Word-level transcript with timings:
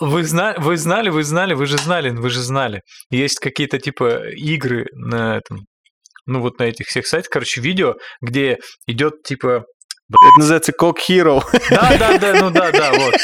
Вы, 0.00 0.24
зна... 0.24 0.54
вы 0.58 0.76
знали, 0.76 1.10
вы 1.10 1.22
знали, 1.22 1.52
вы 1.52 1.66
же 1.66 1.76
знали, 1.76 2.10
вы 2.10 2.30
же 2.30 2.40
знали. 2.40 2.82
Есть 3.10 3.38
какие-то 3.38 3.78
типа 3.78 4.30
игры 4.30 4.86
на 4.92 5.36
этом, 5.36 5.66
ну 6.26 6.40
вот 6.40 6.58
на 6.58 6.64
этих 6.64 6.86
всех 6.86 7.06
сайтах, 7.06 7.30
короче, 7.30 7.60
видео, 7.60 7.94
где 8.22 8.58
идет 8.86 9.22
типа 9.22 9.64
Это 10.10 10.38
называется 10.38 10.72
Cock 10.72 10.96
Hero. 11.08 11.42
Да, 11.70 11.96
да, 11.98 12.18
да, 12.18 12.34
ну 12.34 12.50
да, 12.50 12.72
да, 12.72 12.90
вот. 12.92 13.14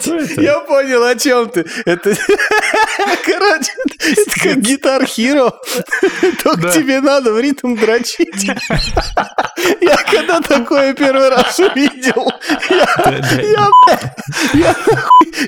Что 0.00 0.16
это? 0.16 0.40
Я 0.40 0.60
понял, 0.60 1.02
о 1.02 1.16
чем 1.16 1.48
ты. 1.50 1.66
Это, 1.84 2.16
короче, 3.24 3.72
это 3.98 4.40
как 4.40 4.58
Guitar 4.58 5.02
Hero. 5.02 5.52
Только 6.42 6.70
тебе 6.70 7.00
надо 7.00 7.32
в 7.32 7.40
ритм 7.40 7.74
дрочить. 7.74 8.50
Я 9.80 9.96
когда 10.10 10.40
такое 10.40 10.94
первый 10.94 11.28
раз 11.28 11.58
увидел, 11.58 12.32
я, 12.70 13.70
я, 14.54 14.76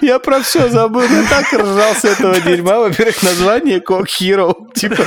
я, 0.00 0.18
про 0.18 0.40
все 0.40 0.68
забыл. 0.68 1.02
Я 1.02 1.24
так 1.28 1.52
ржал 1.52 1.94
с 1.94 2.04
этого 2.04 2.40
дерьма. 2.40 2.80
Во-первых, 2.80 3.22
название 3.22 3.78
Cock 3.78 4.06
Hero. 4.20 4.54
Типа, 4.74 5.04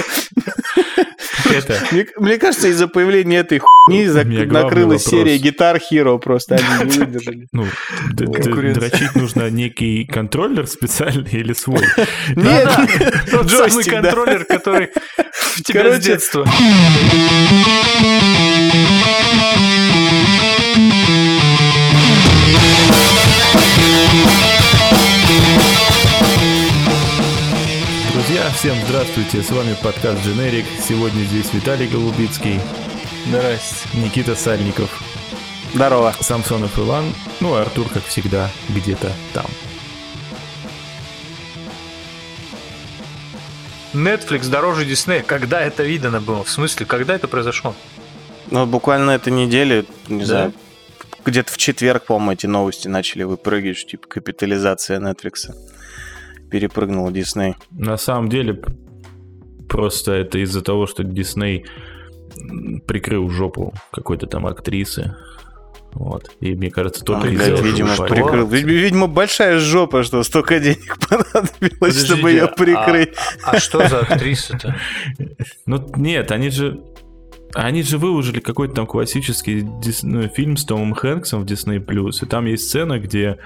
мне, 2.18 2.38
кажется, 2.38 2.68
из-за 2.68 2.88
появления 2.88 3.40
этой 3.40 3.60
хуйни 3.60 4.08
У 4.08 4.70
зак- 4.78 4.86
меня 4.86 4.90
главный 4.90 4.96
накрылась 4.96 5.06
вопрос. 5.06 5.28
серия 5.28 5.38
Guitar 5.38 5.80
Hero. 5.92 6.20
Просто 6.20 6.56
они 6.56 6.86
не 6.92 7.00
выдержали. 7.06 7.48
ну, 7.52 7.66
д- 8.12 8.26
д- 8.26 8.42
Конкуренция. 8.42 8.90
дрочить 8.90 9.16
нужно 9.16 9.50
некий 9.50 10.06
контроллер 10.06 10.68
специальный 10.68 11.32
или 11.32 11.54
свой. 11.54 11.82
Нет, 12.36 12.70
Тот 13.32 13.50
самый 13.52 13.84
контроллер, 13.84 14.46
который 14.46 14.90
в 15.56 15.64
тебя 15.64 15.94
с 15.94 16.00
детства. 16.00 16.46
Друзья, 28.14 28.50
всем 28.52 28.76
здравствуйте, 28.88 29.42
с 29.42 29.50
вами 29.52 29.76
подкаст 29.82 30.26
Generic. 30.26 30.66
Сегодня 30.88 31.24
здесь 31.24 31.54
Виталий 31.54 31.88
Голубицкий, 31.88 32.60
Здрасте. 33.28 33.88
Никита 33.98 34.36
Сальников, 34.36 35.02
Здорово. 35.74 36.14
Самсонов 36.20 36.78
Иван, 36.80 37.06
ну 37.42 37.58
и 37.58 37.62
Артур, 37.62 37.88
как 37.90 38.04
всегда, 38.06 38.50
где-то 38.70 39.12
там. 39.34 39.46
Netflix 43.94 44.50
дороже 44.50 44.86
Disney. 44.86 45.24
Когда 45.24 45.62
это 45.62 45.84
видано 45.84 46.22
было? 46.22 46.44
В 46.44 46.50
смысле, 46.50 46.86
когда 46.86 47.16
это 47.16 47.28
произошло? 47.28 47.74
Ну, 48.52 48.66
буквально 48.66 49.12
этой 49.12 49.34
неделе, 49.34 49.86
не 50.08 50.20
Да? 50.20 50.26
знаю, 50.26 50.54
где-то 51.26 51.52
в 51.52 51.58
четверг, 51.58 52.06
по-моему, 52.06 52.32
эти 52.32 52.46
новости 52.46 52.88
начали 52.88 53.24
выпрыгивать, 53.24 53.78
что, 53.78 53.90
типа 53.92 54.08
капитализация 54.08 55.00
Netflix 55.00 55.54
перепрыгнула 56.50 57.10
Disney. 57.10 57.56
На 57.72 57.98
самом 57.98 58.30
деле, 58.30 58.62
просто 59.68 60.14
это 60.14 60.38
из-за 60.40 60.62
того, 60.62 60.88
что 60.88 61.04
м, 61.04 61.66
прикрыл 62.88 63.30
жопу 63.30 63.74
какой-то 63.92 64.28
там 64.28 64.46
актрисы. 64.48 65.16
Вот. 65.94 66.30
И 66.42 66.54
мне 66.54 66.70
кажется, 66.70 67.04
только 67.04 67.28
блядь, 67.28 67.48
этого 67.48 67.66
видимо, 67.66 67.96
прикрыл. 67.96 68.48
Вид- 68.48 68.66
Видимо, 68.66 69.08
большая 69.08 69.58
жопа, 69.60 70.04
что 70.04 70.22
столько 70.24 70.60
денег 70.60 70.98
понадобилось, 71.10 72.04
чтобы 72.06 72.22
Подождите, 72.22 72.30
ее 72.30 72.48
прикрыть. 72.48 73.10
А, 73.44 73.52
а 73.52 73.60
что 73.60 73.88
за 73.88 74.02
актриса-то? 74.02 74.76
Ну, 75.66 75.84
нет, 75.96 76.32
они 76.32 76.50
же... 76.50 76.80
Они 77.54 77.82
же 77.82 77.98
выложили 77.98 78.42
какой-то 78.42 78.76
там 78.76 78.86
классический 78.86 79.62
дис- 79.62 80.02
ну, 80.04 80.28
фильм 80.28 80.58
с 80.58 80.66
Томом 80.66 80.94
Хэнксом 80.94 81.42
в 81.42 81.46
Disney+. 81.46 81.80
И 82.22 82.26
там 82.28 82.46
есть 82.46 82.68
сцена, 82.68 83.00
где 83.00 83.38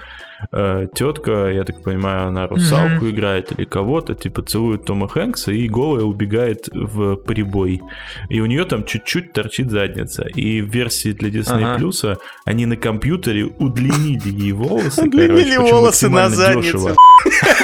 э, 0.50 0.88
тетка, 0.94 1.50
я 1.50 1.64
так 1.64 1.82
понимаю, 1.82 2.28
она 2.28 2.46
русалку 2.46 3.08
играет 3.08 3.52
или 3.52 3.64
кого-то, 3.64 4.14
типа 4.14 4.42
целует 4.42 4.84
Тома 4.84 5.08
Хэнкса 5.08 5.52
и 5.52 5.68
голая 5.68 6.04
убегает 6.04 6.68
в 6.72 7.16
прибой. 7.16 7.80
И 8.28 8.40
у 8.40 8.46
нее 8.46 8.64
там 8.64 8.84
чуть-чуть 8.84 9.32
торчит 9.32 9.70
задница. 9.70 10.24
И 10.24 10.60
в 10.60 10.68
версии 10.68 11.12
для 11.12 11.28
Disney 11.28 11.62
Ага. 11.62 11.82
Plus 11.82 12.18
они 12.44 12.66
на 12.66 12.76
компьютере 12.76 13.44
удлинили 13.44 14.28
ей 14.28 14.52
волосы. 14.52 15.02
Удлинили 15.02 15.56
волосы 15.56 16.08
на 16.08 16.28
дешево. 16.28 16.94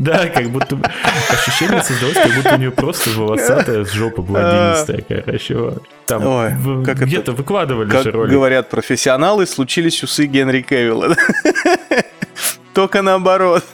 Да, 0.00 0.26
как 0.28 0.48
будто 0.50 0.78
ощущение 1.30 1.82
создалось, 1.82 2.14
как 2.16 2.34
будто 2.34 2.54
у 2.54 2.58
нее 2.58 2.70
просто 2.70 3.10
волосатая 3.10 3.84
жопа 3.84 4.22
блондинистая, 4.22 5.04
короче. 5.06 5.74
Там 6.06 6.26
Ой, 6.26 6.54
в- 6.54 6.84
как 6.84 6.98
где-то 7.00 7.32
выкладывали 7.32 7.88
Как 7.90 8.02
же 8.04 8.10
ролик. 8.10 8.32
говорят 8.32 8.70
профессионалы, 8.70 9.46
случились 9.46 10.02
усы 10.02 10.24
Генри 10.26 10.62
Кевилла. 10.62 11.14
Только 12.74 13.02
наоборот. 13.02 13.64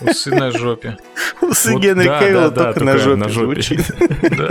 Усы 0.00 0.30
на 0.34 0.50
жопе. 0.50 0.96
Усы 1.40 1.72
Вот, 1.72 1.82
Генри 1.82 2.06
да, 2.08 2.20
Кевилла 2.20 2.50
да, 2.50 2.64
да, 2.64 2.72
только 2.72 2.84
на 2.84 2.92
только 2.92 3.04
жопе 3.04 3.16
на 3.16 3.28
жопе. 3.28 3.62
звучит. 3.62 3.80
Да. 4.36 4.48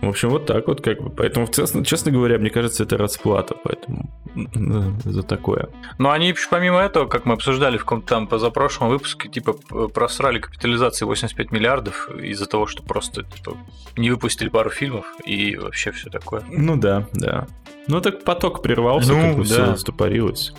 В 0.00 0.08
общем, 0.08 0.30
вот 0.30 0.46
так 0.46 0.66
вот 0.66 0.82
как 0.82 1.00
бы. 1.02 1.10
Поэтому, 1.10 1.46
честно, 1.84 2.10
говоря, 2.10 2.38
мне 2.38 2.50
кажется, 2.50 2.82
это 2.84 2.96
расплата, 2.96 3.54
поэтому 3.62 4.08
за 5.04 5.22
такое. 5.22 5.68
Но 5.98 6.10
они 6.10 6.28
еще 6.28 6.48
помимо 6.50 6.78
этого, 6.80 7.06
как 7.06 7.24
мы 7.26 7.34
обсуждали 7.34 7.76
в 7.76 7.80
каком-то 7.84 8.06
там 8.08 8.26
позапрошлом 8.26 8.88
выпуске, 8.88 9.28
типа 9.28 9.52
п- 9.54 9.88
просрали 9.88 10.38
капитализации 10.38 11.04
85 11.04 11.50
миллиардов 11.52 12.08
из-за 12.10 12.46
того, 12.46 12.66
что 12.66 12.82
просто 12.82 13.24
типа, 13.24 13.56
не 13.96 14.10
выпустили 14.10 14.48
пару 14.48 14.70
фильмов 14.70 15.06
и 15.24 15.56
вообще 15.56 15.90
все 15.92 16.10
такое. 16.10 16.42
Ну 16.50 16.76
да, 16.76 17.06
да. 17.12 17.46
Ну 17.86 18.00
так 18.00 18.24
поток 18.24 18.62
прервался, 18.62 19.12
Ну, 19.12 19.20
как 19.20 19.36
бы 19.36 19.42
да. 19.44 19.44
все 19.44 19.66
застопорилось. 19.66 20.52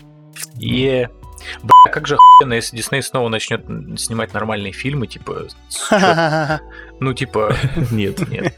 Е. 0.55 1.09
Бля, 1.63 1.91
как 1.91 2.07
же 2.07 2.15
охуенно, 2.15 2.53
если 2.53 2.77
Дисней 2.77 3.01
снова 3.01 3.27
начнет 3.27 3.65
снимать 3.99 4.33
нормальные 4.33 4.73
фильмы, 4.73 5.07
типа... 5.07 5.47
Ну, 6.99 7.13
типа, 7.15 7.55
Нет. 7.91 8.27
нет. 8.29 8.53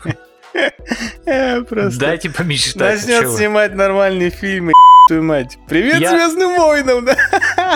Э, 1.26 1.62
Просто 1.64 2.00
Дайте 2.00 2.30
помечтать. 2.30 3.06
начнет 3.08 3.30
снимать 3.32 3.74
нормальные 3.76 4.30
фильмы, 4.30 4.72
твою 5.08 5.24
мать. 5.24 5.58
Привет 5.68 6.00
Я- 6.00 6.10
Звездным 6.12 6.56
войнам, 6.58 7.06
да? 7.06 7.16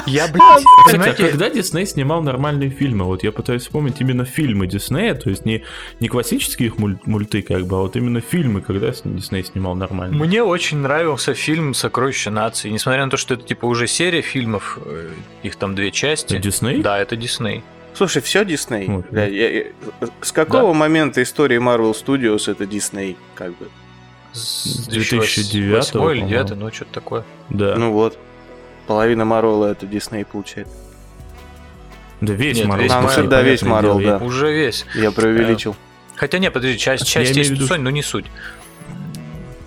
Я, 0.06 0.28
блядь, 0.32 0.42
а 0.42 0.90
понимаете, 0.92 1.28
когда 1.30 1.50
Дисней 1.50 1.86
снимал 1.86 2.22
нормальные 2.22 2.70
фильмы? 2.70 3.06
Вот 3.06 3.24
я 3.24 3.32
пытаюсь 3.32 3.64
вспомнить 3.64 4.00
именно 4.00 4.26
фильмы 4.26 4.68
Диснея, 4.68 5.16
то 5.16 5.30
есть 5.30 5.46
не, 5.46 5.64
не 6.00 6.08
классические 6.08 6.68
их 6.68 6.78
муль- 6.78 7.00
мульты, 7.06 7.42
как 7.42 7.66
бы, 7.66 7.78
а 7.78 7.80
вот 7.80 7.96
именно 7.96 8.22
фильмы, 8.22 8.62
когда 8.62 8.92
Дисней 8.92 9.44
снимал 9.44 9.76
нормально. 9.76 10.16
Мне 10.16 10.44
очень 10.44 10.78
нравился 10.78 11.34
фильм 11.34 11.74
«Сокровища 11.74 12.32
нации». 12.32 12.70
Несмотря 12.70 13.04
на 13.06 13.12
то, 13.12 13.18
что 13.18 13.34
это 13.34 13.44
типа 13.44 13.66
уже 13.66 13.88
серия 13.88 14.22
фильмов, 14.22 14.78
э, 14.86 15.10
их 15.44 15.56
там 15.56 15.76
две 15.76 15.92
части. 15.92 16.34
Это 16.36 16.44
Дисней? 16.44 16.82
Да, 16.82 17.00
это 17.00 17.16
Дисней. 17.16 17.64
Слушай, 17.98 18.22
все 18.22 18.46
Дисней. 18.46 18.88
Вот. 18.88 19.06
Я- 19.12 19.26
я- 19.28 19.64
С 20.22 20.32
какого 20.32 20.74
момента 20.74 21.24
истории 21.24 21.58
Marvel 21.60 21.94
Studios 21.94 22.50
это 22.52 22.68
Дисней? 22.68 23.18
Как 23.34 23.58
бы. 23.58 23.70
С 24.34 24.88
2009 24.88 25.92
2008 25.92 25.92
или 25.92 25.92
по-моему. 25.98 26.28
2009, 26.28 26.60
ну 26.60 26.72
что-то 26.74 26.92
такое. 26.94 27.26
Да. 27.50 27.76
Ну 27.76 27.92
вот. 27.92 28.20
Половина 28.86 29.26
Марвела 29.26 29.66
это 29.72 29.88
Дисней 29.88 30.26
получает. 30.26 30.68
да 32.22 32.34
весь 32.34 32.62
А, 32.62 32.68
ну, 32.68 32.76
Marvel, 32.78 33.28
да, 33.28 33.42
весь 33.42 33.62
дело, 33.62 34.02
да. 34.02 34.18
Уже 34.18 34.54
весь. 34.54 34.86
Я 34.94 35.12
преувеличил. 35.12 35.76
Хотя 36.16 36.38
нет, 36.38 36.54
подожди, 36.54 36.78
часть, 36.78 37.08
часть 37.08 37.36
есть 37.36 37.50
виду, 37.52 37.66
Sony, 37.66 37.80
но 37.80 37.90
не 37.90 38.04
суть. 38.04 38.26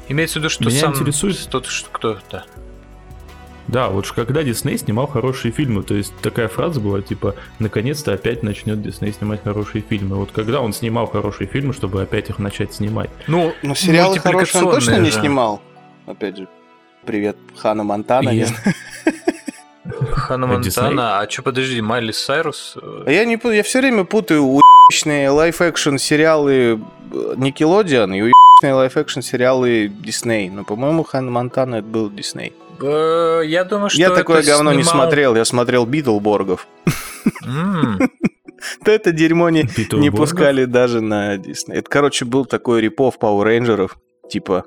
Имеется 0.09 0.39
в 0.39 0.43
виду, 0.43 0.51
что 0.51 0.65
Меня 0.69 0.81
сам... 0.81 0.93
интересует- 0.95 1.49
Тот, 1.49 1.67
что, 1.67 1.89
кто 1.91 2.19
да. 2.31 2.45
Да, 3.71 3.89
вот 3.89 4.05
ж 4.07 4.13
когда 4.13 4.43
Дисней 4.43 4.77
снимал 4.79 5.07
хорошие 5.07 5.53
фильмы, 5.53 5.83
то 5.85 5.95
есть 5.95 6.13
такая 6.23 6.49
фраза 6.49 6.81
была, 6.81 7.03
типа, 7.03 7.37
наконец-то 7.61 8.13
опять 8.13 8.43
начнет 8.43 8.83
Дисней 8.83 9.13
снимать 9.13 9.43
хорошие 9.45 9.83
фильмы. 9.89 10.17
Вот 10.17 10.33
когда 10.33 10.61
он 10.61 10.73
снимал 10.73 11.07
хорошие 11.07 11.47
фильмы, 11.47 11.73
чтобы 11.73 12.03
опять 12.03 12.31
их 12.31 12.39
начать 12.39 12.75
снимать? 12.75 13.11
Ну, 13.29 13.53
Но 13.63 13.75
сериалы 13.75 14.19
хорошие 14.19 14.65
он 14.65 14.73
точно 14.75 14.99
не 14.99 15.11
же. 15.11 15.21
снимал. 15.21 15.63
Опять 16.07 16.37
же, 16.39 16.49
привет, 17.07 17.37
Хана 17.57 17.85
Монтана. 17.85 18.31
Я-. 18.31 18.47
Ханна 20.13 20.47
А? 20.47 20.49
Монтана, 20.49 21.21
а 21.21 21.31
что, 21.31 21.43
подожди, 21.43 21.81
Майли 21.81 22.13
Сайрус? 22.13 22.77
э, 22.81 23.05
А 23.07 23.11
Я 23.11 23.25
не 23.25 23.39
я 23.45 23.63
все 23.63 23.81
время 23.81 24.05
путаю 24.05 24.43
уебищные 24.45 25.31
live-action 25.31 25.97
сериалы 25.97 26.53
э, 27.13 27.35
Nickelodeon 27.37 28.17
и 28.17 28.23
уебищные 28.23 28.75
live-action 28.75 29.21
сериалы 29.21 29.89
Дисней. 29.89 30.49
Но, 30.51 30.65
по-моему, 30.65 31.03
Хана 31.05 31.31
Монтана 31.31 31.77
это 31.77 31.87
был 31.87 32.11
Дисней. 32.11 32.53
Э, 32.83 33.43
Я 33.47 33.65
думаю, 33.65 33.91
что 33.91 33.99
Я 33.99 34.11
такое 34.11 34.43
говно 34.43 34.73
не 34.73 34.83
снимал- 34.83 35.05
смотрел, 35.05 35.37
я 35.37 35.45
смотрел 35.45 35.87
Битлборгов. 35.87 36.67
Да 38.85 38.93
это 38.93 39.11
дерьмо 39.13 39.49
не, 39.49 39.67
не 39.93 40.11
пускали 40.11 40.67
даже 40.67 41.01
на 41.01 41.39
Дисней. 41.39 41.79
Это, 41.79 41.89
короче, 41.89 42.27
был 42.27 42.45
такой 42.45 42.83
rip-off 42.83 43.15
Power 43.19 43.43
Рейнджеров, 43.45 43.97
типа 44.29 44.67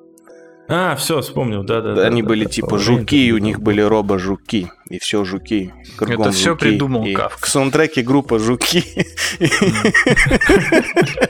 А, 0.67 0.95
все, 0.95 1.21
вспомнил, 1.21 1.63
да-да. 1.63 2.01
Они 2.07 2.23
были 2.23 2.45
типа 2.45 2.79
жуки, 2.79 3.27
и 3.27 3.31
у 3.31 3.37
них 3.37 3.59
были 3.61 3.81
робо-жуки. 3.81 4.71
И 4.89 4.97
все 4.97 5.23
жуки. 5.25 5.71
Кругом 5.95 6.21
Это 6.21 6.31
всё 6.31 6.51
жуки. 6.51 6.59
придумал 6.61 7.05
И 7.05 7.13
Кафка. 7.13 7.45
В 7.45 7.49
саундтреке 7.49 8.01
группа 8.01 8.39
жуки. 8.39 8.83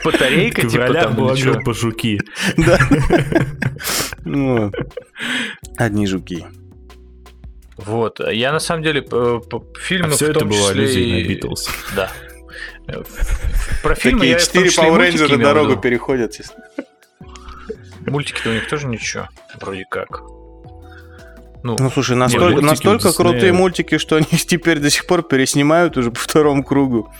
Батарейка, 0.06 0.68
типа 0.68 0.94
там 0.94 1.16
была 1.16 1.36
группа 1.36 1.74
жуки. 1.74 2.22
Да. 2.58 2.80
Одни 5.78 6.08
жуки. 6.08 6.46
Вот. 7.78 8.20
Я 8.32 8.52
на 8.52 8.60
самом 8.60 8.84
деле 8.84 9.02
э, 9.02 9.40
по 9.50 9.66
фильму 9.80 10.10
А 10.10 10.12
все 10.12 10.28
в 10.28 10.30
это 10.30 10.40
том 10.40 10.50
было 10.50 10.70
числе 10.70 10.72
аллюзией 10.72 11.24
на 11.24 11.28
Битлз. 11.28 11.70
Да. 11.96 12.12
Про 13.82 13.96
фильмы 13.96 14.20
Такие 14.20 14.34
я 14.34 14.40
четыре 14.40 14.70
числе 14.70 14.88
и 14.88 14.92
Power 14.92 15.38
в 15.38 15.42
дорогу 15.42 15.78
переходят. 15.78 16.40
Мультики-то 18.06 18.50
у 18.50 18.54
них 18.54 18.68
тоже 18.68 18.88
ничего, 18.88 19.30
вроде 19.60 19.86
как. 19.90 20.22
Ну, 21.64 21.78
Ну, 21.80 21.90
слушай, 21.90 22.18
настолько, 22.18 22.62
настолько 22.62 23.14
крутые 23.14 23.54
мультики, 23.54 23.98
что 23.98 24.18
они 24.18 24.26
теперь 24.32 24.80
до 24.80 24.90
сих 24.90 25.08
пор 25.08 25.24
переснимают 25.24 25.96
уже 25.98 26.12
по 26.12 26.20
второму 26.20 26.64
кругу. 26.64 27.12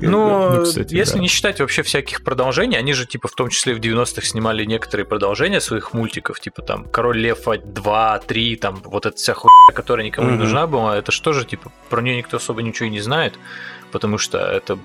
Ну, 0.00 0.50
Ну, 0.56 0.62
кстати, 0.64 0.94
если 0.94 1.14
да. 1.14 1.20
не 1.20 1.28
считать 1.28 1.60
вообще 1.60 1.82
всяких 1.82 2.22
продолжений, 2.24 2.76
они 2.78 2.92
же, 2.92 3.06
типа, 3.06 3.28
в 3.28 3.32
том 3.34 3.48
числе 3.48 3.74
в 3.74 3.78
90-х 3.80 4.26
снимали 4.26 4.64
некоторые 4.64 5.06
продолжения 5.06 5.60
своих 5.60 5.92
мультиков, 5.94 6.40
типа 6.40 6.62
там 6.62 6.84
Король 6.84 7.18
Лев 7.18 7.44
2, 7.44 8.18
3, 8.20 8.56
там 8.56 8.76
вот 8.84 9.06
эта 9.06 9.16
вся 9.16 9.34
хуйня, 9.34 9.72
которая 9.74 10.04
никому 10.06 10.28
не 10.28 10.34
Мгм. 10.34 10.42
нужна 10.44 10.66
была, 10.66 10.96
это 10.96 11.12
что 11.12 11.32
же, 11.32 11.44
типа, 11.44 11.70
про 11.90 12.02
нее 12.02 12.16
никто 12.16 12.36
особо 12.36 12.62
ничего 12.62 12.86
и 12.86 12.90
не 12.90 13.00
знает, 13.00 13.38
потому 13.92 14.18
что 14.18 14.38
это 14.38 14.78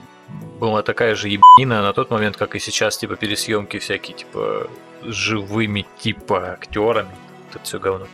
была 0.59 0.83
такая 0.83 1.15
же 1.15 1.27
ебанина 1.27 1.81
на 1.81 1.93
тот 1.93 2.11
момент, 2.11 2.37
как 2.37 2.55
и 2.55 2.59
сейчас, 2.59 2.97
типа, 2.97 3.15
пересъемки 3.15 3.79
всякие, 3.79 4.15
типа, 4.15 4.67
живыми, 5.03 5.85
типа, 5.99 6.51
актерами. 6.53 7.15
Это 7.49 7.59
все 7.63 7.79
говно. 7.79 8.05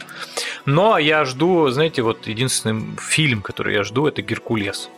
Но 0.65 0.97
я 0.97 1.25
жду, 1.25 1.69
знаете, 1.69 2.01
вот 2.03 2.25
единственный 2.27 2.95
фильм, 3.01 3.41
который 3.41 3.73
я 3.73 3.83
жду, 3.83 4.07
это 4.07 4.21
Геркулес. 4.21 4.89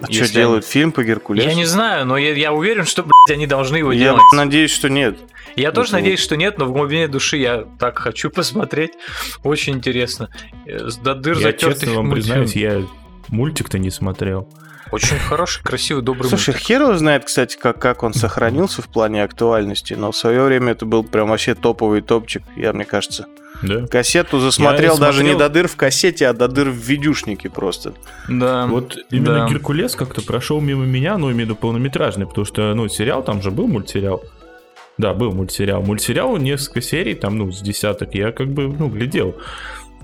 А 0.00 0.06
если 0.08 0.24
что 0.24 0.34
делают? 0.34 0.64
Фильм 0.66 0.92
по 0.92 1.02
Геркулесу? 1.04 1.46
я 1.48 1.54
не 1.54 1.64
знаю, 1.64 2.06
но 2.06 2.16
я, 2.16 2.32
я 2.34 2.52
уверен, 2.52 2.84
что, 2.86 3.02
блядь, 3.02 3.36
они 3.36 3.46
должны 3.46 3.76
его 3.76 3.92
Я 3.92 3.98
делать. 3.98 4.22
надеюсь, 4.32 4.70
что 4.72 4.88
нет. 4.88 5.18
Я 5.56 5.72
тоже 5.72 5.88
это 5.88 5.96
вот- 5.96 6.00
надеюсь, 6.02 6.20
что 6.20 6.36
нет, 6.36 6.58
но 6.58 6.64
в 6.66 6.72
глубине 6.72 7.08
души 7.08 7.36
я 7.38 7.64
так 7.78 7.98
хочу 7.98 8.30
посмотреть. 8.30 8.92
Очень 9.42 9.74
интересно. 9.74 10.30
Э, 10.66 10.88
до 11.02 11.14
дыр 11.14 11.36
Я 11.36 11.42
затертый 11.42 11.80
честно 11.80 11.94
вам 11.96 12.08
мультфильм. 12.08 12.44
признаюсь, 12.44 12.56
я 12.56 12.86
мультик-то 13.28 13.78
не 13.78 13.90
смотрел. 13.90 14.48
Очень 14.92 15.18
хороший, 15.18 15.62
красивый, 15.62 16.02
добрый 16.02 16.28
Слушай, 16.28 16.50
мультик. 16.50 16.66
хер 16.66 16.82
его 16.82 16.94
знает, 16.96 17.24
кстати, 17.24 17.56
как, 17.56 17.78
как 17.80 18.02
он 18.02 18.12
сохранился 18.12 18.82
в 18.82 18.88
плане 18.88 19.22
актуальности, 19.22 19.94
но 19.94 20.10
в 20.10 20.16
свое 20.16 20.42
время 20.42 20.72
это 20.72 20.84
был 20.84 21.04
прям 21.04 21.28
вообще 21.28 21.54
топовый 21.54 22.00
топчик, 22.00 22.42
я 22.56 22.72
мне 22.72 22.84
кажется. 22.84 23.26
Да? 23.62 23.86
Кассету 23.86 24.38
засмотрел 24.40 24.94
Я 24.94 25.00
даже 25.00 25.22
не 25.22 25.30
смотрел- 25.30 25.38
до 25.48 25.54
дыр 25.54 25.68
в 25.68 25.76
кассете, 25.76 26.28
а 26.28 26.32
до 26.32 26.48
дыр 26.48 26.70
в 26.70 26.74
видюшнике 26.76 27.50
просто. 27.50 27.92
Да. 28.28 28.66
Вот 28.66 28.96
именно 29.10 29.40
да. 29.40 29.48
Геркулес 29.48 29.94
как-то 29.96 30.22
прошел 30.22 30.60
мимо 30.60 30.84
меня, 30.86 31.18
ну, 31.18 31.30
именно 31.30 31.54
полнометражный, 31.54 32.26
потому 32.26 32.44
что, 32.44 32.74
ну, 32.74 32.88
сериал, 32.88 33.22
там 33.22 33.42
же 33.42 33.50
был 33.50 33.68
мультсериал. 33.68 34.22
Да, 34.98 35.14
был 35.14 35.32
мультсериал. 35.32 35.82
Мультсериал 35.82 36.36
несколько 36.36 36.80
серий, 36.82 37.14
там, 37.14 37.36
ну, 37.38 37.50
с 37.52 37.60
десяток, 37.60 38.14
я 38.14 38.32
как 38.32 38.48
бы, 38.48 38.68
ну, 38.68 38.88
глядел. 38.88 39.34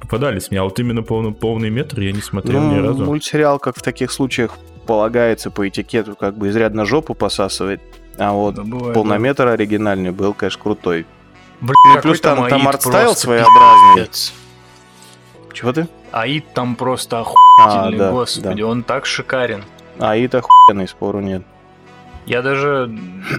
Попадались 0.01 0.51
мне, 0.51 0.61
а 0.61 0.65
вот 0.65 0.79
именно 0.79 1.03
полный, 1.03 1.33
полный 1.33 1.71
метр 1.71 2.01
я 2.01 2.13
не 2.13 2.21
смотрел 2.21 2.61
Ну, 2.61 2.75
ни 2.77 2.87
разу. 2.87 3.05
мультсериал, 3.05 3.59
как 3.59 3.77
в 3.79 3.83
таких 3.83 4.11
случаях 4.13 4.53
полагается 4.87 5.51
по 5.51 5.67
этикету, 5.67 6.15
как 6.15 6.37
бы 6.37 6.49
изрядно 6.49 6.85
жопу 6.85 7.15
посасывает. 7.15 7.81
А 8.19 8.33
вот 8.33 8.55
Да, 8.55 8.63
бывает, 8.63 8.95
полнометр 8.95 9.49
оригинальный 9.49 10.11
был, 10.13 10.33
конечно, 10.35 10.63
крутой. 10.63 11.07
Да. 11.61 11.67
Блин, 11.67 11.77
Ну, 11.95 12.01
плюс 12.03 12.21
там- 12.21 12.37
там 12.49 12.55
Аид 12.57 12.67
art 12.67 12.85
style 12.85 13.15
своеобразный. 13.17 13.95
пиздец. 13.97 14.33
Чего 15.53 15.73
ты? 15.73 15.89
Аид 16.13 16.53
там 16.55 16.77
просто 16.77 17.19
А, 17.19 17.21
охуительный, 17.23 17.99
да, 17.99 18.11
господи, 18.11 18.63
он 18.63 18.83
так 18.83 19.07
шикарен. 19.07 19.65
А, 19.99 20.17
и 20.17 20.27
охуенный, 20.27 20.87
спору 20.89 21.21
нет. 21.21 21.43
Я 22.27 22.43
даже 22.43 22.91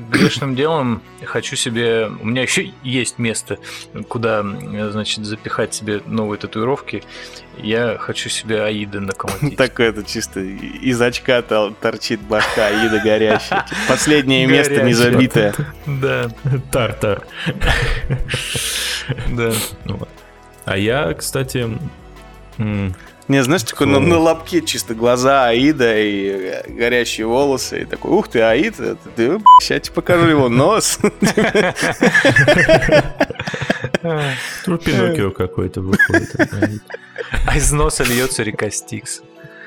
грешным 0.10 0.56
делом 0.56 1.02
хочу 1.26 1.58
себе... 1.58 2.10
У 2.22 2.26
меня 2.26 2.42
еще 2.42 2.72
есть 2.84 3.20
место, 3.20 3.60
куда, 4.08 4.44
значит, 4.44 5.26
запихать 5.26 5.74
себе 5.74 6.02
новые 6.06 6.40
татуировки. 6.40 7.04
Я 7.58 7.98
хочу 7.98 8.30
себе 8.30 8.64
Аида 8.64 9.02
наколотить. 9.02 9.58
Так 9.58 9.80
это 9.82 10.04
чисто 10.04 10.40
из 10.40 11.02
очка 11.02 11.42
торчит 11.42 12.22
башка 12.22 12.68
Аида 12.68 13.00
горящая. 13.04 13.66
Последнее 13.90 14.48
место 14.48 14.82
не 14.84 14.94
забитое. 14.94 15.54
Да, 15.86 16.30
Тартар. 16.72 17.26
да. 19.30 19.52
А 20.66 20.78
я, 20.78 21.14
кстати, 21.14 21.68
Не, 23.28 23.44
знаешь, 23.44 23.64
такой 23.64 23.88
на, 23.88 24.00
на 24.00 24.18
лобке 24.18 24.62
чисто 24.62 24.96
глаза 24.96 25.48
Аида 25.48 26.00
и 26.00 26.30
э, 26.30 26.72
горящие 26.72 27.28
волосы. 27.28 27.82
И 27.82 27.86
такой, 27.86 28.12
ух 28.12 28.30
ты, 28.30 28.40
Аид, 28.42 28.80
это 28.80 29.10
ты, 29.16 29.42
сейчас 29.62 29.82
тебе 29.82 29.96
покажу 29.96 30.28
его 30.28 30.48
нос. 30.48 30.98
ну, 34.66 34.78
Пиноккио 34.78 35.32
какой-то 35.32 35.82
выходит. 35.82 36.34
А 37.46 37.58
из 37.58 37.70
носа 37.74 38.06
льется 38.06 38.44
река 38.44 38.70
Стикс. 38.70 39.22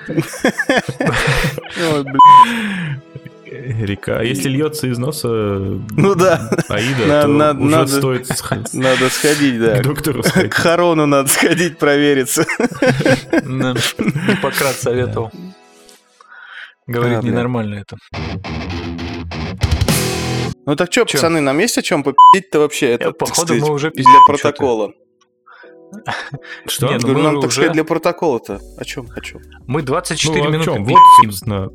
Река. 3.51 4.19
А 4.21 4.23
если 4.23 4.49
льется 4.49 4.87
из 4.87 4.99
носа 4.99 5.29
Ну 5.29 6.15
да, 6.15 6.51
Аида, 6.69 7.07
На- 7.07 7.23
то 7.23 7.29
на- 7.29 7.51
уже 7.53 7.77
надо- 7.77 7.99
стоит 7.99 8.27
сх- 8.39 8.63
надо 8.73 9.09
сходить, 9.11 9.57
к 9.59 9.61
да. 9.61 9.83
доктору 9.83 10.23
К 10.23 10.27
сходить. 10.29 10.55
Харону 10.55 11.07
надо 11.07 11.29
сходить 11.29 11.77
провериться. 11.79 12.45
Гиппократ 13.33 14.77
советовал. 14.77 15.31
Говорит, 16.87 17.19
А, 17.19 17.23
ненормально 17.23 17.75
это. 17.77 17.97
Ну 20.67 20.77
так 20.77 20.93
что, 20.93 21.05
пацаны, 21.05 21.41
нам 21.41 21.59
есть 21.59 21.77
о 21.79 21.83
чем 21.83 22.03
попить-то 22.05 22.61
вообще? 22.61 22.91
Это, 22.91 23.07
так 23.07 23.19
походу, 23.19 23.55
мы 23.55 23.73
уже 23.73 23.91
для 23.91 24.05
протокола. 24.27 24.93
Что? 26.67 26.87
Не, 26.87 26.95
ну 26.95 27.01
Говорю, 27.01 27.19
мы 27.19 27.23
нам, 27.25 27.35
так 27.41 27.49
уже- 27.49 27.55
сказать, 27.57 27.73
для 27.73 27.85
протокола-то. 27.85 28.61
О 28.79 28.85
чем? 28.85 29.09
О 29.17 29.21
чем? 29.21 29.41
Мы 29.67 29.83
24 29.83 30.45
Ну, 30.45 30.51
минуты. 30.51 30.79
Вот, 30.81 31.01
собственно, 31.25 31.69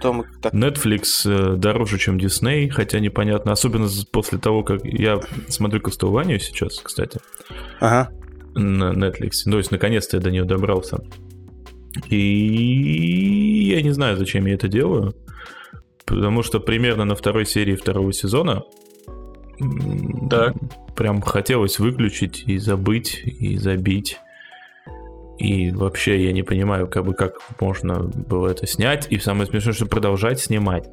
Там 0.00 0.24
так, 0.40 0.54
Netflix 0.54 1.02
э, 1.26 1.56
дороже, 1.56 1.98
чем 1.98 2.16
Disney, 2.18 2.68
хотя 2.68 3.00
непонятно, 3.00 3.52
особенно 3.52 3.88
после 4.12 4.38
того, 4.38 4.62
как 4.62 4.84
я 4.84 5.20
смотрю 5.48 5.80
Castlevania 5.80 6.38
сейчас, 6.38 6.80
кстати, 6.80 7.18
Ага. 7.80 8.10
на 8.54 8.92
Netflix. 8.92 9.30
Ну, 9.46 9.52
То 9.52 9.58
есть, 9.58 9.70
наконец-то 9.70 10.16
я 10.16 10.22
до 10.22 10.30
нее 10.30 10.44
добрался. 10.44 10.98
И 12.08 13.68
я 13.74 13.82
не 13.82 13.90
знаю, 13.90 14.16
зачем 14.16 14.46
я 14.46 14.54
это 14.54 14.68
делаю. 14.68 15.14
Потому 16.04 16.42
что 16.42 16.60
примерно 16.60 17.04
на 17.04 17.14
второй 17.14 17.46
серии 17.46 17.74
второго 17.76 18.12
сезона 18.12 18.62
Так. 20.30 20.54
прям 20.96 21.20
хотелось 21.20 21.78
выключить 21.78 22.44
и 22.46 22.58
забыть, 22.58 23.20
и 23.24 23.56
забить. 23.58 24.18
И 25.40 25.70
вообще 25.70 26.22
я 26.24 26.32
не 26.32 26.42
понимаю, 26.42 26.86
как 26.86 27.04
бы 27.06 27.14
как 27.14 27.36
можно 27.60 28.00
было 28.00 28.48
это 28.48 28.66
снять. 28.66 29.06
И 29.10 29.18
самое 29.18 29.48
смешное, 29.48 29.72
что 29.72 29.86
продолжать 29.86 30.38
снимать. 30.38 30.84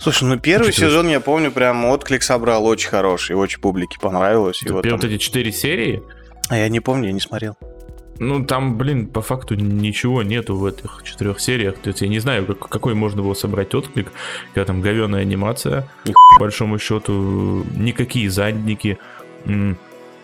Слушай, 0.00 0.24
ну 0.28 0.38
первый 0.38 0.68
Учитывая, 0.70 0.90
сезон, 0.90 1.08
я 1.08 1.20
помню, 1.20 1.50
прям 1.50 1.84
отклик 1.84 2.22
собрал 2.22 2.64
очень 2.66 2.88
хороший, 2.88 3.36
очень 3.36 3.60
публике 3.60 3.98
понравилось. 4.00 4.62
И 4.62 4.70
вот 4.70 4.82
там- 4.84 4.92
вот 4.92 5.04
эти 5.04 5.18
четыре 5.18 5.52
серии, 5.52 6.02
А 6.48 6.56
я 6.56 6.68
не 6.70 6.80
помню, 6.80 7.08
я 7.08 7.12
не 7.12 7.20
смотрел. 7.20 7.56
ну 8.18 8.42
там, 8.46 8.78
блин, 8.78 9.06
по 9.08 9.20
факту 9.20 9.54
ничего 9.54 10.22
нету 10.22 10.56
в 10.56 10.64
этих 10.64 11.02
четырех 11.04 11.38
сериях. 11.40 11.76
То 11.78 11.88
есть 11.88 12.00
я 12.00 12.08
не 12.08 12.20
знаю, 12.20 12.46
как- 12.46 12.68
какой 12.70 12.94
можно 12.94 13.22
было 13.22 13.34
собрать 13.34 13.74
отклик, 13.74 14.12
когда 14.54 14.64
там 14.64 14.80
говеная 14.80 15.20
анимация, 15.22 15.86
Нихуя. 16.06 16.14
по 16.38 16.40
большому 16.44 16.78
счету, 16.78 17.64
никакие 17.76 18.30
задники. 18.30 18.98
м, 19.46 19.76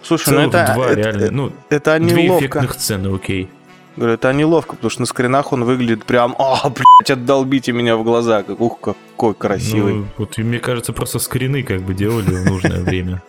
Слушай, 0.05 0.35
ну 0.35 0.51
Целых 0.51 0.55
это, 0.55 0.75
два 0.75 0.87
это, 0.91 1.01
реально. 1.01 1.31
Ну, 1.31 1.53
это 1.71 1.99
две 1.99 2.25
неловко. 2.25 2.45
эффектных 2.45 2.75
сцены, 2.75 3.15
окей. 3.15 3.49
Говорю, 3.97 4.15
это 4.15 4.33
неловко, 4.33 4.75
потому 4.75 4.91
что 4.91 5.01
на 5.01 5.07
скринах 5.07 5.53
он 5.53 5.65
выглядит 5.65 6.05
прям, 6.05 6.35
а, 6.39 6.69
блядь, 6.69 7.11
отдолбите 7.11 7.73
меня 7.73 7.97
в 7.97 8.03
глаза, 8.03 8.43
как, 8.43 8.61
ух, 8.61 8.81
какой 8.81 9.35
красивый. 9.35 9.95
Ну, 9.95 10.07
вот 10.19 10.37
мне 10.37 10.59
кажется, 10.59 10.93
просто 10.93 11.19
скрины 11.19 11.63
как 11.63 11.83
бы 11.83 11.95
делали 11.95 12.35
в 12.35 12.45
нужное 12.45 12.83
время. 12.83 13.23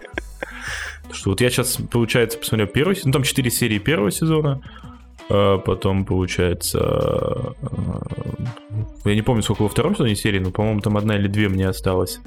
Что 1.11 1.29
вот 1.29 1.41
я 1.41 1.49
сейчас, 1.49 1.77
получается, 1.91 2.37
посмотрел 2.37 2.67
первый 2.67 2.95
сезон, 2.95 3.11
ну, 3.11 3.13
там 3.13 3.23
4 3.23 3.49
серии 3.51 3.77
первого 3.77 4.11
сезона, 4.11 4.61
а 5.29 5.59
потом, 5.59 6.03
получается, 6.03 7.55
э, 7.61 7.85
я 9.05 9.15
не 9.15 9.21
помню, 9.21 9.43
сколько 9.43 9.61
во 9.61 9.69
втором 9.69 9.93
сезоне 9.93 10.15
серии, 10.15 10.39
но, 10.39 10.51
по-моему, 10.51 10.81
там 10.81 10.97
одна 10.97 11.15
или 11.15 11.27
две 11.27 11.47
мне 11.47 11.69
осталось. 11.69 12.19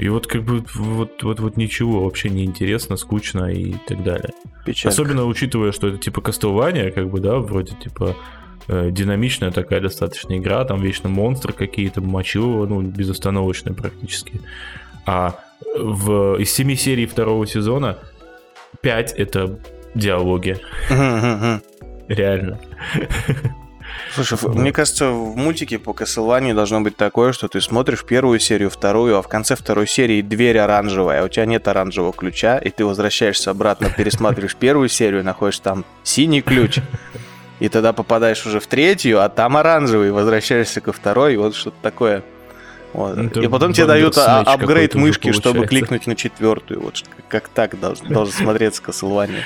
И 0.00 0.08
вот 0.08 0.26
как 0.26 0.44
бы 0.44 0.64
вот, 0.76 1.22
вот, 1.22 1.40
вот 1.40 1.58
ничего, 1.58 2.04
вообще 2.04 2.30
не 2.30 2.46
интересно, 2.46 2.96
скучно 2.96 3.52
и 3.52 3.74
так 3.86 4.02
далее. 4.02 4.30
Печалька. 4.64 4.88
Особенно 4.88 5.26
учитывая, 5.26 5.72
что 5.72 5.88
это 5.88 5.98
типа 5.98 6.20
Castlevania, 6.20 6.90
как 6.90 7.10
бы, 7.10 7.20
да, 7.20 7.36
вроде 7.36 7.74
типа 7.74 8.16
э, 8.66 8.88
динамичная 8.90 9.50
такая 9.50 9.82
достаточно 9.82 10.38
игра, 10.38 10.64
там 10.64 10.80
вечно 10.80 11.10
монстры 11.10 11.52
какие-то, 11.52 12.00
мочилово, 12.00 12.64
ну, 12.66 12.80
безостановочно 12.80 13.74
практически. 13.74 14.40
А 15.04 15.38
в, 15.76 16.40
из 16.40 16.50
семи 16.50 16.76
серий 16.76 17.04
второго 17.04 17.46
сезона 17.46 17.98
пять 18.80 19.12
это 19.12 19.58
диалоги. 19.94 20.56
Реально. 22.08 22.58
Слушай, 24.14 24.38
Вот. 24.42 24.54
мне 24.54 24.72
кажется, 24.72 25.10
в 25.10 25.36
мультике 25.36 25.78
по 25.78 25.90
Castlevania 25.90 26.54
должно 26.54 26.80
быть 26.80 26.96
такое, 26.96 27.32
что 27.32 27.48
ты 27.48 27.60
смотришь 27.60 28.04
первую 28.04 28.38
серию, 28.40 28.70
вторую, 28.70 29.16
а 29.16 29.22
в 29.22 29.28
конце 29.28 29.56
второй 29.56 29.86
серии 29.86 30.22
дверь 30.22 30.58
оранжевая, 30.58 31.22
а 31.22 31.24
у 31.24 31.28
тебя 31.28 31.46
нет 31.46 31.66
оранжевого 31.68 32.12
ключа, 32.12 32.58
и 32.58 32.70
ты 32.70 32.84
возвращаешься 32.84 33.50
обратно, 33.50 33.90
пересматриваешь 33.90 34.56
первую 34.58 34.88
серию, 34.88 35.24
находишь 35.24 35.58
там 35.60 35.84
синий 36.02 36.42
ключ, 36.42 36.78
и 37.60 37.68
тогда 37.68 37.92
попадаешь 37.92 38.44
уже 38.46 38.60
в 38.60 38.66
третью, 38.66 39.22
а 39.22 39.28
там 39.28 39.56
оранжевый, 39.56 40.12
возвращаешься 40.12 40.80
ко 40.80 40.92
второй, 40.92 41.36
вот 41.36 41.54
что-то 41.54 41.76
такое. 41.82 42.22
Вот. 42.92 43.16
Ну, 43.16 43.42
И 43.42 43.46
потом 43.46 43.72
тебе 43.72 43.86
дают 43.86 44.18
а- 44.18 44.40
апгрейд 44.40 44.94
мышки, 44.96 45.30
чтобы 45.32 45.66
кликнуть 45.66 46.06
на 46.08 46.16
четвертую. 46.16 46.80
Вот 46.80 47.02
как 47.28 47.48
так 47.48 47.78
должен, 47.78 48.08
должен 48.08 48.34
смотреться 48.44 48.82
Castlevania. 48.82 49.42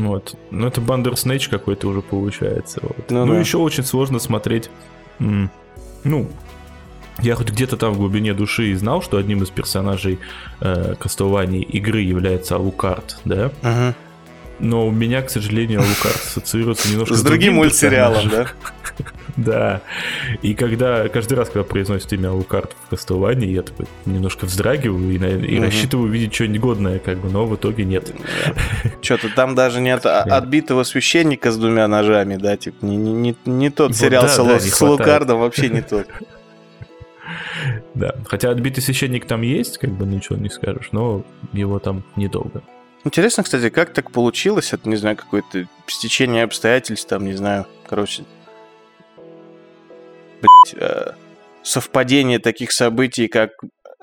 Вот. 0.00 0.36
Ну, 0.50 0.66
это 0.66 0.80
Бандерснэч 0.80 1.48
какой-то 1.48 1.88
уже 1.88 2.00
получается. 2.02 2.80
Вот. 2.82 3.10
Ну 3.10 3.26
Ну, 3.26 3.34
да. 3.34 3.40
еще 3.40 3.58
очень 3.58 3.84
сложно 3.84 4.18
смотреть. 4.18 4.70
Ну, 5.18 6.28
я 7.20 7.34
хоть 7.36 7.50
где-то 7.50 7.76
там 7.76 7.92
в 7.92 7.98
глубине 7.98 8.34
души 8.34 8.70
и 8.70 8.74
знал, 8.74 9.02
что 9.02 9.16
одним 9.18 9.42
из 9.42 9.50
персонажей 9.50 10.18
э, 10.60 10.94
Castlevania 10.98 11.62
игры 11.62 12.00
является 12.00 12.56
Алукард, 12.56 13.20
да? 13.24 13.52
Мгм. 13.62 13.94
Но 14.58 14.86
у 14.86 14.90
меня, 14.90 15.22
к 15.22 15.30
сожалению, 15.30 15.80
Алукард 15.80 16.16
ассоциируется 16.16 16.90
немножко 16.90 17.14
С 17.14 17.22
другим 17.22 17.54
мультсериалом, 17.54 18.28
да? 18.28 18.46
Да. 19.36 19.80
И 20.42 20.54
когда 20.54 21.08
каждый 21.08 21.34
раз, 21.34 21.48
когда 21.48 21.64
произносит 21.64 22.12
имя 22.12 22.28
Алукард 22.28 22.74
в 22.88 22.92
Castlevania, 22.92 23.46
я 23.46 23.62
такой 23.62 23.86
немножко 24.04 24.44
вздрагиваю 24.44 25.10
и, 25.10 25.58
рассчитываю 25.58 26.08
увидеть 26.08 26.34
что-нибудь 26.34 26.60
годное, 26.60 26.98
как 26.98 27.18
бы, 27.18 27.30
но 27.30 27.46
в 27.46 27.54
итоге 27.56 27.84
нет. 27.84 28.12
Что-то 29.02 29.28
там 29.34 29.54
даже 29.54 29.80
нет 29.80 30.04
отбитого 30.04 30.82
священника 30.84 31.50
с 31.50 31.56
двумя 31.56 31.88
ножами, 31.88 32.36
да, 32.36 32.56
типа 32.56 32.84
не, 32.84 32.96
не, 32.96 33.12
не, 33.12 33.36
не 33.46 33.70
тот 33.70 33.90
Вот 33.90 33.96
сериал 33.96 34.24
да, 34.24 34.58
с, 34.60 34.78
да. 34.78 34.86
Лукардом, 34.86 35.40
вообще 35.40 35.68
не 35.68 35.82
тот. 35.82 36.06
Да. 37.94 38.14
Хотя 38.26 38.50
отбитый 38.50 38.82
священник 38.82 39.26
там 39.26 39.42
есть, 39.42 39.78
как 39.78 39.90
бы 39.90 40.06
ничего 40.06 40.36
не 40.36 40.48
скажешь, 40.48 40.88
но 40.92 41.24
его 41.52 41.78
там 41.78 42.02
недолго. 42.16 42.62
Интересно, 43.04 43.42
кстати, 43.42 43.68
как 43.68 43.92
так 43.92 44.10
получилось, 44.10 44.72
это, 44.72 44.88
не 44.88 44.96
знаю, 44.96 45.16
какое-то 45.16 45.66
стечение 45.86 46.44
обстоятельств, 46.44 47.08
там, 47.08 47.24
не 47.24 47.34
знаю, 47.34 47.66
короче, 47.86 48.24
э, 50.74 51.12
совпадение 51.62 52.38
таких 52.38 52.72
событий, 52.72 53.28
как 53.28 53.50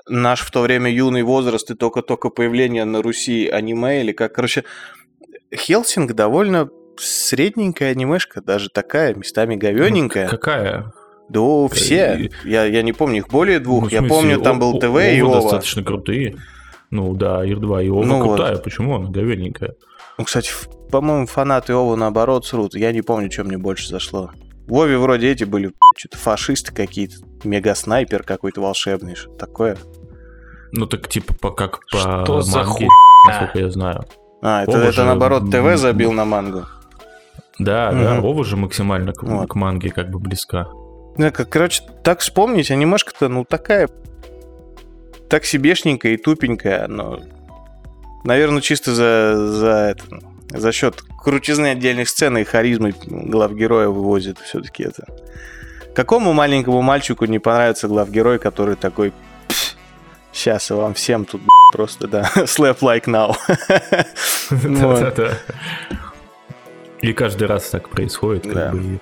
наш 0.08 0.40
в 0.40 0.50
то 0.50 0.60
время 0.62 0.90
юный 0.90 1.22
возраст 1.22 1.70
и 1.70 1.74
только-только 1.74 2.30
появление 2.30 2.84
на 2.84 3.02
Руси 3.02 3.48
аниме, 3.48 4.00
или 4.00 4.12
как, 4.12 4.34
короче, 4.34 4.64
Хелсинг 5.54 6.12
довольно 6.12 6.68
средненькая 6.96 7.92
анимешка, 7.92 8.40
даже 8.42 8.68
такая, 8.68 9.14
местами 9.14 9.56
говененькая. 9.56 10.28
Какая? 10.28 10.92
Да, 11.28 11.68
все. 11.68 12.16
И- 12.18 12.30
Я, 12.48 12.64
я 12.64 12.82
не 12.82 12.92
помню, 12.92 13.18
их 13.18 13.28
более 13.28 13.60
двух. 13.60 13.84
Ну, 13.84 13.88
я 13.90 14.02
помню, 14.02 14.40
там 14.40 14.58
был 14.58 14.78
ТВ 14.78 14.96
и 14.96 15.20
Ова 15.20 15.40
достаточно 15.40 15.82
крутые. 15.84 16.36
Ну 16.90 17.14
да, 17.14 17.44
Ир-2 17.44 17.84
и 17.84 17.88
Ова 17.88 18.04
Ну 18.04 18.18
вот. 18.22 18.36
крутая. 18.36 18.56
Почему 18.56 18.96
она 18.96 19.10
говененькая? 19.10 19.74
Ну, 20.18 20.24
кстати, 20.24 20.50
по-моему, 20.90 21.26
фанаты 21.26 21.72
Ова 21.72 21.94
наоборот 21.94 22.46
срут. 22.46 22.74
Я 22.74 22.90
не 22.92 23.02
помню, 23.02 23.30
что 23.30 23.44
мне 23.44 23.58
больше 23.58 23.88
зашло. 23.88 24.32
Вове 24.70 24.98
вроде 24.98 25.30
эти 25.30 25.44
были 25.44 25.72
что-то 25.96 26.16
фашисты 26.16 26.72
какие-то, 26.72 27.16
мега-снайпер 27.44 28.22
какой-то 28.22 28.60
волшебный, 28.60 29.16
что 29.16 29.30
такое. 29.32 29.76
Ну 30.72 30.86
так 30.86 31.08
типа 31.08 31.34
по, 31.34 31.50
как 31.50 31.80
по 31.90 31.98
Что 31.98 32.40
за 32.42 32.62
манге, 32.62 32.88
насколько 33.26 33.58
я 33.58 33.70
знаю. 33.70 34.04
А, 34.40 34.62
это, 34.62 34.70
Вова 34.70 34.82
это 34.82 34.92
же, 34.92 35.04
наоборот 35.04 35.50
ТВ 35.50 35.76
забил 35.76 36.12
на 36.12 36.24
мангу. 36.24 36.66
Да, 37.58 37.92
да, 37.92 38.14
Мгм. 38.14 38.24
Ова 38.24 38.44
же 38.44 38.56
максимально 38.56 39.12
к, 39.12 39.22
Вот. 39.22 39.50
к 39.50 39.54
манге 39.54 39.90
как 39.90 40.08
бы 40.10 40.18
близка. 40.18 40.68
Ну, 41.16 41.30
как, 41.32 41.48
короче, 41.50 41.82
так 42.02 42.20
вспомнить, 42.20 42.70
анимешка-то, 42.70 43.28
ну, 43.28 43.44
такая... 43.44 43.90
Так 45.28 45.44
себешненькая 45.44 46.12
и 46.12 46.16
тупенькая, 46.16 46.88
но... 46.88 47.20
Наверное, 48.24 48.62
чисто 48.62 48.94
за, 48.94 49.34
за, 49.36 49.70
это, 49.90 50.04
за 50.50 50.72
счет 50.72 51.02
крутизны 51.18 51.68
отдельных 51.68 52.08
сцен 52.08 52.38
и 52.38 52.44
харизмы 52.44 52.94
главгероя 53.06 53.88
вывозит 53.88 54.38
все-таки 54.38 54.84
это. 54.84 55.06
Какому 55.94 56.32
маленькому 56.32 56.82
мальчику 56.82 57.24
не 57.24 57.38
понравится 57.38 57.88
главгерой, 57.88 58.38
который 58.38 58.76
такой... 58.76 59.12
Сейчас 60.32 60.70
вам 60.70 60.94
всем 60.94 61.24
тут 61.24 61.42
просто, 61.72 62.06
да, 62.06 62.22
slap 62.36 62.78
like 62.78 63.06
now. 63.06 63.36
Да-да-да. 64.50 65.38
И 67.00 67.12
каждый 67.12 67.48
раз 67.48 67.68
так 67.70 67.88
происходит. 67.88 68.44
как 68.44 68.54
Да. 68.54 68.70
бы, 68.70 69.00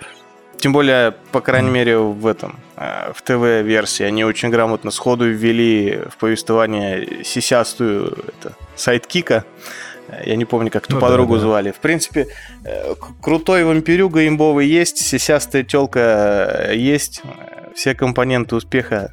Тем 0.56 0.72
более, 0.72 1.12
по 1.30 1.42
крайней 1.42 1.68
мере, 1.70 1.98
в 1.98 2.26
этом, 2.26 2.58
э, 2.76 3.12
в 3.12 3.20
ТВ-версии 3.20 4.04
они 4.04 4.24
очень 4.24 4.48
грамотно 4.48 4.90
сходу 4.90 5.26
ввели 5.26 6.00
в 6.10 6.16
повествование 6.16 7.22
сисястую 7.24 8.16
это, 8.28 8.54
сайдкика. 8.74 9.44
Э, 9.44 9.87
Я 10.24 10.36
не 10.36 10.44
помню, 10.44 10.70
как 10.70 10.86
ту 10.86 10.94
Ну 10.94 11.00
да, 11.00 11.06
подругу 11.06 11.34
да. 11.34 11.40
звали. 11.40 11.70
В 11.70 11.80
принципе, 11.80 12.28
э, 12.64 12.94
крутой 13.20 13.64
вампирюга 13.64 14.26
имбовый 14.26 14.66
есть, 14.66 14.98
сисястая 14.98 15.62
телка 15.64 16.70
есть. 16.72 17.20
Э, 17.24 17.70
Все 17.74 17.94
компоненты 17.94 18.56
успеха 18.56 19.12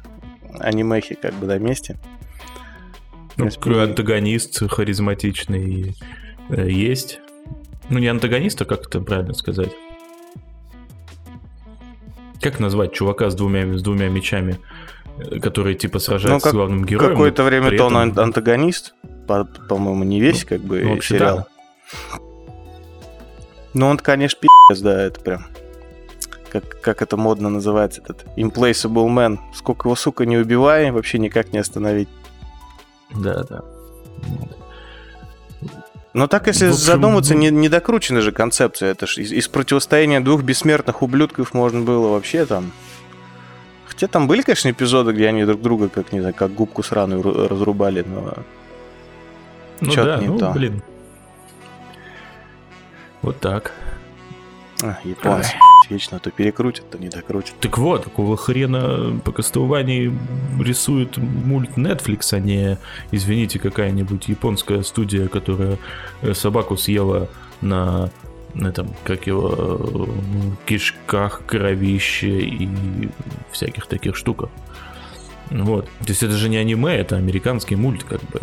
анимехи 0.58 1.14
как 1.14 1.34
бы 1.34 1.46
на 1.46 1.58
месте. 1.58 1.96
Ну, 3.36 3.44
принципе, 3.44 3.80
антагонист 3.82 4.70
харизматичный 4.70 5.94
э, 6.48 6.68
есть. 6.70 7.20
Ну, 7.90 7.98
не 7.98 8.06
антагонист, 8.08 8.60
а 8.62 8.64
как 8.64 8.86
это 8.86 9.00
правильно 9.00 9.34
сказать? 9.34 9.70
Как 12.40 12.60
назвать 12.60 12.92
чувака 12.92 13.30
с 13.30 13.34
двумя, 13.34 13.76
с 13.76 13.82
двумя 13.82 14.08
мечами, 14.08 14.58
который 15.40 15.74
типа 15.74 15.98
сражается 15.98 16.34
Ну, 16.34 16.40
как- 16.40 16.52
с 16.52 16.54
главным 16.54 16.84
героем? 16.84 17.10
Какое-то 17.12 17.42
время 17.44 17.70
то 17.76 17.86
он 17.86 17.96
этом- 17.96 17.96
ан- 17.96 18.18
антагонист, 18.18 18.94
по-моему, 19.26 20.04
не 20.04 20.20
весь 20.20 20.44
как 20.44 20.60
бы 20.60 20.82
ну, 20.82 20.94
вообще 20.94 21.14
сериал. 21.14 21.46
Ну, 23.74 23.88
он, 23.88 23.98
конечно, 23.98 24.38
пи***ц, 24.40 24.82
да, 24.82 25.02
это 25.02 25.20
прям... 25.20 25.46
Как, 26.50 26.80
как 26.80 27.02
это 27.02 27.16
модно 27.16 27.50
называется, 27.50 28.00
этот 28.00 28.24
Implaceable 28.36 29.08
Man. 29.08 29.38
Сколько 29.54 29.88
его, 29.88 29.96
сука, 29.96 30.24
не 30.24 30.38
убивай, 30.38 30.90
вообще 30.90 31.18
никак 31.18 31.52
не 31.52 31.58
остановить. 31.58 32.08
Да, 33.14 33.44
да. 33.44 33.62
Но 36.14 36.28
так, 36.28 36.46
если 36.46 36.68
общем, 36.68 36.78
задуматься, 36.78 37.34
ну- 37.34 37.40
не, 37.40 37.50
не 37.50 37.68
докручена 37.68 38.22
же 38.22 38.32
концепция. 38.32 38.92
Это 38.92 39.06
ж 39.06 39.18
из, 39.18 39.32
из 39.32 39.48
противостояния 39.48 40.20
двух 40.20 40.42
бессмертных 40.42 41.02
ублюдков 41.02 41.52
можно 41.52 41.82
было 41.82 42.08
вообще 42.08 42.46
там... 42.46 42.72
Хотя 43.86 44.06
там 44.06 44.26
были, 44.26 44.40
конечно, 44.40 44.70
эпизоды, 44.70 45.12
где 45.12 45.28
они 45.28 45.44
друг 45.44 45.60
друга, 45.60 45.90
как, 45.90 46.12
не 46.12 46.20
знаю, 46.20 46.34
как 46.34 46.54
губку 46.54 46.82
сраную 46.82 47.20
ру- 47.20 47.48
разрубали, 47.48 48.02
но... 48.06 48.32
Ну 49.80 49.90
Чё-то 49.90 50.16
да, 50.16 50.18
не 50.18 50.28
ну 50.28 50.38
то. 50.38 50.50
блин. 50.52 50.82
Вот 53.22 53.40
так. 53.40 53.72
А, 54.82 54.98
японцы, 55.04 55.54
вечно 55.88 56.18
то 56.18 56.30
перекрутят, 56.30 56.90
то 56.90 56.98
не 56.98 57.08
докрутят. 57.08 57.54
Так 57.60 57.78
вот, 57.78 58.04
какого 58.04 58.36
хрена 58.36 59.18
по 59.24 59.30
Castlevania 59.30 60.14
рисует 60.62 61.16
мульт 61.16 61.70
Netflix, 61.78 62.32
а 62.32 62.40
не, 62.40 62.78
извините, 63.10 63.58
какая-нибудь 63.58 64.28
японская 64.28 64.82
студия, 64.82 65.28
которая 65.28 65.78
э, 66.20 66.34
собаку 66.34 66.76
съела 66.76 67.28
на, 67.62 68.10
на 68.52 68.68
этом, 68.68 68.94
как 69.04 69.26
его, 69.26 69.54
э, 69.58 70.06
кишках, 70.66 71.42
кровище 71.46 72.40
и 72.40 72.68
всяких 73.50 73.86
таких 73.86 74.14
штуках. 74.14 74.50
Вот. 75.50 75.86
То 76.00 76.08
есть 76.08 76.22
это 76.22 76.34
же 76.34 76.48
не 76.50 76.58
аниме, 76.58 76.94
это 76.94 77.16
американский 77.16 77.76
мульт, 77.76 78.04
как 78.04 78.20
бы. 78.24 78.40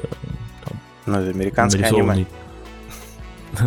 Ну, 1.06 1.20
это 1.20 1.30
американское 1.30 1.86
аниме. 1.86 2.04
нарисованный. 2.04 2.28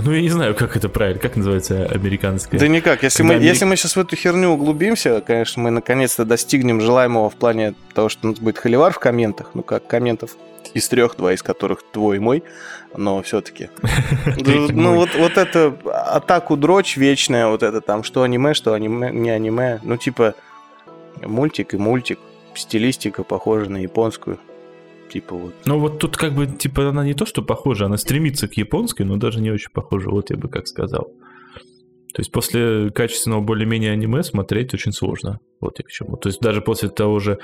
Ну, 0.04 0.12
я 0.12 0.20
не 0.20 0.28
знаю, 0.30 0.54
как 0.56 0.76
это 0.76 0.88
правильно, 0.88 1.20
как 1.20 1.36
называется 1.36 1.86
американское. 1.86 2.58
Да 2.58 2.66
никак. 2.66 3.04
Если 3.04 3.18
Когда 3.18 3.34
мы, 3.34 3.38
Америк- 3.38 3.48
если 3.52 3.64
мы 3.66 3.76
сейчас 3.76 3.94
в 3.94 4.00
эту 4.00 4.16
херню 4.16 4.48
углубимся, 4.50 5.20
конечно, 5.20 5.62
мы 5.62 5.70
наконец-то 5.70 6.24
достигнем 6.24 6.80
желаемого 6.80 7.30
в 7.30 7.36
плане 7.36 7.74
того, 7.94 8.08
что 8.08 8.26
у 8.26 8.30
нас 8.32 8.40
будет 8.40 8.58
холивар 8.58 8.92
в 8.92 8.98
комментах. 8.98 9.50
Ну, 9.54 9.62
как 9.62 9.86
комментов 9.86 10.32
из 10.74 10.88
трех, 10.88 11.16
два 11.16 11.32
из 11.32 11.42
которых 11.44 11.84
твой 11.92 12.16
и 12.16 12.18
мой. 12.18 12.42
Но 12.96 13.22
все-таки. 13.22 13.70
Ну, 14.72 14.96
вот, 14.96 15.10
вот 15.16 15.36
это 15.38 15.76
атаку 15.84 16.56
дрочь 16.56 16.96
вечная, 16.96 17.46
вот 17.46 17.62
это 17.62 17.80
там, 17.80 18.02
что 18.02 18.22
аниме, 18.24 18.54
что 18.54 18.72
аниме, 18.74 19.12
не 19.12 19.30
аниме. 19.30 19.78
Ну, 19.84 19.96
типа, 19.96 20.34
мультик 21.22 21.74
и 21.74 21.76
мультик. 21.76 22.18
Стилистика 22.54 23.22
похожа 23.22 23.70
на 23.70 23.76
японскую. 23.76 24.40
Типа 25.10 25.36
вот. 25.36 25.54
Ну 25.64 25.78
вот 25.78 25.98
тут 25.98 26.16
как 26.16 26.34
бы, 26.34 26.46
типа, 26.46 26.88
она 26.88 27.04
не 27.04 27.14
то, 27.14 27.26
что 27.26 27.42
похожа, 27.42 27.86
она 27.86 27.96
стремится 27.96 28.48
к 28.48 28.54
японской, 28.54 29.02
но 29.02 29.16
даже 29.16 29.40
не 29.40 29.50
очень 29.50 29.70
похожа, 29.72 30.10
вот 30.10 30.30
я 30.30 30.36
бы 30.36 30.48
как 30.48 30.66
сказал. 30.66 31.12
То 32.12 32.20
есть 32.20 32.32
после 32.32 32.90
качественного 32.90 33.42
более-менее 33.42 33.92
аниме 33.92 34.22
смотреть 34.22 34.72
очень 34.72 34.92
сложно. 34.92 35.38
Вот 35.60 35.78
я 35.78 35.84
к 35.84 35.88
чему. 35.88 36.16
То 36.16 36.30
есть 36.30 36.40
даже 36.40 36.62
после 36.62 36.88
того 36.88 37.18
же, 37.18 37.38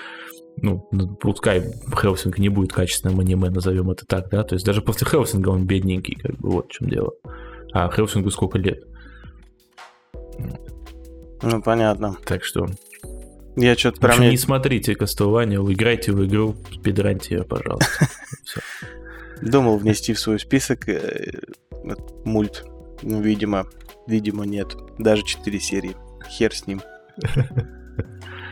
ну, 0.56 0.88
ну 0.92 1.14
пускай 1.14 1.62
Хелсинг 1.94 2.38
не 2.38 2.48
будет 2.48 2.72
качественным 2.72 3.20
аниме, 3.20 3.50
назовем 3.50 3.90
это 3.90 4.06
так, 4.06 4.30
да, 4.30 4.42
то 4.44 4.54
есть 4.54 4.64
даже 4.64 4.80
после 4.80 5.06
Хелсинга 5.06 5.50
он 5.50 5.66
бедненький, 5.66 6.14
как 6.14 6.36
бы 6.38 6.50
вот 6.50 6.68
в 6.68 6.72
чем 6.72 6.88
дело. 6.88 7.12
А 7.72 7.90
Хелсингу 7.90 8.30
сколько 8.30 8.58
лет? 8.58 8.82
Ну, 11.42 11.62
понятно. 11.62 12.16
Так 12.24 12.44
что 12.44 12.66
Я 13.56 13.76
что-то 13.76 14.00
прям... 14.00 14.20
не- 14.20 14.36
смотрите 14.36 14.92
вы 15.60 15.74
играйте 15.74 16.12
в 16.12 16.24
игру, 16.26 16.56
спидраньте 16.72 17.36
ее, 17.36 17.44
пожалуйста. 17.44 18.08
Думал 19.42 19.76
внести 19.76 20.14
в 20.14 20.20
свой 20.20 20.38
список 20.38 20.88
э, 20.88 21.32
этот 21.84 22.24
мульт. 22.24 22.64
Ну, 23.02 23.20
видимо, 23.20 23.66
видимо, 24.06 24.44
нет. 24.44 24.74
Даже 24.98 25.24
4 25.24 25.60
серии. 25.60 25.96
Хер 26.28 26.54
с 26.54 26.66
ним. 26.66 26.80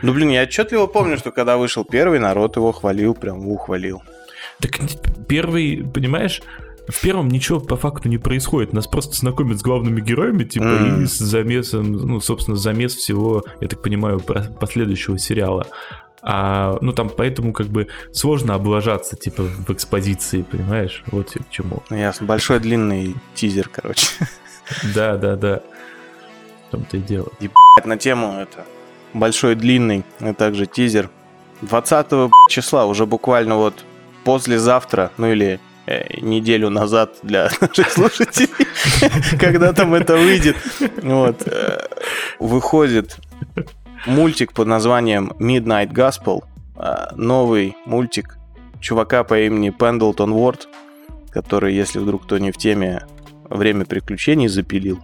Ну, 0.03 0.13
блин, 0.13 0.29
я 0.29 0.41
отчетливо 0.43 0.87
помню, 0.87 1.17
что 1.17 1.31
когда 1.31 1.57
вышел 1.57 1.85
первый, 1.85 2.17
народ 2.17 2.55
его 2.55 2.71
хвалил, 2.71 3.13
прям 3.13 3.47
ухвалил. 3.47 4.01
Так 4.59 4.79
первый, 5.27 5.85
понимаешь, 5.93 6.41
в 6.91 7.01
первом 7.01 7.29
ничего 7.29 7.59
по 7.59 7.77
факту 7.77 8.09
не 8.09 8.17
происходит. 8.17 8.73
Нас 8.73 8.87
просто 8.87 9.15
знакомят 9.15 9.59
с 9.59 9.61
главными 9.61 10.01
героями, 10.01 10.43
типа, 10.43 10.65
Мгм. 10.65 11.03
и 11.03 11.07
с 11.07 11.17
замесом, 11.17 11.91
ну, 11.91 12.19
собственно, 12.19 12.57
замес 12.57 12.95
всего, 12.95 13.43
я 13.61 13.67
так 13.67 13.81
понимаю, 13.81 14.19
последующего 14.19 15.17
сериала. 15.17 15.67
А, 16.23 16.77
ну, 16.81 16.93
там 16.93 17.09
поэтому 17.09 17.51
как 17.51 17.67
бы 17.67 17.87
сложно 18.13 18.53
облажаться, 18.53 19.15
типа, 19.15 19.41
в 19.43 19.71
экспозиции, 19.71 20.43
понимаешь? 20.43 21.03
Вот 21.07 21.31
к 21.31 21.49
чему. 21.49 21.81
Ну, 21.89 21.97
ясно. 21.97 22.27
Большой 22.27 22.59
длинный 22.59 23.15
тизер, 23.33 23.69
короче. 23.69 24.07
Да, 24.93 25.17
да, 25.17 25.35
да. 25.35 25.61
В 26.67 26.71
том-то 26.71 26.97
и 26.97 26.99
дело. 27.01 27.27
На 27.83 27.97
тему 27.97 28.33
это 28.39 28.65
большой 29.13 29.55
длинный, 29.55 30.03
а 30.19 30.33
также 30.33 30.65
тизер. 30.67 31.09
20 31.61 32.29
числа, 32.49 32.85
уже 32.85 33.05
буквально 33.05 33.55
вот 33.55 33.83
послезавтра, 34.23 35.11
ну 35.17 35.27
или 35.31 35.59
неделю 36.21 36.69
назад 36.69 37.15
для 37.23 37.49
наших 37.61 37.91
слушателей, 37.91 38.49
когда 39.39 39.73
там 39.73 39.93
это 39.93 40.15
выйдет, 40.15 40.55
вот, 41.01 41.47
э, 41.47 41.87
выходит 42.39 43.17
мультик 44.05 44.53
под 44.53 44.67
названием 44.67 45.33
Midnight 45.39 45.91
Gospel, 45.91 46.43
э, 46.75 47.15
новый 47.15 47.75
мультик 47.85 48.37
чувака 48.79 49.23
по 49.23 49.39
имени 49.39 49.69
Пендлтон 49.69 50.33
Уорд, 50.33 50.67
который, 51.31 51.73
если 51.73 51.99
вдруг 51.99 52.23
кто 52.23 52.37
не 52.37 52.51
в 52.51 52.57
теме, 52.57 53.05
время 53.49 53.85
приключений 53.85 54.47
запилил. 54.47 54.99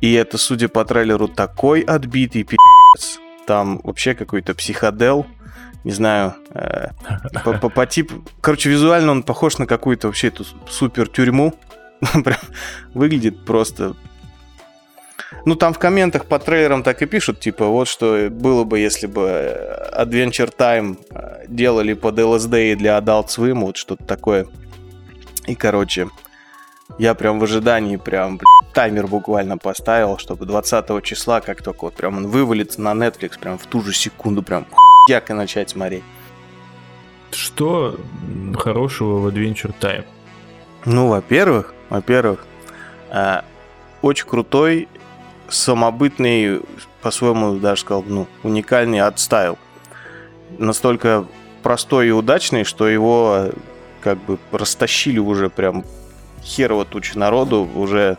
И 0.00 0.12
это, 0.12 0.38
судя 0.38 0.68
по 0.68 0.84
трейлеру, 0.84 1.28
такой 1.28 1.80
отбитый 1.80 2.44
пи***ц. 2.44 3.18
Там 3.46 3.80
вообще 3.82 4.14
какой-то 4.14 4.54
психодел. 4.54 5.26
Не 5.84 5.92
знаю, 5.92 6.34
э, 6.54 6.88
по, 7.44 7.52
по- 7.54 7.68
по 7.68 7.86
типу... 7.86 8.24
Короче, 8.40 8.70
визуально 8.70 9.12
он 9.12 9.22
похож 9.22 9.58
на 9.58 9.66
какую-то 9.66 10.08
вообще 10.08 10.28
эту 10.28 10.44
супер 10.68 11.08
тюрьму. 11.08 11.54
Прям 12.24 12.38
выглядит 12.94 13.44
просто... 13.44 13.94
Ну, 15.44 15.54
там 15.54 15.72
в 15.72 15.78
комментах 15.78 16.26
по 16.26 16.38
трейлерам 16.38 16.82
так 16.82 17.02
и 17.02 17.06
пишут, 17.06 17.40
типа, 17.40 17.66
вот 17.66 17.86
что 17.86 18.28
было 18.30 18.64
бы, 18.64 18.78
если 18.78 19.06
бы 19.06 19.28
э, 19.28 20.02
Adventure 20.02 20.52
Time 20.56 20.98
э, 21.10 21.44
делали 21.48 21.92
под 21.94 22.18
LSD 22.18 22.72
и 22.72 22.74
для 22.74 22.98
Adult 22.98 23.26
Swim, 23.26 23.60
вот 23.60 23.76
что-то 23.76 24.04
такое. 24.04 24.46
И, 25.46 25.54
короче, 25.54 26.08
я 26.98 27.14
прям 27.14 27.38
в 27.38 27.44
ожидании 27.44 27.96
прям 27.96 28.40
таймер 28.72 29.06
буквально 29.06 29.58
поставил, 29.58 30.18
чтобы 30.18 30.46
20 30.46 31.02
числа, 31.04 31.40
как 31.40 31.62
только 31.62 31.84
вот 31.84 31.94
прям 31.94 32.16
он 32.16 32.28
вывалится 32.28 32.80
на 32.80 32.92
Netflix, 32.92 33.38
прям 33.38 33.58
в 33.58 33.66
ту 33.66 33.82
же 33.82 33.92
секунду 33.92 34.42
прям 34.42 34.66
и 35.30 35.32
начать 35.32 35.70
смотреть. 35.70 36.04
Что 37.30 37.98
хорошего 38.54 39.18
в 39.18 39.28
Adventure 39.28 39.74
Time? 39.80 40.04
Ну, 40.84 41.08
во-первых, 41.08 41.74
во-первых, 41.90 42.46
э, 43.10 43.42
очень 44.02 44.26
крутой, 44.26 44.88
самобытный, 45.48 46.60
по-своему 47.02 47.58
даже 47.58 47.82
сказал, 47.82 48.04
ну, 48.06 48.26
уникальный 48.42 49.00
art 49.00 49.19
style. 49.19 49.58
Настолько 50.58 51.26
простой 51.62 52.08
и 52.08 52.10
удачный, 52.10 52.64
что 52.64 52.88
его 52.88 53.34
э, 53.36 53.52
как 54.00 54.18
бы 54.24 54.38
растащили 54.52 55.18
уже 55.18 55.50
прям 55.50 55.84
херово 56.42 56.84
туча 56.84 57.18
народу, 57.18 57.68
уже 57.74 58.16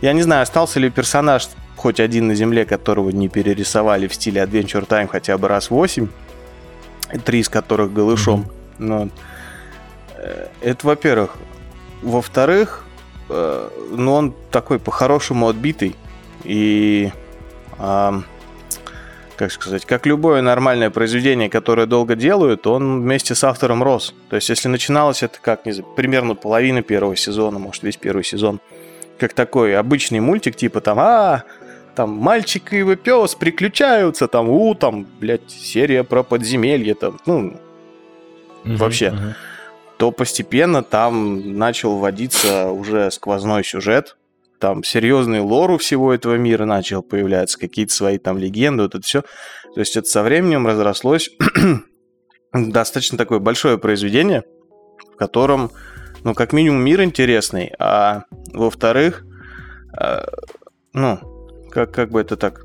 Я 0.00 0.12
не 0.12 0.22
знаю, 0.22 0.42
остался 0.42 0.80
ли 0.80 0.90
персонаж 0.90 1.48
хоть 1.76 2.00
один 2.00 2.28
на 2.28 2.34
Земле, 2.34 2.64
которого 2.64 3.10
не 3.10 3.28
перерисовали 3.28 4.06
в 4.06 4.14
стиле 4.14 4.42
Adventure 4.42 4.86
Time 4.86 5.08
хотя 5.08 5.38
бы 5.38 5.48
раз 5.48 5.70
8, 5.70 6.08
три 7.24 7.40
из 7.40 7.48
которых 7.48 7.92
голышом. 7.92 8.46
Но, 8.78 9.08
э, 10.16 10.48
это 10.60 10.86
во-первых. 10.86 11.36
Во-вторых, 12.02 12.84
э, 13.28 13.68
ну 13.90 14.12
он 14.12 14.34
такой 14.50 14.78
по-хорошему 14.78 15.48
отбитый. 15.48 15.96
И, 16.44 17.12
ам, 17.78 18.24
как 19.36 19.52
сказать, 19.52 19.84
как 19.84 20.06
любое 20.06 20.42
нормальное 20.42 20.90
произведение, 20.90 21.48
которое 21.48 21.86
долго 21.86 22.14
делают, 22.14 22.66
он 22.66 23.02
вместе 23.02 23.34
с 23.34 23.44
автором 23.44 23.82
рос. 23.82 24.14
То 24.28 24.36
есть, 24.36 24.48
если 24.48 24.68
начиналось 24.68 25.22
это 25.22 25.38
как, 25.40 25.66
не 25.66 25.72
знаю, 25.72 25.88
примерно 25.96 26.34
половина 26.34 26.82
первого 26.82 27.16
сезона, 27.16 27.58
может, 27.58 27.82
весь 27.82 27.96
первый 27.96 28.24
сезон, 28.24 28.60
как 29.18 29.32
такой 29.34 29.76
обычный 29.76 30.20
мультик, 30.20 30.56
типа 30.56 30.80
там, 30.80 30.98
а, 30.98 31.44
там 31.94 32.10
мальчик 32.10 32.72
и 32.72 32.78
его 32.78 32.96
пес 32.96 33.34
приключаются, 33.34 34.28
там, 34.28 34.48
у, 34.48 34.74
там, 34.74 35.06
блядь, 35.20 35.50
серия 35.50 36.04
про 36.04 36.22
подземелье, 36.22 36.94
там, 36.94 37.18
ну, 37.26 37.60
Вообще. 38.64 39.34
то 39.98 40.10
постепенно 40.10 40.82
там 40.82 41.58
начал 41.58 41.98
вводиться 41.98 42.70
уже 42.70 43.10
сквозной 43.10 43.64
сюжет, 43.64 44.16
там 44.58 44.84
серьезный 44.84 45.40
лор 45.40 45.72
у 45.72 45.78
всего 45.78 46.14
этого 46.14 46.36
мира 46.36 46.64
начал 46.64 47.02
появляться, 47.02 47.58
какие-то 47.58 47.92
свои 47.92 48.18
там 48.18 48.38
легенды, 48.38 48.84
вот 48.84 48.94
это 48.94 49.04
все. 49.04 49.22
То 49.74 49.80
есть 49.80 49.96
это 49.96 50.08
со 50.08 50.22
временем 50.22 50.66
разрослось 50.66 51.30
достаточно 52.52 53.18
такое 53.18 53.40
большое 53.40 53.76
произведение, 53.76 54.44
в 55.12 55.16
котором, 55.16 55.72
ну, 56.22 56.32
как 56.34 56.52
минимум, 56.52 56.80
мир 56.84 57.02
интересный, 57.02 57.72
а 57.78 58.24
во-вторых, 58.52 59.24
э, 60.00 60.26
ну, 60.92 61.31
как, 61.72 61.92
как 61.92 62.10
бы 62.10 62.20
это 62.20 62.36
так... 62.36 62.64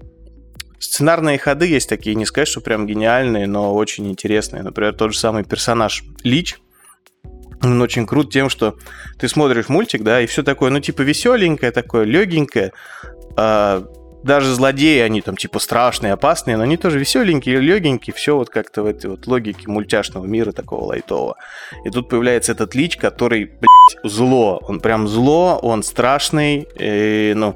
Сценарные 0.80 1.40
ходы 1.40 1.66
есть 1.66 1.90
такие, 1.90 2.16
не 2.16 2.26
сказать, 2.26 2.48
что 2.48 2.62
прям 2.62 2.86
гениальные, 2.86 3.48
но 3.48 3.74
очень 3.74 4.08
интересные. 4.10 4.62
Например, 4.62 4.94
тот 4.94 5.14
же 5.14 5.20
самый 5.20 5.44
персонаж 5.44 6.04
Лич, 6.24 6.60
он 7.64 7.82
очень 7.82 8.06
крут 8.06 8.32
тем, 8.32 8.50
что 8.50 8.78
ты 9.18 9.28
смотришь 9.28 9.70
мультик, 9.70 10.04
да, 10.04 10.22
и 10.22 10.28
все 10.28 10.44
такое, 10.44 10.70
ну, 10.70 10.80
типа, 10.80 11.02
веселенькое, 11.02 11.72
такое, 11.72 12.04
легенькое. 12.04 12.74
А, 13.36 13.84
даже 14.24 14.54
злодеи, 14.54 15.00
они 15.00 15.22
там, 15.22 15.36
типа, 15.36 15.58
страшные, 15.58 16.14
опасные, 16.14 16.58
но 16.58 16.64
они 16.64 16.78
тоже 16.78 17.00
веселенькие, 17.00 17.60
легенькие, 17.60 18.14
все 18.14 18.36
вот 18.36 18.50
как-то 18.50 18.84
в 18.84 18.86
этой 18.86 19.10
вот 19.10 19.26
логике 19.26 19.68
мультяшного 19.68 20.26
мира 20.26 20.52
такого 20.52 20.86
лайтового. 20.86 21.38
И 21.86 21.90
тут 21.90 22.10
появляется 22.10 22.52
этот 22.52 22.76
лич, 22.76 22.98
который, 22.98 23.46
блядь, 23.46 24.12
зло. 24.12 24.60
Он 24.68 24.80
прям 24.80 25.08
зло, 25.08 25.58
он 25.60 25.82
страшный, 25.82 26.68
и, 26.78 27.34
ну, 27.36 27.56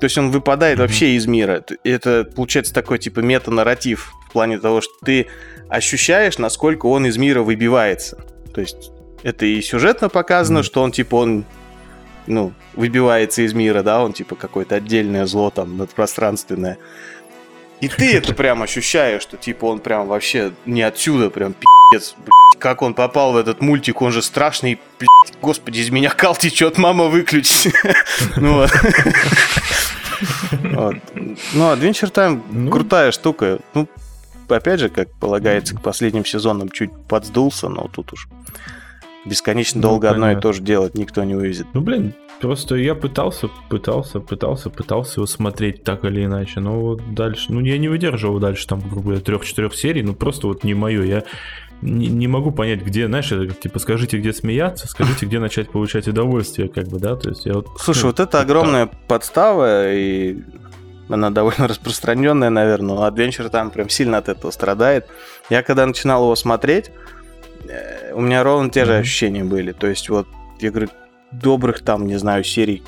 то 0.00 0.04
есть 0.04 0.16
он 0.18 0.30
выпадает 0.30 0.78
Мгм. 0.78 0.86
вообще 0.86 1.10
из 1.16 1.26
мира. 1.26 1.62
Это 1.84 2.24
получается 2.24 2.72
такой 2.72 2.98
типа 2.98 3.20
мета-нарратив 3.20 4.12
в 4.28 4.32
плане 4.32 4.58
того, 4.58 4.80
что 4.80 4.92
ты 5.04 5.26
ощущаешь, 5.68 6.38
насколько 6.38 6.86
он 6.86 7.06
из 7.06 7.16
мира 7.18 7.42
выбивается. 7.42 8.16
То 8.54 8.60
есть 8.60 8.90
это 9.22 9.44
и 9.46 9.60
сюжетно 9.60 10.08
показано, 10.08 10.60
Мгм. 10.60 10.64
что 10.64 10.82
он 10.82 10.92
типа 10.92 11.16
он 11.16 11.44
ну, 12.26 12.52
выбивается 12.74 13.42
из 13.42 13.54
мира, 13.54 13.82
да, 13.82 14.02
он 14.04 14.12
типа 14.12 14.36
какое-то 14.36 14.76
отдельное 14.76 15.26
зло 15.26 15.50
там 15.50 15.76
надпространственное. 15.76 16.78
И 17.80 17.88
ты 17.88 18.14
это 18.16 18.34
прям 18.34 18.62
ощущаешь, 18.62 19.22
что 19.22 19.36
типа 19.36 19.66
он 19.66 19.78
прям 19.80 20.06
вообще 20.06 20.52
не 20.66 20.82
отсюда, 20.82 21.30
прям 21.30 21.54
пиздец, 21.54 22.14
блядь, 22.18 22.60
как 22.60 22.82
он 22.82 22.94
попал 22.94 23.32
в 23.32 23.36
этот 23.36 23.60
мультик, 23.60 24.02
он 24.02 24.12
же 24.12 24.22
страшный, 24.22 24.78
блядь, 24.98 25.40
господи, 25.40 25.80
из 25.80 25.90
меня 25.90 26.10
кал 26.10 26.36
течет, 26.36 26.78
мама, 26.78 27.06
выключи. 27.06 27.72
Ну 28.36 28.54
вот. 28.54 28.70
Ну, 31.54 31.72
Adventure 31.72 32.12
Time 32.12 32.42
Ну. 32.50 32.70
крутая 32.70 33.10
штука. 33.10 33.58
Ну, 33.72 33.88
опять 34.48 34.80
же, 34.80 34.88
как 34.90 35.10
полагается, 35.12 35.74
к 35.74 35.80
последним 35.80 36.26
сезонам 36.26 36.68
чуть 36.68 36.90
подсдулся, 37.08 37.68
но 37.68 37.88
тут 37.88 38.12
уж 38.12 38.28
бесконечно 39.24 39.80
Ну, 39.80 39.88
долго 39.88 40.10
одно 40.10 40.32
и 40.32 40.36
то 40.38 40.52
же 40.52 40.60
делать 40.60 40.94
никто 40.94 41.24
не 41.24 41.34
вывезет. 41.34 41.66
Ну, 41.72 41.80
блин, 41.80 42.14
просто 42.40 42.76
я 42.76 42.94
пытался, 42.94 43.48
пытался, 43.68 44.20
пытался, 44.20 44.70
пытался 44.70 45.20
его 45.20 45.26
смотреть 45.26 45.84
так 45.84 46.04
или 46.04 46.24
иначе, 46.24 46.60
но 46.60 46.80
вот 46.80 47.14
дальше, 47.14 47.52
ну, 47.52 47.60
я 47.60 47.78
не 47.78 47.88
выдерживал 47.88 48.38
дальше, 48.38 48.66
там, 48.66 48.80
грубо 48.80 49.02
говоря, 49.02 49.20
трех-четырех 49.20 49.74
серий, 49.74 50.02
ну, 50.02 50.14
просто 50.14 50.46
вот 50.46 50.64
не 50.64 50.74
мое. 50.74 51.04
Я 51.04 51.24
не, 51.82 52.08
не 52.08 52.28
могу 52.28 52.50
понять, 52.50 52.82
где, 52.82 53.06
знаешь, 53.06 53.30
это 53.30 53.54
типа, 53.54 53.78
скажите, 53.78 54.18
где 54.18 54.32
смеяться, 54.32 54.88
скажите, 54.88 55.26
где 55.26 55.38
начать 55.38 55.70
получать 55.70 56.08
удовольствие, 56.08 56.68
как 56.68 56.88
бы, 56.88 56.98
да, 56.98 57.16
то 57.16 57.28
есть 57.28 57.46
я 57.46 57.54
вот... 57.54 57.68
Слушай, 57.78 58.02
ну, 58.02 58.06
вот 58.08 58.20
это 58.20 58.40
огромная 58.40 58.86
подстава, 58.86 59.92
и 59.92 60.38
она 61.08 61.30
довольно 61.30 61.68
распространенная, 61.68 62.50
наверное, 62.50 62.96
но 62.96 63.06
Adventure 63.06 63.48
там 63.50 63.70
прям 63.70 63.88
сильно 63.88 64.18
от 64.18 64.28
этого 64.28 64.50
страдает. 64.50 65.06
Я 65.48 65.62
когда 65.62 65.86
начинал 65.86 66.24
его 66.24 66.36
смотреть, 66.36 66.90
э, 67.68 68.12
у 68.14 68.20
меня 68.20 68.42
ровно 68.42 68.70
те 68.70 68.84
же 68.84 68.96
ощущения 68.96 69.44
были. 69.44 69.72
То 69.72 69.86
есть 69.86 70.08
вот, 70.08 70.26
я 70.60 70.70
говорю, 70.70 70.88
добрых 71.32 71.82
там, 71.82 72.06
не 72.06 72.16
знаю, 72.16 72.44
серий 72.44 72.82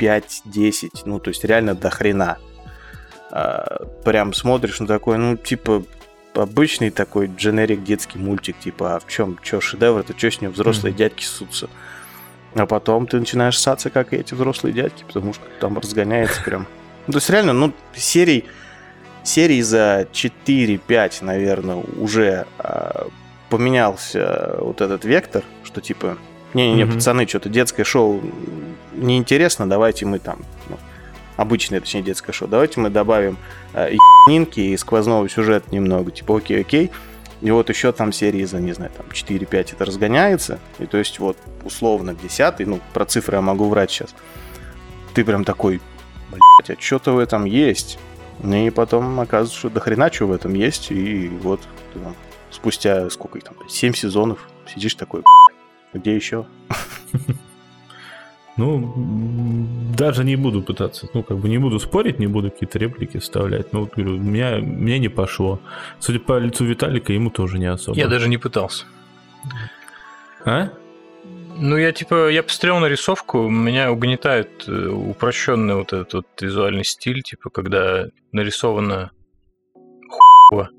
5-10, 0.00 0.90
ну, 1.04 1.18
то 1.18 1.28
есть 1.30 1.44
реально 1.44 1.74
до 1.74 1.90
хрена. 1.90 2.38
А, 3.30 3.84
прям 4.04 4.32
смотришь 4.32 4.80
на 4.80 4.86
такой, 4.86 5.18
ну, 5.18 5.36
типа, 5.36 5.84
обычный 6.34 6.90
такой 6.90 7.26
дженерик 7.34 7.82
детский 7.82 8.18
мультик, 8.18 8.58
типа, 8.58 8.96
а 8.96 9.00
в 9.00 9.06
чем, 9.06 9.38
что 9.42 9.60
шедевр, 9.60 10.00
это 10.00 10.16
что 10.16 10.30
с 10.30 10.40
ним 10.40 10.50
взрослые 10.52 10.92
Мгм. 10.92 10.98
дядьки 10.98 11.24
ссутся. 11.24 11.68
А 12.54 12.66
потом 12.66 13.06
ты 13.06 13.18
начинаешь 13.18 13.58
ссаться, 13.58 13.90
как 13.90 14.12
и 14.12 14.16
эти 14.16 14.34
взрослые 14.34 14.72
дядьки, 14.72 15.04
потому 15.06 15.34
что 15.34 15.44
там 15.60 15.78
разгоняется 15.78 16.42
прям. 16.42 16.66
Ну, 17.06 17.12
то 17.12 17.18
есть 17.18 17.28
реально, 17.30 17.52
ну, 17.52 17.72
серий, 17.94 18.44
серий 19.22 19.60
за 19.62 20.08
4-5, 20.12 21.22
наверное, 21.22 21.76
уже 21.76 22.46
а, 22.58 23.08
поменялся 23.50 24.56
вот 24.58 24.80
этот 24.80 25.04
вектор, 25.04 25.42
что 25.64 25.80
типа, 25.80 26.16
не-не-не, 26.56 26.84
Мгм. 26.84 26.94
пацаны, 26.94 27.26
что-то 27.26 27.48
детское 27.48 27.84
шоу 27.84 28.20
неинтересно, 28.94 29.68
давайте 29.68 30.06
мы 30.06 30.18
там, 30.18 30.38
ну, 30.68 30.78
обычное, 31.36 31.80
точнее, 31.80 32.02
детское 32.02 32.32
шоу, 32.32 32.48
давайте 32.48 32.80
мы 32.80 32.90
добавим 32.90 33.36
э, 33.74 33.94
ебанинки 34.26 34.60
и 34.60 34.76
сквозного 34.76 35.28
сюжета 35.28 35.66
немного, 35.70 36.10
типа, 36.10 36.38
окей-окей, 36.38 36.90
и 37.42 37.50
вот 37.50 37.68
еще 37.68 37.92
там 37.92 38.12
серии 38.12 38.44
за, 38.44 38.58
не 38.60 38.72
знаю, 38.72 38.90
там 38.96 39.06
4-5 39.12 39.74
это 39.74 39.84
разгоняется, 39.84 40.58
и 40.78 40.86
то 40.86 40.96
есть 40.96 41.18
вот 41.18 41.36
условно 41.64 42.14
в 42.14 42.22
10 42.22 42.66
ну, 42.66 42.80
про 42.94 43.04
цифры 43.04 43.36
я 43.36 43.42
могу 43.42 43.68
врать 43.68 43.90
сейчас, 43.90 44.14
ты 45.12 45.24
прям 45.24 45.44
такой, 45.44 45.80
блядь, 46.30 46.78
а 46.78 46.80
что-то 46.80 47.12
в 47.12 47.18
этом 47.18 47.44
есть. 47.44 47.98
И 48.44 48.70
потом 48.70 49.18
оказывается, 49.18 49.58
что 49.58 49.70
до 49.70 49.80
хрена 49.80 50.12
что 50.12 50.26
в 50.26 50.32
этом 50.32 50.52
есть, 50.54 50.90
и 50.90 51.28
вот 51.42 51.60
ты 51.92 52.00
там 52.00 52.14
спустя 52.50 53.08
сколько 53.10 53.38
их 53.38 53.44
там, 53.44 53.54
7 53.66 53.94
сезонов 53.94 54.38
сидишь 54.74 54.94
такой, 54.94 55.22
«Блядь, 55.22 55.55
где 55.92 56.14
еще? 56.14 56.46
Ну, 58.58 58.94
даже 59.98 60.24
не 60.24 60.34
буду 60.34 60.62
пытаться, 60.62 61.06
ну, 61.12 61.22
как 61.22 61.36
бы 61.36 61.48
не 61.48 61.58
буду 61.58 61.78
спорить, 61.78 62.18
не 62.18 62.26
буду 62.26 62.50
какие-то 62.50 62.78
реплики 62.78 63.18
вставлять. 63.18 63.72
Ну, 63.74 63.80
вот 63.80 63.92
говорю, 63.94 64.16
меня, 64.16 64.56
мне 64.56 64.98
не 64.98 65.08
пошло. 65.08 65.60
Судя 65.98 66.20
по 66.20 66.38
лицу 66.38 66.64
Виталика, 66.64 67.12
ему 67.12 67.28
тоже 67.28 67.58
не 67.58 67.66
особо. 67.66 67.98
Я 67.98 68.08
даже 68.08 68.30
не 68.30 68.38
пытался. 68.38 68.86
А? 70.46 70.70
Ну, 71.58 71.76
я 71.76 71.92
типа, 71.92 72.30
я 72.30 72.42
посмотрел 72.42 72.78
на 72.78 72.86
рисовку, 72.86 73.48
меня 73.48 73.92
угнетает 73.92 74.64
э, 74.68 74.88
упрощенный 74.88 75.74
вот 75.74 75.92
этот 75.92 76.14
вот 76.14 76.26
визуальный 76.40 76.84
стиль, 76.84 77.22
типа, 77.22 77.50
когда 77.50 78.06
нарисовано 78.32 79.10
хуево. 80.48 80.70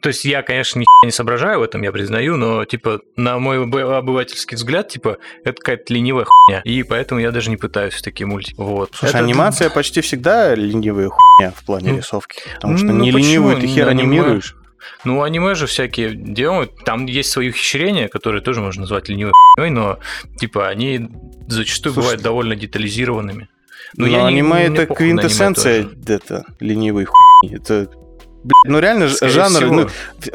То 0.00 0.08
есть 0.08 0.24
я, 0.24 0.42
конечно, 0.42 0.78
ни 0.78 0.84
не 1.04 1.10
соображаю 1.12 1.60
в 1.60 1.62
этом, 1.62 1.80
я 1.82 1.92
признаю, 1.92 2.36
но, 2.36 2.64
типа, 2.66 3.00
на 3.16 3.38
мой 3.38 3.62
об- 3.62 3.74
обывательский 3.74 4.54
взгляд, 4.56 4.88
типа, 4.88 5.16
это 5.44 5.54
какая-то 5.56 5.94
ленивая 5.94 6.26
хуйня. 6.26 6.60
И 6.64 6.82
поэтому 6.82 7.20
я 7.20 7.30
даже 7.30 7.48
не 7.50 7.56
пытаюсь 7.56 7.94
в 7.94 8.02
такие 8.02 8.26
мультики. 8.26 8.54
Вот. 8.58 8.90
Слушай, 8.94 9.10
Это- 9.14 9.18
анимация 9.24 9.70
почти 9.70 10.02
всегда 10.02 10.54
ленивая 10.54 11.08
хуйня 11.08 11.52
в 11.56 11.64
плане 11.64 11.92
Ну, 11.92 11.96
рисовки. 11.98 12.42
Потому 12.56 12.76
что 12.76 12.86
ну 12.86 13.02
не 13.02 13.10
ленивую 13.10 13.56
ты 13.56 13.66
хер 13.66 13.88
Аниме- 13.88 13.90
анимируешь. 14.02 14.56
Ну, 15.04 15.22
аниме 15.22 15.54
же 15.54 15.66
всякие 15.66 16.14
делают. 16.14 16.84
Там 16.84 17.06
есть 17.06 17.30
свои 17.30 17.48
ухищрения, 17.48 18.08
которые 18.08 18.42
тоже 18.42 18.60
можно 18.60 18.82
назвать 18.82 19.08
ленивой 19.08 19.32
хуйней, 19.56 19.70
но, 19.70 19.98
типа, 20.38 20.68
они 20.68 21.08
зачастую 21.48 21.92
Слушай, 21.94 22.04
бывают 22.04 22.22
довольно 22.22 22.56
детализированными. 22.56 23.48
Но, 23.96 24.06
я 24.06 24.20
не- 24.22 24.28
аниме 24.28 24.68
мне 24.68 24.76
это 24.76 24.86
квинтэссенция 24.94 25.86
это 26.06 26.44
ленивой 26.60 27.06
хуйни. 27.06 27.56
Это 27.56 27.88
блядь, 28.44 28.64
ну 28.64 28.78
реально 28.78 29.08
Скорее 29.08 29.32
жанр, 29.32 29.56
всего. 29.56 29.74
ну, 29.74 29.88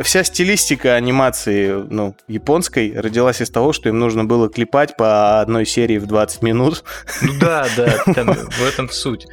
вся 0.03 0.23
стилистика 0.23 0.95
анимации, 0.95 1.85
ну, 1.89 2.15
японской 2.27 2.93
родилась 2.99 3.41
из 3.41 3.49
того, 3.49 3.73
что 3.73 3.89
им 3.89 3.99
нужно 3.99 4.25
было 4.25 4.49
клепать 4.49 4.97
по 4.97 5.41
одной 5.41 5.65
серии 5.65 5.97
в 5.97 6.05
20 6.05 6.41
минут. 6.41 6.83
Ну 7.21 7.33
да, 7.39 7.67
да, 7.75 8.03
там 8.13 8.33
в 8.33 8.63
этом 8.63 8.89
суть. 8.89 9.27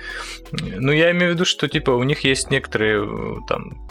Ну, 0.52 0.92
я 0.92 1.10
имею 1.12 1.32
в 1.32 1.34
виду, 1.34 1.44
что, 1.44 1.68
типа, 1.68 1.90
у 1.90 2.02
них 2.02 2.20
есть 2.20 2.50
некоторые 2.50 3.04
э, 3.04 3.36
там 3.48 3.88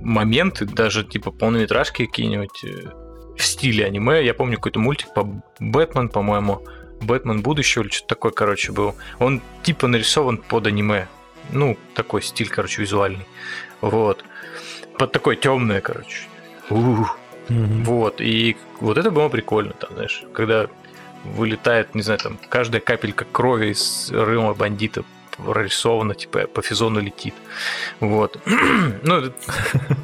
моменты, 0.00 0.66
даже, 0.66 1.04
типа, 1.04 1.30
полнометражки 1.30 2.06
какие-нибудь 2.06 2.64
э, 2.64 2.90
в 3.36 3.42
стиле 3.42 3.86
аниме. 3.86 4.24
Я 4.24 4.34
помню 4.34 4.56
какой-то 4.56 4.80
мультик 4.80 5.14
по 5.14 5.28
Бэтмен, 5.60 6.08
по-моему, 6.08 6.62
Бэтмен 7.00 7.42
будущего 7.42 7.82
или 7.82 7.90
что-то 7.90 8.14
такое, 8.14 8.32
короче, 8.32 8.72
был. 8.72 8.94
Он, 9.18 9.42
типа, 9.62 9.86
нарисован 9.86 10.38
под 10.38 10.66
аниме. 10.66 11.08
Ну, 11.52 11.76
такой 11.94 12.22
стиль, 12.22 12.48
короче, 12.48 12.82
визуальный. 12.82 13.26
Вот. 13.80 14.24
Под 14.98 15.12
такое 15.12 15.36
темное, 15.36 15.80
короче. 15.80 16.26
Ух. 16.70 17.18
Мгм. 17.48 17.84
Вот, 17.84 18.20
и 18.20 18.56
вот 18.80 18.98
это 18.98 19.10
было 19.10 19.28
прикольно, 19.28 19.72
там, 19.72 19.90
знаешь, 19.94 20.22
когда 20.32 20.66
вылетает, 21.24 21.94
не 21.94 22.02
знаю, 22.02 22.18
там, 22.18 22.38
каждая 22.48 22.80
капелька 22.80 23.24
крови 23.24 23.70
из 23.70 24.10
рыма 24.10 24.54
бандита 24.54 25.04
прорисована, 25.36 26.14
типа, 26.14 26.46
по 26.46 26.62
физону 26.62 27.00
летит. 27.00 27.34
Вот. 28.00 28.38
ну, 29.02 29.32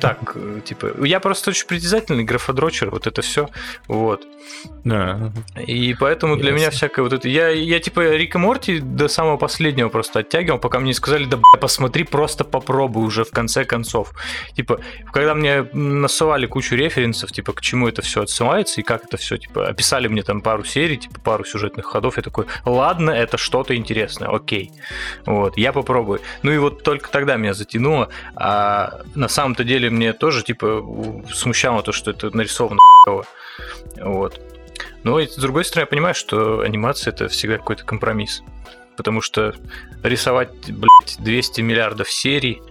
так, 0.00 0.36
типа, 0.64 1.04
я 1.04 1.20
просто 1.20 1.50
очень 1.50 1.66
притязательный 1.66 2.24
графодрочер, 2.24 2.90
вот 2.90 3.06
это 3.06 3.22
все. 3.22 3.48
Вот. 3.88 4.26
Да. 4.84 5.32
И 5.66 5.94
поэтому 5.98 6.36
для 6.36 6.50
Ясно. 6.50 6.56
меня 6.56 6.70
всякое 6.70 7.02
вот 7.02 7.12
это... 7.12 7.28
Я, 7.28 7.48
я 7.48 7.78
типа 7.78 8.16
Рика 8.16 8.38
Морти 8.38 8.80
до 8.80 9.08
самого 9.08 9.36
последнего 9.36 9.88
просто 9.88 10.20
оттягивал, 10.20 10.58
пока 10.58 10.80
мне 10.80 10.88
не 10.88 10.94
сказали, 10.94 11.24
да 11.24 11.36
бля, 11.36 11.60
посмотри, 11.60 12.04
просто 12.04 12.44
попробуй 12.44 13.04
уже 13.04 13.24
в 13.24 13.30
конце 13.30 13.64
концов. 13.64 14.12
Типа, 14.54 14.80
когда 15.12 15.34
мне 15.34 15.62
насылали 15.72 16.46
кучу 16.46 16.74
референсов, 16.74 17.30
типа, 17.30 17.52
к 17.52 17.60
чему 17.60 17.88
это 17.88 18.02
все 18.02 18.22
отсылается 18.22 18.80
и 18.80 18.84
как 18.84 19.04
это 19.04 19.16
все, 19.16 19.36
типа, 19.36 19.68
описали 19.68 20.08
мне 20.08 20.22
там 20.22 20.40
пару 20.40 20.64
серий, 20.64 20.96
типа, 20.96 21.20
пару 21.20 21.44
сюжетных 21.44 21.86
ходов, 21.86 22.16
я 22.16 22.22
такой, 22.22 22.46
ладно, 22.64 23.10
это 23.10 23.38
что-то 23.38 23.76
интересное, 23.76 24.28
окей. 24.28 24.72
Вот, 25.26 25.56
я 25.56 25.72
попробую. 25.72 26.20
Ну 26.42 26.50
и 26.50 26.58
вот 26.58 26.82
только 26.82 27.10
тогда 27.10 27.36
меня 27.36 27.54
затянуло, 27.54 28.08
а 28.34 29.02
на 29.14 29.28
самом-то 29.28 29.64
деле 29.64 29.90
мне 29.90 30.12
тоже, 30.12 30.42
типа, 30.42 30.84
смущало 31.32 31.82
то, 31.82 31.92
что 31.92 32.10
это 32.10 32.36
нарисовано. 32.36 32.80
Вот. 33.96 34.40
Но 35.04 35.20
с 35.20 35.36
другой 35.36 35.64
стороны, 35.64 35.84
я 35.84 35.86
понимаю, 35.86 36.14
что 36.14 36.60
анимация 36.60 37.12
это 37.12 37.28
всегда 37.28 37.58
какой-то 37.58 37.84
компромисс. 37.84 38.42
Потому 38.96 39.20
что 39.20 39.54
рисовать, 40.02 40.70
блядь, 40.70 41.16
200 41.18 41.60
миллиардов 41.60 42.10
серий, 42.10 42.62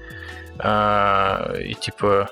а, 0.59 1.55
и 1.57 1.73
типа, 1.73 2.29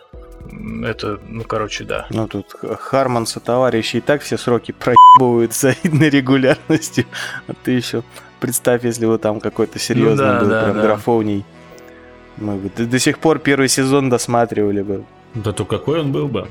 это, 0.84 1.20
ну, 1.28 1.44
короче, 1.44 1.84
да. 1.84 2.08
Ну, 2.10 2.28
тут 2.28 2.56
Харманса 2.80 3.40
товарищи 3.40 3.98
и 3.98 4.02
так 4.02 4.22
все 4.22 4.38
сроки 4.38 4.72
проебывают 4.72 5.54
с 5.54 5.62
завидной 5.62 6.10
регулярностью. 6.10 7.06
А 7.48 7.54
ты 7.64 7.72
еще 7.72 8.04
представь, 8.40 8.84
если 8.84 9.06
бы 9.06 9.18
там 9.18 9.40
какой-то 9.40 9.80
серьезный 9.80 10.26
Ну 10.26 10.32
да, 10.32 10.40
был, 10.40 10.50
да, 10.50 10.64
прям 10.64 10.76
да. 10.76 10.82
графоний. 10.82 11.46
Мы 12.38 12.56
бы 12.56 12.72
до, 12.76 12.86
до 12.86 13.00
сих 13.00 13.20
пор 13.20 13.40
первый 13.40 13.68
сезон 13.68 14.10
досматривали 14.10 14.82
бы. 14.82 15.04
Да 15.36 15.52
то 15.52 15.66
какой 15.66 16.02
он 16.02 16.12
был 16.12 16.28
бы? 16.28 16.48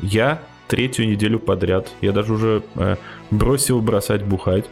Я 0.00 0.40
третью 0.68 1.08
неделю 1.08 1.38
подряд, 1.38 1.90
я 2.00 2.12
даже 2.12 2.32
уже 2.32 2.62
э, 2.76 2.96
бросил 3.30 3.80
бросать 3.80 4.22
бухать. 4.24 4.64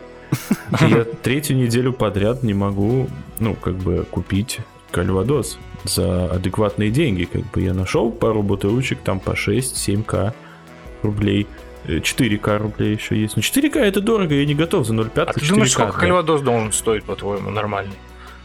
Я 0.80 1.04
третью 1.22 1.56
неделю 1.56 1.92
подряд 1.92 2.42
не 2.42 2.54
могу, 2.54 3.08
ну, 3.40 3.54
как 3.54 3.74
бы, 3.74 4.06
купить 4.10 4.60
кальвадос 4.90 5.58
за 5.84 6.26
адекватные 6.26 6.90
деньги. 6.90 7.24
Как 7.24 7.42
бы 7.50 7.60
я 7.60 7.74
нашел 7.74 8.10
пару 8.10 8.42
бутылочек 8.42 9.00
там 9.00 9.20
по 9.20 9.30
6-7к 9.30 10.32
рублей. 11.02 11.46
Э, 11.88 11.98
4к 11.98 12.58
рублей 12.58 12.94
еще 12.94 13.16
есть. 13.20 13.36
Но 13.36 13.42
4к 13.42 13.78
это 13.78 14.00
дорого, 14.00 14.34
я 14.34 14.44
не 14.44 14.54
готов 14.54 14.86
за 14.86 14.94
0,5 14.94 15.22
А 15.22 15.32
ты 15.32 15.48
думаешь, 15.48 15.68
4К 15.68 15.72
сколько 15.72 15.88
отдать. 15.90 16.00
кальвадос 16.00 16.40
должен 16.42 16.72
стоить, 16.72 17.04
по-твоему, 17.04 17.50
нормальный? 17.50 17.96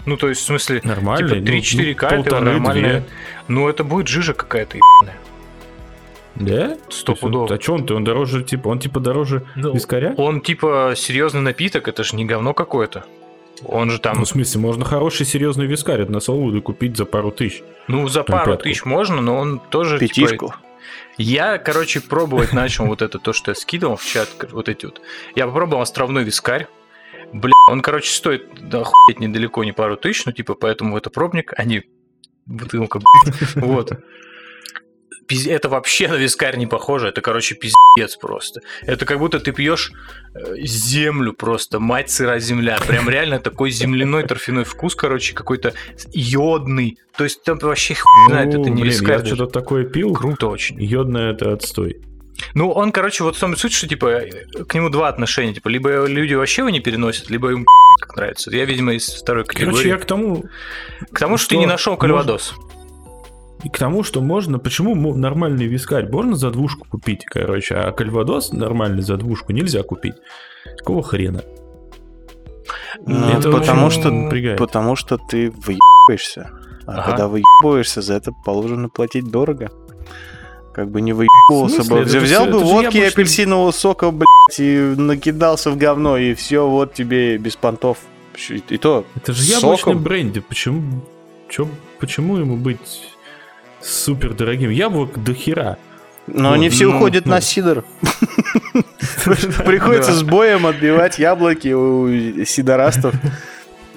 Ну, 0.06 0.18
то 0.18 0.28
есть, 0.30 0.42
в 0.42 0.46
смысле, 0.46 0.82
Нормальный? 0.84 1.40
типа 1.42 1.50
3-4 1.50 1.88
ну, 1.90 1.96
к 1.96 2.04
это 2.04 2.40
нормальная. 2.40 3.04
Ну, 3.48 3.70
это 3.70 3.84
будет 3.84 4.08
жижа 4.08 4.34
какая-то 4.34 4.78
ебаная. 4.78 5.18
Да? 6.36 6.78
Стопудово. 6.90 7.54
А 7.54 7.62
что 7.62 7.76
он 7.76 7.86
ты? 7.86 7.94
Он 7.94 8.04
дороже, 8.04 8.44
типа, 8.44 8.70
он 8.70 8.80
типа 8.80 9.00
дороже 9.00 9.44
Ну, 9.56 9.74
вискаря? 9.74 10.14
Он 10.18 10.42
типа 10.42 10.94
серьезный 10.96 11.42
напиток, 11.42 11.88
это 11.88 12.04
же 12.04 12.16
не 12.16 12.26
говно 12.26 12.54
какое-то. 12.54 13.06
Он 13.66 13.90
же 13.92 14.00
там, 14.00 14.18
Ну, 14.18 14.26
в 14.26 14.28
смысле, 14.28 14.60
можно 14.60 14.84
хороший 14.84 15.26
серьезный 15.26 15.68
вискарь 15.68 16.02
от 16.02 16.10
Насолуды 16.10 16.60
купить 16.60 16.98
за 16.98 17.06
пару 17.06 17.32
тысяч. 17.32 17.64
ну, 17.88 18.08
за 18.08 18.24
пару 18.24 18.52
пятку. 18.54 18.64
тысяч 18.64 18.84
можно, 18.84 19.22
но 19.22 19.38
он 19.38 19.62
тоже 19.70 20.00
типа, 20.00 20.10
Пятишку. 20.14 20.56
Я, 21.18 21.58
короче, 21.58 22.02
пробовать 22.02 22.54
начал 22.54 22.86
вот 22.86 23.02
это, 23.02 23.20
то, 23.20 23.34
что 23.34 23.52
я 23.52 23.56
скидывал 23.56 23.96
в 23.98 24.06
чат, 24.06 24.30
вот 24.52 24.70
эти 24.70 24.86
вот. 24.86 25.02
Я 25.36 25.46
попробовал 25.46 25.82
островной 25.82 26.24
вискарь. 26.24 26.68
Бля, 27.32 27.54
он, 27.70 27.82
короче, 27.82 28.14
стоит 28.14 28.48
да, 28.70 28.82
охуеть 28.82 29.20
недалеко, 29.20 29.64
не 29.64 29.72
пару 29.72 29.98
тысяч, 29.98 30.26
ну, 30.26 30.32
типа, 30.32 30.54
поэтому 30.54 30.98
это 30.98 31.10
пробник, 31.10 31.54
а 31.56 31.64
не 31.64 31.84
бутылка, 32.46 33.00
блядь. 33.00 33.56
Вот. 33.56 33.92
Пиз- 35.28 35.50
это 35.50 35.70
вообще 35.70 36.08
на 36.08 36.16
вискарь 36.16 36.58
не 36.58 36.68
похоже. 36.68 37.08
Это, 37.10 37.22
короче, 37.22 37.56
пиздец 37.56 38.18
просто. 38.18 38.62
Это 38.82 39.06
как 39.06 39.20
будто 39.20 39.40
ты 39.40 39.52
пьешь 39.52 39.92
э, 40.36 40.56
землю 40.64 41.34
просто, 41.34 41.80
мать 41.80 42.10
сыра 42.10 42.40
земля. 42.40 42.78
Прям 42.88 43.10
реально 43.10 43.40
такой 43.40 43.72
земляной 43.72 44.24
торфяной 44.24 44.64
вкус, 44.64 44.96
короче, 44.96 45.34
какой-то 45.34 45.74
йодный. 46.12 46.98
То 47.18 47.24
есть 47.24 47.44
там 47.44 47.58
вообще 47.60 47.96
хуй 47.96 48.28
знает, 48.30 48.50
это 48.50 48.58
не 48.60 48.70
Ну, 48.70 48.74
блин, 48.76 48.86
вискарь. 48.86 49.20
я 49.20 49.26
что-то 49.26 49.48
такое 49.48 49.86
пил. 49.86 50.14
Круто 50.14 50.48
очень. 50.48 50.82
Йодное 50.82 51.32
это 51.34 51.54
отстой. 51.54 51.98
Ну, 52.56 52.72
он, 52.72 52.92
короче, 52.92 53.24
вот 53.24 53.36
в 53.36 53.40
том 53.40 53.56
суть, 53.56 53.74
что, 53.74 53.88
типа, 53.88 54.22
к 54.68 54.74
нему 54.74 54.90
два 54.90 55.08
отношения. 55.08 55.54
Типа, 55.54 55.70
либо 55.70 56.06
люди 56.06 56.34
вообще 56.34 56.62
его 56.62 56.70
не 56.70 56.80
переносят, 56.80 57.30
либо 57.30 57.52
им 57.52 57.66
как 58.02 58.16
нравится. 58.16 58.50
Я, 58.52 58.66
видимо, 58.66 58.94
из 58.96 59.08
второй 59.08 59.46
категории. 59.46 59.72
Короче, 59.72 59.90
я 59.90 59.98
к 59.98 60.06
тому, 60.06 60.46
К 61.12 61.20
тому, 61.20 61.38
что, 61.38 61.50
ты 61.50 61.56
что 61.56 61.60
не 61.60 61.68
нашел 61.68 61.96
кальвадос. 61.96 62.56
И 63.64 63.70
к 63.70 63.78
тому, 63.78 64.04
что 64.04 64.22
можно, 64.22 64.60
почему 64.60 64.96
нормальный 65.16 65.66
вискарь 65.68 66.10
можно 66.10 66.36
за 66.36 66.52
двушку 66.52 66.86
купить, 66.90 67.24
короче, 67.26 67.76
а 67.76 67.92
кальвадос 67.92 68.52
нормальный 68.54 69.02
за 69.04 69.18
двушку 69.18 69.54
нельзя 69.54 69.84
купить. 69.84 70.16
Какого 70.78 71.02
хрена? 71.04 71.44
Ну, 73.06 73.30
Это 73.30 73.52
потому 73.52 73.90
что 73.90 74.10
напрягает. 74.12 74.58
потому 74.60 74.96
что 74.96 75.18
ты 75.18 75.50
выебываешься. 75.52 76.50
А 76.86 76.94
Ага. 76.94 77.04
когда 77.10 77.28
выебываешься, 77.28 78.02
за 78.02 78.16
это 78.16 78.32
положено 78.46 78.90
платить 78.90 79.30
дорого. 79.32 79.72
Как 80.74 80.90
бы 80.90 81.02
не 81.02 81.14
выебывался 81.14 81.84
бы. 81.90 82.00
Это 82.00 82.20
Взял 82.20 82.44
всё- 82.46 82.52
бы 82.52 82.58
это 82.60 82.66
водки 82.66 82.98
и 82.98 83.04
апельсинового 83.04 83.72
сока, 83.72 84.12
блядь, 84.12 84.60
и 84.60 84.78
накидался 84.98 85.70
в 85.72 85.78
говно, 85.78 86.18
и 86.18 86.34
все, 86.34 86.68
вот 86.68 86.94
тебе 86.94 87.38
без 87.38 87.56
понтов. 87.56 88.00
И 88.50 88.78
то 88.78 89.06
Это 89.16 89.32
же 89.34 89.44
яблочный 89.44 89.94
бренди. 89.96 90.40
Почему, 90.40 91.02
чё, 91.50 91.68
почему 92.00 92.38
ему 92.38 92.58
быть 92.58 93.13
супер 93.84 94.34
дорогим? 94.34 94.70
Яблок 94.70 95.24
до 95.24 95.34
хера. 95.34 95.78
Но 96.28 96.50
Вот, 96.50 96.56
они 96.56 96.70
все 96.70 96.88
ну, 96.90 96.96
уходят 96.96 97.26
ну. 97.26 97.32
на 97.32 97.42
сидор. 97.42 97.84
Приходится 99.66 100.14
с 100.14 100.24
боем 100.24 100.66
отбивать 100.66 101.20
яблоки 101.20 101.74
у 101.74 102.46
сидорастов, 102.46 103.14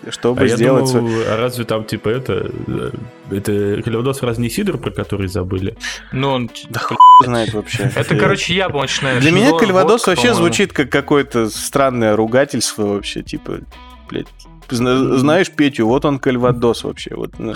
чтобы 0.09 0.41
А 0.41 0.45
я 0.45 0.57
сделать... 0.57 0.93
а 0.95 1.37
разве 1.37 1.65
там 1.65 1.85
типа 1.85 2.09
это... 2.09 2.51
э, 2.67 2.91
Это 3.31 3.83
Кальвадос 3.83 4.23
раз 4.23 4.39
не 4.39 4.51
сидр, 4.51 4.77
про 4.77 4.91
который 4.91 5.29
забыли? 5.29 5.77
Ну, 6.13 6.31
он... 6.31 6.51
Да 6.69 6.81
хуй 6.81 6.97
знает 7.25 7.55
вообще. 7.55 7.91
Это, 7.95 8.17
короче, 8.17 8.55
яблочная 8.55 9.21
Для 9.21 9.31
меня 9.31 9.53
кальвадос 9.57 10.07
вообще 10.07 10.35
звучит 10.35 10.73
как 10.73 10.91
какое-то 10.91 11.49
странное 11.49 12.17
ругательство 12.17 12.87
вообще, 12.87 13.23
типа, 13.23 13.61
блядь. 14.09 14.27
Зна- 14.69 15.19
Знаешь 15.19 15.51
Петю, 15.51 15.87
вот 15.87 16.05
он 16.05 16.19
кальвадос 16.19 16.85
вообще. 16.85 17.15
Вот, 17.15 17.39
ну, 17.39 17.55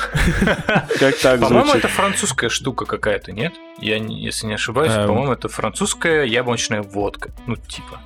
как 0.98 1.18
так 1.18 1.40
По-моему, 1.40 1.72
это 1.74 1.88
французская 1.88 2.48
штука 2.48 2.84
какая-то, 2.86 3.32
нет? 3.32 3.52
Я, 3.80 3.98
не- 3.98 4.20
если 4.22 4.46
не 4.46 4.54
ошибаюсь, 4.54 4.92
Эм. 4.92 5.06
по-моему, 5.08 5.32
это 5.32 5.48
французская 5.48 6.24
яблочная 6.24 6.82
водка. 6.82 7.30
Ну, 7.46 7.56
типа. 7.56 8.00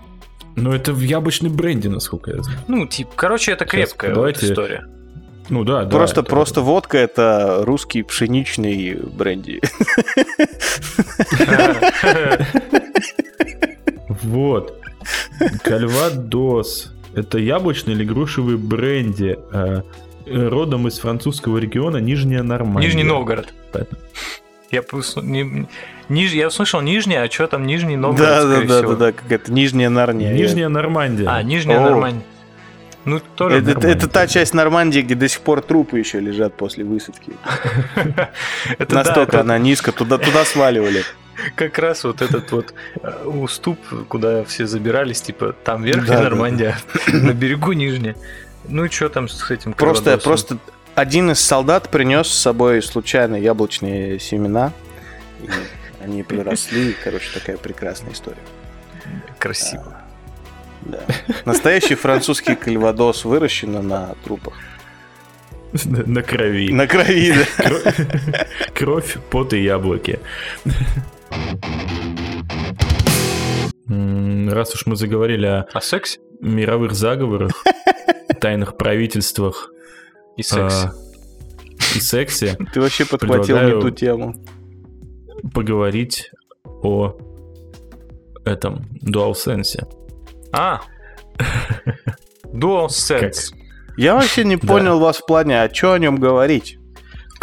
Ну, 0.56 0.72
это 0.72 0.92
в 0.92 1.00
яблочный 1.00 1.50
бренди, 1.50 1.88
насколько 1.88 2.30
я 2.30 2.42
знаю. 2.42 2.58
Ну, 2.68 2.86
типа, 2.86 3.10
короче, 3.16 3.52
это 3.52 3.64
крепкая 3.64 4.10
вот 4.10 4.16
давайте- 4.16 4.46
история. 4.46 4.86
Ну 5.50 5.62
да, 5.64 5.84
да. 5.84 5.90
Просто, 5.90 6.20
это- 6.22 6.30
просто 6.30 6.60
водка 6.62 6.96
это 6.96 7.62
русский 7.66 8.02
пшеничный 8.02 8.94
бренди. 8.94 9.60
Вот. 14.22 14.80
Кальвадос. 15.62 16.93
Это 17.16 17.38
яблочный 17.38 17.92
или 17.94 18.04
грушевый 18.04 18.56
бренди. 18.56 19.38
э, 19.52 19.82
Родом 20.26 20.88
из 20.88 20.98
французского 20.98 21.58
региона 21.58 21.98
Нижняя 21.98 22.42
Нормандия. 22.42 22.88
Нижний 22.88 23.04
Новгород. 23.04 23.52
Поэтому- 23.72 24.00
Я, 24.70 24.82
не- 25.22 25.66
ниж- 26.08 26.34
я 26.34 26.46
услышал 26.48 26.80
Нижний, 26.80 27.16
а 27.16 27.30
что 27.30 27.46
там 27.46 27.66
Нижний 27.66 27.96
Новгород, 27.96 28.26
Да, 28.26 28.42
да, 28.44 28.50
скорее 28.52 28.68
да, 28.68 28.78
всего. 28.78 28.92
да, 28.94 28.98
да, 29.06 29.12
какая-то 29.12 29.52
нижняя 29.52 29.90
Нарния. 29.90 30.32
Нижняя 30.32 30.68
Нормандия. 30.70 31.28
А, 31.28 31.42
Нижняя 31.42 31.78
О. 31.78 31.82
Нормандия. 31.82 32.22
Ну, 33.04 33.20
тоже 33.20 33.58
Это, 33.58 33.74
нормально. 33.74 33.92
это 33.96 34.08
та 34.08 34.26
часть 34.26 34.54
Нормандии, 34.54 35.00
где 35.00 35.14
до 35.14 35.28
сих 35.28 35.40
пор 35.40 35.60
трупы 35.60 35.98
еще 35.98 36.20
лежат 36.20 36.54
после 36.56 36.84
высадки. 36.84 37.32
Настолько 38.88 39.40
она 39.40 39.58
низко, 39.58 39.92
туда, 39.92 40.18
сваливали. 40.44 41.04
как 41.56 41.78
раз 41.78 42.04
вот 42.04 42.22
этот 42.22 42.50
вот 42.52 42.74
э, 43.02 43.24
уступ, 43.24 43.78
куда 44.08 44.44
все 44.44 44.66
забирались, 44.66 45.20
типа, 45.22 45.54
там 45.64 45.82
верхняя 45.82 46.22
Нормандия, 46.22 46.78
на 47.12 47.32
берегу 47.32 47.72
нижняя. 47.72 48.16
Ну 48.66 48.84
и 48.84 48.88
что 48.88 49.08
там 49.08 49.28
с 49.28 49.50
этим 49.50 49.74
Просто, 49.74 50.16
просто 50.18 50.58
один 50.94 51.30
из 51.30 51.40
солдат 51.40 51.90
принес 51.90 52.28
с 52.28 52.38
собой 52.38 52.82
случайно 52.82 53.36
яблочные 53.36 54.18
семена. 54.18 54.72
они 56.02 56.22
приросли. 56.22 56.90
и, 56.90 56.96
Короче, 57.04 57.30
такая 57.38 57.56
прекрасная 57.56 58.12
история. 58.12 58.38
красиво. 59.38 59.93
Да. 60.86 61.00
Настоящий 61.44 61.94
французский 61.94 62.54
кальвадос 62.56 63.24
выращено 63.24 63.82
на 63.82 64.14
трупах. 64.24 64.54
На 65.84 66.04
на 66.06 66.22
крови. 66.22 66.72
На 66.72 66.86
крови, 66.86 67.32
да. 67.32 67.64
Кро- 67.64 68.46
Кровь, 68.74 69.16
пот 69.30 69.52
и 69.54 69.62
яблоки. 69.62 70.20
Раз 73.88 74.74
уж 74.74 74.86
мы 74.86 74.96
заговорили 74.96 75.46
о 75.46 75.66
А 75.72 75.80
сексе 75.80 76.18
мировых 76.40 76.92
заговорах, 76.92 77.52
тайных 78.40 78.76
правительствах 78.76 79.70
и 80.36 80.42
сексе. 80.42 80.88
а, 80.88 80.92
и 81.96 82.00
сексе, 82.00 82.56
Ты 82.72 82.80
вообще 82.80 83.04
подхватил 83.06 83.60
не 83.62 83.80
ту 83.80 83.90
тему. 83.90 84.34
поговорить 85.52 86.30
о 86.64 87.16
этом 88.44 88.84
DualSense. 89.02 89.86
А, 90.56 90.80
DualSense. 92.46 93.52
Я 93.96 94.14
вообще 94.14 94.44
не 94.44 94.56
Да. 94.56 94.66
понял 94.68 94.98
вас 95.00 95.18
в 95.18 95.26
плане, 95.26 95.62
а 95.62 95.72
что 95.72 95.92
о 95.94 95.98
нем 95.98 96.16
говорить? 96.16 96.78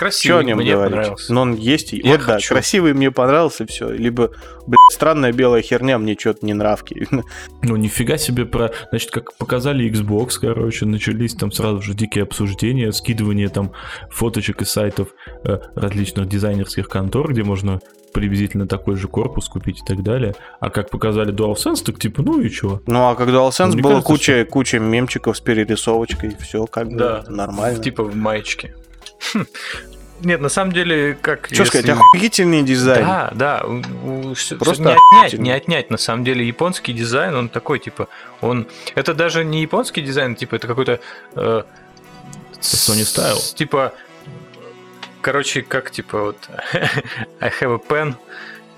Что 0.01 0.05
Красивый, 0.05 0.39
о 0.39 0.43
нем 0.43 0.57
мне 0.57 0.73
говорить? 0.73 0.95
понравился. 0.95 1.33
Но 1.33 1.41
он 1.41 1.53
есть. 1.55 1.93
и- 1.93 2.01
Я 2.03 2.11
вот 2.17 2.25
да, 2.25 2.33
хочу. 2.33 2.53
красивый 2.55 2.93
мне 2.93 3.11
понравился, 3.11 3.65
все. 3.67 3.89
Либо, 3.89 4.31
блядь, 4.65 4.79
странная 4.91 5.31
белая 5.31 5.61
херня, 5.61 5.97
мне 5.99 6.15
что-то 6.19 6.45
не 6.45 6.53
нравки. 6.53 7.07
Ну, 7.63 7.75
нифига 7.75 8.17
себе 8.17 8.45
про... 8.45 8.71
Значит, 8.89 9.11
как 9.11 9.37
показали 9.37 9.87
Xbox, 9.89 10.31
короче, 10.41 10.85
начались 10.85 11.35
там 11.35 11.51
сразу 11.51 11.81
же 11.81 11.93
дикие 11.93 12.23
обсуждения, 12.23 12.91
скидывание 12.91 13.49
там 13.49 13.71
фоточек 14.09 14.61
из 14.63 14.71
сайтов 14.71 15.09
э, 15.45 15.59
различных 15.75 16.27
дизайнерских 16.27 16.87
контор, 16.89 17.31
где 17.31 17.43
можно 17.43 17.79
приблизительно 18.13 18.67
такой 18.67 18.95
же 18.97 19.07
корпус 19.07 19.47
купить 19.47 19.81
и 19.81 19.85
так 19.85 20.03
далее. 20.03 20.33
А 20.59 20.69
как 20.69 20.89
показали 20.89 21.31
DualSense, 21.33 21.83
так 21.85 21.99
типа, 21.99 22.21
ну 22.23 22.41
и 22.41 22.49
чё? 22.49 22.81
Ну, 22.87 23.07
а 23.09 23.15
когда 23.15 23.37
DualSense 23.37 23.73
Мне 23.73 23.81
было 23.83 23.89
кажется, 24.01 24.07
куча, 24.07 24.45
куча 24.49 24.79
мемчиков 24.79 25.37
с 25.37 25.39
перерисовочкой, 25.39 26.35
все 26.41 26.65
как 26.65 26.89
бы 26.89 26.97
Да. 26.97 27.23
нормально. 27.29 27.79
Типа 27.81 28.03
в 28.03 28.15
маечке. 28.15 28.75
Хм. 29.33 29.45
Нет, 30.23 30.39
на 30.39 30.49
самом 30.49 30.71
деле, 30.71 31.17
как... 31.19 31.47
Что 31.47 31.63
если- 31.63 31.79
сказать, 31.79 31.89
охуительный 31.89 32.61
дизайн. 32.61 33.05
Да, 33.05 33.31
да. 33.33 33.65
Просто 34.59 34.83
не 34.83 34.93
отнять, 34.93 35.33
не 35.39 35.51
отнять. 35.51 35.89
На 35.89 35.97
самом 35.97 36.23
деле, 36.23 36.45
японский 36.45 36.93
дизайн, 36.93 37.35
он 37.35 37.49
такой, 37.49 37.79
типа, 37.79 38.07
он... 38.41 38.67
Это 38.93 39.13
даже 39.15 39.43
не 39.43 39.61
японский 39.63 40.01
дизайн, 40.01 40.35
типа, 40.35 40.55
это 40.55 40.67
какой-то... 40.67 40.99
э, 41.35 41.63
Sony 42.59 43.03
с- 43.03 43.17
style. 43.17 43.55
Типа, 43.55 43.93
короче, 45.21 45.63
как, 45.63 45.89
типа, 45.89 46.21
вот... 46.21 46.37
I 47.41 47.49
have 47.59 47.73
a 47.73 47.79
pen, 47.79 48.13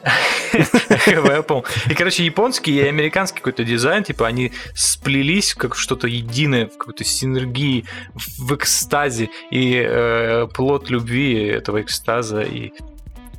Apple. 1.07 1.65
И, 1.89 1.93
короче, 1.93 2.25
японский 2.25 2.73
и 2.73 2.81
американский 2.81 3.37
какой-то 3.37 3.63
дизайн, 3.63 4.03
типа, 4.03 4.27
они 4.27 4.51
сплелись 4.75 5.53
как 5.53 5.75
что-то 5.75 6.07
единое, 6.07 6.67
в 6.67 6.77
какой-то 6.77 7.03
синергии, 7.03 7.85
в 8.13 8.55
экстазе, 8.55 9.29
и 9.51 9.83
э, 9.85 10.47
плод 10.53 10.89
любви 10.89 11.45
этого 11.45 11.81
экстаза, 11.81 12.41
и 12.41 12.73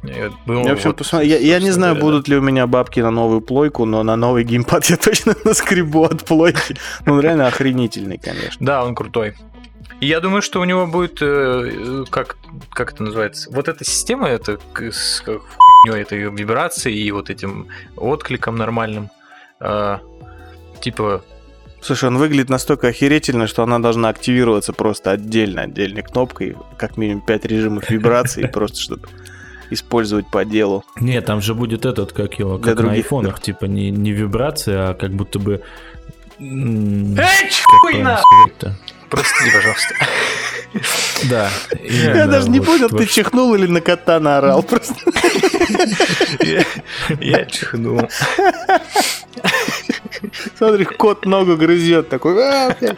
э, 0.03 0.31
был 0.47 0.67
Я, 0.67 0.75
вот, 0.75 0.97
посмотрю. 0.97 1.29
я, 1.29 1.39
я 1.39 1.61
не 1.61 1.71
знаю, 1.71 1.95
говоря, 1.95 2.07
будут 2.07 2.29
ли 2.29 2.37
у 2.37 2.41
меня 2.41 2.67
бабки 2.67 3.01
на 3.01 3.11
новую 3.11 3.41
плойку, 3.41 3.85
но 3.85 4.03
на 4.03 4.17
новый 4.17 4.45
геймпад 4.45 4.85
я 4.91 4.97
точно 4.97 5.35
наскребу 5.45 6.05
от 6.05 6.25
плойки. 6.25 6.77
Ну, 7.07 7.15
он 7.15 7.21
реально 7.21 7.47
охренительный, 7.47 8.19
конечно. 8.19 8.65
Да, 8.65 8.85
он 8.85 8.95
крутой. 8.95 9.35
И 10.05 10.07
я 10.07 10.21
думаю, 10.21 10.43
что 10.43 10.61
у 10.61 10.65
него 10.65 10.87
будет, 10.87 11.23
э, 11.23 12.05
как, 12.11 12.37
как 12.69 12.93
это 12.93 13.05
называется, 13.05 13.51
вот 13.51 13.69
эта 13.69 13.87
система, 13.87 14.29
это 14.29 14.59
с 14.77 15.23
как 15.23 15.41
хуйнёй 15.41 16.03
этой 16.03 16.19
вибрации 16.31 16.95
и 16.95 17.11
вот 17.11 17.31
этим 17.31 17.69
откликом 17.97 18.57
нормальным. 18.57 19.09
э, 19.61 19.99
типа, 20.83 21.25
Слушай, 21.81 22.11
он 22.11 22.19
выглядит 22.19 22.51
настолько 22.51 22.89
охерительно, 22.89 23.47
что 23.47 23.63
она 23.63 23.79
должна 23.79 24.11
активироваться 24.11 24.75
просто 24.75 25.11
отдельно, 25.11 25.63
отдельной 25.63 26.03
кнопкой, 26.03 26.55
как 26.77 26.99
минимум 26.99 27.23
5 27.23 27.47
режимов 27.47 27.89
вибрации, 27.89 28.47
просто 28.53 28.79
чтобы 28.79 29.09
использовать 29.71 30.31
по 30.31 30.45
делу. 30.45 30.85
Нет, 31.01 31.25
там 31.25 31.41
же 31.41 31.55
будет 31.55 31.87
этот, 31.87 32.13
как 32.13 32.39
его, 32.39 32.59
как 32.59 32.79
на 32.79 32.93
айфонах, 32.93 33.41
типа 33.41 33.65
не, 33.65 33.91
не 33.91 34.13
вибрация, 34.13 34.91
а 34.91 34.95
как 34.95 35.13
будто 35.13 35.39
бы... 35.39 35.63
Эй, 36.39 37.51
хуйна! 37.81 38.21
Прости, 39.11 39.51
пожалуйста. 39.53 39.95
Да. 41.31 41.51
Я 41.85 42.27
даже 42.27 42.51
не 42.51 42.59
понял, 42.61 42.89
ты 42.89 43.07
чихнул 43.07 43.55
или 43.55 43.69
на 43.69 43.81
кота 43.81 44.19
наорал 44.19 44.61
просто. 44.65 44.93
Я- 47.21 47.45
чихнул. 47.45 48.09
Смотри, 50.59 50.85
кот 50.85 51.27
ногу 51.27 51.57
грызет 51.57 52.09
такой. 52.09 52.35
«А, 52.43 52.77
блядь». 52.81 52.97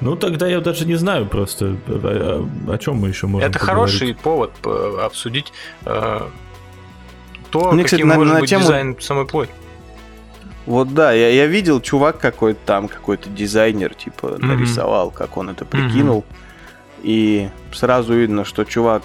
Ну, 0.00 0.14
тогда 0.14 0.46
я 0.46 0.60
даже 0.60 0.84
не 0.86 0.94
знаю 0.94 1.26
просто, 1.26 1.76
о, 1.88 2.48
о 2.68 2.78
чем 2.78 2.96
мы 2.96 3.08
еще 3.08 3.26
можем 3.26 3.48
Это 3.48 3.58
поговорить. 3.58 3.94
хороший 3.94 4.14
повод 4.14 4.52
э, 4.64 4.98
обсудить 5.02 5.52
э, 5.86 6.20
то, 7.50 7.72
Мне, 7.72 7.82
кстати, 7.82 8.02
каким 8.02 8.08
на- 8.08 8.14
может 8.14 8.34
на 8.34 8.40
быть 8.40 8.50
тему- 8.50 8.62
дизайн 8.62 8.96
самой 9.00 9.26
плойки. 9.26 9.52
Вот 10.68 10.92
да, 10.94 11.12
я, 11.12 11.30
я 11.30 11.46
видел, 11.46 11.80
чувак 11.80 12.18
какой-то 12.18 12.60
там, 12.66 12.88
какой-то 12.88 13.30
дизайнер, 13.30 13.94
типа, 13.94 14.36
Мгм. 14.38 14.48
нарисовал, 14.48 15.10
как 15.10 15.36
он 15.38 15.48
это 15.50 15.64
прикинул. 15.64 16.24
И 17.02 17.48
сразу 17.72 18.12
видно, 18.14 18.44
что 18.44 18.64
чувак, 18.64 19.02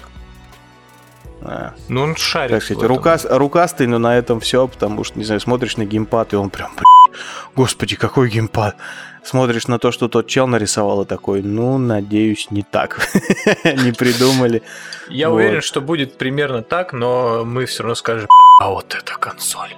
а, 1.42 1.72
Ну, 1.88 2.02
он 2.02 2.16
шарит. 2.16 2.50
как 2.50 2.62
в 2.62 2.64
сказать, 2.66 2.84
этом. 2.84 2.96
рука, 2.96 3.18
рукастый, 3.30 3.86
но 3.86 3.98
на 3.98 4.16
этом 4.18 4.40
все, 4.40 4.66
потому 4.68 5.04
что, 5.04 5.18
не 5.18 5.24
знаю, 5.24 5.40
смотришь 5.40 5.76
на 5.76 5.84
геймпад, 5.84 6.32
и 6.32 6.36
он 6.36 6.50
прям, 6.50 6.70
«Блядь, 6.74 7.20
господи, 7.56 7.96
какой 7.96 8.28
геймпад. 8.28 8.76
Смотришь 9.22 9.66
на 9.68 9.78
то, 9.78 9.90
что 9.90 10.08
тот 10.08 10.26
чел 10.26 10.46
нарисовал, 10.46 11.02
и 11.02 11.06
такой, 11.06 11.42
ну, 11.42 11.78
надеюсь, 11.78 12.50
не 12.50 12.62
так. 12.62 13.08
Не 13.64 13.92
придумали. 13.92 14.62
Я 15.08 15.30
уверен, 15.30 15.62
что 15.62 15.80
будет 15.80 16.18
примерно 16.18 16.62
так, 16.62 16.92
но 16.92 17.42
мы 17.46 17.64
все 17.64 17.84
равно 17.84 17.94
скажем, 17.94 18.28
а 18.60 18.68
вот 18.70 18.94
это 18.94 19.14
консоль. 19.18 19.74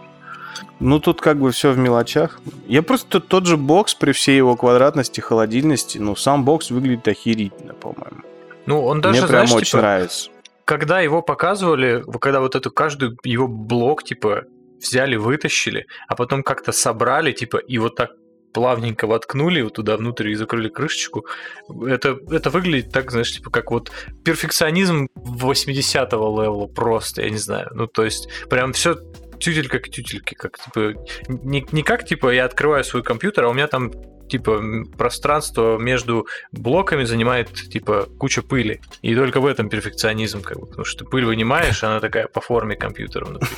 Ну, 0.79 1.01
тут 1.01 1.21
как 1.21 1.39
бы 1.39 1.51
все 1.53 1.73
в 1.73 1.79
мелочах. 1.79 2.39
Я 2.67 2.83
просто 2.83 3.21
тот, 3.21 3.47
же 3.47 3.57
бокс 3.57 3.95
при 3.95 4.13
всей 4.13 4.37
его 4.37 4.57
квадратности, 4.57 5.21
холодильности, 5.21 5.99
ну, 5.99 6.15
сам 6.17 6.45
бокс 6.45 6.71
выглядит 6.71 7.09
охерительно, 7.09 7.73
по-моему. 7.75 8.23
Ну, 8.67 8.85
он 8.85 9.01
даже, 9.01 9.21
Мне 9.21 9.29
прям 9.29 9.47
знаешь, 9.47 9.63
очень 9.63 9.71
типа, 9.71 9.79
нравится. 9.79 10.31
когда 10.65 11.01
его 11.01 11.23
показывали, 11.23 12.05
когда 12.21 12.41
вот 12.41 12.57
эту 12.57 12.71
каждую 12.71 13.17
его 13.25 13.49
блок, 13.49 14.03
типа, 14.03 14.45
взяли, 14.79 15.17
вытащили, 15.17 15.87
а 16.09 16.15
потом 16.15 16.43
как-то 16.43 16.73
собрали, 16.73 17.33
типа, 17.33 17.57
и 17.57 17.79
вот 17.79 17.95
так 17.97 18.11
плавненько 18.53 19.07
воткнули 19.07 19.61
вот 19.61 19.75
туда 19.75 19.99
внутрь 19.99 20.31
и 20.31 20.35
закрыли 20.35 20.71
крышечку. 20.71 21.27
Это, 21.69 22.19
это 22.31 22.49
выглядит 22.49 22.91
так, 22.91 23.11
знаешь, 23.11 23.31
типа, 23.31 23.51
как 23.51 23.71
вот 23.71 23.93
перфекционизм 24.25 25.09
80-го 25.15 26.41
левела 26.41 26.67
просто, 26.67 27.23
я 27.23 27.31
не 27.31 27.37
знаю. 27.37 27.69
Ну, 27.75 27.87
то 27.87 28.03
есть, 28.03 28.29
прям 28.49 28.73
все 28.73 28.97
тютелька 29.39 29.79
к 29.79 29.89
тютельке, 29.89 30.37
как, 30.37 30.59
типа, 30.59 30.95
не, 31.29 31.67
не 31.73 31.83
как, 31.83 32.05
типа, 32.05 32.33
я 32.33 32.45
открываю 32.45 32.85
свой 32.85 33.03
компьютер, 33.03 33.45
а 33.45 33.49
у 33.49 33.55
меня 33.55 33.67
там 33.67 33.93
типа 34.29 34.63
пространство 34.97 35.79
между 35.79 36.27
блоками 36.53 37.05
занимает 37.05 37.53
типа 37.53 38.09
куча 38.19 38.43
пыли. 38.43 38.81
И 39.03 39.15
только 39.15 39.41
в 39.41 39.47
этом 39.47 39.69
перфекционизм, 39.69 40.43
как 40.43 40.59
бы, 40.59 40.67
потому 40.67 40.85
что 40.85 41.05
ты 41.05 41.11
пыль 41.11 41.25
вынимаешь, 41.25 41.83
она 41.85 42.01
такая 42.01 42.27
по 42.27 42.41
форме 42.41 42.77
компьютера 42.77 43.25
внутри. 43.25 43.49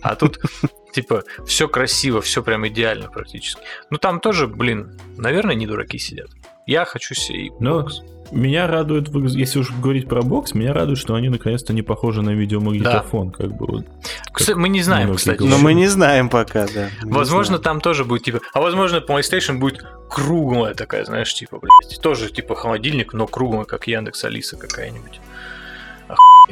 А 0.00 0.14
тут 0.16 0.38
типа 0.92 1.24
все 1.46 1.68
красиво, 1.68 2.20
все 2.20 2.42
прям 2.42 2.66
идеально 2.66 3.08
практически. 3.08 3.62
Ну 3.90 3.98
там 3.98 4.20
тоже, 4.20 4.46
блин, 4.46 4.98
наверное, 5.16 5.54
не 5.54 5.66
дураки 5.66 5.98
сидят. 5.98 6.30
Я 6.66 6.84
хочу 6.84 7.14
себе 7.14 7.50
бокс. 7.58 8.02
Меня 8.30 8.66
радует, 8.66 9.08
если 9.34 9.58
уж 9.58 9.70
говорить 9.72 10.08
про 10.08 10.22
бокс, 10.22 10.54
меня 10.54 10.72
радует, 10.72 10.96
что 10.96 11.14
они 11.14 11.28
наконец-то 11.28 11.74
не 11.74 11.82
похожи 11.82 12.22
на 12.22 12.30
видеомагнитофон, 12.30 13.30
как 13.30 13.54
бы 13.54 13.66
вот. 13.66 13.86
Кстати, 14.32 14.56
мы 14.56 14.70
не 14.70 14.80
знаем, 14.80 15.14
кстати. 15.14 15.36
говорят. 15.36 15.58
Но 15.58 15.62
мы 15.62 15.74
не 15.74 15.86
знаем 15.86 16.30
пока, 16.30 16.66
да. 16.74 16.88
Мы 17.02 17.18
Возможно, 17.18 17.58
там 17.58 17.82
тоже 17.82 18.06
будет 18.06 18.22
типа. 18.22 18.40
А 18.54 18.60
возможно, 18.62 18.98
PlayStation 19.06 19.58
будет 19.58 19.84
круглая 20.08 20.72
такая, 20.72 21.04
знаешь, 21.04 21.34
типа, 21.34 21.58
блядь. 21.58 22.00
Тоже 22.00 22.30
типа 22.30 22.54
холодильник, 22.54 23.12
но 23.12 23.26
круглая, 23.26 23.64
как 23.64 23.86
Яндекс 23.86 24.24
Алиса 24.24 24.56
какая-нибудь. 24.56 25.20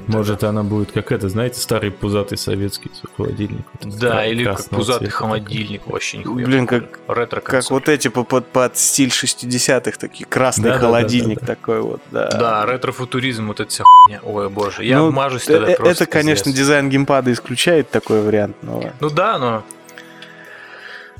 Может, 0.07 0.45
она 0.45 0.63
будет 0.63 0.93
как 0.93 1.13
это, 1.13 1.29
знаете, 1.29 1.61
старый 1.61 1.91
пузатый 1.91 2.39
советский 2.39 2.91
холодильник. 3.17 3.65
вот 3.83 3.99
Да, 3.99 4.11
кра- 4.13 4.27
или 4.27 4.45
как 4.45 4.69
пузатый 4.69 5.09
цвета 5.09 5.17
холодильник 5.17 5.87
вообще 5.87 6.19
нихуя. 6.19 6.47
Блин, 6.47 6.67
как- 6.67 6.99
ретро 7.09 7.41
Как 7.41 7.69
вот 7.71 7.89
эти 7.89 8.09
по- 8.09 8.25
под, 8.25 8.47
под 8.47 8.77
стиль 8.77 9.11
60-х, 9.11 9.99
такие 9.99 10.27
красный 10.27 10.65
Да-да-да-да-да. 10.71 10.87
холодильник 11.01 11.41
такой 11.45 11.81
вот, 11.83 12.01
да. 12.11 12.29
Да, 12.31 12.67
ретро-футуризм, 12.67 13.49
вот 13.49 13.61
эта 13.61 13.69
вся 13.71 13.85
хуйня. 13.85 14.21
Ой, 14.23 14.49
боже, 14.49 14.85
я 14.85 14.99
Ну, 14.99 15.11
мажусь 15.11 15.49
Э, 15.49 15.55
тогда 15.59 15.73
э, 15.73 15.77
просто. 15.77 16.05
Это, 16.05 16.13
конечно, 16.13 16.45
пиздец. 16.45 16.59
дизайн 16.61 16.89
геймпада 16.89 17.33
исключает 17.33 17.91
такой 17.91 18.23
вариант, 18.23 18.57
но... 18.63 18.83
Ну 19.01 19.11
да, 19.11 19.39
но... 19.39 19.65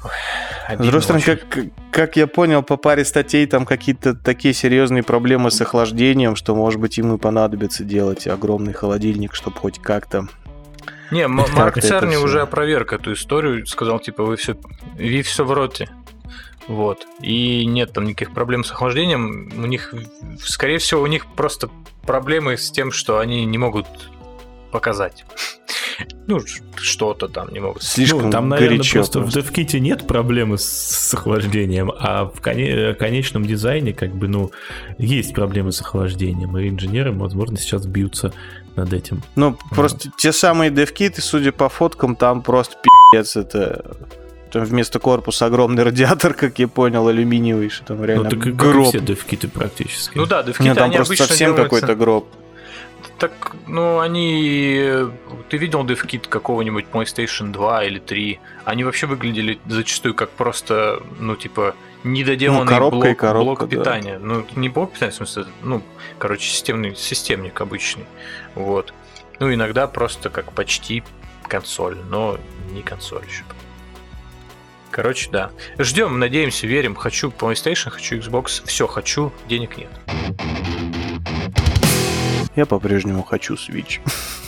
Ой, 0.05 0.11
С 0.71 0.79
обидно 0.79 0.87
другой 0.87 1.03
стороны, 1.03 1.25
как, 1.25 1.59
как 1.91 2.17
я 2.17 2.27
понял, 2.27 2.63
по 2.63 2.77
паре 2.77 3.05
статей 3.05 3.47
там 3.47 3.67
какие-то 3.67 4.15
такие 4.15 4.55
серьезные 4.55 5.03
проблемы 5.03 5.51
с 5.51 5.61
охлаждением, 5.61 6.37
что, 6.37 6.55
может 6.55 6.81
быть, 6.81 6.99
им 6.99 7.15
и 7.15 7.19
понадобится 7.19 7.85
делать 7.85 8.27
огромный 8.27 8.73
холодильник, 8.73 9.35
чтобы 9.35 9.59
хоть 9.59 9.81
как-то... 9.81 10.29
Не, 11.11 11.27
Марк 11.27 11.81
Церни 11.81 12.17
уже 12.17 12.43
опроверг 12.43 12.93
эту 12.93 13.15
историю, 13.15 13.67
сказал, 13.67 13.99
типа, 13.99 14.25
вы 14.25 14.37
все, 14.37 14.57
вы 14.97 15.23
все 15.23 15.45
в 15.45 15.53
роте. 15.53 15.89
Вот. 16.69 17.05
И 17.21 17.67
нет 17.67 17.93
там 17.93 18.05
никаких 18.05 18.33
проблем 18.33 18.63
с 18.63 18.71
охлаждением. 18.71 19.51
У 19.57 19.67
них, 19.67 19.93
скорее 20.39 20.79
всего, 20.79 21.03
у 21.03 21.07
них 21.07 21.27
просто 21.27 21.69
проблемы 22.07 22.57
с 22.57 22.71
тем, 22.71 22.93
что 22.93 23.19
они 23.19 23.45
не 23.45 23.59
могут 23.59 23.87
показать. 24.71 25.25
Ну, 26.27 26.41
что-то 26.77 27.29
там 27.29 27.53
не 27.53 27.61
могут. 27.61 27.83
Слишком 27.83 28.25
ну, 28.25 28.31
там, 28.31 28.49
наверное, 28.49 28.79
горячо 28.79 29.01
просто, 29.01 29.21
просто. 29.21 29.43
в 29.43 29.45
DevKit 29.45 29.79
нет 29.81 30.07
проблемы 30.07 30.59
с, 30.59 30.65
с 30.65 31.15
охлаждением, 31.15 31.93
а 31.99 32.25
в 32.25 32.41
коне- 32.41 32.95
конечном 32.95 33.45
дизайне, 33.45 33.93
как 33.93 34.15
бы, 34.15 34.29
ну, 34.29 34.51
есть 34.99 35.35
проблемы 35.35 35.73
с 35.73 35.81
охлаждением, 35.81 36.57
и 36.57 36.69
инженеры, 36.69 37.13
возможно, 37.13 37.59
сейчас 37.59 37.85
бьются 37.87 38.33
над 38.77 38.93
этим. 38.93 39.23
Ну, 39.37 39.59
просто 39.71 40.11
те 40.17 40.33
самые 40.33 40.71
девкиты, 40.71 41.21
судя 41.21 41.53
по 41.53 41.69
фоткам, 41.69 42.17
там 42.17 42.43
просто 42.43 42.77
пи***ц, 43.13 43.41
это... 43.41 43.97
Там 44.51 44.65
вместо 44.65 44.99
корпуса 44.99 45.47
огромный 45.47 45.85
радиатор, 45.85 46.35
как 46.35 46.59
я 46.59 46.67
понял, 46.67 47.07
алюминиевый, 47.07 47.69
что 47.69 47.85
там 47.85 48.05
реально 48.05 48.25
ну, 48.25 48.31
так 48.31 48.47
и 48.47 48.51
как 48.51 48.57
гроб. 48.57 48.89
все 48.89 48.99
DevKit 48.99 49.49
практически. 49.49 50.19
Ну 50.19 50.27
да, 50.27 50.39
Нет, 50.39 50.47
девкиты, 50.47 50.75
там 50.75 50.85
они 50.87 50.97
просто 50.97 51.17
совсем 51.17 51.55
делаются- 51.55 51.63
какой-то 51.63 51.95
гроб. 51.95 52.29
Так, 53.21 53.55
ну, 53.67 54.01
они... 54.01 54.83
Ты 55.51 55.59
видел 55.59 55.85
девкит 55.85 56.27
какого-нибудь 56.27 56.87
PlayStation 56.91 57.53
2 57.53 57.85
или 57.85 57.99
3? 57.99 58.41
Они 58.65 58.83
вообще 58.83 59.07
выглядели 59.07 59.61
зачастую 59.67 60.15
как 60.15 60.31
просто, 60.31 61.03
ну, 61.19 61.37
типа, 61.37 61.75
недоделанный 62.03 62.65
Ну, 62.65 62.67
коробка 62.67 63.09
и 63.09 63.11
блок, 63.11 63.19
коробка, 63.19 63.45
блок 63.45 63.69
да. 63.69 63.77
питания. 63.77 64.19
Ну, 64.19 64.47
не 64.57 64.71
блок 64.71 64.95
питания, 64.95 65.13
в 65.13 65.17
смысле, 65.17 65.45
ну, 65.63 65.83
короче, 66.19 66.49
системный, 66.49 66.97
системник 66.97 67.61
обычный. 67.61 68.07
Вот. 68.55 68.95
Ну, 69.39 69.53
иногда 69.53 69.87
просто 69.87 70.31
как 70.31 70.53
почти 70.53 71.03
консоль, 71.47 71.99
но 72.09 72.39
не 72.73 72.81
консоль 72.81 73.27
еще. 73.27 73.45
Короче, 74.91 75.29
да. 75.31 75.51
Ждем, 75.79 76.19
надеемся, 76.19 76.67
верим. 76.67 76.95
Хочу 76.95 77.29
PlayStation, 77.29 77.91
хочу 77.91 78.17
Xbox. 78.17 78.63
Все 78.65 78.87
хочу, 78.87 79.31
денег 79.47 79.77
нет. 79.77 79.91
Я 82.57 82.67
по-прежнему 82.67 83.23
хочу 83.23 83.55
Switch. 83.55 84.01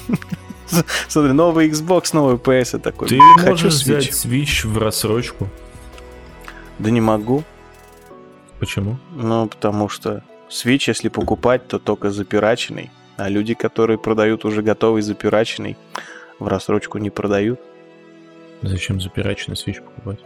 Смотри, 1.08 1.32
новый 1.32 1.68
Xbox, 1.68 2.10
новый 2.12 2.36
PS, 2.36 2.70
я 2.74 2.78
такой. 2.78 3.08
Ты 3.08 3.18
хочу 3.36 3.50
можешь 3.50 3.74
Switch. 3.74 3.98
взять 3.98 4.08
Switch 4.10 4.66
в 4.66 4.78
рассрочку. 4.78 5.48
Да 6.78 6.90
не 6.90 7.00
могу. 7.00 7.44
Почему? 8.58 8.98
Ну, 9.14 9.46
потому 9.46 9.88
что 9.88 10.24
Switch, 10.48 10.84
если 10.86 11.08
покупать, 11.08 11.68
то 11.68 11.78
только 11.78 12.10
запираченный. 12.10 12.90
А 13.16 13.28
люди, 13.28 13.54
которые 13.54 13.98
продают 13.98 14.44
уже 14.44 14.62
готовый 14.62 15.02
запираченный, 15.02 15.76
в 16.38 16.48
рассрочку 16.48 16.98
не 16.98 17.10
продают. 17.10 17.60
Зачем 18.62 19.00
запирачный 19.00 19.54
Switch 19.54 19.82
покупать? 19.82 20.20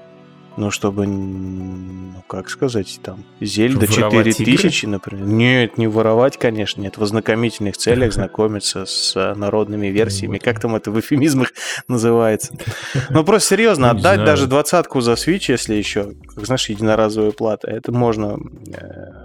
Ну, 0.56 0.70
чтобы, 0.70 1.06
ну, 1.06 2.22
как 2.28 2.48
сказать, 2.48 2.98
там, 3.02 3.24
Зельда 3.42 3.86
воровать 3.86 4.36
4000, 4.36 4.86
например. 4.86 5.26
Нет, 5.26 5.76
не 5.76 5.86
воровать, 5.86 6.38
конечно, 6.38 6.80
нет. 6.80 6.96
В 6.96 7.02
ознакомительных 7.02 7.76
целях 7.76 8.12
знакомиться 8.14 8.86
с 8.86 9.14
э, 9.16 9.34
народными 9.34 9.88
версиями. 9.88 10.34
Вот. 10.34 10.42
Как 10.42 10.58
там 10.58 10.74
это 10.74 10.90
в 10.90 10.98
эфемизмах 10.98 11.52
называется? 11.88 12.54
Ну, 13.10 13.22
просто 13.24 13.50
серьезно, 13.50 13.92
Ну, 13.92 13.98
отдать 13.98 14.24
даже 14.24 14.46
двадцатку 14.46 15.00
за 15.00 15.12
Switch, 15.12 15.44
если 15.48 15.74
еще, 15.74 16.12
как 16.34 16.46
знаешь, 16.46 16.68
единоразовая 16.70 17.32
плата, 17.32 17.68
это 17.70 17.92
можно. 17.92 18.38
э, 18.68 18.80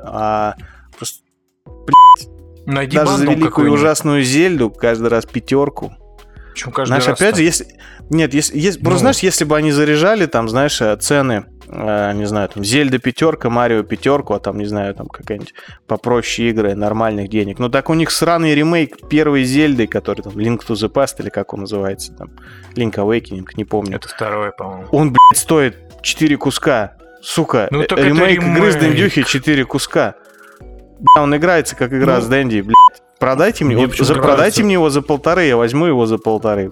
А 0.06 0.56
просто 0.98 1.24
Найди 2.66 2.96
даже 2.98 3.18
за 3.18 3.26
великую 3.26 3.72
ужасную 3.72 4.24
Зельду 4.24 4.70
каждый 4.70 5.08
раз 5.08 5.26
пятерку. 5.26 5.94
Причем 6.54 6.72
каждый 6.72 6.90
Знаешь, 6.90 7.08
раз 7.08 7.18
опять 7.20 7.32
там. 7.32 7.38
же, 7.38 7.44
если... 7.44 7.68
Нет, 8.10 8.34
если, 8.34 8.58
если- 8.60 8.80
Ну. 8.80 8.86
просто 8.86 9.00
знаешь, 9.02 9.20
если 9.20 9.46
бы 9.46 9.56
они 9.56 9.72
заряжали 9.72 10.26
там, 10.26 10.50
знаешь, 10.50 10.82
э, 10.82 10.96
цены, 10.98 11.46
э, 11.70 12.12
не 12.14 12.26
знаю, 12.26 12.50
там, 12.50 12.64
Зельда 12.64 12.98
пятерка, 13.00 13.50
Марио 13.50 13.84
пятерку, 13.84 14.34
а 14.34 14.40
там, 14.40 14.58
не 14.58 14.66
знаю, 14.66 14.94
там 14.94 15.08
какая-нибудь 15.08 15.54
попроще 15.88 16.50
игры 16.50 16.76
нормальных 16.76 17.30
денег. 17.30 17.58
Ну 17.60 17.70
так 17.70 17.90
у 17.90 17.94
них 17.94 18.12
сраный 18.12 18.54
ремейк 18.54 19.08
первой 19.10 19.44
Зельды, 19.46 19.88
который 19.88 20.22
там 20.24 20.34
Link 20.34 20.60
to 20.68 20.74
the 20.76 20.92
Past, 20.92 21.16
или 21.20 21.30
как 21.30 21.54
он 21.54 21.62
называется, 21.62 22.12
там, 22.14 22.32
Link 22.76 22.96
Awakening, 22.96 23.46
не 23.56 23.64
помню. 23.64 23.96
Это 23.96 24.10
второе, 24.10 24.52
по-моему. 24.52 24.88
Он, 24.92 25.10
блядь, 25.12 25.38
стоит 25.40 25.78
4 26.02 26.36
куска. 26.38 26.98
Сука, 27.22 27.68
Ну 27.72 27.84
э, 27.84 27.86
так 27.86 28.00
это 28.00 28.08
ремейк 28.10 28.42
игры 28.44 28.72
с 28.72 28.76
ремейк. 28.76 28.96
Дендюхи 28.98 29.24
4 29.24 29.64
куска. 29.66 30.16
Бля, 30.60 31.24
он 31.24 31.36
играется 31.36 31.76
как 31.78 31.94
игра 31.94 32.16
Ну. 32.18 32.22
с 32.22 32.28
Дэнди, 32.28 32.62
блядь. 32.62 32.76
Продайте 33.22 33.66
мне, 33.66 33.76
Мне 33.76 33.86
вот 33.86 33.96
за, 33.96 34.16
продайте 34.16 34.64
мне 34.64 34.74
его 34.74 34.90
за 34.90 35.04
полторы, 35.04 35.46
я 35.46 35.56
возьму 35.56 35.86
его 35.86 36.08
за 36.08 36.18
полторы. 36.18 36.72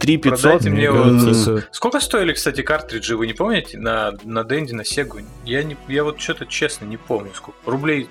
Три 0.00 0.16
пятьсот. 0.16 0.40
Продайте 0.42 0.70
мне 0.70 0.82
его 0.82 1.18
за- 1.32 1.68
Сколько 1.70 2.00
стоили, 2.00 2.32
кстати, 2.32 2.62
картриджи, 2.62 3.16
вы 3.16 3.28
не 3.28 3.32
помните? 3.32 3.78
На, 3.78 4.12
на 4.24 4.42
Денди, 4.42 4.72
на 4.72 4.84
Сегу? 4.84 5.20
Я, 5.44 5.62
не, 5.62 5.76
я 5.86 6.02
вот 6.02 6.20
что-то 6.20 6.46
честно 6.46 6.84
не 6.86 6.96
помню, 6.96 7.30
сколько. 7.32 7.56
Рублей... 7.64 8.08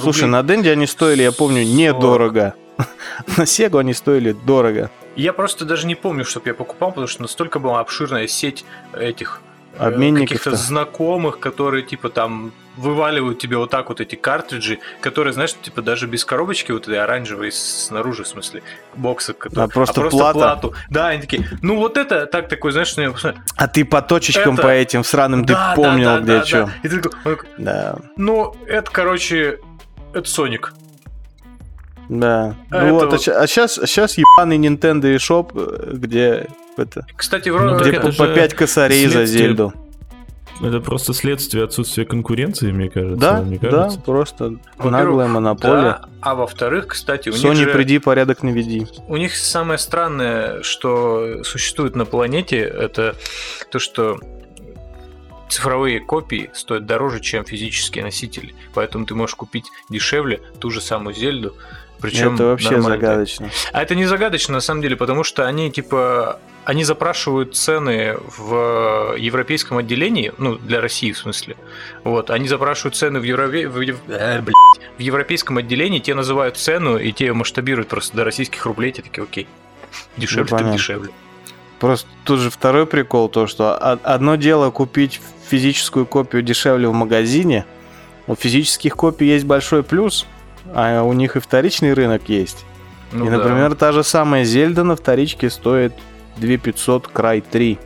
Слушай, 0.00 0.22
рублей- 0.22 0.30
на 0.32 0.42
Денде 0.44 0.70
они 0.72 0.86
стоили, 0.86 1.24
я 1.24 1.30
помню, 1.32 1.62
недорого. 1.62 2.54
На 3.36 3.44
Сегу 3.44 3.76
они 3.78 3.92
стоили 3.92 4.32
дорого. 4.32 4.90
Я 5.14 5.34
просто 5.34 5.66
даже 5.66 5.86
не 5.86 5.94
помню, 5.94 6.24
чтобы 6.24 6.48
я 6.48 6.54
покупал, 6.54 6.88
потому 6.90 7.06
что 7.06 7.20
настолько 7.20 7.58
была 7.58 7.80
обширная 7.80 8.26
сеть 8.28 8.64
этих. 8.94 9.42
Каких-то 9.78 10.56
знакомых, 10.56 11.38
которые 11.38 11.82
типа 11.82 12.08
там 12.08 12.52
вываливают 12.76 13.38
тебе 13.38 13.56
вот 13.56 13.70
так 13.70 13.88
вот 13.88 14.00
эти 14.02 14.16
картриджи, 14.16 14.78
которые, 15.00 15.32
знаешь, 15.32 15.54
типа 15.62 15.80
даже 15.80 16.06
без 16.06 16.24
коробочки 16.26 16.72
вот 16.72 16.82
этой 16.88 16.98
оранжевой 17.02 17.50
снаружи, 17.50 18.22
в 18.24 18.28
смысле, 18.28 18.62
бокса, 18.94 19.32
который, 19.32 19.64
А 19.64 19.68
просто 19.68 20.02
плата? 20.10 20.38
плату. 20.38 20.74
Да, 20.90 21.08
они 21.08 21.22
такие, 21.22 21.48
ну 21.62 21.76
вот 21.78 21.96
это 21.96 22.26
так 22.26 22.48
такой, 22.48 22.72
знаешь, 22.72 22.88
что 22.88 23.00
я 23.00 23.10
посмотрю, 23.12 23.40
А 23.56 23.66
ты 23.68 23.84
по 23.86 24.02
точечкам 24.02 24.54
Это- 24.54 24.62
по 24.62 24.68
этим 24.68 25.04
сраным 25.04 25.46
ты 25.46 25.54
да, 25.54 25.68
да, 25.70 25.74
помнил, 25.74 26.04
да, 26.06 26.18
где 26.20 26.38
да, 26.38 26.44
что. 26.44 26.64
да. 26.66 26.72
И 26.82 26.88
ты 26.88 27.00
такой, 27.00 27.38
Да, 27.56 27.96
ну, 28.16 28.54
это, 28.66 28.90
короче, 28.90 29.58
это 30.12 30.28
Соник. 30.28 30.74
да. 32.10 32.56
А 32.70 32.82
Ну 32.84 32.94
вот, 32.94 33.10
вот- 33.12 33.28
а 33.28 33.46
сейчас, 33.46 33.74
сейчас 33.74 34.18
ебаный 34.18 34.58
Nintendo 34.58 35.14
eShop, 35.16 35.50
э, 35.54 35.94
где 35.96 36.46
это, 36.76 37.06
Кстати, 37.16 37.48
Ну, 37.48 37.58
вроде... 37.58 37.90
где 37.90 37.98
это 37.98 38.08
по, 38.10 38.14
по 38.14 38.26
же 38.26 38.34
5 38.34 38.54
косарей 38.54 39.06
за 39.06 39.12
следствие 39.12 39.48
Зельду. 39.48 39.72
Это 40.62 40.80
просто 40.80 41.12
следствие 41.12 41.64
отсутствия 41.64 42.06
конкуренции, 42.06 42.72
мне 42.72 42.88
кажется. 42.88 43.20
Да, 43.20 43.42
мне 43.42 43.58
да, 43.58 43.70
кажется. 43.70 44.00
просто 44.00 44.44
Во-первых, 44.78 44.92
наглая 44.92 45.28
монополия. 45.28 45.82
Да, 45.82 46.08
а 46.22 46.34
во-вторых, 46.34 46.88
кстати, 46.88 47.28
у 47.28 47.32
них 47.32 47.44
Sony, 47.44 47.64
же... 47.64 47.66
приди, 47.66 47.98
порядок 47.98 48.42
наведи. 48.42 48.86
У 49.06 49.16
них 49.16 49.36
самое 49.36 49.78
странное, 49.78 50.62
что 50.62 51.44
существует 51.44 51.94
на 51.94 52.06
планете, 52.06 52.58
это 52.60 53.16
то, 53.70 53.78
что 53.78 54.18
цифровые 55.48 56.00
копии 56.00 56.50
стоят 56.54 56.86
дороже, 56.86 57.20
чем 57.20 57.44
физические 57.44 58.04
носители. 58.04 58.54
Поэтому 58.74 59.06
ты 59.06 59.14
можешь 59.14 59.36
купить 59.36 59.66
дешевле 59.90 60.40
ту 60.58 60.70
же 60.70 60.80
самую 60.80 61.14
Зельду. 61.14 61.54
Причем 62.00 62.34
это 62.34 62.44
вообще 62.44 62.72
нормально. 62.72 63.00
загадочно. 63.00 63.50
А 63.72 63.82
это 63.82 63.94
не 63.94 64.06
загадочно 64.06 64.54
на 64.54 64.60
самом 64.60 64.82
деле, 64.82 64.96
потому 64.96 65.24
что 65.24 65.46
они 65.46 65.70
типа 65.70 66.38
они 66.64 66.82
запрашивают 66.82 67.56
цены 67.56 68.16
в 68.38 69.14
европейском 69.16 69.78
отделении, 69.78 70.32
ну 70.36 70.56
для 70.56 70.80
России 70.80 71.12
в 71.12 71.18
смысле. 71.18 71.56
Вот, 72.02 72.28
они 72.30 72.48
запрашивают 72.48 72.96
цены 72.96 73.20
в, 73.20 73.22
Европе... 73.22 73.68
в, 73.68 73.80
ев- 73.80 74.00
э, 74.08 74.42
в 74.98 75.00
европейском 75.00 75.58
отделении, 75.58 76.00
те 76.00 76.14
называют 76.14 76.56
цену 76.56 76.98
и 76.98 77.12
те 77.12 77.32
масштабируют 77.32 77.88
просто 77.88 78.16
до 78.16 78.24
российских 78.24 78.66
рублей, 78.66 78.90
те 78.90 79.02
такие, 79.02 79.22
окей, 79.22 79.46
дешевле, 80.16 80.48
Ну, 80.50 80.58
так 80.58 80.72
дешевле. 80.72 81.10
Просто 81.78 82.08
тут 82.24 82.40
же 82.40 82.50
второй 82.50 82.86
прикол, 82.86 83.28
то 83.28 83.46
что 83.46 83.76
одно 83.76 84.34
дело 84.34 84.70
купить 84.72 85.20
физическую 85.48 86.04
копию 86.04 86.42
дешевле 86.42 86.88
в 86.88 86.92
магазине, 86.92 87.64
у 88.26 88.34
физических 88.34 88.96
копий 88.96 89.26
есть 89.26 89.44
большой 89.44 89.84
плюс, 89.84 90.26
а 90.74 91.02
у 91.02 91.12
них 91.12 91.36
и 91.36 91.40
вторичный 91.40 91.92
рынок 91.94 92.28
есть. 92.28 92.64
Ну 93.12 93.26
и, 93.26 93.30
да. 93.30 93.36
например, 93.38 93.74
та 93.74 93.92
же 93.92 94.02
самая 94.04 94.44
Зельда 94.44 94.82
на 94.84 94.96
вторичке 94.96 95.48
стоит 95.50 95.92
2500 96.38 97.08
край 97.08 97.40
3. 97.40 97.78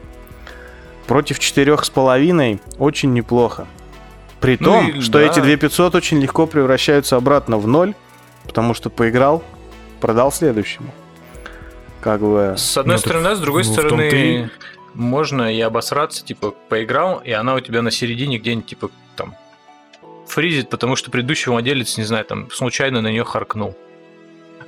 Против 1.06 1.38
4,5 1.38 2.60
очень 2.78 3.12
неплохо. 3.12 3.66
При 4.40 4.56
Ну 4.60 4.66
том, 4.66 4.88
и 4.88 5.00
что 5.00 5.12
да. 5.14 5.22
эти 5.22 5.40
2500 5.40 5.94
очень 5.94 6.20
легко 6.20 6.46
превращаются 6.46 7.16
обратно 7.16 7.58
в 7.58 7.66
ноль, 7.66 7.94
потому 8.46 8.72
что 8.74 8.88
поиграл, 8.88 9.42
продал 10.00 10.32
следующему. 10.32 10.90
Как 12.00 12.20
бы... 12.20 12.54
С 12.56 12.78
одной 12.78 12.96
Ну, 12.96 12.98
так 13.02 13.06
стороны, 13.10 13.26
а 13.28 13.34
с 13.36 13.40
другой 13.40 13.64
том-то 13.64 13.80
стороны, 13.82 14.08
и- 14.10 14.48
можно 14.94 15.54
и 15.54 15.60
обосраться, 15.60 16.24
типа, 16.24 16.54
поиграл, 16.70 17.18
и 17.18 17.30
она 17.32 17.54
у 17.54 17.60
тебя 17.60 17.82
на 17.82 17.90
середине 17.90 18.38
где-нибудь, 18.38 18.66
типа, 18.66 18.90
фризит, 20.30 20.70
потому 20.70 20.96
что 20.96 21.10
предыдущий 21.10 21.50
владелец, 21.50 21.98
не 21.98 22.04
знаю, 22.04 22.24
там, 22.24 22.50
случайно 22.50 23.00
на 23.00 23.08
нее 23.08 23.24
харкнул. 23.24 23.76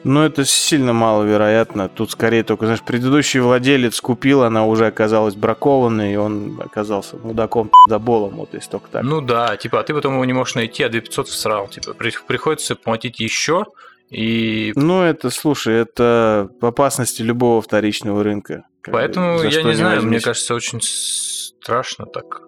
Ну, 0.05 0.21
это 0.23 0.45
сильно 0.45 0.93
маловероятно. 0.93 1.89
Тут 1.89 2.11
скорее 2.11 2.43
только, 2.43 2.65
знаешь, 2.67 2.83
предыдущий 2.83 3.39
владелец 3.39 4.01
купил, 4.01 4.43
она 4.43 4.67
уже 4.67 4.87
оказалась 4.87 5.37
бракованной, 5.37 6.15
и 6.15 6.17
он 6.17 6.61
оказался 6.61 7.17
мудаком 7.19 7.71
заболом, 7.89 8.35
вот 8.35 8.53
если 8.53 8.69
только 8.71 8.89
так. 8.91 9.05
Ну 9.05 9.21
да, 9.21 9.57
типа, 9.57 9.79
а 9.79 9.83
ты 9.85 9.95
потом 9.95 10.15
его 10.15 10.25
не 10.25 10.33
можешь 10.33 10.57
найти, 10.57 10.83
а 10.83 10.89
2500 10.89 11.29
всрал. 11.29 11.69
Типа, 11.69 11.95
при- 11.95 12.13
приходится 12.27 12.75
платить 12.75 13.21
еще, 13.21 13.67
и 14.11 14.73
Ну, 14.75 15.03
это, 15.03 15.31
слушай, 15.31 15.77
это 15.77 16.51
опасности 16.61 17.23
любого 17.23 17.63
вторичного 17.63 18.25
рынка. 18.25 18.65
Поэтому 18.83 19.41
я 19.43 19.51
что 19.53 19.63
не 19.63 19.75
знаю, 19.75 19.99
мне 19.99 20.07
возьмись. 20.07 20.25
кажется, 20.25 20.55
очень 20.57 20.81
страшно 20.83 22.07
так. 22.07 22.43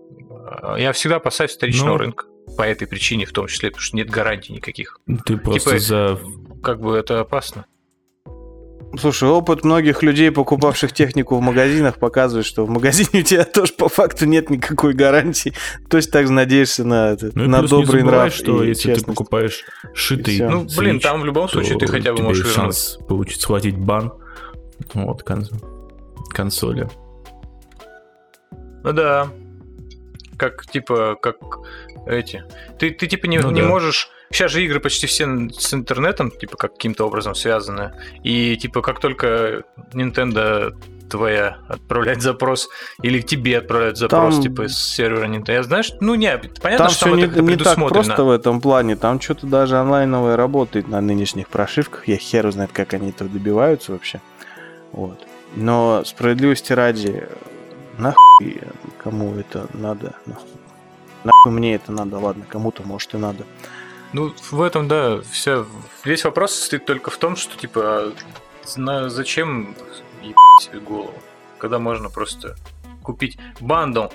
Я 0.76 0.92
всегда 0.92 1.16
опасаюсь 1.16 1.52
вторичного 1.54 1.90
Ну. 1.92 1.98
рынка. 1.98 2.24
По 2.56 2.62
этой 2.62 2.86
причине 2.86 3.24
в 3.26 3.32
том 3.32 3.46
числе, 3.48 3.70
потому 3.70 3.82
что 3.82 3.96
нет 3.96 4.10
гарантий 4.10 4.52
никаких. 4.52 5.00
Ты 5.26 5.36
просто 5.36 5.70
Типа- 5.70 5.78
за... 5.80 6.18
Как 6.62 6.80
бы 6.80 6.96
это 6.96 7.20
опасно. 7.20 7.66
Слушай, 8.96 9.28
опыт 9.28 9.64
многих 9.64 10.04
людей, 10.04 10.30
покупавших 10.30 10.92
технику 10.92 11.36
в 11.36 11.40
магазинах, 11.40 11.98
показывает, 11.98 12.46
что 12.46 12.64
в 12.64 12.70
магазине 12.70 13.08
у 13.20 13.22
тебя 13.24 13.44
тоже 13.44 13.72
по 13.72 13.88
факту 13.88 14.24
нет 14.26 14.50
никакой 14.50 14.92
гарантии. 14.92 15.52
То 15.90 15.96
есть 15.96 16.12
так 16.12 16.28
надеешься 16.28 16.84
на, 16.84 17.10
это, 17.12 17.30
Ну 17.34 17.48
на 17.48 17.58
плюс 17.58 17.72
не 17.72 17.78
добрый 17.82 18.00
забывай, 18.02 18.20
нрав 18.24 18.34
что 18.34 18.62
и 18.62 18.68
если 18.68 18.82
ты 18.82 18.94
честность. 18.94 19.06
покупаешь 19.18 19.64
шитый. 19.94 20.38
Ну, 20.38 20.66
блин, 20.76 21.00
там 21.00 21.22
в 21.22 21.24
любом 21.24 21.48
случае 21.48 21.76
ты 21.78 21.88
хотя 21.88 22.12
бы 22.12 22.22
можешь 22.22 22.44
вернуть. 22.44 22.54
шанс 22.56 22.98
получить, 23.08 23.40
схватить 23.40 23.76
бан 23.76 24.12
вот, 24.92 25.22
кон- 25.24 25.48
консоли. 26.30 26.88
Ну 28.84 28.92
да. 28.92 29.28
Как, 30.36 30.66
типа, 30.66 31.16
как 31.20 31.36
эти. 32.06 32.44
Ты, 32.78 32.90
ты 32.90 33.06
типа, 33.06 33.26
не, 33.26 33.38
Ну 33.38 33.50
не 33.50 33.62
да. 33.62 33.68
можешь... 33.68 34.10
Сейчас 34.32 34.50
же 34.50 34.64
игры 34.64 34.80
почти 34.80 35.06
все 35.06 35.26
с 35.50 35.74
интернетом, 35.74 36.30
типа, 36.30 36.56
как 36.56 36.72
каким-то 36.72 37.06
образом 37.06 37.34
связаны. 37.34 37.92
И, 38.24 38.56
типа, 38.56 38.80
как 38.82 38.98
только 38.98 39.62
Nintendo 39.92 40.74
твоя 41.08 41.58
отправляет 41.68 42.22
запрос, 42.22 42.68
или 43.02 43.20
тебе 43.20 43.58
отправляют 43.58 43.98
запрос, 43.98 44.34
Там- 44.34 44.42
типа, 44.42 44.68
с 44.68 44.76
сервера 44.76 45.26
Nintendo. 45.26 45.52
Я 45.52 45.62
знаешь, 45.62 45.92
ну, 46.00 46.14
не, 46.14 46.36
понятно, 46.60 46.86
Там 46.86 46.94
что 46.94 47.04
там 47.06 47.16
не, 47.16 47.24
это 47.24 47.42
не 47.42 47.56
так 47.56 47.76
просто 47.76 48.24
в 48.24 48.30
этом 48.30 48.60
плане. 48.60 48.96
Там 48.96 49.20
что-то 49.20 49.46
даже 49.46 49.76
онлайновое 49.76 50.36
работает 50.36 50.88
на 50.88 51.00
нынешних 51.00 51.48
прошивках. 51.48 52.08
Я 52.08 52.16
хер 52.16 52.50
знает, 52.50 52.72
как 52.72 52.94
они 52.94 53.10
этого 53.10 53.30
добиваются 53.30 53.92
вообще. 53.92 54.20
Вот. 54.90 55.24
Но 55.54 56.02
справедливости 56.04 56.72
ради, 56.72 57.28
нахуй 57.98 58.60
кому 58.98 59.36
это 59.36 59.68
надо? 59.74 60.14
Нахуй, 60.26 60.48
нахуй 61.24 61.52
мне 61.52 61.74
это 61.74 61.92
надо? 61.92 62.18
Ладно, 62.18 62.44
кому-то 62.48 62.82
может 62.82 63.14
и 63.14 63.16
надо. 63.18 63.44
Ну, 64.12 64.32
в 64.50 64.62
этом, 64.62 64.86
да, 64.86 65.20
все, 65.32 65.66
весь 66.04 66.24
вопрос 66.24 66.54
состоит 66.54 66.84
только 66.86 67.10
в 67.10 67.16
том, 67.16 67.34
что, 67.34 67.56
типа, 67.58 68.12
зна- 68.64 69.08
зачем 69.08 69.74
ебать 70.22 70.62
себе 70.62 70.78
голову, 70.78 71.14
когда 71.58 71.78
можно 71.78 72.10
просто 72.10 72.54
купить 73.02 73.38
бандл 73.60 74.06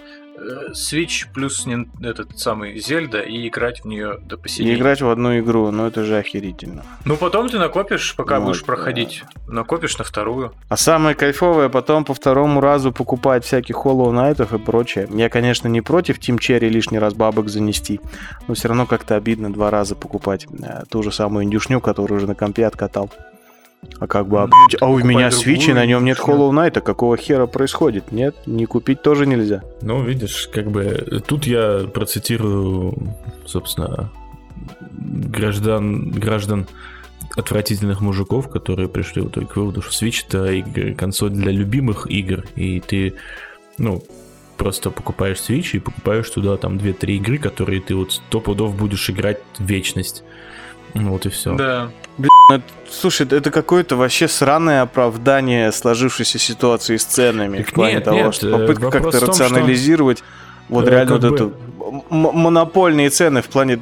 Switch 0.72 1.26
плюс 1.34 1.66
этот 2.02 2.40
самый 2.40 2.80
Зельда 2.80 3.22
и 3.22 3.48
играть 3.48 3.82
в 3.82 3.86
нее 3.86 4.18
до 4.22 4.36
И 4.36 4.40
посинения. 4.40 4.76
играть 4.76 5.02
в 5.02 5.10
одну 5.10 5.38
игру, 5.40 5.72
ну 5.72 5.88
это 5.88 6.04
же 6.04 6.18
охерительно. 6.18 6.84
Ну, 7.06 7.18
потом 7.18 7.50
ты 7.50 7.58
накопишь, 7.60 8.16
пока 8.16 8.40
Ну, 8.40 8.46
будешь 8.48 8.60
да. 8.62 8.66
проходить. 8.68 9.24
Накопишь 9.48 9.98
на 9.98 10.04
вторую. 10.04 10.54
А 10.70 10.78
самое 10.78 11.16
кайфовое 11.16 11.70
потом 11.70 12.06
по 12.06 12.14
второму 12.14 12.62
разу 12.62 12.92
покупать 12.92 13.44
всяких 13.46 13.76
Hollow 13.76 14.12
Knight'ов 14.12 14.56
и 14.56 14.60
прочее. 14.60 15.08
Я, 15.12 15.30
конечно, 15.30 15.68
не 15.68 15.82
против 15.82 16.20
Team 16.20 16.38
Cherry 16.38 16.70
лишний 16.70 17.00
раз 17.00 17.14
бабок 17.14 17.50
занести, 17.50 18.00
но 18.48 18.54
все 18.54 18.68
равно 18.68 18.86
как-то 18.86 19.16
обидно 19.16 19.52
два 19.52 19.70
раза 19.72 19.96
покупать 19.96 20.48
э, 20.62 20.84
ту 20.90 21.04
же 21.04 21.12
самую 21.12 21.46
индюшню, 21.46 21.82
которую 21.82 22.18
уже 22.18 22.28
на 22.28 22.36
компе 22.36 22.66
откатал. 22.66 23.10
А 24.00 24.08
как 24.08 24.28
бы, 24.28 24.42
а, 24.42 24.48
Ну, 24.48 24.68
а 24.82 24.88
у 24.88 25.00
меня 25.00 25.30
Switch, 25.30 25.70
и 25.70 25.74
на 25.74 25.86
нем 25.86 26.06
нет. 26.06 26.18
Hollow 26.20 26.52
Knight, 26.52 26.80
какого 26.82 27.18
хера 27.18 27.48
происходит? 27.48 28.12
Нет, 28.12 28.36
не 28.46 28.66
купить 28.66 29.02
тоже 29.02 29.26
нельзя. 29.26 29.64
Ну, 29.82 30.04
видишь, 30.04 30.50
как 30.52 30.72
бы 30.72 31.22
тут 31.28 31.46
я 31.46 31.86
процитирую, 31.94 32.96
собственно, 33.46 34.10
граждан, 34.92 36.12
граждан 36.12 36.68
отвратительных 37.36 38.02
мужиков, 38.02 38.50
которые 38.50 38.90
пришли 38.90 39.22
вот 39.22 39.36
к 39.36 39.56
выводу, 39.56 39.82
что 39.82 40.06
Switch 40.06 40.26
это 40.28 40.96
консоль 40.96 41.32
для 41.32 41.52
любимых 41.52 42.10
игр, 42.10 42.46
и 42.56 42.80
ты, 42.80 43.16
ну, 43.78 44.04
просто 44.58 44.92
покупаешь 44.92 45.38
Switch 45.38 45.72
и 45.74 45.80
покупаешь 45.80 46.30
туда 46.30 46.58
там 46.58 46.78
2-3 46.78 47.12
игры, 47.14 47.38
которые 47.38 47.82
ты 47.82 47.96
вот 47.96 48.14
сто 48.14 48.40
пудов 48.40 48.76
будешь 48.76 49.10
играть 49.10 49.40
в 49.58 49.64
вечность. 49.64 50.24
Ну, 50.94 51.12
Вот 51.12 51.26
и 51.26 51.30
все. 51.30 51.56
Да. 51.56 51.90
Ну, 52.18 52.28
это- 52.52 52.64
слушай, 52.90 53.26
это- 53.26 53.36
это 53.36 53.52
какое-то 53.52 53.96
вообще 53.96 54.28
сраное 54.28 54.82
оправдание 54.82 55.72
сложившейся 55.72 56.38
ситуации 56.40 56.98
с 56.98 57.06
ценами. 57.06 57.60
Так 57.60 57.68
в 57.70 57.74
плане 57.74 57.96
нет, 57.96 58.04
того, 58.04 58.18
нет, 58.18 58.36
что 58.36 58.48
э, 58.50 58.52
попытка 58.52 58.92
как-то 58.92 59.12
том, 59.12 59.12
что, 59.12 59.28
рационализировать 59.28 60.24
вот 60.68 60.88
э, 60.88 60.92
реально 60.92 61.14
как 61.14 61.22
вот 61.22 61.30
бы- 61.30 61.36
это 61.36 61.44
м- 62.12 62.32
монопольные 62.34 63.10
цены 63.10 63.42
в 63.42 63.48
плане... 63.48 63.80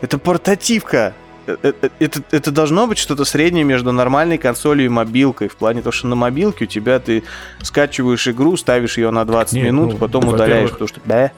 Это 0.00 0.18
портативка. 0.18 1.14
э, 1.46 1.56
э, 1.62 1.72
это, 1.98 2.22
это 2.30 2.50
должно 2.50 2.86
быть 2.86 2.96
что-то 2.96 3.24
среднее 3.26 3.64
между 3.64 3.92
нормальной 3.92 4.38
консолью 4.38 4.86
и 4.86 4.88
мобилкой. 4.88 5.48
В 5.48 5.56
плане 5.56 5.82
того, 5.82 5.92
что 5.92 6.06
на 6.06 6.14
мобилке 6.16 6.64
у 6.64 6.68
тебя 6.68 6.98
ты 7.00 7.22
скачиваешь 7.62 8.26
игру, 8.28 8.56
ставишь 8.56 8.96
ее 8.96 9.10
на 9.10 9.24
20 9.26 9.54
Нет, 9.54 9.64
минут, 9.66 9.92
ну, 9.92 9.98
потом 9.98 10.26
удаляешь, 10.28 10.70
потому 10.70 10.88
что 10.88 11.00
да. 11.04 11.32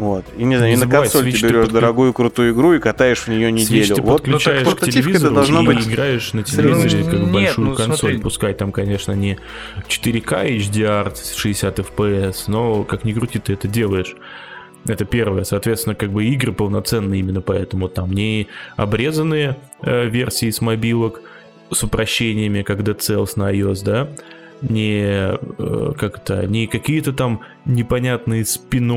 Вот. 0.00 0.24
И 0.38 0.44
не 0.44 0.56
знаю, 0.56 0.72
и 0.72 0.76
на 0.76 0.84
Switch 0.84 1.10
ты 1.40 1.48
берешь 1.48 1.66
подклю- 1.66 1.72
дорогую 1.72 2.12
крутую 2.14 2.54
игру 2.54 2.72
и 2.72 2.78
катаешь 2.78 3.18
в 3.20 3.28
нее 3.28 3.50
Switch 3.50 3.52
неделю. 3.52 3.94
ты 3.96 4.02
вот 4.02 4.08
ну, 4.10 4.16
так 4.16 4.22
подключаешь 4.24 4.62
к 4.62 4.64
портативка 4.64 4.98
это 4.98 5.02
телевизору 5.02 5.34
должно 5.34 5.62
и 5.62 5.66
быть. 5.66 5.86
играешь 5.86 6.32
на 6.32 6.42
телевизоре 6.42 7.04
как 7.04 7.12
Нет, 7.20 7.30
большую 7.32 7.68
ну, 7.68 7.74
консоль. 7.74 7.96
смотри. 7.98 8.18
Пускай 8.18 8.54
там, 8.54 8.72
конечно, 8.72 9.12
не 9.12 9.38
4К 9.88 10.56
HDR 10.56 11.14
60 11.36 11.78
FPS, 11.80 12.36
но 12.46 12.82
как 12.84 13.04
ни 13.04 13.12
крути, 13.12 13.38
ты 13.38 13.52
это 13.52 13.68
делаешь. 13.68 14.16
Это 14.86 15.04
первое. 15.04 15.44
Соответственно, 15.44 15.94
как 15.94 16.10
бы 16.10 16.24
игры 16.24 16.52
полноценные 16.52 17.20
именно 17.20 17.42
поэтому 17.42 17.88
там 17.88 18.10
не 18.12 18.46
обрезанные 18.76 19.58
э, 19.82 20.08
версии 20.08 20.48
с 20.48 20.62
мобилок 20.62 21.20
с 21.70 21.82
упрощениями, 21.82 22.62
как 22.62 22.80
Dead 22.80 22.96
Cells 22.96 23.32
на 23.36 23.52
iOS, 23.52 23.84
да, 23.84 24.08
не 24.62 25.02
э, 25.02 25.92
как-то, 25.98 26.46
не 26.46 26.66
какие-то 26.66 27.12
там 27.12 27.42
непонятные 27.64 28.44
спин 28.44 28.90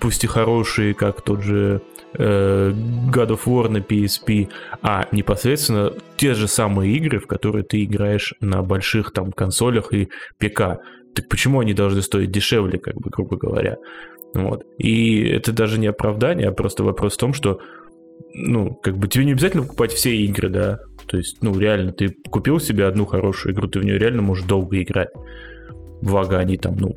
пусть 0.00 0.24
и 0.24 0.26
хорошие, 0.26 0.94
как 0.94 1.22
тот 1.22 1.42
же 1.42 1.82
э, 2.14 2.72
God 3.12 3.28
of 3.28 3.40
War 3.46 3.68
на 3.68 3.78
PSP, 3.78 4.48
а 4.82 5.06
непосредственно 5.12 5.92
те 6.16 6.34
же 6.34 6.48
самые 6.48 6.94
игры, 6.94 7.18
в 7.18 7.26
которые 7.26 7.64
ты 7.64 7.84
играешь 7.84 8.34
на 8.40 8.62
больших 8.62 9.12
там 9.12 9.32
консолях 9.32 9.92
и 9.92 10.08
ПК. 10.38 10.80
Так 11.14 11.28
почему 11.28 11.60
они 11.60 11.74
должны 11.74 12.02
стоить 12.02 12.30
дешевле, 12.30 12.78
как 12.78 12.94
бы, 12.96 13.10
грубо 13.10 13.36
говоря? 13.36 13.76
Вот. 14.34 14.64
И 14.78 15.22
это 15.28 15.52
даже 15.52 15.78
не 15.78 15.86
оправдание, 15.86 16.48
а 16.48 16.52
просто 16.52 16.84
вопрос 16.84 17.14
в 17.14 17.18
том, 17.18 17.32
что 17.32 17.60
ну, 18.34 18.74
как 18.74 18.98
бы 18.98 19.08
тебе 19.08 19.24
не 19.24 19.32
обязательно 19.32 19.62
покупать 19.62 19.92
все 19.92 20.14
игры, 20.14 20.48
да. 20.48 20.80
То 21.06 21.16
есть, 21.16 21.38
ну, 21.42 21.58
реально, 21.58 21.92
ты 21.92 22.14
купил 22.30 22.60
себе 22.60 22.86
одну 22.86 23.06
хорошую 23.06 23.54
игру, 23.54 23.68
ты 23.68 23.80
в 23.80 23.84
нее 23.84 23.98
реально 23.98 24.22
можешь 24.22 24.44
долго 24.44 24.82
играть. 24.82 25.08
Благо, 26.02 26.38
они 26.38 26.58
там, 26.58 26.76
ну, 26.76 26.96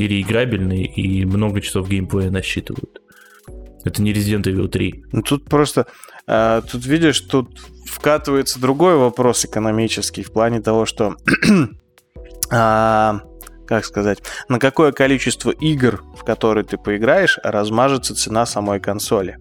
и 0.00 0.08
реиграбельные, 0.08 0.86
и 0.86 1.26
много 1.26 1.60
часов 1.60 1.90
геймплея 1.90 2.30
насчитывают. 2.30 3.02
Это 3.84 4.00
не 4.00 4.14
Resident 4.14 4.44
Evil 4.44 4.68
3. 4.68 5.04
Ну, 5.12 5.22
тут 5.22 5.44
просто, 5.44 5.86
а, 6.26 6.62
тут 6.62 6.86
видишь, 6.86 7.20
тут 7.20 7.60
вкатывается 7.86 8.58
другой 8.58 8.96
вопрос 8.96 9.44
экономический 9.44 10.22
в 10.22 10.32
плане 10.32 10.62
того, 10.62 10.86
что, 10.86 11.16
а, 12.50 13.20
как 13.66 13.84
сказать, 13.84 14.22
на 14.48 14.58
какое 14.58 14.92
количество 14.92 15.50
игр, 15.50 16.02
в 16.16 16.24
которые 16.24 16.64
ты 16.64 16.78
поиграешь, 16.78 17.38
размажется 17.42 18.14
цена 18.14 18.46
самой 18.46 18.80
консоли. 18.80 19.36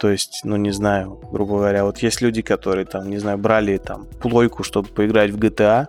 То 0.00 0.08
есть, 0.08 0.40
ну, 0.44 0.56
не 0.56 0.70
знаю, 0.70 1.20
грубо 1.30 1.56
говоря, 1.58 1.84
вот 1.84 1.98
есть 1.98 2.22
люди, 2.22 2.40
которые 2.40 2.86
там, 2.86 3.10
не 3.10 3.18
знаю, 3.18 3.36
брали 3.36 3.76
там 3.76 4.06
плойку, 4.22 4.62
чтобы 4.62 4.88
поиграть 4.88 5.30
в 5.30 5.38
GTA, 5.38 5.88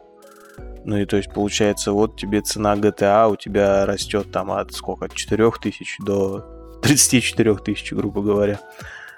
ну 0.86 0.98
и 0.98 1.06
то 1.06 1.18
есть 1.18 1.34
получается, 1.34 1.92
вот 1.92 2.16
тебе 2.16 2.42
цена 2.42 2.76
GTA 2.76 3.32
у 3.32 3.36
тебя 3.36 3.86
растет 3.86 4.32
там 4.32 4.52
от 4.52 4.74
сколько, 4.74 5.06
от 5.06 5.14
4 5.14 5.52
тысяч 5.62 5.98
до 6.00 6.80
34 6.84 7.56
тысяч, 7.56 7.92
грубо 7.92 8.22
говоря. 8.22 8.60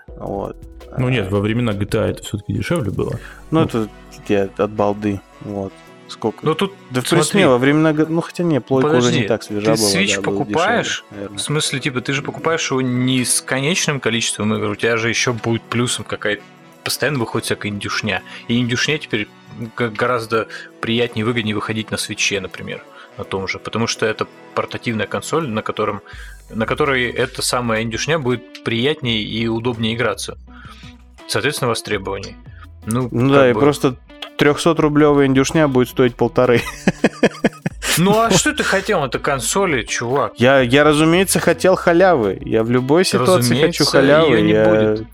Вот. 0.07 0.55
Ну 0.97 1.09
нет, 1.09 1.29
во 1.29 1.39
времена 1.39 1.73
GTA 1.73 2.05
это 2.07 2.23
все-таки 2.23 2.53
дешевле 2.53 2.91
было. 2.91 3.19
Ну, 3.51 3.61
это 3.61 3.89
я 4.29 4.49
от 4.57 4.71
балды. 4.71 5.19
Вот. 5.41 5.73
Сколько? 6.07 6.45
Ну 6.45 6.55
тут, 6.55 6.73
да, 6.89 7.01
в 7.01 7.07
смотри. 7.07 7.17
принципе, 7.17 7.39
не, 7.39 7.47
во 7.49 7.57
времена... 7.57 7.91
Ну, 7.91 8.21
хотя 8.21 8.43
не, 8.43 8.61
плойка 8.61 8.87
уже 8.87 8.97
Подожди, 8.97 9.19
не 9.19 9.27
так 9.27 9.43
свежа 9.43 9.75
ты 9.75 9.81
была. 9.81 9.91
Switch 9.91 10.15
да, 10.15 10.21
покупаешь? 10.21 11.03
дешевле, 11.11 11.27
в 11.35 11.39
смысле, 11.39 11.79
типа, 11.81 11.99
ты 11.99 12.13
же 12.13 12.21
покупаешь 12.21 12.71
его 12.71 12.81
не 12.81 13.25
с 13.25 13.41
конечным 13.41 13.99
количеством 13.99 14.55
игр, 14.55 14.69
у 14.69 14.75
тебя 14.75 14.95
же 14.95 15.09
еще 15.09 15.33
будет 15.33 15.63
плюсом 15.63 16.05
какая-то 16.05 16.43
постоянно 16.87 17.19
выходит 17.19 17.43
всякая 17.43 17.67
индюшня. 17.67 18.23
И 18.47 18.57
индюшня 18.57 18.97
теперь 18.97 19.27
гораздо 19.75 20.47
приятнее 20.79 21.23
и 21.23 21.25
выгоднее 21.25 21.53
выходить 21.53 21.91
на 21.91 21.97
свече, 21.97 22.39
например, 22.39 22.81
на 23.17 23.25
том 23.25 23.45
же. 23.45 23.59
Потому 23.59 23.87
что 23.87 24.05
это 24.05 24.25
портативная 24.55 25.05
консоль, 25.05 25.49
на, 25.49 25.61
котором, 25.61 26.01
на 26.49 26.65
которой 26.65 27.09
эта 27.11 27.41
самая 27.41 27.81
индюшня 27.81 28.19
будет 28.19 28.63
приятнее 28.63 29.21
и 29.21 29.47
удобнее 29.47 29.95
играться. 29.95 30.37
Соответственно, 31.27 31.67
востребованней. 31.67 32.37
Ну, 32.85 33.09
Ну 33.11 33.33
да, 33.33 33.49
и 33.49 33.53
бы- 33.53 33.59
просто 33.59 33.97
300-рублевая 34.37 35.25
индюшня 35.25 35.67
будет 35.67 35.89
стоить 35.89 36.15
полторы. 36.15 36.61
Ну 37.97 38.19
а 38.19 38.29
что 38.31 38.53
ты 38.53 38.63
хотел? 38.63 39.03
Это 39.03 39.19
консоли, 39.19 39.83
чувак. 39.83 40.33
Я, 40.37 40.61
я, 40.61 40.83
разумеется, 40.83 41.39
хотел 41.39 41.75
халявы. 41.75 42.39
Я 42.43 42.63
в 42.63 42.71
любой 42.71 43.05
ситуации 43.05 43.37
Разумеется, 43.53 43.83
хочу 43.83 43.91
халявы. 43.91 44.35
её 44.35 44.45
не 44.45 44.53
я... 44.53 44.65
будет. 44.69 45.07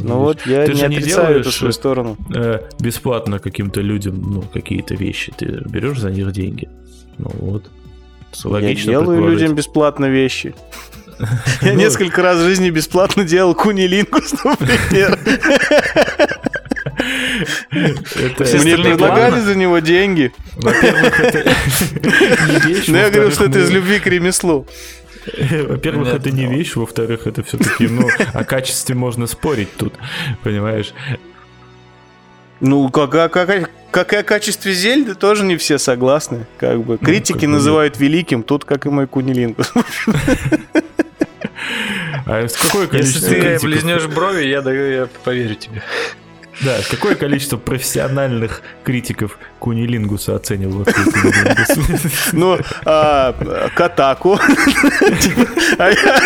Ну 0.00 0.18
вот, 0.18 0.46
я 0.46 0.64
Ты 0.66 0.72
не 0.72 0.78
же 0.80 0.88
не 0.88 0.96
отрицаю 0.96 1.40
эту 1.40 1.52
свою 1.52 1.72
сторону. 1.72 2.16
Э, 2.34 2.60
бесплатно 2.78 3.38
каким-то 3.38 3.80
людям, 3.80 4.20
ну, 4.20 4.42
какие-то 4.42 4.94
вещи. 4.94 5.32
Ты 5.36 5.62
берешь 5.68 5.98
за 5.98 6.10
них 6.10 6.30
деньги. 6.32 6.68
Ну 7.18 7.30
вот. 7.34 7.64
Логично 8.44 8.90
я 8.90 9.00
делаю 9.00 9.28
людям 9.28 9.54
бесплатно 9.54 10.06
вещи. 10.06 10.54
Я 11.62 11.72
Ну, 11.72 11.78
несколько 11.80 12.22
раз 12.22 12.38
в 12.38 12.44
жизни 12.44 12.70
бесплатно 12.70 13.24
делал 13.24 13.52
кунилингус, 13.54 14.34
например. 14.44 15.18
Мне 17.70 18.76
предлагали 18.76 19.40
за 19.40 19.54
него 19.54 19.78
деньги. 19.80 20.32
Во-первых, 20.56 21.20
это 21.20 21.44
не 21.48 22.72
вещь, 22.74 22.88
Но 22.88 22.96
я 22.98 23.10
говорил, 23.10 23.24
во-вторых, 23.28 23.34
что 23.34 23.44
это 23.44 23.58
из 23.60 23.70
любви 23.70 23.98
к 24.00 24.06
ремеслу. 24.06 24.66
Во-первых, 25.38 26.14
это 26.14 26.30
не 26.30 26.46
ну. 26.46 26.52
вещь, 26.52 26.74
во-вторых, 26.76 27.26
это 27.26 27.42
все-таки, 27.42 27.86
ну, 27.88 28.08
о 28.32 28.44
качестве 28.44 28.94
можно 28.94 29.26
спорить 29.26 29.68
тут, 29.76 29.94
понимаешь? 30.42 30.94
Ну, 32.60 32.88
как, 32.88 33.10
как, 33.10 33.32
как, 33.32 33.70
как 33.90 34.12
и 34.12 34.16
о 34.16 34.22
качестве 34.22 34.72
Зельды 34.72 35.14
тоже 35.14 35.44
не 35.44 35.56
все 35.56 35.78
согласны. 35.78 36.46
Как 36.58 36.82
бы. 36.82 36.98
Критики 36.98 37.32
как 37.32 37.42
бы 37.42 37.48
называют 37.48 38.00
великим, 38.00 38.42
тут 38.42 38.64
как 38.64 38.86
и 38.86 38.88
мой 38.88 39.06
кунилингус. 39.06 39.72
А 42.26 42.46
с 42.46 42.56
какое 42.56 42.82
Если 42.82 42.90
количество 42.90 43.28
ты 43.28 43.40
критиков- 43.40 43.62
близнешь 43.62 44.06
брови, 44.06 44.44
я 44.46 45.08
поверю 45.24 45.54
тебе. 45.54 45.82
Да, 46.60 46.76
какое 46.90 47.14
количество 47.14 47.56
профессиональных 47.56 48.62
критиков 48.84 49.38
Кунилингуса 49.60 50.34
оценивало? 50.36 50.84
Ну, 52.32 52.58
а, 52.84 53.32
Катаку. 53.76 54.38
А 55.78 55.90
я- 55.90 56.20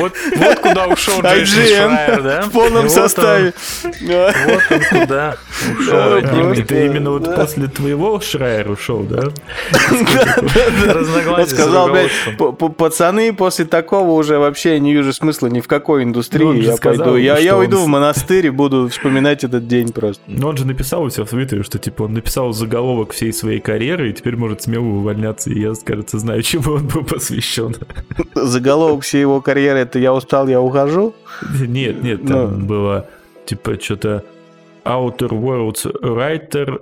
Вот, 0.00 0.12
вот 0.36 0.58
куда 0.60 0.86
ушел 0.86 1.20
Джейсон 1.22 1.90
Шрайер, 1.90 2.22
да? 2.22 2.42
в 2.42 2.50
полном 2.50 2.72
Вот 2.72 2.84
он, 2.84 2.90
составе. 2.90 3.52
Вот 3.82 4.62
он 4.70 5.00
куда 5.00 5.36
ушел, 5.78 5.92
Да, 5.92 6.18
Это 6.54 6.84
именно 6.84 7.10
вот 7.10 7.34
после 7.34 7.68
твоего 7.68 8.20
Шрайер 8.20 8.70
ушел, 8.70 9.02
да? 9.02 9.30
С 11.44 11.50
сказал, 11.50 11.90
блядь, 11.90 12.76
пацаны, 12.76 13.32
после 13.32 13.64
такого 13.64 14.12
уже 14.12 14.38
вообще 14.38 14.78
не 14.80 14.92
вижу 14.92 15.12
смысла 15.12 15.48
ни 15.48 15.60
в 15.60 15.68
какой 15.68 16.04
Ну, 16.04 16.10
индустрии. 16.10 16.44
он 16.44 16.56
же 16.56 16.70
Я 16.70 16.76
пойду, 16.76 17.16
я, 17.16 17.54
он 17.54 17.60
уйду 17.60 17.78
в 17.78 17.86
монастырь 17.86 18.46
и 18.46 18.50
буду 18.50 18.88
вспоминать 18.88 19.44
этот 19.44 19.66
день 19.66 19.92
просто. 19.92 20.22
Но 20.26 20.48
он 20.48 20.56
же 20.56 20.66
написал 20.66 21.02
у 21.02 21.10
себя 21.10 21.24
в 21.24 21.30
Твиттере, 21.30 21.62
что 21.62 21.78
типа 21.78 22.04
он 22.04 22.14
написал 22.14 22.52
заголовок 22.52 23.12
всей 23.12 23.32
своей 23.32 23.60
карьеры 23.60 24.10
и 24.10 24.12
теперь 24.12 24.36
может 24.36 24.62
смело 24.62 24.84
увольняться. 24.84 25.50
И 25.50 25.60
я, 25.60 25.72
кажется, 25.84 26.18
знаю, 26.18 26.42
чему 26.42 26.74
он 26.74 26.86
был 26.86 27.04
посвящен. 27.04 27.76
Заголовок 28.34 29.04
всей 29.04 29.20
его 29.20 29.40
карьеры 29.40 29.80
это 29.90 29.98
«Я 29.98 30.12
устал, 30.14 30.48
я 30.48 30.60
ухожу». 30.60 31.14
Нет, 31.60 32.02
нет, 32.02 32.22
Ну. 32.22 32.28
там 32.28 32.66
было 32.66 33.06
типа 33.46 33.80
что-то 33.80 34.24
Outer 34.84 35.28
Worlds 35.30 35.92
Writer, 36.02 36.78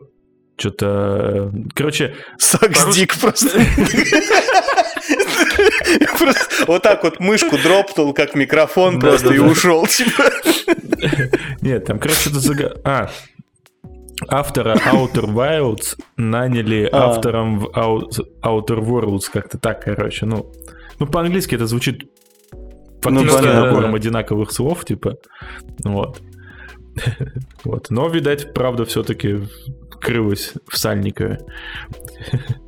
что-то... 0.56 1.50
Короче, 1.74 2.14
Саксдик 2.38 3.16
просто. 3.18 3.48
Просто 6.18 6.64
Вот 6.66 6.82
так 6.82 7.02
вот 7.04 7.20
мышку 7.20 7.56
дропнул, 7.58 8.12
как 8.12 8.34
микрофон 8.34 9.00
просто 9.00 9.32
и 9.34 9.38
ушел. 9.38 9.86
типа. 9.86 10.24
нет, 11.62 11.84
там, 11.86 11.98
короче, 11.98 12.30
это. 12.30 12.76
А, 12.84 13.10
автора 14.28 14.74
Outer 14.92 15.26
Wilds 15.32 15.96
наняли 16.16 16.88
А. 16.90 17.10
автором 17.10 17.60
в 17.60 17.66
Out- 17.68 18.18
Outer 18.42 18.80
Worlds, 18.80 19.30
как-то 19.32 19.58
так, 19.58 19.82
короче, 19.84 20.26
ну... 20.26 20.52
Ну, 20.98 21.06
по-английски 21.06 21.54
это 21.54 21.66
звучит 21.68 22.10
фактически 23.00 23.36
понятно, 23.36 23.64
набором 23.64 23.94
одинаковых 23.94 24.52
слов, 24.52 24.84
типа, 24.84 25.16
вот. 25.84 26.20
Вот, 27.64 27.90
но, 27.90 28.08
видать, 28.08 28.52
правда 28.54 28.84
все-таки 28.84 29.40
крылась 30.00 30.54
в 30.68 30.78
Сальникове. 30.78 31.40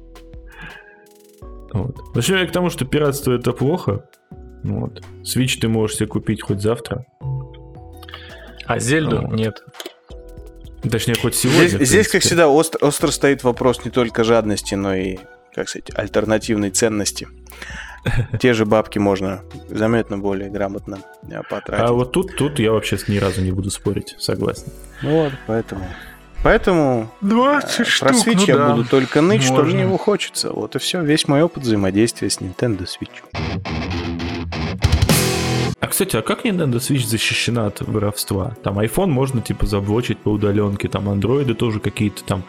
Вот. 1.72 1.97
Вообще, 2.14 2.41
я 2.41 2.47
к 2.49 2.51
тому, 2.51 2.68
что 2.68 2.85
пиратство 2.85 3.33
это 3.33 3.53
плохо. 3.53 4.05
Вот. 4.64 5.03
Switch 5.22 5.61
ты 5.61 5.68
можешь 5.68 5.99
себе 5.99 6.09
купить 6.09 6.43
хоть 6.43 6.61
завтра. 6.61 7.07
А 8.66 8.78
Зельду 8.81 9.20
Вот. 9.22 9.33
нет. 9.33 9.62
Точнее, 10.83 11.14
хоть 11.14 11.35
сегодня. 11.35 11.68
Здесь, 11.68 11.89
здесь, 11.89 12.09
как 12.09 12.22
всегда, 12.22 12.49
остро, 12.49 12.85
остро 12.85 13.11
стоит 13.11 13.45
вопрос 13.45 13.85
не 13.85 13.91
только 13.91 14.24
жадности, 14.24 14.74
но 14.74 14.95
и, 14.95 15.18
как 15.55 15.68
сказать, 15.68 15.91
альтернативной 15.95 16.70
ценности. 16.70 17.28
те 18.40 18.55
же 18.55 18.64
бабки 18.64 18.98
можно 18.98 19.42
заметно 19.68 20.18
более 20.18 20.51
грамотно 20.51 20.98
э, 21.28 21.42
потратить. 21.48 21.88
А 21.88 21.92
вот 21.92 22.12
тут, 22.12 22.36
тут 22.36 22.59
я 22.59 22.72
вообще 22.72 22.98
ни 23.09 23.18
разу 23.18 23.42
не 23.42 23.53
буду 23.53 23.70
спорить, 23.70 24.14
согласен. 24.18 24.72
Ну 25.03 25.24
вот, 25.24 25.32
поэтому... 25.46 25.86
Поэтому 26.42 27.11
20 27.20 27.80
э, 27.80 27.84
штук, 27.84 28.09
про 28.09 28.14
Switch 28.14 28.36
ну 28.36 28.44
я 28.46 28.57
да. 28.57 28.70
буду 28.70 28.88
только 28.88 29.20
ныть, 29.20 29.42
что 29.42 29.57
можно. 29.57 29.74
мне 29.74 29.82
его 29.82 29.98
хочется. 29.98 30.51
Вот 30.51 30.74
и 30.74 30.78
все, 30.78 31.03
весь 31.03 31.28
мой 31.28 31.42
опыт 31.42 31.64
взаимодействия 31.64 32.30
с 32.30 32.38
Nintendo 32.38 32.86
Switch. 32.86 33.20
А, 35.80 35.86
кстати, 35.86 36.16
а 36.16 36.22
как 36.22 36.46
Nintendo 36.46 36.76
Switch 36.76 37.07
защищена 37.07 37.66
от 37.66 37.82
воровства? 37.82 38.55
Там 38.62 38.78
iPhone 38.78 39.09
можно, 39.09 39.42
типа, 39.42 39.66
заблочить 39.66 40.18
по 40.18 40.30
удаленке, 40.30 40.88
там 40.88 41.11
андроиды 41.11 41.55
тоже 41.55 41.78
какие-то 41.80 42.24
там 42.24 42.44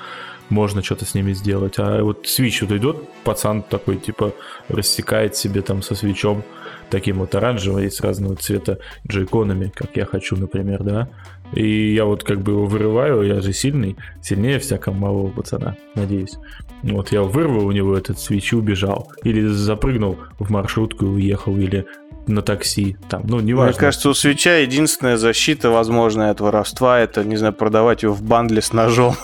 можно 0.52 0.84
что-то 0.84 1.06
с 1.06 1.16
ними 1.16 1.34
сделать. 1.34 1.76
А 1.78 2.04
вот 2.04 2.26
Switch 2.26 2.60
вот 2.62 2.72
идет, 2.72 2.98
пацан 3.24 3.64
такой, 3.64 3.98
типа, 3.98 4.34
рассекает 4.68 5.36
себе 5.36 5.62
там 5.62 5.82
со 5.82 5.96
свечом 5.96 6.44
таким 6.90 7.20
вот 7.20 7.34
оранжевым 7.34 7.84
и 7.84 7.90
с 7.90 8.02
разного 8.02 8.36
цвета 8.36 8.78
джейконами, 9.08 9.72
как 9.74 9.96
я 9.96 10.06
хочу, 10.06 10.36
например, 10.36 10.84
да. 10.84 11.10
И 11.54 11.94
я 11.94 12.06
вот 12.06 12.24
как 12.24 12.42
бы 12.42 12.52
его 12.52 12.66
вырываю, 12.66 13.24
я 13.24 13.42
же 13.42 13.54
сильный, 13.54 13.98
сильнее 14.22 14.60
всякого 14.60 14.94
малого 14.94 15.30
пацана, 15.30 15.76
надеюсь. 15.96 16.38
Вот 16.84 17.12
я 17.12 17.22
вырвал 17.22 17.68
у 17.68 17.72
него 17.72 17.96
этот 17.96 18.20
свич 18.20 18.54
и 18.54 18.56
убежал. 18.56 19.12
Или 19.24 19.46
запрыгнул 19.46 20.18
в 20.40 20.50
маршрутку 20.50 21.06
и 21.06 21.10
уехал, 21.10 21.56
или 21.58 21.86
на 22.28 22.42
такси, 22.42 22.98
там, 23.10 23.24
ну, 23.26 23.40
неважно. 23.40 23.72
Мне 23.72 23.80
кажется, 23.80 24.10
у 24.10 24.14
свеча 24.14 24.58
единственная 24.58 25.18
защита 25.18 25.70
возможная 25.70 26.32
от 26.32 26.40
воровства 26.40 27.00
это, 27.00 27.24
не 27.24 27.36
знаю, 27.36 27.54
продавать 27.54 28.04
его 28.04 28.14
в 28.14 28.22
бандле 28.22 28.62
с 28.62 28.74
ножом. 28.74 29.16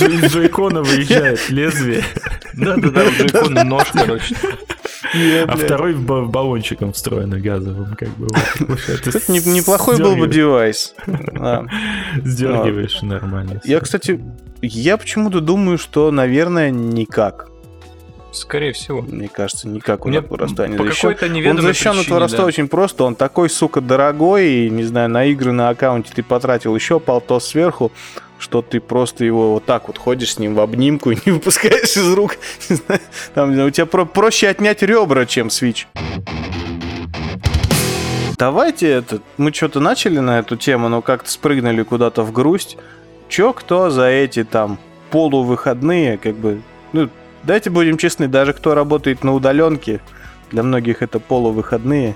Из 0.00 0.32
Джойкона 0.32 0.82
выезжает 0.82 1.48
лезвие, 1.50 2.02
Да-да-да, 2.54 3.04
у 3.04 3.10
Джейкона 3.10 3.64
нож, 3.64 3.84
короче. 3.92 4.34
а 5.46 5.56
второй 5.56 5.94
в 5.94 6.04
ба- 6.04 6.22
в 6.22 6.30
баллончиком 6.30 6.92
встроенный 6.92 7.40
газовым, 7.40 7.94
как 7.96 8.08
бы. 8.16 8.26
это 8.88 9.32
не- 9.32 9.38
неплохой 9.54 9.96
был 9.98 10.16
бы 10.16 10.26
девайс. 10.26 10.94
Сдергиваешь 12.24 13.02
нормально. 13.02 13.60
Я, 13.64 13.80
кстати, 13.80 14.20
я 14.62 14.96
почему-то 14.96 15.40
думаю, 15.40 15.78
что, 15.78 16.10
наверное, 16.10 16.70
никак. 16.70 17.48
Скорее 18.34 18.72
всего. 18.72 19.02
Мне 19.02 19.28
кажется, 19.28 19.68
никак 19.68 20.04
он 20.04 20.10
Мне 20.10 20.18
от 20.18 20.28
воровства 20.28 20.66
не 20.66 20.76
по 20.76 20.84
защищен. 20.84 21.14
какой-то 21.14 21.50
Он 21.50 21.60
защищен 21.62 21.90
от 21.92 21.96
причине, 21.98 22.14
воровства 22.14 22.38
да. 22.40 22.44
очень 22.46 22.68
просто. 22.68 23.04
Он 23.04 23.14
такой, 23.14 23.48
сука, 23.48 23.80
дорогой, 23.80 24.48
и, 24.48 24.70
не 24.70 24.82
знаю, 24.82 25.08
на 25.08 25.24
игры 25.26 25.52
на 25.52 25.68
аккаунте 25.68 26.12
ты 26.14 26.22
потратил 26.22 26.74
еще 26.74 26.98
полтос 26.98 27.46
сверху, 27.46 27.92
что 28.38 28.60
ты 28.62 28.80
просто 28.80 29.24
его 29.24 29.54
вот 29.54 29.64
так 29.64 29.86
вот 29.86 29.98
ходишь 29.98 30.34
с 30.34 30.38
ним 30.38 30.54
в 30.54 30.60
обнимку 30.60 31.12
и 31.12 31.16
не 31.26 31.32
выпускаешь 31.32 31.96
из 31.96 32.12
рук. 32.12 32.36
Не 32.68 32.78
Там, 33.34 33.54
не 33.56 33.62
у 33.62 33.70
тебя 33.70 33.86
про- 33.86 34.04
проще 34.04 34.48
отнять 34.48 34.82
ребра, 34.82 35.24
чем 35.26 35.46
Switch. 35.48 35.86
Давайте 38.36 38.88
это, 38.88 39.20
мы 39.36 39.52
что-то 39.52 39.78
начали 39.80 40.18
на 40.18 40.40
эту 40.40 40.56
тему, 40.56 40.88
но 40.88 41.02
как-то 41.02 41.30
спрыгнули 41.30 41.82
куда-то 41.84 42.22
в 42.24 42.32
грусть. 42.32 42.76
Чё 43.28 43.52
кто 43.52 43.90
за 43.90 44.06
эти 44.08 44.42
там 44.44 44.78
полувыходные, 45.10 46.18
как 46.18 46.34
бы, 46.34 46.60
ну, 46.92 47.08
давайте 47.46 47.70
будем 47.70 47.96
честны, 47.98 48.28
даже 48.28 48.52
кто 48.52 48.74
работает 48.74 49.24
на 49.24 49.34
удаленке, 49.34 50.00
для 50.50 50.62
многих 50.62 51.02
это 51.02 51.18
полувыходные. 51.20 52.14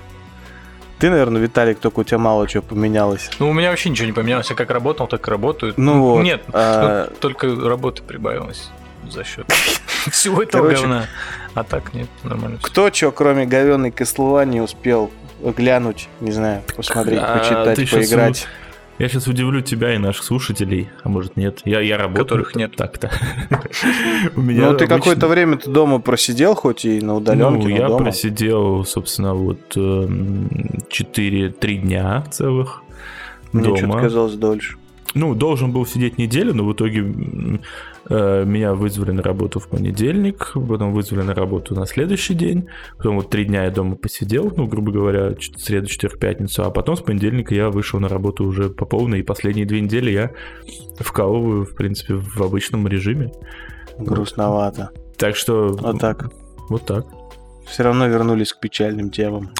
Ты, 0.99 1.09
наверное, 1.09 1.41
Виталик, 1.41 1.79
только 1.79 1.99
у 2.01 2.03
тебя 2.03 2.17
мало 2.17 2.47
чего 2.47 2.61
поменялось. 2.61 3.29
Ну, 3.39 3.49
у 3.49 3.53
меня 3.53 3.69
вообще 3.69 3.89
ничего 3.89 4.07
не 4.07 4.11
поменялось. 4.13 4.49
Я 4.49 4.55
как 4.55 4.69
работал, 4.69 5.07
так 5.07 5.25
и 5.27 5.31
работаю. 5.31 5.73
Ну 5.77 6.01
вот. 6.01 6.23
Нет, 6.23 6.43
а, 6.51 7.07
ну, 7.09 7.15
только 7.19 7.47
работы 7.55 8.03
прибавилось 8.03 8.69
за 9.09 9.23
счет 9.23 9.47
всего 10.11 10.43
этого 10.43 10.63
Короче. 10.63 10.81
говна. 10.81 11.05
А 11.53 11.63
так 11.63 11.93
нет, 11.93 12.07
нормально. 12.23 12.59
кто 12.61 12.91
что, 12.91 13.11
кроме 13.11 13.45
говенной 13.45 13.89
Castlevania, 13.91 14.61
успел 14.61 15.09
глянуть, 15.41 16.09
не 16.19 16.31
знаю, 16.31 16.61
посмотреть, 16.75 17.21
А, 17.23 17.37
почитать, 17.37 17.89
поиграть? 17.89 18.47
Я 18.99 19.07
сейчас 19.07 19.27
удивлю 19.27 19.61
тебя 19.61 19.95
и 19.95 19.97
наших 19.97 20.23
слушателей, 20.23 20.89
а 21.03 21.09
может 21.09 21.37
нет. 21.37 21.61
Я, 21.65 21.79
я 21.79 21.97
работаю. 21.97 22.25
Которых 22.25 22.55
нет. 22.55 22.75
Так-то. 22.75 23.09
У 24.35 24.41
меня 24.41 24.71
Ну, 24.71 24.77
ты 24.77 24.83
обычно- 24.85 24.97
какое-то 24.97 25.27
время 25.27 25.57
ты 25.57 25.69
дома 25.71 25.99
просидел, 25.99 26.53
хоть 26.53 26.83
и 26.85 26.99
на 27.01 27.15
удаленке, 27.15 27.49
Ну, 27.49 27.63
но 27.63 27.69
я 27.69 27.87
дома. 27.87 28.03
просидел, 28.03 28.83
собственно, 28.85 29.33
вот 29.35 29.75
4-3 29.75 31.75
дня 31.77 32.23
целых 32.29 32.83
Мне 33.53 33.63
дома. 33.63 33.77
что-то 33.77 33.99
казалось 33.99 34.33
дольше. 34.35 34.75
Ну, 35.15 35.33
должен 35.33 35.71
был 35.71 35.85
сидеть 35.85 36.17
неделю, 36.17 36.53
но 36.53 36.65
в 36.65 36.73
итоге 36.73 36.99
э, 38.09 38.45
меня 38.45 38.73
вызвали 38.73 39.11
на 39.11 39.23
работу 39.23 39.59
в 39.59 39.67
понедельник, 39.67 40.51
потом 40.53 40.93
вызвали 40.93 41.23
на 41.23 41.33
работу 41.33 41.73
на 41.73 41.85
следующий 41.85 42.35
день, 42.35 42.67
потом 42.97 43.15
вот 43.15 43.29
три 43.29 43.45
дня 43.45 43.63
я 43.63 43.71
дома 43.71 43.95
посидел, 43.95 44.53
ну, 44.55 44.67
грубо 44.67 44.91
говоря, 44.91 45.35
среду, 45.57 45.87
четверг, 45.87 46.19
пятницу, 46.19 46.63
а 46.63 46.69
потом 46.69 46.95
с 46.95 47.01
понедельника 47.01 47.55
я 47.55 47.69
вышел 47.69 47.99
на 47.99 48.07
работу 48.07 48.45
уже 48.45 48.69
по 48.69 48.85
полной, 48.85 49.19
и 49.19 49.23
последние 49.23 49.65
две 49.65 49.81
недели 49.81 50.11
я 50.11 50.31
вкалываю, 50.99 51.65
в 51.65 51.75
принципе, 51.75 52.15
в 52.15 52.41
обычном 52.41 52.87
режиме. 52.87 53.31
Грустновато. 53.97 54.91
Так 55.17 55.35
что 55.35 55.69
Вот 55.69 55.99
так. 55.99 56.31
вот 56.69 56.85
так. 56.85 57.05
Все 57.69 57.83
равно 57.83 58.07
вернулись 58.07 58.51
к 58.53 58.59
печальным 58.59 59.09
темам. 59.11 59.51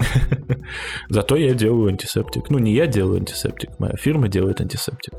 Зато 1.09 1.35
я 1.35 1.53
делаю 1.53 1.89
антисептик. 1.89 2.49
Ну, 2.49 2.57
не 2.59 2.73
я 2.73 2.87
делаю 2.87 3.17
антисептик, 3.17 3.79
моя 3.79 3.93
фирма 3.97 4.27
делает 4.27 4.61
антисептик. 4.61 5.13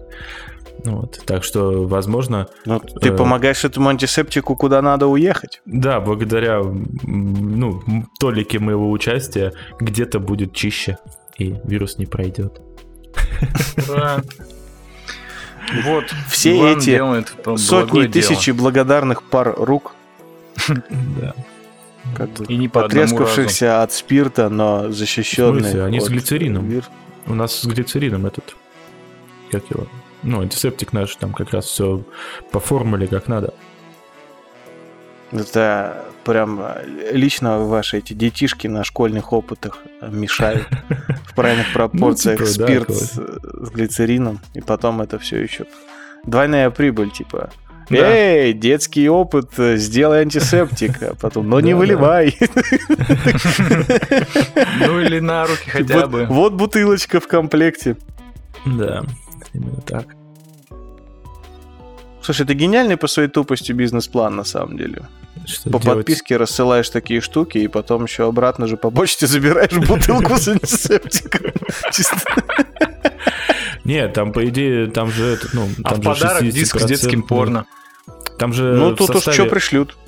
Ну 0.84 0.96
Вот. 0.96 1.20
Так 1.26 1.44
что, 1.44 1.86
возможно, 1.86 2.46
Ну, 2.66 2.80
ты 2.80 3.10
Э. 3.10 3.16
помогаешь 3.16 3.64
этому 3.64 3.88
антисептику, 3.90 4.56
куда 4.56 4.80
надо 4.82 5.06
уехать. 5.06 5.60
Да, 5.66 6.00
благодаря 6.00 6.62
ну, 7.04 7.80
толике 8.18 8.58
моего 8.58 8.90
участия 8.90 9.52
где-то 9.78 10.18
будет 10.20 10.54
чище, 10.54 10.96
и 11.38 11.54
вирус 11.64 11.98
не 11.98 12.06
пройдет. 12.06 12.60
Вот. 15.84 16.04
Все 16.28 16.72
эти 16.72 16.98
Сотни 17.56 18.06
тысячи 18.06 18.50
благодарных 18.50 19.22
пар 19.22 19.54
рук, 19.56 19.94
Да. 20.68 21.34
Как 22.16 22.30
бы. 22.30 22.44
И 22.46 22.56
не 22.56 22.68
по 22.68 22.82
потрескавшихся 22.82 23.82
от 23.82 23.92
спирта, 23.92 24.48
но 24.48 24.90
защищенные. 24.90 25.52
В 25.52 25.60
смысле? 25.62 25.84
Они 25.84 26.00
с 26.00 26.04
от 26.04 26.10
глицерином. 26.10 26.68
вир- 26.68 26.88
У 27.26 27.34
нас 27.34 27.54
с 27.54 27.64
глицерином 27.66 28.26
этот, 28.26 28.56
как 29.50 29.68
его, 29.70 29.86
ну, 30.22 30.40
антисептик 30.40 30.92
наш, 30.92 31.14
там 31.16 31.32
как 31.32 31.50
раз 31.52 31.66
все 31.66 32.02
по 32.50 32.60
формуле 32.60 33.06
как 33.06 33.28
надо. 33.28 33.54
Это 35.32 36.04
прям 36.24 36.60
лично 37.12 37.58
ваши 37.60 37.98
эти 37.98 38.12
детишки 38.14 38.66
на 38.66 38.82
школьных 38.84 39.32
опытах 39.32 39.78
мешают 40.02 40.66
в 41.26 41.34
правильных 41.34 41.72
пропорциях 41.72 42.38
типа, 42.38 42.50
спирт 42.50 42.90
с, 42.90 43.12
с 43.14 43.70
глицерином, 43.70 44.40
и 44.54 44.60
потом 44.60 45.00
это 45.02 45.18
все 45.18 45.38
еще 45.40 45.66
двойная 46.24 46.70
прибыль, 46.70 47.10
типа. 47.10 47.50
Да. 47.90 48.08
Эй, 48.08 48.52
детский 48.52 49.08
опыт, 49.08 49.50
э, 49.58 49.76
сделай 49.76 50.20
антисептик, 50.22 51.02
а 51.02 51.14
потом, 51.20 51.48
но 51.48 51.58
не 51.60 51.74
выливай. 51.74 52.38
Ну 54.80 55.00
или 55.00 55.18
на 55.18 55.46
руки 55.46 55.68
хотя 55.68 56.06
бы. 56.06 56.26
Вот 56.26 56.52
бутылочка 56.54 57.18
в 57.20 57.26
комплекте. 57.26 57.96
Да, 58.64 59.02
именно 59.52 59.80
так. 59.80 60.06
Слушай, 62.22 62.42
это 62.42 62.54
гениальный 62.54 62.96
по 62.96 63.08
своей 63.08 63.28
тупости 63.28 63.72
бизнес-план, 63.72 64.36
на 64.36 64.44
самом 64.44 64.76
деле. 64.76 65.02
Что 65.46 65.70
По 65.70 65.80
делать? 65.80 65.98
подписке 65.98 66.36
рассылаешь 66.36 66.88
такие 66.90 67.20
штуки, 67.20 67.58
и 67.58 67.66
потом 67.66 68.04
еще 68.04 68.28
обратно 68.28 68.66
же 68.66 68.76
по 68.76 68.90
почте 68.90 69.26
забираешь 69.26 69.72
бутылку 69.72 70.36
с 70.36 70.46
антисептиком. 70.48 71.52
Нет, 73.84 74.12
там, 74.12 74.32
по 74.32 74.46
идее, 74.46 74.88
там 74.88 75.10
же, 75.10 75.24
это, 75.24 75.48
ну, 75.54 75.66
А 75.82 75.90
там 75.90 76.00
в 76.00 76.16
же 76.16 76.22
подарок 76.22 76.48
диск 76.50 76.78
с 76.78 76.84
60%, 76.84 76.88
детским 76.88 77.22
порно. 77.22 77.66
Там 78.40 78.54
же 78.54 78.72
Ну, 78.72 78.96
тут 78.96 79.10
уж 79.10 79.16
составе- 79.16 79.34
что 79.34 79.44
пришлют. 79.44 79.98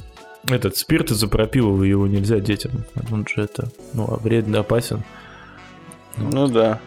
этот 0.49 0.75
спирт 0.79 1.11
изопропиловый, 1.11 1.91
его 1.91 2.07
нельзя 2.07 2.41
детям. 2.41 2.73
Он 3.11 3.27
же 3.27 3.43
это, 3.43 3.69
ну, 3.93 4.07
вредно, 4.23 4.61
опасен. 4.61 5.05
Ну 6.17 6.47
да. 6.49 6.81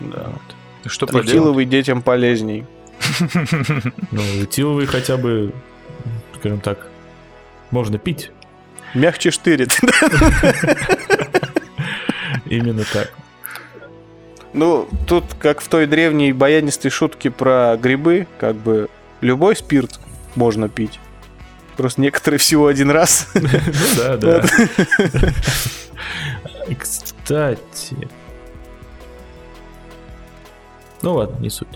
Да. 0.00 0.32
Ты 0.82 0.88
Что? 0.88 1.06
Тротиловый 1.06 1.66
детям 1.66 2.02
полезней. 2.02 2.66
Ну, 4.10 4.22
этиловый 4.42 4.86
хотя 4.86 5.16
бы, 5.16 5.52
скажем 6.36 6.58
так, 6.58 6.88
можно 7.70 7.96
пить. 7.98 8.32
Мягче 8.92 9.30
штырит. 9.30 9.78
Именно 12.46 12.82
так. 12.92 13.12
Ну, 14.52 14.88
тут, 15.06 15.22
как 15.38 15.60
в 15.60 15.68
той 15.68 15.86
древней 15.86 16.32
баянистой 16.32 16.90
шутке 16.90 17.30
про 17.30 17.76
грибы, 17.80 18.26
как 18.40 18.56
бы 18.56 18.88
любой 19.20 19.54
спирт 19.54 20.00
можно 20.38 20.68
пить. 20.68 21.00
Просто 21.76 22.00
некоторые 22.00 22.38
всего 22.38 22.68
один 22.68 22.90
раз. 22.90 23.28
Ну 23.34 23.48
да, 23.96 24.16
да. 24.16 24.42
Кстати. 26.78 28.08
Ну 31.02 31.14
ладно, 31.14 31.36
не 31.40 31.50
суть. 31.50 31.68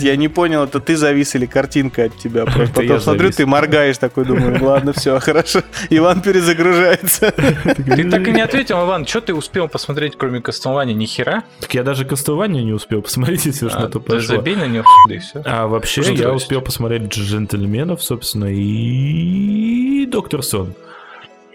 Я 0.00 0.16
не 0.16 0.28
понял, 0.28 0.64
это 0.64 0.80
ты 0.80 0.96
завис 0.96 1.34
или 1.34 1.46
картинка 1.46 2.04
от 2.04 2.16
тебя. 2.16 2.46
Потом 2.74 3.00
смотрю, 3.00 3.30
ты 3.30 3.46
моргаешь 3.46 3.98
такой, 3.98 4.24
думаю, 4.24 4.62
ладно, 4.64 4.92
все, 4.92 5.18
хорошо. 5.20 5.62
Иван 5.90 6.20
перезагружается. 6.20 7.30
Ты 7.30 8.10
так 8.10 8.26
и 8.26 8.32
не 8.32 8.40
ответил, 8.40 8.84
Иван, 8.84 9.06
что 9.06 9.20
ты 9.20 9.34
успел 9.34 9.68
посмотреть, 9.68 10.14
кроме 10.16 10.40
Кастелвания, 10.40 10.94
ни 10.94 11.06
хера? 11.06 11.44
Так 11.60 11.74
я 11.74 11.82
даже 11.82 12.04
кастование 12.04 12.62
не 12.62 12.72
успел 12.72 13.02
посмотреть, 13.02 13.46
если 13.46 13.66
уж 13.66 13.72
А, 13.74 13.88
пошло. 13.88 14.20
забей 14.20 14.56
на 14.56 14.66
него, 14.66 14.84
и 15.08 15.18
все. 15.18 15.42
А 15.44 15.66
вообще 15.66 16.02
я 16.14 16.32
успел 16.32 16.60
посмотреть 16.60 17.12
«Джентльменов», 17.12 18.02
собственно, 18.02 18.46
и 18.50 20.06
«Доктор 20.06 20.42
Сон». 20.42 20.74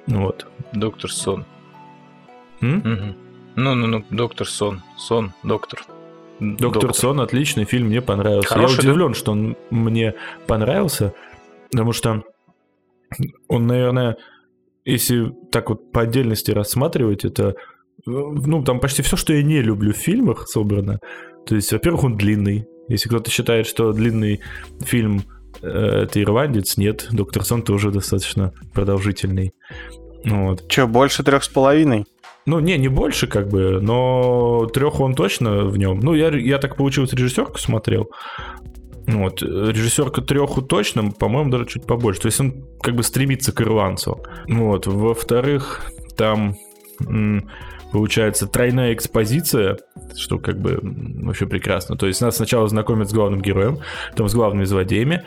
Вот. 0.07 0.45
Доктор 0.73 1.11
Сон. 1.11 1.45
Ну-ну-ну, 2.61 4.03
доктор 4.09 4.47
Сон. 4.47 4.81
Сон, 4.97 5.33
доктор. 5.43 5.81
Доктор 6.39 6.93
Сон 6.93 7.21
отличный 7.21 7.65
фильм, 7.65 7.87
мне 7.87 8.01
понравился. 8.01 8.49
Хороший, 8.49 8.77
я 8.77 8.81
да? 8.81 8.89
удивлен, 8.89 9.13
что 9.13 9.31
он 9.31 9.55
мне 9.69 10.15
понравился, 10.47 11.13
потому 11.71 11.93
что 11.93 12.23
он, 13.47 13.67
наверное, 13.67 14.17
если 14.83 15.33
так 15.51 15.69
вот 15.69 15.91
по 15.91 16.01
отдельности 16.01 16.51
рассматривать, 16.51 17.25
это 17.25 17.55
ну, 18.05 18.63
там 18.63 18.79
почти 18.79 19.01
все, 19.01 19.17
что 19.17 19.33
я 19.33 19.41
не 19.43 19.61
люблю 19.61 19.93
в 19.93 19.97
фильмах 19.97 20.47
собрано. 20.47 20.99
То 21.45 21.55
есть, 21.55 21.71
во-первых, 21.71 22.03
он 22.03 22.17
длинный. 22.17 22.67
Если 22.87 23.09
кто-то 23.09 23.31
считает, 23.31 23.65
что 23.65 23.93
длинный 23.93 24.41
фильм 24.81 25.23
э, 25.61 25.67
это 26.03 26.21
ирландец, 26.21 26.77
нет, 26.77 27.07
Доктор 27.11 27.43
Сон 27.43 27.63
тоже 27.63 27.91
достаточно 27.91 28.53
продолжительный. 28.73 29.53
Вот. 30.23 30.67
Че, 30.67 30.87
больше 30.87 31.23
трех 31.23 31.43
с 31.43 31.47
половиной? 31.47 32.05
Ну, 32.45 32.59
не, 32.59 32.77
не 32.77 32.87
больше, 32.87 33.27
как 33.27 33.47
бы, 33.49 33.79
но 33.81 34.67
трех 34.67 34.99
он 34.99 35.15
точно 35.15 35.65
в 35.65 35.77
нем. 35.77 35.99
Ну, 35.99 36.13
я, 36.13 36.29
я 36.29 36.59
так 36.59 36.75
получилось 36.75 37.13
режиссерку 37.13 37.57
смотрел. 37.57 38.11
Вот, 39.07 39.41
режиссерка 39.41 40.21
треху 40.21 40.61
точно, 40.61 41.11
по-моему, 41.11 41.51
даже 41.51 41.65
чуть 41.65 41.85
побольше. 41.85 42.21
То 42.21 42.25
есть 42.27 42.39
он 42.39 42.65
как 42.81 42.95
бы 42.95 43.03
стремится 43.03 43.51
к 43.51 43.61
ирландцу. 43.61 44.23
Вот, 44.47 44.87
во-вторых, 44.87 45.91
там 46.15 46.55
получается 47.91 48.47
тройная 48.47 48.93
экспозиция, 48.93 49.77
что 50.15 50.37
как 50.37 50.59
бы 50.59 50.79
вообще 50.81 51.45
прекрасно. 51.45 51.95
То 51.97 52.07
есть 52.07 52.21
нас 52.21 52.35
сначала 52.35 52.67
знакомят 52.67 53.09
с 53.09 53.13
главным 53.13 53.41
героем, 53.41 53.79
потом 54.11 54.27
с 54.27 54.33
главными 54.33 54.65
злодеями, 54.65 55.23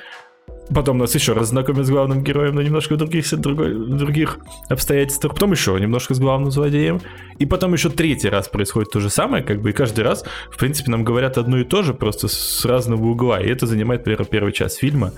Потом 0.74 0.98
нас 0.98 1.14
еще 1.14 1.32
раз 1.32 1.48
знакомят 1.48 1.86
с 1.86 1.90
главным 1.90 2.22
героем 2.22 2.54
на 2.54 2.60
немножко 2.60 2.96
других, 2.96 3.26
си- 3.26 3.36
другой- 3.36 3.74
других 3.74 4.38
обстоятельствах. 4.68 5.34
Потом 5.34 5.52
еще 5.52 5.78
немножко 5.80 6.14
с 6.14 6.18
главным 6.18 6.50
злодеем. 6.50 7.00
И 7.38 7.46
потом 7.46 7.72
еще 7.72 7.88
третий 7.88 8.28
раз 8.28 8.48
происходит 8.48 8.90
то 8.90 9.00
же 9.00 9.08
самое, 9.08 9.42
как 9.42 9.62
бы, 9.62 9.70
и 9.70 9.72
каждый 9.72 10.04
раз, 10.04 10.24
в 10.50 10.58
принципе, 10.58 10.90
нам 10.90 11.04
говорят 11.04 11.38
одно 11.38 11.58
и 11.58 11.64
то 11.64 11.82
же, 11.82 11.94
просто 11.94 12.28
с 12.28 12.64
разного 12.64 13.06
угла. 13.06 13.40
И 13.40 13.48
это 13.48 13.66
занимает, 13.66 14.00
например, 14.00 14.24
первый 14.26 14.52
час 14.52 14.74
фильма. 14.74 15.12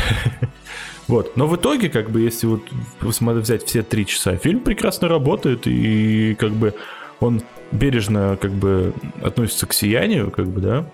Вот. 1.08 1.36
Но 1.36 1.46
в 1.46 1.56
итоге, 1.58 1.90
как 1.90 2.10
бы, 2.10 2.22
если 2.22 2.48
вот 2.48 2.62
взять 3.02 3.66
все 3.66 3.84
три 3.84 4.06
часа, 4.06 4.38
фильм 4.38 4.62
прекрасно 4.62 5.10
работает, 5.10 5.64
и 5.66 6.36
как 6.40 6.52
бы 6.52 6.74
он 7.20 7.42
бережно 7.74 8.38
как 8.40 8.52
бы 8.52 8.94
относится 9.22 9.66
к 9.66 9.74
сиянию, 9.74 10.32
как 10.32 10.48
бы, 10.48 10.62
да. 10.62 10.86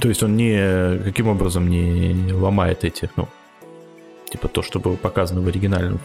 То 0.00 0.08
есть 0.08 0.22
он 0.22 0.36
не 0.36 0.98
каким 1.02 1.28
образом 1.28 1.68
не 1.68 2.32
ломает 2.32 2.84
эти, 2.84 3.10
ну, 3.16 3.28
типа 4.30 4.48
то, 4.48 4.62
что 4.62 4.78
было 4.78 4.96
показано 4.96 5.40
в 5.40 5.48
оригинальном 5.48 6.00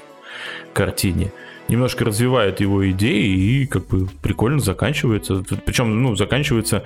картине. 0.74 1.32
Немножко 1.68 2.06
развивает 2.06 2.60
его 2.60 2.90
идеи 2.92 3.62
и 3.62 3.66
как 3.68 3.88
бы 3.88 4.08
прикольно 4.22 4.60
заканчивается. 4.60 5.44
Причем, 5.66 6.02
ну, 6.02 6.16
заканчивается 6.16 6.84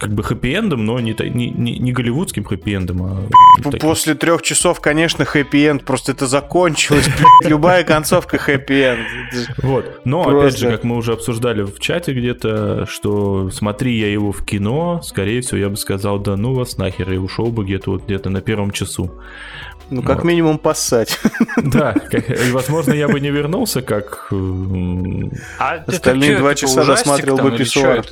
как 0.00 0.14
бы 0.14 0.22
хэппи-эндом, 0.22 0.78
но 0.78 0.98
не, 0.98 1.14
не, 1.28 1.50
не, 1.50 1.78
не 1.78 1.92
голливудским 1.92 2.44
хэппи-эндом, 2.44 3.02
а 3.02 3.62
таким. 3.62 3.80
После 3.80 4.14
трех 4.14 4.40
часов, 4.40 4.80
конечно, 4.80 5.26
хэппи-энд, 5.26 5.84
просто 5.84 6.12
это 6.12 6.26
закончилось. 6.26 7.06
блядь, 7.18 7.50
Любая 7.50 7.84
концовка 7.84 8.38
хэппи-энд. 8.38 9.00
Вот. 9.58 10.00
Но, 10.06 10.22
опять 10.26 10.58
же, 10.58 10.70
как 10.70 10.84
мы 10.84 10.96
уже 10.96 11.12
обсуждали 11.12 11.62
в 11.62 11.78
чате 11.78 12.14
где-то, 12.14 12.86
что 12.86 13.50
смотри 13.50 13.98
я 13.98 14.10
его 14.10 14.32
в 14.32 14.42
кино, 14.44 15.02
скорее 15.04 15.42
всего, 15.42 15.58
я 15.58 15.68
бы 15.68 15.76
сказал, 15.76 16.18
да 16.18 16.36
ну 16.36 16.54
вас 16.54 16.78
нахер, 16.78 17.12
и 17.12 17.18
ушел 17.18 17.46
бы 17.46 17.64
где-то 17.64 17.90
вот 17.90 18.04
где-то 18.04 18.30
на 18.30 18.40
первом 18.40 18.70
часу. 18.70 19.10
Ну, 19.90 20.02
как 20.02 20.18
Вот. 20.18 20.24
минимум, 20.24 20.58
поссать. 20.58 21.18
Да, 21.62 21.92
как- 21.92 22.30
и, 22.30 22.50
возможно, 22.52 22.94
я 22.94 23.06
бы 23.08 23.20
не 23.20 23.30
вернулся, 23.30 23.82
как... 23.82 24.32
А 25.58 25.74
Остальные 25.86 26.38
два 26.38 26.54
типа 26.54 26.68
часа 26.68 26.82
ужастик 26.82 27.06
досматривал 27.06 27.38
бы 27.50 27.56
писсуар. 27.56 28.04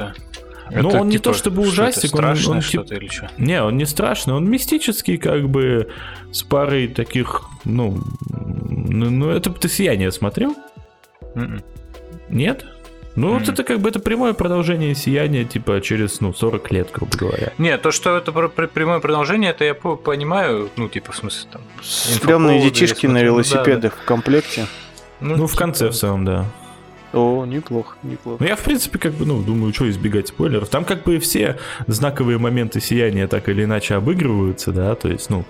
Это? 0.71 0.83
Ну, 0.83 0.89
Это 0.91 1.01
он 1.01 1.07
не 1.09 1.13
типа, 1.13 1.25
то 1.25 1.33
чтобы 1.35 1.63
что 1.65 1.83
это, 1.85 1.99
ужастик, 1.99 2.15
он- 2.15 2.25
он 2.25 2.35
тип- 2.61 2.63
что-то 2.63 2.95
или 2.95 3.09
что? 3.09 3.29
Не, 3.39 3.63
он 3.63 3.77
не 3.77 3.85
страшный, 3.87 4.35
он 4.35 4.49
мистический, 4.49 5.17
как 5.17 5.49
бы, 5.49 5.89
с 6.33 6.43
парой 6.43 6.89
таких, 6.89 7.43
ну... 7.65 7.99
Ну, 8.31 9.11
ну, 9.11 9.31
это 9.31 9.51
ты 9.51 9.69
«Сияние» 9.69 10.11
смотрел? 10.13 10.55
Мгм. 11.35 11.63
Нет? 12.31 12.65
Ну, 13.17 13.33
вот 13.33 13.43
Мгм. 13.43 13.53
это 13.53 13.65
как 13.65 13.81
бы 13.81 13.89
это 13.89 13.99
прямое 13.99 14.33
продолжение 14.33 14.95
«Сияния», 14.95 15.45
типа, 15.45 15.81
через, 15.81 16.21
ну, 16.21 16.33
40 16.33 16.71
лет, 16.71 16.89
грубо 16.95 17.17
говоря. 17.17 17.53
Не, 17.59 17.77
то, 17.79 17.91
что 17.91 18.17
это 18.17 18.31
про- 18.33 18.49
про- 18.49 18.69
прямое 18.69 19.01
продолжение, 19.01 19.51
это 19.51 19.65
я 19.65 19.75
по- 19.75 19.97
понимаю, 19.97 20.71
ну, 20.77 20.89
типа, 20.89 21.13
в 21.13 21.17
смысле, 21.17 21.49
там... 21.53 21.61
Стрёмные 21.83 22.63
детишки 22.63 23.07
на 23.07 23.13
смотрю, 23.19 23.35
ну, 23.37 23.43
да, 23.43 23.43
велосипедах 23.43 23.97
в 23.97 24.05
комплекте. 24.05 24.67
да. 25.21 25.27
Ну, 25.37 25.47
в 25.47 25.51
типа, 25.51 25.59
конце 25.59 25.89
в 25.89 25.95
самом, 25.95 26.25
да. 26.25 26.45
О, 27.13 27.47
неплохо, 27.47 27.97
неплохо. 28.03 28.37
Ну, 28.43 28.47
я, 28.49 28.57
в 28.57 28.61
принципе, 28.61 28.99
как 28.99 29.15
бы, 29.15 29.25
ну, 29.25 29.43
думаю, 29.43 29.73
что 29.73 29.89
избегать 29.89 30.29
спойлеров. 30.29 30.69
Там 30.69 30.85
как 30.85 31.05
бы 31.05 31.19
все 31.19 31.57
знаковые 31.87 32.39
моменты 32.39 32.81
сияния 32.81 33.27
так 33.27 33.49
или 33.49 33.65
иначе 33.65 33.95
обыгрываются, 33.95 34.73
да, 34.73 34.95
то 34.95 35.09
есть, 35.09 35.31
ну, 35.31 35.45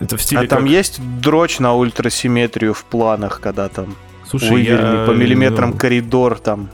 это 0.00 0.16
в 0.16 0.22
стиле 0.22 0.42
А 0.42 0.46
там 0.46 0.62
как- 0.62 0.70
есть 0.70 1.00
дрочь 1.20 1.58
на 1.60 1.74
ультрасимметрию 1.74 2.74
в 2.74 2.84
планах, 2.84 3.40
когда 3.40 3.68
там 3.68 3.94
Слушай, 4.26 4.50
выверни 4.50 5.00
я, 5.00 5.06
по 5.06 5.10
миллиметрам 5.12 5.70
ну, 5.70 5.76
коридор 5.76 6.38
там. 6.38 6.70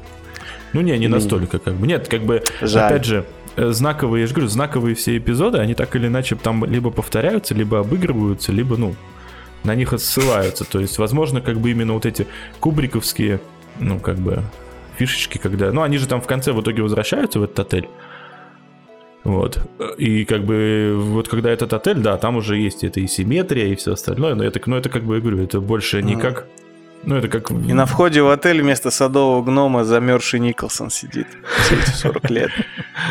Ну, 0.72 0.80
не, 0.80 0.96
не 0.98 1.08
настолько, 1.08 1.58
как 1.58 1.74
бы. 1.74 1.86
Нет, 1.86 2.08
как 2.08 2.22
бы, 2.22 2.42
Жаль. 2.60 2.92
опять 2.92 3.04
же, 3.04 3.24
э, 3.56 3.70
знаковые, 3.72 4.22
я 4.22 4.26
же 4.26 4.34
говорю, 4.34 4.48
знаковые 4.48 4.94
все 4.94 5.16
эпизоды, 5.16 5.58
они 5.58 5.74
так 5.74 5.94
или 5.96 6.06
иначе 6.06 6.36
там 6.36 6.64
либо 6.64 6.90
повторяются, 6.90 7.54
либо 7.54 7.80
обыгрываются, 7.80 8.52
либо, 8.52 8.76
ну, 8.76 8.94
на 9.66 9.74
них 9.74 9.92
отсылаются. 9.92 10.64
То 10.64 10.80
есть, 10.80 10.98
возможно, 10.98 11.40
как 11.40 11.58
бы 11.58 11.70
именно 11.70 11.92
вот 11.92 12.06
эти 12.06 12.26
кубриковские, 12.60 13.40
ну, 13.78 13.98
как 13.98 14.16
бы, 14.16 14.42
фишечки, 14.96 15.38
когда... 15.38 15.72
Ну, 15.72 15.82
они 15.82 15.98
же 15.98 16.06
там 16.06 16.20
в 16.20 16.26
конце 16.26 16.52
в 16.52 16.60
итоге 16.60 16.82
возвращаются 16.82 17.40
в 17.40 17.42
этот 17.42 17.60
отель. 17.60 17.88
Вот. 19.24 19.58
И 19.98 20.24
как 20.24 20.44
бы 20.44 20.94
вот 20.96 21.26
когда 21.28 21.50
этот 21.50 21.72
отель, 21.72 21.98
да, 21.98 22.16
там 22.16 22.36
уже 22.36 22.56
есть 22.58 22.84
это 22.84 23.00
и 23.00 23.08
симметрия, 23.08 23.66
и 23.66 23.74
все 23.74 23.94
остальное, 23.94 24.36
но 24.36 24.44
это, 24.44 24.60
ну, 24.66 24.76
это 24.76 24.88
как 24.88 25.02
бы, 25.02 25.16
я 25.16 25.20
говорю, 25.20 25.42
это 25.42 25.60
больше 25.60 26.00
не 26.00 26.16
как... 26.16 26.46
Ну, 27.02 27.16
это 27.16 27.28
как... 27.28 27.50
И 27.50 27.72
на 27.72 27.86
входе 27.86 28.22
в 28.22 28.30
отель 28.30 28.62
вместо 28.62 28.90
садового 28.90 29.42
гнома 29.42 29.84
замерзший 29.84 30.40
Николсон 30.40 30.90
сидит. 30.90 31.26
Все 31.58 31.74
эти 31.76 31.90
40 31.90 32.30
лет. 32.30 32.50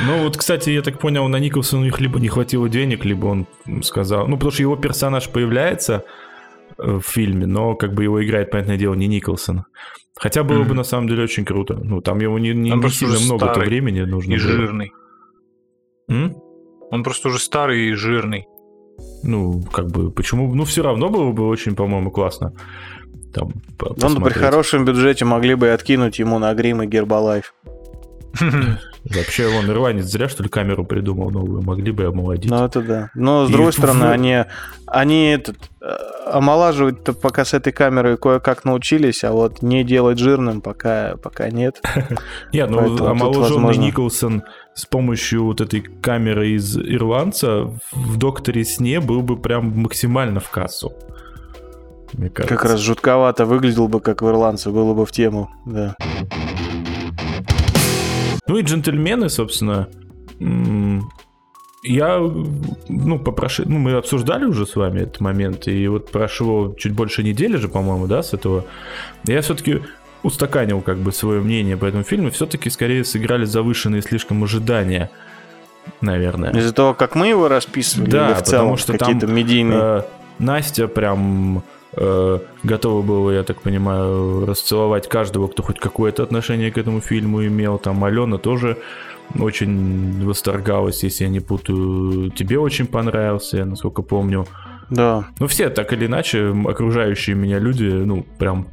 Ну 0.06 0.24
вот, 0.24 0.38
кстати, 0.38 0.70
я 0.70 0.82
так 0.82 0.99
понял, 0.99 1.28
на 1.28 1.38
Николсона 1.38 1.82
у 1.82 1.86
них 1.86 1.99
либо 1.99 2.20
не 2.20 2.28
хватило 2.28 2.68
денег, 2.68 3.06
либо 3.06 3.28
он 3.28 3.47
сказал... 3.84 4.28
Ну, 4.28 4.36
потому 4.36 4.51
что 4.51 4.62
его 4.62 4.76
персонаж 4.76 5.30
появляется 5.30 6.03
в 6.78 7.02
фильме, 7.02 7.46
но 7.46 7.76
как 7.76 7.94
бы 7.94 8.04
его 8.04 8.24
играет, 8.26 8.52
понятное 8.52 8.78
дело, 8.78 8.94
не 8.96 9.08
Николсон. 9.08 9.66
Хотя 10.18 10.44
было 10.44 10.60
бы 10.60 10.66
Мгм. 10.70 10.78
на 10.78 10.84
самом 10.84 11.08
деле 11.08 11.24
очень 11.24 11.44
круто. 11.46 11.76
Ну, 11.84 12.02
там 12.02 12.20
его 12.22 12.40
не, 12.40 12.54
не, 12.54 12.72
Он 12.72 12.80
не 12.80 12.90
сильно 12.90 13.16
уже 13.16 13.26
много-то 13.26 13.52
старый 13.54 13.68
времени 13.70 14.02
нужно 14.02 14.34
И 14.34 14.38
было. 14.38 14.48
жирный. 14.48 14.92
М? 16.10 16.36
Он 16.92 17.04
просто 17.04 17.28
уже 17.30 17.40
старый 17.40 17.90
и 17.90 17.94
жирный. 17.94 18.46
Ну, 19.24 19.62
как 19.74 19.88
бы, 19.88 20.12
почему... 20.12 20.54
Ну, 20.56 20.64
все 20.64 20.84
равно 20.84 21.10
было 21.10 21.32
бы 21.32 21.48
очень, 21.48 21.76
по-моему, 21.76 22.12
классно. 22.12 22.54
Там, 23.34 23.50
по- 23.78 23.88
Он 23.88 23.96
при 23.96 24.02
посмотреть. 24.02 24.38
хорошем 24.38 24.86
бюджете 24.86 25.26
могли 25.26 25.56
бы 25.56 25.66
и 25.68 25.70
откинуть 25.70 26.20
ему 26.20 26.40
на 26.40 26.54
грим 26.54 26.82
и 26.82 26.88
гербалайф. 26.88 27.54
Вообще, 29.14 29.47
вон, 29.47 29.70
ирландец 29.70 30.06
зря, 30.06 30.28
что 30.28 30.41
ли, 30.41 30.49
камеру 30.49 30.84
придумал 30.84 31.30
новую. 31.30 31.62
Могли 31.62 31.91
бы 31.91 32.06
омолодить. 32.06 32.49
Ну, 32.49 32.66
это 32.66 32.82
да. 32.82 33.10
Но, 33.14 33.45
с 33.45 33.49
И 33.49 33.53
другой 33.53 33.72
в- 33.72 33.76
стороны, 33.76 34.06
они, 34.06 34.45
они 34.88 35.28
этот, 35.28 35.58
э, 35.80 35.86
омолаживать-то 36.32 37.14
пока 37.14 37.45
с 37.45 37.53
этой 37.53 37.72
камерой 37.72 38.18
кое-как 38.18 38.66
научились, 38.66 39.24
а 39.24 39.32
вот 39.32 39.62
не 39.62 39.84
делать 39.84 40.18
жирным 40.18 40.62
пока, 40.62 41.18
пока 41.22 41.49
нет. 41.51 41.82
Нет, 42.51 42.70
ну 42.72 43.06
омоложенный 43.08 43.78
Николсон 43.78 44.41
с 44.74 44.86
помощью 44.88 45.45
вот 45.45 45.62
этой 45.62 45.82
камеры 45.82 46.49
из 46.49 46.76
ирландца 46.76 47.72
в 47.93 48.18
«Докторе 48.18 48.66
сне» 48.66 48.99
был 49.01 49.22
бы 49.22 49.38
прям 49.38 49.68
максимально 49.80 50.39
в 50.39 50.49
кассу. 50.49 50.93
Мне 52.14 52.30
кажется. 52.30 52.56
Как 52.56 52.66
раз 52.72 52.80
жутковато 52.80 53.45
выглядел 53.45 53.88
бы, 53.88 53.99
как 53.99 54.22
в 54.22 54.28
ирландце, 54.28 54.72
было 54.72 54.93
бы 54.93 55.06
в 55.06 55.12
тему. 55.12 55.49
Да. 55.66 55.95
Ну 58.48 58.58
и 58.58 58.62
джентльмены, 58.62 59.30
собственно, 59.30 59.88
я, 61.84 62.20
ну, 62.89 63.20
попрошу, 63.20 63.64
ну, 63.66 63.80
мы 63.80 63.93
обсуждали 63.93 64.46
уже 64.46 64.66
с 64.66 64.76
вами 64.76 65.02
этот 65.02 65.20
момент, 65.20 65.68
и 65.68 65.88
вот 65.88 66.12
прошло 66.12 66.74
чуть 66.78 66.93
больше 66.93 67.24
недели 67.24 67.58
же, 67.58 67.70
по-моему, 67.70 68.08
да, 68.08 68.24
с 68.24 68.34
этого. 68.34 68.66
Я 69.26 69.41
все-таки 69.41 69.82
устаканил 70.24 70.82
как 70.82 70.98
бы 70.98 71.12
свое 71.12 71.41
мнение 71.41 71.78
по 71.78 71.86
этому 71.86 72.04
фильму, 72.04 72.32
все-таки 72.32 72.70
скорее 72.70 73.04
сыграли 73.04 73.46
завышенные 73.46 74.02
слишком 74.02 74.43
ожидания 74.43 75.12
наверное. 76.02 76.52
Из-за 76.52 76.74
того, 76.74 76.93
как 76.93 77.16
мы 77.16 77.28
его 77.28 77.48
расписывали, 77.48 78.10
Да, 78.10 78.34
в 78.34 78.43
целом 78.43 78.76
потому 78.76 78.78
что 78.78 78.93
там, 78.93 79.00
какие-то 79.00 79.28
медийные... 79.28 79.80
Э, 79.80 80.02
Настя 80.38 80.88
прям 80.88 81.64
готова 81.96 83.02
была, 83.02 83.34
я 83.34 83.43
так 83.43 83.62
понимаю, 83.62 84.46
расцеловать 84.46 85.08
каждого, 85.08 85.48
кто 85.48 85.64
хоть 85.64 85.80
какое-то 85.80 86.24
отношение 86.24 86.72
к 86.72 86.78
этому 86.78 87.02
фильму 87.02 87.46
имел. 87.46 87.78
Там 87.78 88.04
Алена 88.04 88.38
тоже 88.38 88.78
очень 89.39 90.26
восторгалась, 90.26 91.04
если 91.04 91.24
я 91.24 91.30
не 91.30 91.39
путаю. 91.39 92.32
Тебе 92.32 92.60
очень 92.60 92.88
понравился, 92.88 93.58
я 93.58 93.66
насколько 93.66 94.02
помню. 94.02 94.46
Да. 94.89 95.28
Ну, 95.39 95.48
все 95.48 95.70
так 95.70 95.93
или 95.93 96.06
иначе, 96.06 96.54
окружающие 96.68 97.36
меня 97.36 97.60
люди, 97.60 97.86
ну, 97.86 98.26
прям 98.38 98.68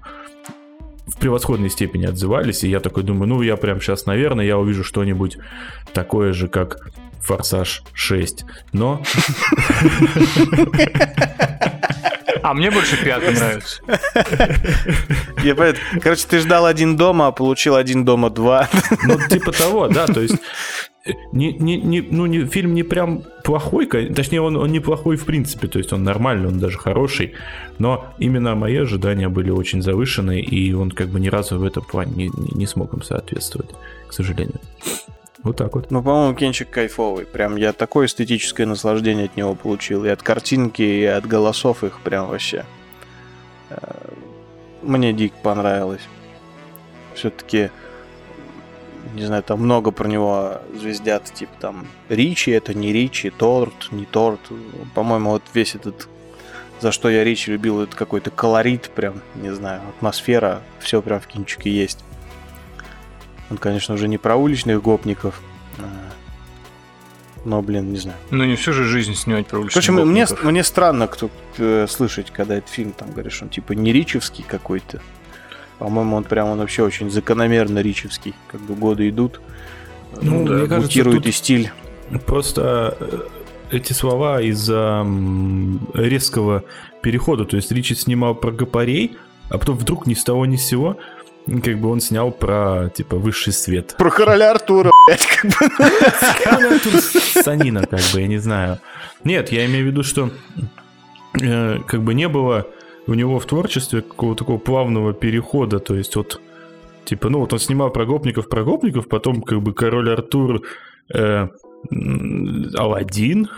в 1.06 1.18
превосходной 1.18 1.70
степени 1.70 2.06
отзывались, 2.06 2.64
и 2.64 2.68
я 2.68 2.80
такой 2.80 3.02
думаю, 3.02 3.28
ну, 3.28 3.42
я 3.42 3.56
прям 3.56 3.80
сейчас, 3.80 4.06
наверное, 4.06 4.44
я 4.44 4.58
увижу 4.58 4.84
что-нибудь 4.84 5.38
такое 5.92 6.32
же, 6.32 6.48
как 6.48 6.90
Форсаж 7.20 7.82
6. 7.92 8.44
Но 8.72 9.02
А 12.42 12.54
мне 12.54 12.70
больше 12.70 13.02
пятый 13.02 13.34
нравится. 13.34 13.82
Я 15.44 15.54
Короче, 16.00 16.26
ты 16.28 16.38
ждал 16.40 16.66
один 16.66 16.96
дома, 16.96 17.28
а 17.28 17.32
получил 17.32 17.76
один 17.76 18.04
дома 18.04 18.30
два. 18.30 18.68
Ну, 19.04 19.18
типа 19.28 19.52
того, 19.52 19.88
да, 19.88 20.06
то 20.06 20.20
есть 20.20 20.36
э, 21.04 21.10
не, 21.32 21.52
не, 21.52 21.76
не, 21.76 22.00
ну, 22.00 22.26
не, 22.26 22.46
фильм 22.46 22.74
не 22.74 22.82
прям 22.82 23.22
плохой, 23.44 23.86
точнее, 23.86 24.40
он, 24.40 24.56
он 24.56 24.70
неплохой 24.70 25.16
в 25.16 25.24
принципе, 25.24 25.66
то 25.66 25.78
есть 25.78 25.92
он 25.92 26.04
нормальный, 26.04 26.48
он 26.48 26.58
даже 26.58 26.78
хороший, 26.78 27.34
но 27.78 28.12
именно 28.18 28.54
мои 28.54 28.76
ожидания 28.76 29.28
были 29.28 29.50
очень 29.50 29.82
завышены, 29.82 30.40
и 30.40 30.72
он 30.72 30.90
как 30.90 31.08
бы 31.08 31.20
ни 31.20 31.28
разу 31.28 31.58
в 31.58 31.64
этом 31.64 31.82
плане 31.84 32.12
не, 32.14 32.24
не- 32.28 32.58
не 32.58 32.66
смог 32.66 32.94
им 32.94 33.02
соответствовать, 33.02 33.70
к 34.08 34.12
сожалению. 34.12 34.60
Вот 35.42 35.56
так 35.56 35.74
вот. 35.74 35.90
Ну, 35.90 36.02
по-моему, 36.02 36.34
кинчик 36.34 36.70
кайфовый. 36.70 37.26
Прям 37.26 37.56
я 37.56 37.72
такое 37.72 38.06
эстетическое 38.06 38.66
наслаждение 38.66 39.26
от 39.26 39.36
него 39.36 39.54
получил. 39.54 40.04
И 40.04 40.08
от 40.08 40.22
картинки, 40.22 40.82
и 40.82 41.04
от 41.04 41.26
голосов 41.26 41.82
их 41.82 42.00
прям 42.00 42.28
вообще. 42.28 42.64
Э, 43.70 43.76
Мне 44.82 45.12
дико 45.12 45.34
понравилось. 45.42 46.02
Все-таки, 47.14 47.70
не 49.14 49.24
знаю, 49.24 49.42
там 49.42 49.60
много 49.60 49.90
про 49.90 50.08
него 50.08 50.60
звездят, 50.74 51.24
типа 51.24 51.52
там 51.60 51.86
Ричи, 52.08 52.50
это 52.50 52.72
не 52.72 52.92
Ричи, 52.92 53.30
торт, 53.30 53.90
не 53.90 54.06
торт. 54.06 54.40
По-моему, 54.94 55.30
вот 55.30 55.42
весь 55.52 55.74
этот 55.74 56.08
за 56.80 56.90
что 56.90 57.08
я 57.08 57.22
Ричи 57.22 57.52
любил, 57.52 57.80
это 57.80 57.94
какой-то 57.94 58.30
колорит, 58.30 58.90
прям, 58.90 59.22
не 59.36 59.54
знаю, 59.54 59.82
атмосфера, 59.96 60.62
все 60.80 61.00
прям 61.00 61.20
в 61.20 61.28
кинчике 61.28 61.70
есть. 61.70 62.04
Он, 63.52 63.58
конечно, 63.58 63.94
уже 63.94 64.08
не 64.08 64.16
про 64.16 64.34
уличных 64.34 64.80
гопников, 64.80 65.42
а, 65.78 65.82
но, 67.44 67.60
блин, 67.60 67.92
не 67.92 67.98
знаю. 67.98 68.16
Ну 68.30 68.44
не 68.44 68.56
всю 68.56 68.72
же 68.72 68.84
жизнь 68.84 69.14
снимать 69.14 69.46
про 69.46 69.58
уличных 69.58 69.84
Впрочем, 69.84 70.08
мне, 70.08 70.26
мне 70.42 70.64
странно 70.64 71.06
кто, 71.06 71.28
э, 71.58 71.86
слышать, 71.86 72.30
когда 72.30 72.56
этот 72.56 72.70
фильм, 72.70 72.92
там, 72.92 73.12
говоришь, 73.12 73.42
он 73.42 73.50
типа 73.50 73.72
не 73.72 73.92
ричевский 73.92 74.42
какой-то. 74.42 75.02
По-моему, 75.78 76.16
он 76.16 76.24
прям, 76.24 76.48
он 76.48 76.60
вообще 76.60 76.82
очень 76.82 77.10
закономерно 77.10 77.80
ричевский. 77.80 78.34
Как 78.50 78.62
бы 78.62 78.74
годы 78.74 79.10
идут, 79.10 79.42
Ну, 80.22 80.46
да, 80.46 80.54
мне 80.54 80.66
кажется, 80.66 80.76
мутирует 80.78 81.26
и 81.26 81.32
стиль. 81.32 81.72
Просто 82.24 82.96
э, 83.00 83.18
эти 83.70 83.92
слова 83.92 84.40
из-за 84.40 85.06
резкого 85.92 86.64
перехода. 87.02 87.44
То 87.44 87.56
есть 87.56 87.70
Ричи 87.70 87.94
снимал 87.94 88.34
про 88.34 88.50
гопарей, 88.50 89.18
а 89.50 89.58
потом 89.58 89.76
вдруг 89.76 90.06
ни 90.06 90.14
с 90.14 90.24
того 90.24 90.46
ни 90.46 90.56
с 90.56 90.64
сего 90.64 90.96
как 91.46 91.80
бы 91.80 91.90
он 91.90 92.00
снял 92.00 92.30
про, 92.30 92.90
типа, 92.94 93.16
высший 93.16 93.52
свет. 93.52 93.94
Про 93.98 94.10
короля 94.10 94.50
Артура, 94.52 94.90
блядь, 95.06 95.26
как 95.26 95.50
бы. 95.50 96.80
Санина, 97.42 97.86
как 97.86 98.00
бы, 98.12 98.20
я 98.20 98.26
не 98.28 98.38
знаю. 98.38 98.78
Нет, 99.24 99.52
я 99.52 99.66
имею 99.66 99.84
в 99.84 99.86
виду, 99.88 100.02
что 100.02 100.30
э, 101.40 101.78
как 101.86 102.02
бы 102.02 102.14
не 102.14 102.28
было 102.28 102.66
у 103.06 103.14
него 103.14 103.38
в 103.38 103.46
творчестве 103.46 104.02
какого-то 104.02 104.44
такого 104.44 104.58
плавного 104.58 105.12
перехода, 105.12 105.80
то 105.80 105.96
есть 105.96 106.14
вот 106.16 106.40
типа, 107.04 107.28
ну 107.28 107.40
вот 107.40 107.52
он 107.52 107.58
снимал 107.58 107.90
про 107.90 108.04
гопников, 108.06 108.48
про 108.48 108.62
гопников, 108.62 109.08
потом 109.08 109.42
как 109.42 109.60
бы 109.60 109.74
король 109.74 110.10
Артур, 110.12 110.62
э, 111.12 111.48
м, 111.90 112.70
Аладдин 112.76 113.48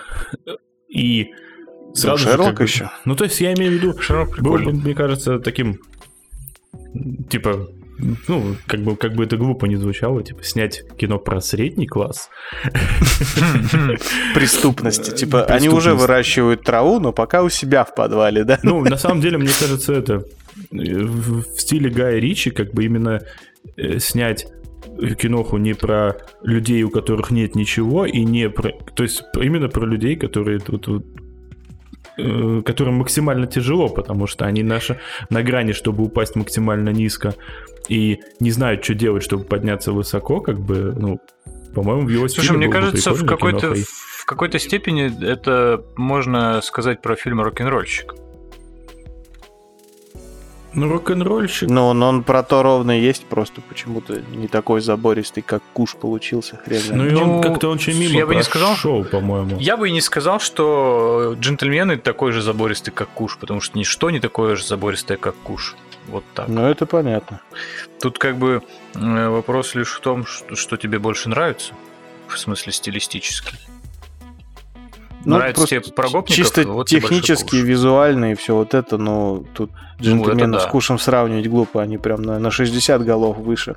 и 0.89 1.30
сразу 1.93 2.24
же 2.24 2.30
Шерлок 2.30 2.47
как 2.49 2.57
бы- 2.59 2.64
еще. 2.64 2.91
Ну 3.05 3.14
то 3.16 3.24
есть 3.24 3.39
я 3.43 3.53
имею 3.53 3.72
в 3.72 3.74
виду, 3.74 4.01
Шерлок 4.01 4.39
было 4.41 4.53
бы, 4.53 4.59
прикольный. 4.59 4.82
мне 4.82 4.95
кажется, 4.95 5.39
таким 5.39 5.78
типа 7.28 7.68
ну, 8.29 8.57
как 8.67 8.81
бы, 8.81 8.97
как 8.97 9.15
бы 9.15 9.25
это 9.25 9.37
глупо 9.37 9.67
не 9.67 9.77
звучало, 9.77 10.23
типа, 10.23 10.43
снять 10.43 10.85
кино 10.97 11.19
про 11.19 11.41
средний 11.41 11.87
класс, 11.87 12.29
Преступности. 14.35 15.15
Типа, 15.15 15.45
они 15.45 15.69
уже 15.69 15.95
выращивают 15.95 16.63
траву, 16.63 17.01
но 17.01 17.13
пока 17.13 17.43
у 17.43 17.49
себя 17.49 17.85
в 17.85 17.95
подвале, 17.95 18.45
да? 18.45 18.59
Ну, 18.63 18.85
на 18.85 18.97
самом 18.99 19.21
деле, 19.21 19.39
мне 19.39 19.51
кажется, 19.59 19.93
это 19.93 20.25
э, 20.73 21.05
в 21.05 21.45
стиле 21.57 21.91
Гая 21.91 22.19
Ричи, 22.19 22.51
как 22.51 22.73
бы 22.73 22.85
именно 22.85 23.21
э, 23.77 23.99
снять 23.99 24.47
киноху 25.19 25.57
не 25.57 25.75
про 25.75 26.17
людей, 26.43 26.83
у 26.83 26.91
которых 26.91 27.31
нет 27.31 27.55
ничего, 27.55 28.07
и 28.07 28.25
не 28.25 28.51
про... 28.51 28.73
То 28.95 29.03
есть 29.03 29.23
именно 29.41 29.69
про 29.69 29.87
людей, 29.87 30.17
которые 30.17 30.59
тут... 30.59 30.89
э, 32.19 32.63
которым 32.65 32.95
максимально 32.95 33.47
тяжело, 33.47 33.89
потому 33.89 34.27
что 34.27 34.45
они 34.45 34.63
наши 34.63 34.99
на 35.31 35.43
грани, 35.43 35.73
чтобы 35.73 36.05
упасть 36.05 36.37
максимально 36.37 36.91
низко, 36.91 37.35
и 37.89 38.20
не 38.41 38.51
знают, 38.51 38.85
что 38.85 38.95
делать, 38.95 39.22
чтобы 39.22 39.45
подняться 39.45 39.93
высоко, 39.93 40.41
как 40.41 40.59
бы, 40.59 40.95
ну, 40.97 41.20
по-моему, 41.74 42.07
в 42.07 42.09
его 42.09 42.28
Слушай, 42.28 42.47
стиле 42.47 42.59
мне 42.59 42.66
было 42.68 42.74
бы 42.74 42.80
кажется, 42.87 43.11
в 43.12 43.26
какой-то, 43.26 43.61
кинохой. 43.61 43.85
в 43.85 44.24
какой-то 44.26 44.59
степени 44.59 45.26
это 45.26 45.85
можно 45.97 46.61
сказать 46.62 47.03
про 47.03 47.16
фильм 47.16 47.41
«Рок-н-ролльщик». 47.41 48.14
Ну, 50.76 50.89
рок-н-ролльщик. 50.89 51.68
Но 51.68 51.91
он, 51.91 52.03
он 52.03 52.24
про 52.24 52.43
то 52.43 52.62
ровно 52.62 52.99
и 52.99 53.01
есть, 53.01 53.26
просто 53.26 53.61
почему-то 53.61 54.20
не 54.32 54.49
такой 54.49 54.80
забористый, 54.80 55.43
как 55.43 55.62
куш 55.72 55.95
получился, 55.95 56.57
хрен 56.57 56.80
Ну, 56.91 57.07
и 57.07 57.14
он 57.14 57.28
Ну, 57.28 57.43
как-то 57.43 57.68
очень 57.68 57.97
мимо 57.97 58.18
я 58.18 58.26
бы 58.26 58.35
не 58.35 58.43
сказал. 58.43 58.70
прошел, 58.70 59.05
по-моему. 59.05 59.57
Я 59.61 59.76
бы 59.76 59.89
и 59.89 59.93
не 59.93 60.01
сказал, 60.01 60.41
что 60.41 61.37
«Джентльмены» 61.39 61.97
такой 61.97 62.32
же 62.32 62.43
забористый, 62.43 62.93
как 62.93 63.09
Куш, 63.11 63.39
потому 63.39 63.61
что 63.61 63.78
ничто 63.78 64.11
не 64.11 64.18
такое 64.18 64.57
же 64.57 64.64
забористое, 64.64 65.16
как 65.16 65.37
Куш. 65.45 65.76
Вот 66.09 66.25
так. 66.35 66.49
Ну, 66.49 66.67
это 66.67 66.87
понятно. 66.87 67.41
Тут 68.01 68.19
как 68.19 68.37
бы 68.37 68.63
э, 68.95 69.29
вопрос 69.29 69.75
лишь 69.75 69.93
в 69.93 70.01
том, 70.01 70.27
что, 70.27 70.55
что 70.55 70.77
тебе 70.77 70.99
больше 70.99 71.29
нравится, 71.29 71.75
в 72.29 72.39
смысле 72.39 72.73
стилистически. 72.73 73.57
Ну, 75.25 75.37
Нравится 75.37 75.67
тебе 75.67 75.81
про 75.81 76.09
гопников, 76.09 76.37
Чисто 76.37 76.69
вот 76.69 76.89
технически, 76.89 77.57
визуально 77.57 78.33
и 78.33 78.35
все 78.35 78.55
вот 78.55 78.75
это, 78.75 78.99
ну, 78.99 79.47
тут 79.55 79.71
джентльменов 80.01 80.61
да. 80.61 80.69
с 80.69 80.71
кушем 80.71 80.99
сравнивать 80.99 81.47
глупо, 81.47 81.81
они 81.81 81.99
прям 81.99 82.23
на, 82.23 82.39
на 82.39 82.51
60 82.51 83.03
голов 83.05 83.39
выше. 83.39 83.77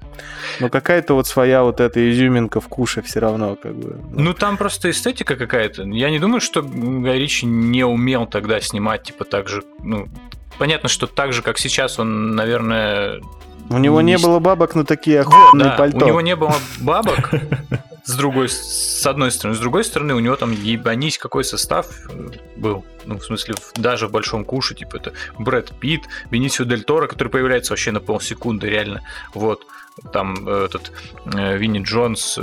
Но 0.60 0.70
какая-то 0.70 1.14
вот 1.14 1.28
своя 1.28 1.64
вот 1.64 1.80
эта 1.80 2.10
изюминка 2.10 2.60
в 2.60 2.68
куше 2.68 3.02
все 3.02 3.20
равно, 3.20 3.56
как 3.56 3.76
бы. 3.76 3.98
ну, 4.12 4.24
Ну, 4.24 4.34
там 4.34 4.58
просто 4.58 4.90
эстетика 4.90 5.36
какая-то. 5.36 5.84
Я 5.84 6.10
не 6.10 6.20
думаю, 6.20 6.42
что 6.42 6.62
Гай 6.62 7.18
Ричи 7.18 7.46
не 7.46 7.86
умел 7.86 8.26
тогда 8.26 8.60
снимать, 8.60 9.04
типа, 9.04 9.24
так 9.24 9.48
же, 9.48 9.64
ну, 9.82 10.10
понятно, 10.58 10.90
что 10.90 11.08
так 11.08 11.34
же, 11.34 11.42
как 11.42 11.58
сейчас, 11.58 12.00
он, 12.00 12.36
наверное... 12.36 13.22
у 13.70 13.78
него 13.78 14.02
не 14.02 14.14
есть- 14.14 14.24
было 14.24 14.40
бабок 14.40 14.76
на 14.76 14.86
такие 14.86 15.22
охуенные 15.22 15.70
Да, 15.70 15.76
пальто. 15.78 16.06
у 16.06 16.08
него 16.08 16.22
не 16.22 16.36
было 16.36 16.56
бабок, 16.80 17.32
с 18.06 18.16
другой, 18.16 18.50
с 18.50 19.06
одной 19.06 19.32
стороны. 19.32 19.56
С 19.56 19.60
другой 19.60 19.84
стороны, 19.84 20.14
у 20.14 20.20
него 20.20 20.36
там 20.36 20.52
ебанись 20.52 21.18
какой 21.18 21.44
состав 21.44 21.88
э, 22.10 22.30
был. 22.56 22.86
Ну, 23.06 23.18
в 23.20 23.24
смысле, 23.26 23.56
даже 23.76 24.08
в 24.08 24.12
Большом 24.12 24.44
Куше, 24.46 24.76
типа, 24.76 24.98
это 24.98 25.14
Брэд 25.40 25.72
Питт, 25.80 26.04
Бенисио 26.32 26.66
Дель 26.66 26.84
Торо, 26.84 27.08
который 27.08 27.30
появляется 27.30 27.74
вообще 27.74 27.92
на 27.92 28.00
полсекунды, 28.00 28.68
реально. 28.70 29.02
Вот. 29.34 29.66
Там 30.14 30.48
э, 30.48 30.66
этот 30.66 30.92
э, 31.34 31.58
Винни 31.58 31.82
Джонс 31.84 32.38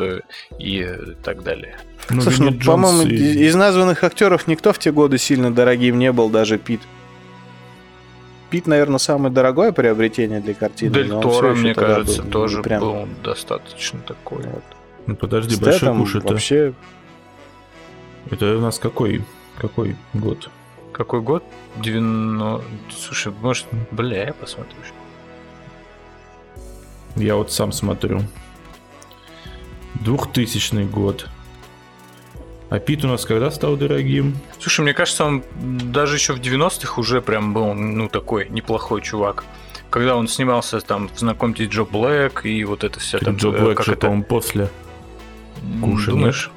и 0.58 0.86
так 1.22 1.42
далее. 1.42 1.78
Ну, 2.10 2.20
Слушай, 2.20 2.50
ну, 2.50 2.52
по-моему, 2.60 3.02
и- 3.02 3.46
из 3.46 3.54
названных 3.54 4.04
актеров 4.04 4.46
никто 4.46 4.72
в 4.72 4.78
те 4.78 4.90
годы 4.92 5.16
сильно 5.18 5.54
дорогим 5.54 5.98
не 5.98 6.12
был, 6.12 6.28
даже 6.28 6.58
Пит. 6.58 6.80
Пит, 8.50 8.66
наверное, 8.66 8.98
самое 8.98 9.32
дорогое 9.32 9.72
приобретение 9.72 10.40
для 10.40 10.54
картины. 10.54 10.92
Дель 10.94 11.08
Торо, 11.08 11.54
мне 11.54 11.74
кажется, 11.74 12.22
был 12.22 12.30
тоже 12.30 12.62
прям- 12.62 12.80
был 12.80 13.08
достаточно 13.22 14.00
такой. 14.00 14.42
Вот. 14.44 14.62
Ну, 15.06 15.16
подожди, 15.16 15.56
Большой 15.56 15.72
Стэтхэм 15.78 15.98
Куш 15.98 16.14
это... 16.16 16.28
вообще 16.28 16.74
Это 18.30 18.56
у 18.56 18.60
нас 18.60 18.78
какой? 18.78 19.24
Какой 19.58 19.96
год? 20.12 20.50
Какой 20.92 21.20
год? 21.20 21.44
90... 21.76 22.62
Слушай, 22.96 23.32
может, 23.40 23.66
бля, 23.90 24.26
я 24.26 24.32
посмотрю. 24.32 24.76
Я 27.16 27.36
вот 27.36 27.52
сам 27.52 27.72
смотрю. 27.72 28.22
2000 30.00 30.84
год. 30.84 31.28
А 32.70 32.78
Пит 32.78 33.04
у 33.04 33.08
нас 33.08 33.24
когда 33.24 33.50
стал 33.50 33.76
дорогим? 33.76 34.36
Слушай, 34.58 34.80
мне 34.82 34.94
кажется, 34.94 35.24
он 35.24 35.42
даже 35.92 36.16
еще 36.16 36.32
в 36.32 36.40
90-х 36.40 37.00
уже 37.00 37.20
прям 37.20 37.52
был, 37.52 37.74
ну, 37.74 38.08
такой 38.08 38.48
неплохой 38.48 39.02
чувак. 39.02 39.44
Когда 39.90 40.16
он 40.16 40.26
снимался 40.26 40.80
там 40.80 41.08
«Знакомьтесь, 41.14 41.68
Джо 41.68 41.84
Блэк» 41.84 42.42
и 42.44 42.64
вот 42.64 42.82
это 42.82 42.98
все 42.98 43.18
там... 43.18 43.36
Джо 43.36 43.50
э, 43.50 43.60
Блэк 43.60 43.74
как 43.76 43.86
же, 43.86 43.92
это? 43.92 44.00
по-моему, 44.00 44.24
после. 44.24 44.68
Куша, 45.80 46.10
Думаешь? 46.10 46.50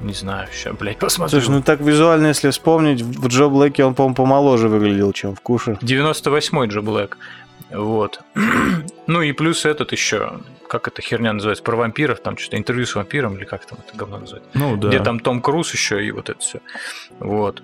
Не 0.00 0.12
знаю, 0.12 0.46
сейчас, 0.52 0.76
блядь, 0.76 0.98
посмотрю. 1.00 1.40
Слушай, 1.40 1.56
ну 1.56 1.62
так 1.62 1.80
визуально, 1.80 2.28
если 2.28 2.50
вспомнить, 2.50 3.02
в 3.02 3.26
Джо 3.28 3.48
Блэке 3.48 3.84
он, 3.84 3.94
по-моему, 3.94 4.14
помоложе 4.14 4.68
выглядел, 4.68 5.12
чем 5.12 5.34
в 5.34 5.40
Куше. 5.40 5.78
98-й 5.80 6.68
Джо 6.68 6.80
Блэк. 6.80 7.16
Вот. 7.70 8.20
ну 9.06 9.22
и 9.22 9.32
плюс 9.32 9.64
этот 9.64 9.92
еще, 9.92 10.40
как 10.68 10.88
эта 10.88 11.02
херня 11.02 11.32
называется, 11.32 11.64
про 11.64 11.76
вампиров, 11.76 12.20
там 12.20 12.36
что-то 12.36 12.56
интервью 12.56 12.86
с 12.86 12.94
вампиром, 12.94 13.36
или 13.36 13.44
как 13.44 13.64
там 13.66 13.78
это 13.86 13.96
говно 13.96 14.18
называется. 14.18 14.50
Ну 14.54 14.76
да. 14.76 14.88
Где 14.88 15.00
там 15.00 15.20
Том 15.20 15.40
Круз 15.40 15.72
еще 15.72 16.04
и 16.04 16.10
вот 16.12 16.28
это 16.30 16.38
все. 16.40 16.60
Вот. 17.20 17.62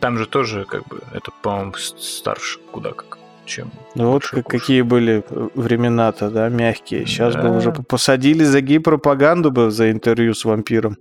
Там 0.00 0.18
же 0.18 0.26
тоже, 0.26 0.64
как 0.66 0.86
бы, 0.88 1.00
это, 1.12 1.30
по-моему, 1.42 1.74
старше 1.74 2.58
куда 2.70 2.92
как, 2.92 3.16
чем 3.46 3.70
Ну 3.94 4.10
вот 4.10 4.26
как- 4.26 4.46
какие 4.46 4.82
были 4.82 5.24
времена-то, 5.54 6.28
да, 6.30 6.48
мягкие. 6.50 7.06
Сейчас 7.06 7.34
бы 7.36 7.42
Да. 7.44 7.50
уже 7.52 7.72
посадили 7.72 8.44
за 8.44 8.60
гей-пропаганду 8.60 9.50
бы 9.50 9.70
за 9.70 9.90
интервью 9.90 10.34
с 10.34 10.44
вампиром. 10.44 10.98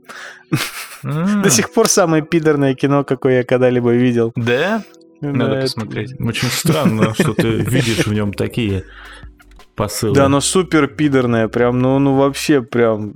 До 1.03 1.49
сих 1.49 1.73
пор 1.73 1.89
самое 1.89 2.23
пидорное 2.23 2.75
кино, 2.75 3.03
какое 3.03 3.39
я 3.39 3.43
когда-либо 3.43 3.91
видел. 3.91 4.31
Да? 4.37 4.83
Надо 5.31 5.53
это- 5.55 5.61
посмотреть. 5.61 6.19
Очень 6.19 6.49
странно, 6.49 7.13
что 7.13 7.33
ты 7.33 7.49
видишь 7.57 8.05
в 8.05 8.13
нем 8.13 8.33
такие 8.33 8.83
посылы. 9.75 10.15
Да, 10.15 10.25
оно 10.25 10.41
супер 10.41 10.87
пидорное, 10.87 11.47
прям, 11.47 11.79
ну, 11.79 11.97
ну 11.99 12.15
вообще 12.15 12.61
прям, 12.61 13.13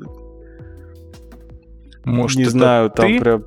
Может, 2.05 2.37
не 2.37 2.45
знаю, 2.45 2.89
там 2.89 3.07
ты? 3.07 3.19
прям... 3.19 3.45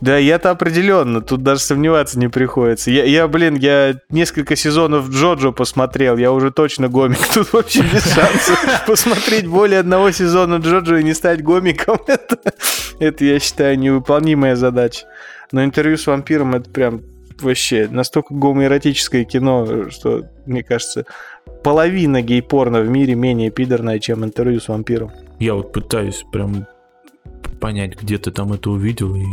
Да, 0.00 0.18
я-то 0.18 0.50
определенно, 0.50 1.22
тут 1.22 1.42
даже 1.42 1.60
сомневаться 1.60 2.18
не 2.18 2.28
приходится. 2.28 2.90
Я, 2.90 3.04
я, 3.04 3.26
блин, 3.28 3.54
я 3.54 3.94
несколько 4.10 4.54
сезонов 4.56 5.08
Джоджо 5.08 5.50
посмотрел, 5.52 6.18
я 6.18 6.32
уже 6.32 6.50
точно 6.50 6.88
гомик. 6.88 7.18
Тут 7.32 7.52
вообще 7.54 7.80
без 7.82 8.02
шансов 8.12 8.84
посмотреть 8.86 9.46
более 9.46 9.80
одного 9.80 10.10
сезона 10.10 10.56
Джоджо 10.56 10.96
и 10.96 11.04
не 11.04 11.14
стать 11.14 11.42
гомиком. 11.42 11.98
Это, 12.06 12.38
это 12.98 13.24
я 13.24 13.38
считаю, 13.38 13.78
невыполнимая 13.78 14.56
задача. 14.56 15.06
Но 15.52 15.64
интервью 15.64 15.96
с 15.96 16.06
вампиром 16.06 16.54
это 16.54 16.68
прям 16.68 17.00
вообще 17.40 17.88
настолько 17.88 18.34
гомоэротическое 18.34 19.24
кино, 19.24 19.90
что, 19.90 20.28
мне 20.46 20.62
кажется, 20.62 21.06
половина 21.62 22.22
гей-порно 22.22 22.80
в 22.80 22.88
мире 22.88 23.14
менее 23.14 23.50
пидорная, 23.50 23.98
чем 23.98 24.24
интервью 24.24 24.60
с 24.60 24.68
вампиром. 24.68 25.12
Я 25.38 25.54
вот 25.54 25.72
пытаюсь 25.72 26.24
прям 26.32 26.66
понять, 27.60 28.00
где 28.00 28.18
ты 28.18 28.30
там 28.30 28.52
это 28.52 28.70
увидел 28.70 29.14
и... 29.14 29.24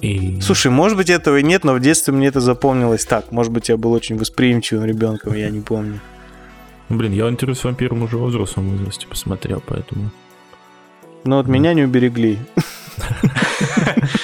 и... 0.00 0.40
Слушай, 0.40 0.70
может 0.70 0.96
быть, 0.96 1.10
этого 1.10 1.38
и 1.38 1.42
нет, 1.42 1.64
но 1.64 1.74
в 1.74 1.80
детстве 1.80 2.14
мне 2.14 2.28
это 2.28 2.40
запомнилось 2.40 3.04
так. 3.04 3.32
Может 3.32 3.52
быть, 3.52 3.68
я 3.68 3.76
был 3.76 3.92
очень 3.92 4.16
восприимчивым 4.16 4.84
ребенком, 4.84 5.34
я 5.34 5.50
не 5.50 5.60
помню. 5.60 6.00
Блин, 6.88 7.12
я 7.12 7.28
интервью 7.28 7.54
с 7.54 7.64
вампиром 7.64 8.02
уже 8.02 8.18
во 8.18 8.26
взрослом 8.26 8.70
возрасте 8.70 9.06
посмотрел, 9.06 9.62
поэтому... 9.66 10.10
Но 11.24 11.38
от 11.38 11.46
меня 11.48 11.74
не 11.74 11.84
уберегли. 11.84 12.38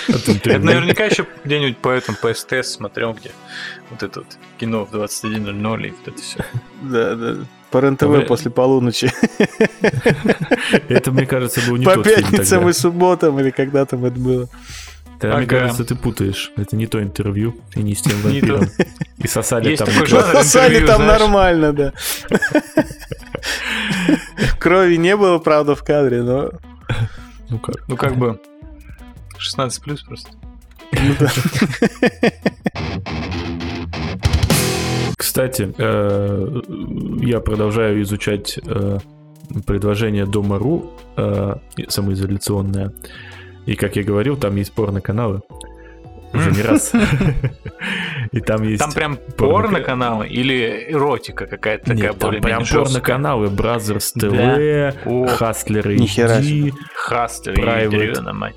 Это 0.09 0.59
наверняка 0.59 1.05
еще 1.05 1.27
где-нибудь 1.45 1.79
по 1.79 1.89
этому, 1.89 2.17
СТС 2.33 2.73
смотрел, 2.75 3.15
где 3.15 3.31
вот 3.91 4.03
это 4.03 4.21
вот 4.21 4.29
кино 4.59 4.85
в 4.85 4.95
21.00 4.95 5.87
и 5.87 5.91
вот 5.91 6.09
это 6.09 6.23
все. 6.23 6.45
Да, 6.83 7.15
да. 7.15 7.37
По 7.71 7.79
РЕН-ТВ 7.79 8.27
после 8.27 8.51
полуночи. 8.51 9.13
Это, 10.89 11.13
мне 11.13 11.25
кажется, 11.27 11.61
был 11.69 11.77
не 11.77 11.85
По 11.85 11.97
пятницам 12.03 12.69
и 12.69 12.73
субботам, 12.73 13.39
или 13.41 13.51
когда 13.51 13.85
там 13.87 14.05
это 14.05 14.19
было. 14.19 14.49
Тогда, 15.21 15.37
мне 15.37 15.47
Ага. 15.47 15.59
кажется, 15.61 15.85
ты 15.85 15.95
путаешь. 15.95 16.51
Это 16.57 16.75
не 16.77 16.87
то 16.87 17.01
интервью 17.03 17.55
и 17.75 17.83
не 17.83 17.95
с 17.95 18.03
тем 18.03 18.19
вампиром. 18.23 18.67
И 19.19 19.29
сосали 19.29 19.71
Есть 19.71 19.85
там... 19.85 20.07
Сосали 20.07 20.85
там 20.87 21.03
знаешь. 21.03 21.21
нормально, 21.21 21.73
да. 21.73 21.93
Крови 24.59 24.97
не 24.97 25.17
было, 25.17 25.39
правда, 25.39 25.75
в 25.75 25.85
кадре, 25.85 26.23
но... 26.23 26.51
Ну 27.49 27.59
как? 27.59 27.88
Ну, 27.88 27.97
как 27.97 28.16
бы 28.16 28.41
16 29.38 29.82
плюс 29.82 30.03
просто. 30.03 30.30
ну. 30.93 31.14
Кстати, 35.16 35.72
э, 35.76 36.62
я 37.20 37.41
продолжаю 37.41 38.03
изучать 38.03 38.59
э, 38.66 38.99
предложение 39.66 40.26
Дома.ру 40.26 40.91
э, 41.16 41.55
самоизоляционное. 41.88 42.93
И, 43.66 43.74
как 43.76 43.97
я 43.97 44.03
говорил, 44.03 44.36
там 44.36 44.57
есть 44.57 44.72
порно-каналы. 44.72 45.43
Уже 46.33 46.51
не 46.53 46.62
раз. 46.62 46.93
И 48.33 48.41
там 48.41 48.62
есть... 48.62 48.81
Там 48.81 48.93
прям 48.93 49.18
порно- 49.37 49.68
порно-каналы 49.68 50.28
или 50.28 50.87
эротика 50.89 51.47
какая-то 51.47 51.87
такая 51.87 52.03
Нет, 52.03 52.18
там 52.18 52.31
более-менее 52.31 52.66
прям 52.66 52.85
порно-каналы. 52.85 53.47
Brothers. 53.49 54.12
TV, 54.16 55.97
Нихера 55.97 56.41
HD, 56.41 56.72
Hustler, 56.95 57.55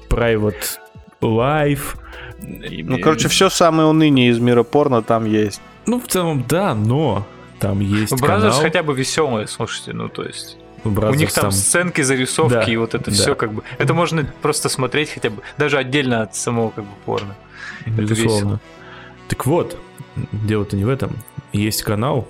Private 0.10 0.80
Life. 1.22 1.96
Ну, 2.40 3.00
короче, 3.00 3.28
все 3.30 3.50
самое 3.50 3.88
уныние 3.88 4.30
из 4.30 4.40
мира 4.40 4.64
порно 4.64 5.02
там 5.02 5.26
есть. 5.26 5.62
Ну, 5.86 6.00
в 6.00 6.08
целом, 6.08 6.46
да, 6.48 6.76
но 6.76 7.26
там 7.60 7.80
есть 7.80 8.12
Brazzers 8.20 8.56
канал. 8.56 8.62
хотя 8.62 8.84
бы 8.84 8.94
веселые, 8.94 9.48
слушайте, 9.48 9.94
ну, 9.94 10.10
то 10.10 10.24
есть... 10.24 10.58
Ну, 10.84 10.92
У 10.92 10.94
Brazzers 10.94 11.16
них 11.16 11.32
там, 11.32 11.52
сценки, 11.52 12.02
зарисовки 12.02 12.54
Да, 12.54 12.64
и 12.64 12.76
вот 12.76 12.94
это 12.94 13.10
да. 13.10 13.12
все 13.16 13.36
как 13.36 13.54
бы... 13.54 13.64
Это 13.78 13.94
можно 13.94 14.26
просто 14.42 14.68
смотреть 14.68 15.12
хотя 15.12 15.30
бы, 15.30 15.42
даже 15.58 15.78
отдельно 15.78 16.24
от 16.24 16.36
самого 16.36 16.72
как 16.72 16.84
бы 16.84 16.92
порно. 17.06 17.36
Безусловно. 17.86 18.34
весело. 18.34 18.60
Так 19.28 19.46
вот, 19.46 19.78
дело-то 20.32 20.76
не 20.76 20.86
в 20.86 20.90
этом. 20.90 21.18
Есть 21.52 21.84
канал, 21.84 22.28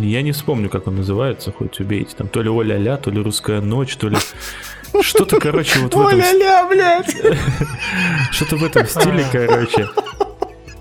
я 0.00 0.22
не 0.22 0.32
вспомню, 0.32 0.68
как 0.68 0.86
он 0.86 0.96
называется, 0.96 1.52
хоть 1.52 1.80
убейте. 1.80 2.14
Там 2.16 2.28
то 2.28 2.42
ли 2.42 2.48
Оля-ля, 2.48 2.96
то 2.96 3.10
ли 3.10 3.22
Русская 3.22 3.60
ночь, 3.60 3.96
то 3.96 4.08
ли... 4.08 4.16
Что-то, 5.00 5.40
короче, 5.40 5.78
вот 5.80 5.94
в 5.94 6.00
этом... 6.00 6.20
Оля-ля, 6.20 6.66
блядь! 6.68 7.16
Что-то 8.32 8.56
в 8.56 8.64
этом 8.64 8.86
стиле, 8.86 9.24
короче. 9.32 9.88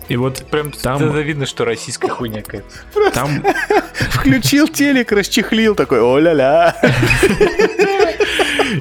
И 0.09 0.17
вот 0.17 0.43
Прям 0.51 0.71
Там- 0.71 0.99
там... 0.99 1.17
видно, 1.21 1.45
что 1.45 1.63
российская 1.63 2.09
хуйня 2.09 2.41
какая-то. 2.41 3.11
там... 3.13 3.43
Включил 4.09 4.67
телек, 4.67 5.13
расчехлил, 5.13 5.73
такой, 5.73 6.01
о-ля-ля. 6.01 6.75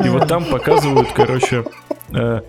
И 0.05 0.09
вот 0.09 0.27
там 0.27 0.45
показывают, 0.45 1.13
короче, 1.15 1.65
э, 2.13 2.41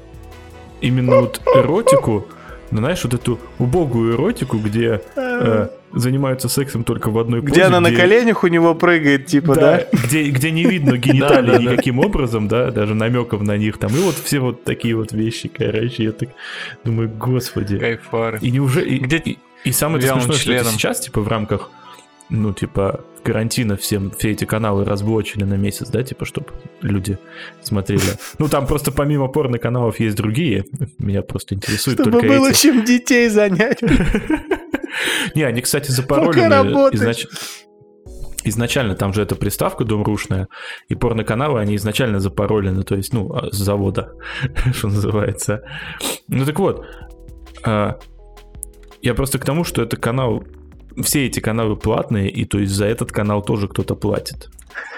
именно 0.81 1.21
вот 1.21 1.41
эротику, 1.55 2.25
ну, 2.71 2.77
знаешь, 2.79 3.03
вот 3.03 3.13
эту 3.13 3.39
убогую 3.59 4.13
эротику, 4.15 4.57
где 4.57 5.01
э, 5.15 5.67
занимаются 5.93 6.49
сексом 6.49 6.83
только 6.83 7.09
в 7.09 7.19
одной 7.19 7.41
позе. 7.41 7.51
Где 7.51 7.63
она 7.63 7.79
на 7.79 7.91
коленях 7.91 8.43
у 8.43 8.47
него 8.47 8.73
прыгает, 8.75 9.25
типа, 9.27 9.55
да? 9.55 9.85
Где, 9.91 10.29
где 10.29 10.51
не 10.51 10.63
видно 10.63 10.97
гениталий 10.97 11.51
Да, 11.51 11.57
да, 11.57 11.63
да. 11.63 11.71
никаким 11.73 11.99
образом, 11.99 12.47
да, 12.47 12.71
даже 12.71 12.95
намеков 12.95 13.41
на 13.41 13.57
них 13.57 13.77
там. 13.77 13.91
И 13.95 13.99
вот 13.99 14.15
все 14.15 14.39
вот 14.39 14.63
такие 14.63 14.95
вот 14.95 15.11
вещи, 15.11 15.49
короче, 15.49 16.03
я 16.03 16.11
так 16.11 16.29
думаю, 16.83 17.09
господи. 17.09 17.77
Кайфары. 17.77 18.39
И 18.41 18.51
неужели... 18.51 18.89
И, 18.95 18.99
Где- 18.99 19.37
и, 19.63 19.71
самое 19.71 20.01
смешное, 20.01 20.63
что 20.63 20.71
сейчас, 20.71 21.01
типа, 21.01 21.21
в 21.21 21.27
рамках, 21.27 21.69
ну, 22.31 22.53
типа, 22.53 23.01
карантина 23.23 23.75
всем, 23.75 24.11
все 24.11 24.31
эти 24.31 24.45
каналы 24.45 24.85
разблочили 24.85 25.43
на 25.43 25.55
месяц, 25.55 25.89
да, 25.89 26.01
типа, 26.01 26.25
чтобы 26.25 26.47
люди 26.81 27.19
смотрели. 27.61 28.01
Ну, 28.39 28.47
там 28.47 28.65
просто 28.65 28.91
помимо 28.91 29.27
порно-каналов 29.27 29.99
есть 29.99 30.15
другие. 30.15 30.65
Меня 30.97 31.21
просто 31.21 31.55
интересуют 31.55 31.99
Чтобы 31.99 32.11
только 32.11 32.27
было 32.27 32.49
эти. 32.49 32.61
чем 32.61 32.83
детей 32.83 33.29
занять. 33.29 33.81
Не, 35.35 35.43
они, 35.43 35.61
кстати, 35.61 35.91
запаролены 35.91 36.71
изнач- 36.93 37.27
Изначально 38.43 38.95
там 38.95 39.13
же 39.13 39.21
эта 39.21 39.35
приставка 39.35 39.83
домрушная, 39.85 40.47
и 40.89 40.95
порноканалы, 40.95 41.59
они 41.59 41.75
изначально 41.75 42.19
запаролены, 42.19 42.83
то 42.83 42.95
есть, 42.95 43.13
ну, 43.13 43.31
а, 43.31 43.51
с 43.51 43.55
завода, 43.55 44.13
что 44.73 44.87
называется. 44.87 45.63
Ну 46.27 46.43
так 46.45 46.57
вот, 46.57 46.85
а, 47.63 47.99
я 49.03 49.13
просто 49.13 49.37
к 49.37 49.45
тому, 49.45 49.63
что 49.63 49.83
это 49.83 49.95
канал, 49.97 50.43
все 51.03 51.25
эти 51.25 51.39
каналы 51.39 51.75
платные, 51.75 52.29
и 52.29 52.45
то 52.45 52.59
есть 52.59 52.73
за 52.73 52.85
этот 52.85 53.11
канал 53.11 53.41
тоже 53.41 53.67
кто-то 53.67 53.95
платит. 53.95 54.49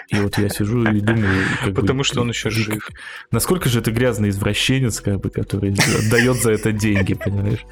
И 0.09 0.19
вот 0.19 0.37
я 0.37 0.49
сижу 0.49 0.83
и 0.83 0.99
думаю... 0.99 1.43
как 1.63 1.73
бы, 1.73 1.81
Потому 1.81 2.03
что 2.03 2.21
он 2.21 2.29
еще 2.29 2.49
как- 2.49 2.57
жив. 2.57 2.89
Насколько 3.31 3.69
же 3.69 3.79
это 3.79 3.91
грязный 3.91 4.29
извращенец, 4.29 4.99
как 5.01 5.19
бы, 5.21 5.29
который 5.29 5.75
дает 6.11 6.35
за 6.41 6.51
это 6.51 6.71
деньги, 6.71 7.13
понимаешь? 7.13 7.65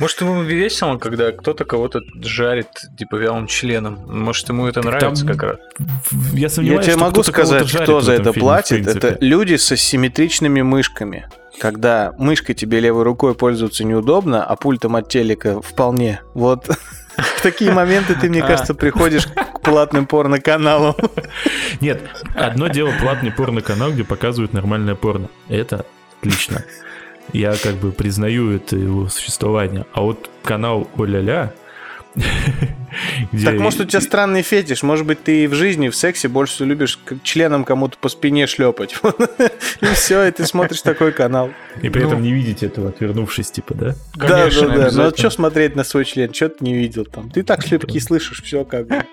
Может, 0.00 0.20
ему 0.22 0.42
весело, 0.42 0.96
когда 0.96 1.32
кто-то 1.32 1.64
кого-то 1.64 2.00
жарит, 2.22 2.68
типа, 2.98 3.16
вялым 3.16 3.46
членом. 3.46 4.00
Может, 4.06 4.48
ему 4.48 4.66
это 4.66 4.82
нравится 4.82 5.26
там 5.26 5.36
как 5.36 5.42
раз. 5.42 5.58
Я 6.32 6.38
Я 6.40 6.48
сомневаюсь, 6.48 6.84
тебе 6.86 6.96
что 6.96 7.04
могу 7.04 7.22
сказать, 7.22 7.70
кто 7.70 8.00
за 8.00 8.12
это 8.12 8.32
платит. 8.32 8.86
Это 8.86 9.18
люди 9.20 9.56
со 9.56 9.76
симметричными 9.76 10.62
мышками. 10.62 11.28
Когда 11.58 12.12
мышкой 12.18 12.54
тебе 12.54 12.80
левой 12.80 13.02
рукой 13.04 13.34
пользоваться 13.34 13.82
неудобно, 13.84 14.44
а 14.44 14.56
пультом 14.56 14.96
от 14.96 15.08
телека 15.08 15.62
вполне. 15.62 16.20
Вот 16.34 16.68
в 17.16 17.42
такие 17.42 17.70
моменты 17.72 18.14
ты, 18.14 18.28
мне 18.28 18.42
А. 18.42 18.46
кажется, 18.46 18.74
приходишь 18.74 19.26
к 19.26 19.60
платным 19.60 20.06
порноканалам. 20.06 20.94
Нет, 21.80 22.02
одно 22.34 22.68
дело 22.68 22.92
платный 23.00 23.32
порно-канал, 23.32 23.92
где 23.92 24.04
показывают 24.04 24.52
нормальное 24.52 24.94
порно. 24.94 25.28
Это 25.48 25.86
отлично. 26.18 26.64
Я 27.32 27.54
как 27.56 27.74
бы 27.76 27.90
признаю 27.92 28.54
это 28.54 28.76
его 28.76 29.08
существование. 29.08 29.86
А 29.92 30.02
вот 30.02 30.30
канал 30.44 30.88
Оля-ля, 30.96 31.52
где- 33.32 33.44
Так 33.46 33.58
может 33.58 33.80
у 33.80 33.84
тебя 33.84 34.00
странный 34.00 34.42
фетиш, 34.42 34.82
может 34.82 35.06
быть 35.06 35.22
ты 35.22 35.44
и 35.44 35.46
в 35.46 35.54
жизни, 35.54 35.88
в 35.88 35.96
сексе 35.96 36.28
больше 36.28 36.64
любишь 36.64 36.98
членом 37.22 37.64
кому-то 37.64 37.96
по 37.98 38.08
спине 38.08 38.46
шлепать. 38.46 38.94
И 39.80 39.86
все, 39.94 40.24
и 40.24 40.30
ты 40.30 40.46
смотришь 40.46 40.80
такой 40.82 41.12
канал. 41.12 41.50
И 41.82 41.90
при 41.90 42.00
Ну. 42.02 42.08
этом 42.08 42.22
не 42.22 42.32
видеть 42.32 42.62
этого, 42.62 42.88
отвернувшись, 42.88 43.50
типа, 43.50 43.74
да? 43.74 43.94
Да, 44.14 44.48
да, 44.48 44.50
да. 44.50 44.90
Ну 44.92 45.02
а 45.08 45.16
что 45.16 45.28
смотреть 45.30 45.76
на 45.76 45.84
свой 45.84 46.04
член? 46.06 46.32
Что 46.32 46.48
ты 46.48 46.64
не 46.64 46.74
видел 46.74 47.04
там? 47.04 47.28
Ты 47.30 47.42
так 47.42 47.62
шлепки 47.66 47.98
слышишь, 48.00 48.42
все 48.42 48.64
как 48.64 48.86
бы. 48.86 49.04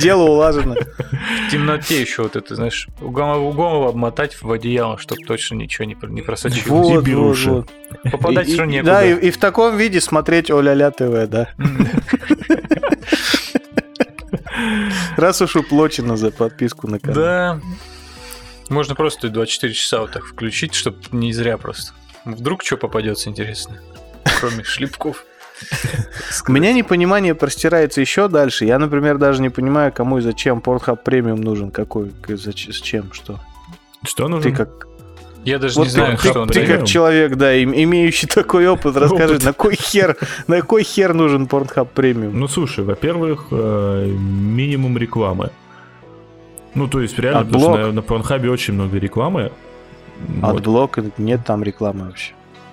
Дело 0.00 0.22
улажено. 0.22 0.74
В 0.76 1.50
темноте 1.50 2.00
еще 2.00 2.22
вот 2.22 2.36
это, 2.36 2.54
знаешь, 2.54 2.86
у 3.00 3.10
голову, 3.10 3.88
обмотать 3.88 4.40
в 4.40 4.50
одеяло, 4.52 4.98
чтобы 4.98 5.22
точно 5.26 5.56
ничего 5.56 5.84
не, 5.84 5.94
про- 5.96 6.08
не 6.08 6.22
просочилось. 6.22 6.66
Вот, 6.66 7.06
вот, 7.08 7.38
вот. 7.46 7.70
Попадать 8.10 8.46
все 8.48 8.64
некуда. 8.64 8.92
Да, 8.92 9.04
и, 9.04 9.14
и 9.26 9.30
в 9.30 9.38
таком 9.38 9.76
виде 9.76 10.00
смотреть 10.00 10.50
Оля-ля 10.50 10.90
ТВ, 10.92 11.28
да. 11.28 11.48
Раз 15.16 15.40
уж 15.42 15.56
уплочено 15.56 16.16
за 16.16 16.30
подписку 16.30 16.88
на 16.88 16.98
канал. 16.98 17.14
Да. 17.16 17.60
Можно 18.68 18.94
просто 18.94 19.28
24 19.28 19.72
часа 19.74 20.00
вот 20.00 20.12
так 20.12 20.24
включить, 20.24 20.74
чтобы 20.74 20.98
не 21.12 21.32
зря 21.32 21.58
просто. 21.58 21.92
Вдруг 22.24 22.62
что 22.62 22.76
попадется 22.76 23.28
интересно, 23.28 23.80
кроме 24.40 24.62
шлепков. 24.64 25.24
У 26.48 26.52
меня 26.52 26.72
непонимание 26.72 27.34
простирается 27.34 28.00
еще 28.00 28.28
дальше. 28.28 28.64
Я, 28.64 28.78
например, 28.78 29.18
даже 29.18 29.42
не 29.42 29.48
понимаю, 29.50 29.92
кому 29.92 30.18
и 30.18 30.20
зачем 30.22 30.58
Pornhub 30.58 30.96
Premium 31.04 31.40
нужен. 31.40 31.70
Какой, 31.70 32.10
к- 32.10 32.30
зач- 32.30 32.72
с 32.72 32.80
чем, 32.80 33.12
что. 33.12 33.38
Что 34.04 34.26
нужно? 34.28 34.50
Ты 34.50 34.56
как, 34.56 34.86
Я 35.44 35.58
даже 35.58 35.74
вот 35.76 35.84
не 35.84 35.88
ты, 35.88 35.94
знаю, 35.94 36.16
ты- 36.18 36.28
что 36.28 36.40
он 36.42 36.48
ты 36.48 36.60
дает. 36.64 36.78
как 36.80 36.86
человек, 36.86 37.34
да, 37.36 37.52
им- 37.54 37.74
имеющий 37.74 38.26
такой 38.28 38.66
опыт, 38.68 38.96
расскажи, 38.96 39.34
Опыт. 39.34 39.44
на 39.44 39.52
кой 39.52 39.74
хер, 39.74 40.16
на 40.46 40.62
кой 40.62 40.84
хер 40.84 41.14
нужен 41.14 41.44
Pornhub 41.46 41.88
Premium? 41.92 42.38
Ну, 42.38 42.46
слушай, 42.48 42.84
во-первых, 42.84 43.46
э, 43.50 44.06
минимум 44.06 44.96
рекламы. 44.98 45.50
Ну, 46.74 46.86
то 46.88 47.00
есть, 47.00 47.18
реально, 47.18 47.44
потому 47.44 47.64
Адблок. 47.64 47.78
что 47.80 47.86
на, 47.88 47.92
на 47.92 48.02
Порнхабе 48.02 48.50
очень 48.50 48.74
много 48.74 48.98
рекламы. 48.98 49.50
Вот. 50.40 50.56
Адблок, 50.58 50.98
нет 51.18 51.40
там 51.44 51.62
рекламы 51.62 52.06
вообще. 52.06 52.32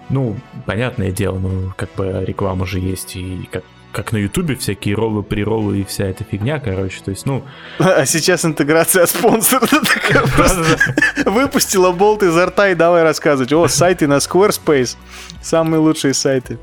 Ну, 0.09 0.36
понятное 0.65 1.11
дело, 1.11 1.38
ну, 1.39 1.74
как 1.76 1.89
бы 1.95 2.24
реклама 2.26 2.65
же 2.65 2.80
есть, 2.80 3.15
и 3.15 3.47
как, 3.51 3.63
как 3.92 4.12
на 4.12 4.18
Ютубе 4.18 4.56
всякие 4.56 4.94
роллы, 4.96 5.24
прироллы 5.24 5.80
и 5.80 5.84
вся 5.84 6.06
эта 6.06 6.24
фигня, 6.24 6.60
короче, 6.60 7.02
то 7.04 7.10
есть, 7.12 7.26
ну, 7.26 7.44
А 7.80 8.06
сейчас 8.06 8.46
интеграция 8.46 9.06
спонсора 9.08 9.66
такая 9.68 10.22
просто 10.28 10.78
выпустила 11.26 11.92
болт 11.92 12.22
изо 12.24 12.46
рта 12.46 12.70
и 12.70 12.76
давай 12.76 13.04
рассказывать. 13.04 13.52
О, 13.52 13.68
сайты 13.68 14.08
на 14.08 14.18
Squarespace. 14.18 14.96
Самые 15.42 15.80
лучшие 15.80 16.14
сайты. 16.14 16.60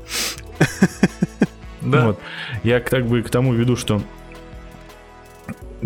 Да. 1.81 2.05
вот. 2.07 2.19
Я 2.63 2.79
к- 2.79 2.89
так 2.89 3.05
бы 3.05 3.21
к 3.21 3.29
тому 3.29 3.53
веду, 3.53 3.75
что, 3.75 4.01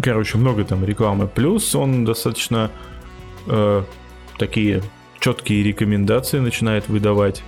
короче, 0.02 0.38
много 0.38 0.64
там 0.64 0.84
рекламы. 0.86 1.28
Плюс 1.28 1.76
он 1.76 2.06
достаточно 2.06 2.72
э, 3.48 3.84
такие 4.38 4.82
четкие 5.20 5.64
рекомендации 5.64 6.40
начинает 6.40 6.88
выдавать. 6.88 7.44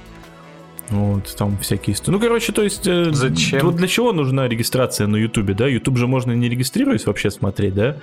Вот, 0.93 1.35
там 1.35 1.57
всякие... 1.57 1.95
истории. 1.95 2.15
Ну, 2.15 2.21
короче, 2.21 2.51
то 2.51 2.61
есть... 2.61 2.87
э, 2.87 3.11
Зачем? 3.11 3.65
Вот 3.65 3.75
для 3.75 3.87
чего 3.87 4.13
нужна 4.13 4.47
регистрация 4.47 5.07
на 5.07 5.15
Ютубе, 5.15 5.55
да? 5.55 5.67
Ютуб 5.67 5.97
же 5.97 6.05
можно 6.05 6.33
не 6.33 6.49
регистрируясь 6.49 7.07
вообще 7.07 7.31
смотреть, 7.31 7.73
да? 7.73 7.95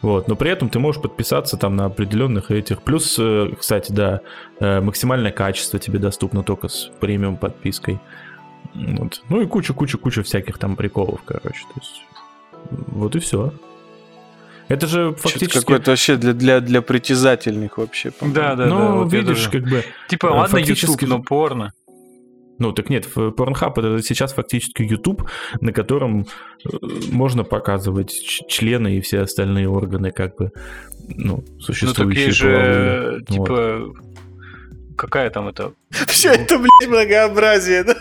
Вот, 0.00 0.28
но 0.28 0.34
при 0.36 0.50
этом 0.50 0.68
ты 0.70 0.78
можешь 0.78 1.02
подписаться 1.02 1.56
там 1.56 1.76
на 1.76 1.84
определенных 1.86 2.50
этих. 2.50 2.82
Плюс, 2.82 3.16
э, 3.18 3.50
кстати, 3.58 3.92
да, 3.92 4.20
э, 4.58 4.80
максимальное 4.80 5.32
качество 5.32 5.78
тебе 5.78 5.98
доступно 5.98 6.42
только 6.42 6.68
с 6.68 6.90
премиум 7.00 7.36
подпиской. 7.36 8.00
Вот. 8.74 9.22
Ну 9.28 9.42
и 9.42 9.46
куча-куча-куча 9.46 10.22
всяких 10.22 10.58
там 10.58 10.76
приколов, 10.76 11.20
короче. 11.24 11.64
То 11.74 11.80
есть, 11.80 12.02
вот 12.70 13.16
и 13.16 13.18
все. 13.18 13.52
Это 14.68 14.86
же 14.86 15.14
фактически... 15.14 15.58
какое-то 15.58 15.90
вообще 15.90 16.16
для, 16.16 16.32
для, 16.32 16.60
для 16.60 16.80
притязательных 16.80 17.76
вообще. 17.76 18.10
по-моему. 18.12 18.34
Да, 18.34 18.54
да, 18.54 18.64
да. 18.64 18.70
ну, 18.70 18.98
вот 19.04 19.12
видишь, 19.12 19.44
тоже- 19.44 19.50
как 19.50 19.62
бы... 19.64 19.84
Типа, 20.08 20.26
ладно, 20.26 20.46
фактически 20.46 21.04
YouTube, 21.04 21.08
но 21.08 21.22
порно. 21.22 21.72
Ну, 22.58 22.72
так 22.72 22.90
нет, 22.90 23.06
в- 23.14 23.30
Pornhub 23.30 23.72
это 23.76 24.02
сейчас 24.02 24.32
фактически 24.32 24.82
YouTube, 24.82 25.28
на 25.60 25.72
котором 25.72 26.20
э, 26.64 26.76
можно 27.10 27.44
показывать 27.44 28.12
члены 28.48 28.96
и 28.96 29.00
все 29.00 29.20
остальные 29.20 29.68
органы, 29.68 30.12
как 30.12 30.36
бы, 30.36 30.52
ну, 31.08 31.36
Ну, 31.36 31.60
существующие 31.60 32.04
так 32.06 32.26
есть 32.26 32.38
же, 32.38 33.24
типа, 33.28 33.92
какая 34.96 35.30
там 35.30 35.48
это... 35.48 35.72
Все 36.06 36.30
это, 36.30 36.58
блядь, 36.58 36.88
многообразие, 36.88 37.84
да? 37.84 37.96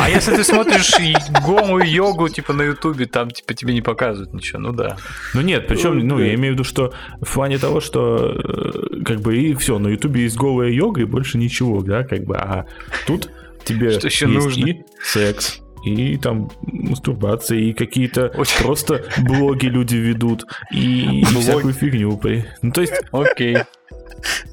А 0.00 0.08
если 0.08 0.34
ты 0.34 0.44
смотришь 0.44 0.94
и 1.00 1.14
голую 1.44 1.84
йогу, 1.84 2.28
типа, 2.28 2.52
на 2.52 2.62
Ютубе, 2.62 3.06
там, 3.06 3.30
типа, 3.30 3.54
тебе 3.54 3.74
не 3.74 3.82
показывают 3.82 4.32
ничего, 4.32 4.60
ну 4.60 4.72
да. 4.72 4.96
Ну 5.34 5.40
нет, 5.42 5.66
причем, 5.66 5.98
ну, 5.98 6.18
да. 6.18 6.24
я 6.24 6.34
имею 6.34 6.52
в 6.52 6.54
виду, 6.54 6.64
что 6.64 6.92
в 7.20 7.34
плане 7.34 7.58
того, 7.58 7.80
что 7.80 8.32
э, 8.32 9.02
как 9.04 9.20
бы 9.20 9.36
и 9.36 9.54
все, 9.54 9.78
на 9.78 9.88
Ютубе 9.88 10.22
есть 10.22 10.36
голая 10.36 10.70
йога 10.70 11.02
и 11.02 11.04
больше 11.04 11.38
ничего, 11.38 11.82
да, 11.82 12.04
как 12.04 12.24
бы, 12.24 12.36
а 12.36 12.66
тут 13.06 13.30
тебе 13.66 13.90
Что 13.98 14.06
еще 14.06 14.26
нужно? 14.26 14.64
и 14.64 14.82
секс, 15.02 15.60
и 15.84 16.16
там 16.16 16.50
мастурбация, 16.62 17.58
и 17.58 17.72
какие-то 17.72 18.28
Очень- 18.36 18.62
просто 18.64 19.04
блоги 19.18 19.66
люди 19.66 19.96
ведут, 19.96 20.44
и, 20.72 21.20
и 21.20 21.24
всякую 21.24 21.74
фигню. 21.74 22.18
Ну, 22.62 22.72
то 22.72 22.80
есть, 22.80 22.94
Окей. 23.12 23.58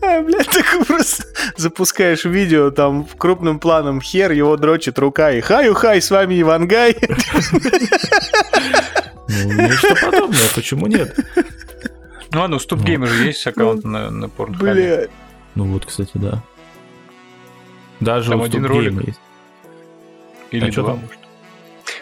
А, 0.02 0.22
блядь, 0.22 0.48
ты 0.50 0.62
просто 0.86 1.24
запускаешь 1.56 2.26
видео, 2.26 2.70
там 2.70 3.06
в 3.06 3.16
крупным 3.16 3.60
планом 3.60 4.02
хер, 4.02 4.32
его 4.32 4.58
дрочит 4.58 5.00
рука, 5.00 5.32
и 5.32 5.40
хаю-хай, 5.42 6.02
с 6.02 6.12
вами 6.12 6.40
Ивангай. 6.42 6.96
ну, 9.30 9.54
нечто 9.54 9.96
подобное, 10.02 10.50
почему 10.54 10.88
нет? 10.88 11.16
Ну 12.32 12.40
ладно, 12.42 12.56
у 12.58 12.60
Ступгейма 12.60 13.06
же 13.08 13.26
есть 13.26 13.46
аккаунт 13.48 13.84
на, 13.84 14.10
на 14.10 14.28
порнхабе. 14.30 15.10
Ну 15.56 15.66
вот, 15.66 15.86
кстати, 15.86 16.12
да. 16.16 16.44
Даже 18.04 18.30
Там 18.32 18.42
у 18.42 18.44
один 18.44 18.66
ролик. 18.66 19.08
Есть. 19.08 19.20
Или 20.52 20.70
А 20.70 20.72
два, 20.74 20.90
там? 20.92 21.00
может. 21.00 21.20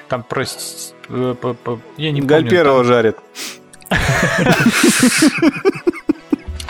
Там 0.08 0.24
про... 0.24 0.45
с- 0.45 0.93
э, 1.10 1.36
Я 1.97 2.12
не 2.12 2.22
помню. 2.22 2.26
Гальперова 2.28 2.78
Там, 2.80 2.86
жарит. 2.88 3.18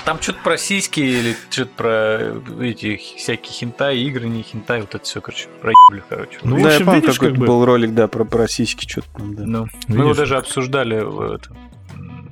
там 0.06 0.20
что-то 0.22 0.40
про 0.44 0.58
сиськи 0.58 1.00
или 1.00 1.36
что-то 1.50 1.72
про 1.76 1.90
э, 1.90 2.40
эти 2.62 2.98
всякие 3.18 3.54
хентай, 3.54 4.00
игры, 4.00 4.28
не 4.28 4.42
хентай, 4.44 4.82
вот 4.82 4.96
это 4.96 5.04
все, 5.04 5.22
короче, 5.22 5.48
про 5.62 5.72
короче. 6.10 6.40
Ну, 6.44 6.56
в 6.58 6.62
да, 6.64 6.70
я 6.70 6.74
общем, 6.76 6.86
помню, 6.88 7.02
видишь, 7.02 7.16
какой-то 7.16 7.34
как 7.36 7.40
бы- 7.40 7.48
был 7.48 7.66
ролик, 7.66 7.94
да, 7.94 8.08
про, 8.08 8.26
про 8.26 8.48
сиськи, 8.48 8.88
что-то 8.90 9.08
там, 9.18 9.36
да. 9.36 9.44
Ну, 9.46 9.68
мы 9.88 9.96
его 9.96 10.04
Видишь? 10.06 10.18
даже 10.18 10.38
обсуждали 10.38 11.00
в, 11.02 11.22
это, 11.22 11.50
м, 11.94 12.32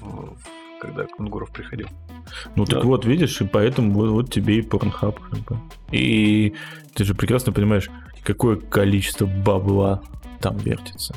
в- 0.00 0.34
в- 0.34 0.80
когда 0.80 1.04
Кунгуров 1.04 1.50
приходил. 1.50 1.88
Ну 2.56 2.64
так 2.64 2.80
Да. 2.80 2.86
вот, 2.86 3.04
видишь, 3.04 3.40
и 3.40 3.44
поэтому 3.44 3.92
вот, 3.92 4.10
вот 4.10 4.30
тебе 4.32 4.58
и 4.58 4.62
порнхаб. 4.62 5.18
Как 5.30 5.40
бы. 5.40 5.58
И 5.90 6.54
ты 6.94 7.04
же 7.04 7.14
прекрасно 7.14 7.52
понимаешь, 7.52 7.90
какое 8.22 8.56
количество 8.56 9.26
бабла 9.26 10.02
там 10.40 10.56
вертится. 10.58 11.14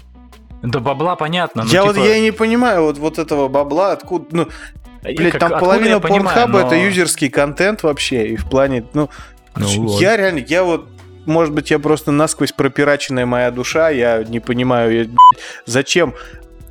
Да 0.61 0.79
бабла 0.79 1.15
понятно, 1.15 1.63
но 1.63 1.69
я 1.69 1.81
типа, 1.81 1.93
вот 1.93 1.97
я 1.97 2.15
и 2.17 2.21
не 2.21 2.31
понимаю 2.31 2.83
вот, 2.83 2.97
вот 2.97 3.19
этого 3.19 3.47
бабла, 3.47 3.91
откуда, 3.91 4.25
ну, 4.31 4.47
блядь, 5.03 5.31
как- 5.33 5.39
там 5.41 5.59
половина 5.59 5.99
порнхаба 5.99 6.61
но- 6.61 6.67
это 6.67 6.75
юзерский 6.75 7.29
контент 7.29 7.83
вообще, 7.83 8.27
и 8.29 8.35
в 8.35 8.45
плане, 8.49 8.83
ну, 8.93 9.09
Ну 9.55 9.67
вот. 9.83 10.01
я 10.01 10.17
реально, 10.17 10.39
я 10.39 10.63
вот, 10.63 10.87
может 11.27 11.53
быть, 11.53 11.69
я 11.69 11.77
просто 11.77 12.11
насквозь 12.11 12.51
пропираченная 12.51 13.25
моя 13.27 13.51
душа, 13.51 13.89
я 13.89 14.23
не 14.23 14.39
понимаю, 14.39 14.91
я, 14.95 15.03
блядь, 15.03 15.43
зачем 15.67 16.15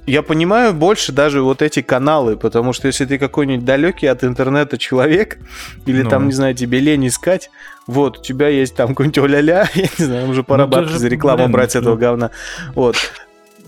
я 0.06 0.22
понимаю 0.22 0.74
больше 0.74 1.12
даже 1.12 1.40
вот 1.42 1.62
эти 1.62 1.80
каналы, 1.82 2.36
потому 2.36 2.72
что 2.72 2.86
если 2.88 3.04
ты 3.06 3.18
какой-нибудь 3.18 3.64
далекий 3.64 4.06
от 4.06 4.22
интернета 4.24 4.76
человек, 4.78 5.38
или 5.86 6.02
Ну. 6.02 6.10
там, 6.10 6.26
не 6.26 6.32
знаю, 6.32 6.54
тебе 6.54 6.80
лень 6.80 7.06
искать, 7.08 7.50
вот, 7.86 8.18
у 8.18 8.22
тебя 8.22 8.48
есть 8.48 8.74
там 8.76 8.88
какой-нибудь 8.88 9.18
оля-ля, 9.18 9.68
я 9.74 9.88
не 9.98 10.04
знаю, 10.04 10.28
уже 10.28 10.42
пора 10.42 10.64
Ну, 10.64 10.70
бабки 10.70 10.86
даже, 10.88 10.98
за 10.98 11.08
рекламу 11.08 11.44
блин, 11.44 11.52
брать 11.52 11.76
этого 11.76 11.94
ну. 11.94 12.00
говна. 12.00 12.30
Вот. 12.74 12.96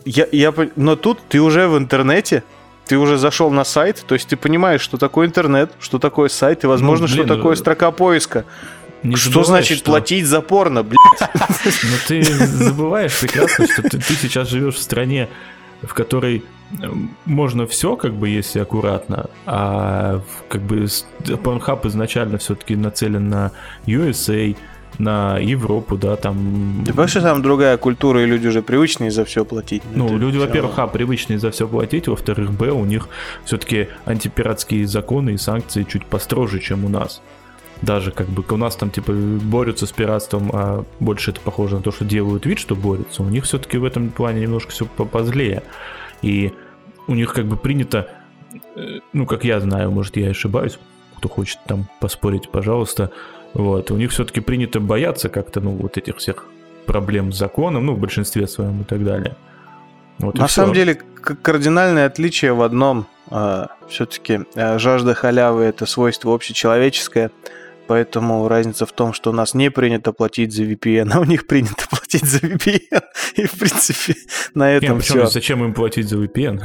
Я, 0.04 0.26
я, 0.30 0.52
но 0.76 0.94
тут 0.96 1.18
ты 1.28 1.40
уже 1.40 1.66
в 1.68 1.76
интернете, 1.78 2.42
ты 2.86 2.96
уже 2.98 3.18
зашел 3.18 3.50
на 3.50 3.64
сайт, 3.64 4.04
то 4.06 4.14
есть 4.14 4.28
ты 4.28 4.36
понимаешь, 4.36 4.80
что 4.80 4.96
такое 4.98 5.26
интернет, 5.26 5.72
что 5.80 5.98
такое 5.98 6.28
сайт, 6.28 6.62
и, 6.62 6.66
возможно, 6.68 7.06
Ну, 7.08 7.12
блин, 7.14 7.26
что 7.26 7.34
такое 7.36 7.54
э, 7.54 7.56
строка 7.56 7.90
поиска. 7.90 8.44
Не 9.02 9.16
что 9.16 9.30
забывай, 9.30 9.46
значит 9.46 9.78
что- 9.78 9.86
платить 9.90 10.26
за 10.26 10.40
порно, 10.40 10.82
блядь? 10.82 10.98
Но 11.82 11.96
ты 12.06 12.22
забываешь 12.22 13.18
прекрасно, 13.20 13.66
что 13.66 13.82
ты, 13.82 13.98
ты 13.98 14.14
сейчас 14.14 14.48
живешь 14.48 14.74
в 14.76 14.82
стране, 14.82 15.28
в 15.86 15.94
которой 15.94 16.44
э, 16.82 16.86
можно 17.24 17.66
все, 17.66 17.96
как 17.96 18.14
бы, 18.14 18.28
если 18.28 18.60
аккуратно, 18.60 19.30
а 19.46 20.20
как 20.48 20.62
бы 20.62 20.84
Pornhub 21.24 21.86
изначально 21.86 22.38
все-таки 22.38 22.76
нацелен 22.76 23.28
на 23.28 23.52
USA, 23.86 24.56
на 24.98 25.38
Европу, 25.38 25.96
да, 25.96 26.16
там... 26.16 26.82
Ты 26.84 26.92
понимаешь, 26.92 27.10
что 27.10 27.20
там 27.20 27.42
другая 27.42 27.76
культура, 27.76 28.22
и 28.22 28.26
люди 28.26 28.46
уже 28.46 28.62
привычные 28.62 29.10
за 29.10 29.24
все 29.24 29.44
платить? 29.44 29.82
Ну, 29.94 30.06
Это 30.06 30.14
люди, 30.14 30.38
во-первых, 30.38 30.78
а, 30.78 30.86
привычные 30.86 31.38
за 31.38 31.50
все 31.50 31.68
платить, 31.68 32.08
во-вторых, 32.08 32.52
б, 32.52 32.70
у 32.70 32.84
них 32.84 33.08
все-таки 33.44 33.88
антипиратские 34.04 34.86
законы 34.86 35.34
и 35.34 35.36
санкции 35.36 35.84
чуть 35.84 36.06
построже, 36.06 36.60
чем 36.60 36.84
у 36.84 36.88
нас. 36.88 37.20
Даже 37.82 38.10
как 38.10 38.28
бы 38.28 38.44
у 38.48 38.56
нас 38.56 38.76
там 38.76 38.90
типа 38.90 39.12
борются 39.12 39.86
с 39.86 39.92
пиратством, 39.92 40.50
а 40.52 40.84
больше 41.00 41.30
это 41.30 41.40
похоже 41.40 41.76
на 41.76 41.82
то, 41.82 41.92
что 41.92 42.04
делают 42.04 42.46
вид, 42.46 42.58
что 42.58 42.74
борются. 42.74 43.22
У 43.22 43.28
них 43.28 43.44
все-таки 43.44 43.78
в 43.78 43.84
этом 43.84 44.10
плане 44.10 44.42
немножко 44.42 44.70
все 44.70 44.86
позлее. 44.86 45.62
И 46.22 46.52
у 47.06 47.14
них 47.14 47.32
как 47.34 47.46
бы 47.46 47.56
принято, 47.56 48.08
э, 48.74 49.00
ну, 49.12 49.26
как 49.26 49.44
я 49.44 49.60
знаю, 49.60 49.90
может, 49.90 50.16
я 50.16 50.30
ошибаюсь, 50.30 50.78
кто 51.18 51.28
хочет 51.28 51.58
там 51.66 51.86
поспорить, 52.00 52.50
пожалуйста, 52.50 53.10
вот, 53.54 53.90
у 53.90 53.96
них 53.96 54.10
все-таки 54.10 54.40
принято 54.40 54.80
бояться 54.80 55.28
как-то, 55.28 55.60
ну, 55.60 55.70
вот 55.70 55.96
этих 55.96 56.16
всех 56.18 56.46
проблем 56.86 57.32
с 57.32 57.38
законом, 57.38 57.86
ну, 57.86 57.94
в 57.94 57.98
большинстве 57.98 58.46
своем 58.46 58.82
и 58.82 58.84
так 58.84 59.04
далее. 59.04 59.36
Вот 60.18 60.36
На 60.36 60.48
самом 60.48 60.72
все. 60.72 60.80
деле, 60.80 60.94
кардинальное 61.20 62.06
отличие 62.06 62.52
в 62.52 62.62
одном. 62.62 63.06
А, 63.28 63.70
все-таки 63.88 64.40
а, 64.54 64.78
жажда 64.78 65.14
халявы– 65.14 65.62
это 65.64 65.84
свойство 65.84 66.34
общечеловеческое, 66.34 67.30
поэтому 67.86 68.48
разница 68.48 68.86
в 68.86 68.92
том, 68.92 69.12
что 69.12 69.30
у 69.30 69.32
нас 69.32 69.54
не 69.54 69.70
принято 69.70 70.12
платить 70.12 70.52
за 70.52 70.64
VPN, 70.64 71.10
а 71.12 71.20
у 71.20 71.24
них 71.24 71.46
принято 71.46 71.86
платить 71.90 72.24
за 72.24 72.38
VPN. 72.38 73.02
И, 73.36 73.46
в 73.46 73.58
принципе, 73.58 74.14
на 74.54 74.70
этом 74.72 75.00
все. 75.00 75.26
Зачем 75.26 75.64
им 75.64 75.74
платить 75.74 76.08
за 76.08 76.16
VPN? 76.16 76.62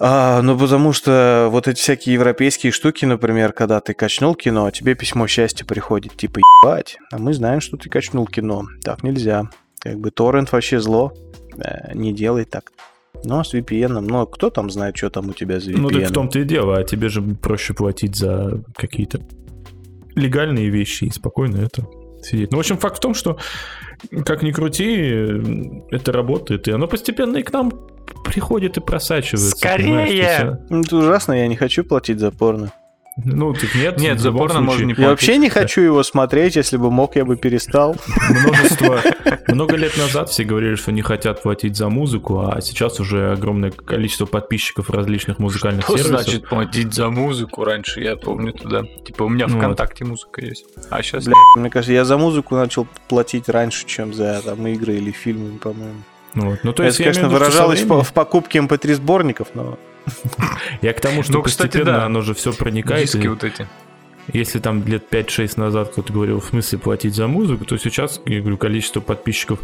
А, 0.00 0.42
ну, 0.42 0.56
потому 0.56 0.92
что 0.92 1.48
вот 1.50 1.66
эти 1.66 1.80
всякие 1.80 2.14
европейские 2.14 2.70
штуки, 2.72 3.04
например, 3.04 3.52
когда 3.52 3.80
ты 3.80 3.94
качнул 3.94 4.34
кино, 4.34 4.66
а 4.66 4.70
тебе 4.70 4.94
письмо 4.94 5.26
счастья 5.26 5.64
приходит, 5.64 6.16
типа, 6.16 6.40
ебать, 6.62 6.98
а 7.10 7.18
мы 7.18 7.32
знаем, 7.34 7.60
что 7.60 7.76
ты 7.76 7.88
качнул 7.88 8.26
кино. 8.26 8.64
Так 8.84 9.02
нельзя. 9.02 9.50
Как 9.80 9.98
бы 9.98 10.10
торрент 10.10 10.52
вообще 10.52 10.80
зло. 10.80 11.12
Э, 11.56 11.94
не 11.94 12.12
делай 12.12 12.44
так. 12.44 12.72
Ну, 13.24 13.40
а 13.40 13.44
с 13.44 13.54
VPN, 13.54 14.00
ну, 14.00 14.26
кто 14.26 14.50
там 14.50 14.70
знает, 14.70 14.96
что 14.96 15.10
там 15.10 15.30
у 15.30 15.32
тебя 15.32 15.58
за 15.58 15.72
VPN? 15.72 15.78
Ну, 15.78 15.90
так 15.90 16.08
в 16.08 16.12
том-то 16.12 16.38
и 16.38 16.44
дело, 16.44 16.78
а 16.78 16.84
тебе 16.84 17.08
же 17.08 17.20
проще 17.20 17.74
платить 17.74 18.16
за 18.16 18.62
какие-то 18.76 19.20
легальные 20.18 20.68
вещи 20.68 21.04
и 21.04 21.10
спокойно 21.10 21.58
это 21.58 21.86
сидеть. 22.22 22.50
Ну, 22.50 22.56
в 22.56 22.60
общем, 22.60 22.78
факт 22.78 22.96
в 22.96 23.00
том, 23.00 23.14
что 23.14 23.38
как 24.24 24.42
ни 24.42 24.50
крути, 24.50 24.94
это 25.90 26.12
работает, 26.12 26.68
и 26.68 26.72
оно 26.72 26.86
постепенно 26.86 27.36
и 27.38 27.42
к 27.42 27.52
нам 27.52 27.72
приходит 28.24 28.76
и 28.76 28.80
просачивается. 28.80 29.50
Скорее! 29.50 30.58
Ну, 30.68 30.80
это 30.80 30.96
ужасно, 30.96 31.32
я 31.32 31.46
не 31.46 31.56
хочу 31.56 31.84
платить 31.84 32.18
за 32.18 32.30
порно. 32.30 32.72
Ну, 33.24 33.52
так 33.52 33.74
нет. 33.74 33.98
Нет, 33.98 34.20
за 34.20 34.32
порно 34.32 34.60
можно 34.60 34.84
не 34.84 34.94
платить. 34.94 35.02
Я 35.02 35.08
вообще 35.10 35.36
не 35.38 35.50
хочу 35.50 35.80
его 35.80 36.02
смотреть, 36.02 36.56
если 36.56 36.76
бы 36.76 36.90
мог, 36.90 37.16
я 37.16 37.24
бы 37.24 37.36
перестал. 37.36 37.96
Множество... 38.30 39.00
Много 39.48 39.76
лет 39.76 39.96
назад 39.96 40.30
все 40.30 40.44
говорили, 40.44 40.76
что 40.76 40.92
не 40.92 41.02
хотят 41.02 41.42
платить 41.42 41.76
за 41.76 41.88
музыку, 41.88 42.40
а 42.46 42.60
сейчас 42.60 43.00
уже 43.00 43.32
огромное 43.32 43.70
количество 43.70 44.26
подписчиков 44.26 44.90
различных 44.90 45.38
музыкальных 45.38 45.84
что 45.84 45.96
сервисов. 45.96 46.22
значит 46.22 46.48
платить 46.48 46.94
за 46.94 47.08
музыку? 47.08 47.64
Раньше 47.64 48.00
я 48.00 48.16
помню 48.16 48.52
туда. 48.52 48.82
Типа 49.04 49.24
у 49.24 49.28
меня 49.28 49.46
ну, 49.48 49.58
ВКонтакте 49.58 50.04
вот. 50.04 50.10
музыка 50.10 50.44
есть. 50.44 50.66
А 50.90 51.02
сейчас 51.02 51.24
Бля, 51.24 51.34
мне 51.56 51.70
кажется, 51.70 51.92
я 51.92 52.04
за 52.04 52.18
музыку 52.18 52.54
начал 52.54 52.86
платить 53.08 53.48
раньше, 53.48 53.86
чем 53.86 54.14
за 54.14 54.40
там 54.44 54.66
игры 54.66 54.94
или 54.94 55.10
фильмы, 55.10 55.58
по-моему. 55.58 56.02
Ну, 56.34 56.50
вот. 56.50 56.60
ну, 56.62 56.72
то 56.72 56.84
есть, 56.84 57.00
Это, 57.00 57.10
конечно, 57.10 57.28
выражалось 57.28 57.80
временем... 57.80 58.04
в 58.04 58.12
покупке 58.12 58.58
MP3 58.60 58.94
сборников, 58.94 59.48
но... 59.54 59.78
Я 60.82 60.92
к 60.92 61.00
тому, 61.00 61.22
что 61.22 61.34
ну, 61.34 61.42
постепенно 61.42 61.68
кстати, 61.68 61.84
да. 61.84 62.06
оно 62.06 62.20
же 62.22 62.34
все 62.34 62.52
проникает. 62.52 63.04
Диски 63.04 63.24
и... 63.24 63.28
вот 63.28 63.44
эти. 63.44 63.66
Если 64.32 64.58
там 64.58 64.86
лет 64.86 65.04
5-6 65.10 65.58
назад 65.58 65.90
кто-то 65.90 66.12
говорил, 66.12 66.40
в 66.40 66.44
смысле 66.44 66.78
платить 66.78 67.14
за 67.14 67.28
музыку, 67.28 67.64
то 67.64 67.78
сейчас, 67.78 68.20
я 68.26 68.40
говорю, 68.40 68.58
количество 68.58 69.00
подписчиков 69.00 69.60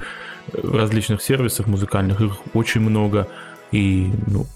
различных 0.53 1.23
сервисов 1.23 1.67
музыкальных, 1.67 2.21
их 2.23 2.33
очень 2.55 2.81
много. 2.81 3.29
И, 3.73 4.11
ну, 4.27 4.47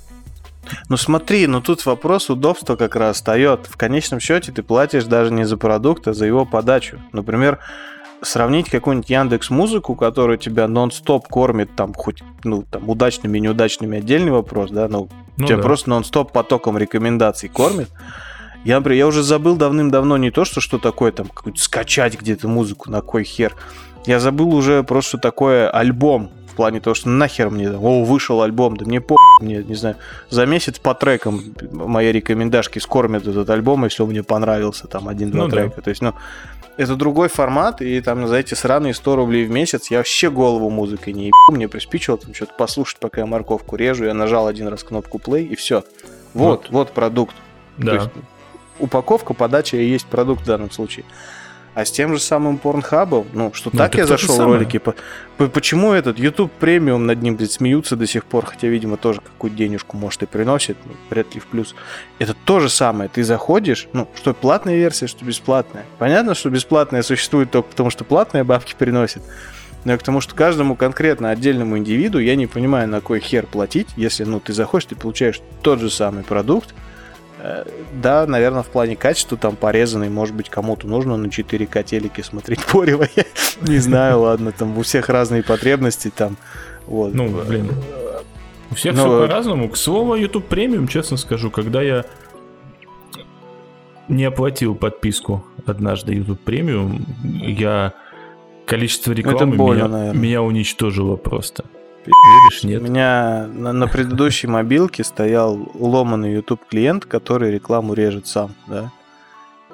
ну 0.88 0.96
смотри, 0.96 1.46
ну 1.46 1.60
тут 1.60 1.84
вопрос 1.84 2.30
удобства 2.30 2.76
как 2.76 2.96
раз 2.96 3.16
встает. 3.16 3.66
В 3.66 3.76
конечном 3.76 4.20
счете 4.20 4.50
ты 4.50 4.62
платишь 4.62 5.04
даже 5.04 5.30
не 5.32 5.44
за 5.44 5.56
продукт, 5.56 6.08
а 6.08 6.14
за 6.14 6.24
его 6.24 6.46
подачу. 6.46 6.98
Например, 7.12 7.58
сравнить 8.22 8.68
какую-нибудь 8.68 9.10
Яндекс 9.10 9.50
Музыку, 9.50 9.94
которая 9.94 10.36
тебя 10.36 10.68
нон-стоп 10.68 11.26
кормит, 11.28 11.74
там 11.76 11.94
хоть 11.94 12.22
ну 12.44 12.62
там 12.62 12.88
удачными 12.88 13.38
и 13.38 13.40
неудачными 13.40 13.98
отдельный 13.98 14.32
вопрос, 14.32 14.70
да, 14.70 14.88
но 14.88 15.08
ну, 15.36 15.46
тебя 15.46 15.56
да. 15.56 15.62
просто 15.62 15.90
нон-стоп 15.90 16.32
потоком 16.32 16.78
рекомендаций 16.78 17.48
кормит. 17.48 17.88
Я, 18.64 18.76
например, 18.76 18.98
я 18.98 19.06
уже 19.06 19.22
забыл 19.22 19.56
давным-давно 19.56 20.16
не 20.16 20.30
то, 20.30 20.44
что 20.44 20.60
что 20.60 20.78
такое 20.78 21.12
там 21.12 21.28
какую-то 21.28 21.60
скачать 21.60 22.20
где-то 22.20 22.48
музыку, 22.48 22.90
на 22.90 23.00
кой 23.00 23.24
хер. 23.24 23.54
Я 24.04 24.20
забыл 24.20 24.54
уже 24.54 24.82
просто, 24.82 25.18
такое 25.18 25.70
альбом. 25.70 26.30
В 26.52 26.56
плане 26.58 26.80
того, 26.80 26.94
что 26.94 27.08
нахер 27.08 27.50
мне, 27.50 27.70
о, 27.70 28.02
вышел 28.02 28.42
альбом, 28.42 28.76
да 28.76 28.84
мне 28.84 29.00
по 29.00 29.16
мне, 29.40 29.62
не 29.62 29.76
знаю, 29.76 29.94
за 30.28 30.44
месяц 30.44 30.80
по 30.80 30.92
трекам 30.92 31.40
мои 31.70 32.10
рекомендашки 32.10 32.80
скормят 32.80 33.26
этот 33.28 33.48
альбом, 33.50 33.84
если 33.84 34.02
он 34.02 34.10
мне 34.10 34.24
понравился, 34.24 34.88
там, 34.88 35.08
один-два 35.08 35.44
ну, 35.44 35.50
трека. 35.50 35.76
Да. 35.76 35.82
То 35.82 35.90
есть, 35.90 36.02
ну, 36.02 36.14
это 36.78 36.94
другой 36.94 37.28
формат, 37.28 37.82
и 37.82 38.00
там 38.00 38.26
за 38.28 38.36
эти 38.36 38.54
сраные 38.54 38.94
100 38.94 39.16
рублей 39.16 39.44
в 39.44 39.50
месяц 39.50 39.90
я 39.90 39.98
вообще 39.98 40.30
голову 40.30 40.70
музыкой 40.70 41.12
не 41.12 41.26
ебу, 41.26 41.36
мне 41.50 41.68
приспичило 41.68 42.16
там 42.16 42.32
что-то 42.32 42.54
послушать, 42.56 42.98
пока 43.00 43.20
я 43.20 43.26
морковку 43.26 43.74
режу, 43.74 44.04
я 44.04 44.14
нажал 44.14 44.46
один 44.46 44.68
раз 44.68 44.84
кнопку 44.84 45.18
play, 45.18 45.42
и 45.44 45.56
все. 45.56 45.82
Вот, 46.34 46.68
вот, 46.68 46.70
вот 46.70 46.90
продукт. 46.92 47.34
Да. 47.78 47.86
То 47.86 47.94
есть, 47.96 48.10
упаковка, 48.78 49.34
подача 49.34 49.76
и 49.76 49.84
есть 49.84 50.06
продукт 50.06 50.42
в 50.42 50.46
данном 50.46 50.70
случае. 50.70 51.04
А 51.78 51.84
с 51.84 51.92
тем 51.92 52.12
же 52.12 52.18
самым 52.18 52.58
порнхабом, 52.58 53.28
ну, 53.32 53.52
что 53.54 53.70
ну, 53.72 53.78
так 53.78 53.94
я 53.94 54.04
зашел 54.04 54.34
в 54.34 54.40
ролики. 54.40 54.78
По, 54.78 54.96
по, 55.36 55.46
почему 55.46 55.92
этот 55.92 56.18
YouTube 56.18 56.50
премиум 56.50 57.06
над 57.06 57.22
ним 57.22 57.36
блядь, 57.36 57.52
смеются 57.52 57.94
до 57.94 58.04
сих 58.04 58.24
пор, 58.24 58.46
хотя, 58.46 58.66
видимо, 58.66 58.96
тоже 58.96 59.20
какую-то 59.20 59.56
денежку, 59.56 59.96
может, 59.96 60.24
и 60.24 60.26
приносит, 60.26 60.76
ну, 60.84 60.94
вряд 61.08 61.32
ли 61.36 61.40
в 61.40 61.46
плюс. 61.46 61.76
Это 62.18 62.34
то 62.34 62.58
же 62.58 62.68
самое. 62.68 63.08
Ты 63.08 63.22
заходишь, 63.22 63.86
ну, 63.92 64.08
что 64.16 64.34
платная 64.34 64.74
версия, 64.74 65.06
что 65.06 65.24
бесплатная. 65.24 65.84
Понятно, 66.00 66.34
что 66.34 66.50
бесплатная 66.50 67.02
существует 67.02 67.52
только 67.52 67.68
потому, 67.68 67.90
что 67.90 68.02
платная 68.02 68.42
бабки 68.42 68.74
приносит. 68.76 69.22
Но 69.84 69.92
я 69.92 69.98
к 69.98 70.02
тому, 70.02 70.20
что 70.20 70.34
каждому 70.34 70.74
конкретно 70.74 71.30
отдельному 71.30 71.78
индивиду 71.78 72.18
я 72.18 72.34
не 72.34 72.48
понимаю, 72.48 72.88
на 72.88 73.00
кой 73.00 73.20
хер 73.20 73.46
платить, 73.46 73.86
если, 73.94 74.24
ну, 74.24 74.40
ты 74.40 74.52
заходишь, 74.52 74.86
ты 74.86 74.96
получаешь 74.96 75.40
тот 75.62 75.78
же 75.78 75.90
самый 75.90 76.24
продукт, 76.24 76.74
да, 77.92 78.26
наверное, 78.26 78.62
в 78.62 78.68
плане 78.68 78.96
качества 78.96 79.38
там 79.38 79.56
порезанный, 79.56 80.08
может 80.08 80.34
быть, 80.34 80.48
кому-то 80.48 80.86
нужно 80.86 81.16
на 81.16 81.26
4К 81.26 81.84
телеке 81.84 82.22
смотреть 82.22 82.64
порево, 82.72 83.06
я 83.16 83.24
не 83.62 83.78
знаю, 83.78 84.20
ладно, 84.20 84.52
там 84.52 84.76
у 84.76 84.82
всех 84.82 85.08
разные 85.08 85.42
потребности 85.42 86.10
там. 86.14 86.36
Вот. 86.86 87.14
Ну, 87.14 87.28
блин, 87.44 87.70
у 88.70 88.74
всех 88.74 88.94
Но... 88.94 89.02
все 89.02 89.20
по-разному. 89.20 89.68
К 89.68 89.76
слову, 89.76 90.14
YouTube 90.14 90.46
премиум, 90.46 90.88
честно 90.88 91.16
скажу, 91.16 91.50
когда 91.50 91.82
я 91.82 92.04
не 94.08 94.24
оплатил 94.24 94.74
подписку 94.74 95.44
однажды 95.66 96.14
YouTube 96.14 96.40
премиум, 96.40 97.04
я 97.22 97.92
количество 98.66 99.12
рекламы 99.12 99.56
больно, 99.56 99.86
меня, 99.86 100.12
меня 100.12 100.42
уничтожило 100.42 101.16
просто. 101.16 101.64
Видишь, 102.08 102.64
нет. 102.64 102.80
У 102.80 102.84
меня 102.84 103.46
на, 103.52 103.72
на 103.72 103.88
предыдущей 103.88 104.46
мобилке 104.46 105.04
стоял 105.04 105.70
ломанный 105.74 106.34
YouTube 106.34 106.60
клиент, 106.68 107.04
который 107.04 107.52
рекламу 107.52 107.94
режет 107.94 108.26
сам, 108.26 108.54
да. 108.66 108.92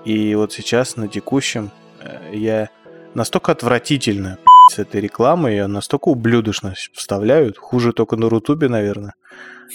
И 0.05 0.35
вот 0.35 0.52
сейчас 0.52 0.97
на 0.97 1.09
текущем 1.09 1.70
э, 2.01 2.35
я 2.35 2.69
настолько 3.15 3.52
отвратительно 3.52 4.39
с 4.70 4.78
этой 4.78 5.01
рекламой, 5.01 5.52
ее 5.52 5.66
настолько 5.66 6.09
ублюдочно 6.09 6.74
вставляют, 6.93 7.59
хуже 7.59 7.93
только 7.93 8.16
на 8.16 8.28
Рутубе, 8.28 8.69
наверное. 8.69 9.15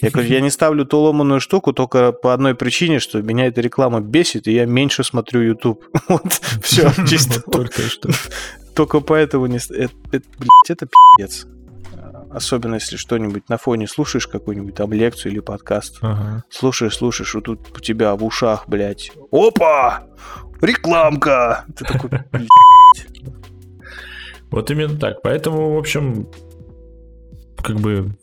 Я 0.02 0.12
говорю, 0.12 0.30
я 0.30 0.42
не 0.42 0.50
ставлю 0.50 0.86
ту 0.86 1.00
ломаную 1.00 1.40
штуку 1.40 1.74
только 1.74 2.12
по 2.12 2.34
одной 2.34 2.56
причине, 2.56 3.00
что 3.00 3.22
меня 3.22 3.48
эта 3.48 3.62
реклама 3.62 4.02
бесит, 4.02 4.48
и 4.48 4.54
я 4.54 4.66
меньше 4.66 5.04
смотрю 5.04 5.42
YouTube. 5.42 5.86
Вот, 6.08 6.34
все, 6.62 6.92
чисто. 7.08 7.42
Только 7.42 7.82
что. 7.84 8.10
Только 8.76 9.00
поэтому 9.00 9.48
не... 9.48 9.58
Это, 9.58 9.94
блядь, 10.12 10.70
это 10.70 10.88
пиздец 10.88 11.48
особенно 12.32 12.76
если 12.76 12.96
что-нибудь 12.96 13.50
на 13.50 13.58
фоне 13.58 13.88
слушаешь 13.88 14.28
какую-нибудь 14.28 14.76
там 14.76 14.94
лекцию 14.94 15.34
или 15.34 15.40
подкаст, 15.40 15.98
ага. 16.02 16.44
слушаешь, 16.50 16.96
слушаешь, 16.96 17.36
и 17.36 17.42
тут 17.42 17.78
у 17.78 17.80
тебя 17.80 18.16
в 18.16 18.24
ушах, 18.24 18.68
блядь, 18.68 19.12
опа, 19.32 20.08
рекламка. 20.62 21.66
Ты 21.76 21.86
такой, 21.86 22.10
Вот 24.52 24.72
именно 24.72 24.98
так. 24.98 25.22
Поэтому, 25.22 25.76
в 25.76 25.78
общем, 25.78 26.28
как 27.64 27.78
бы 27.78 28.16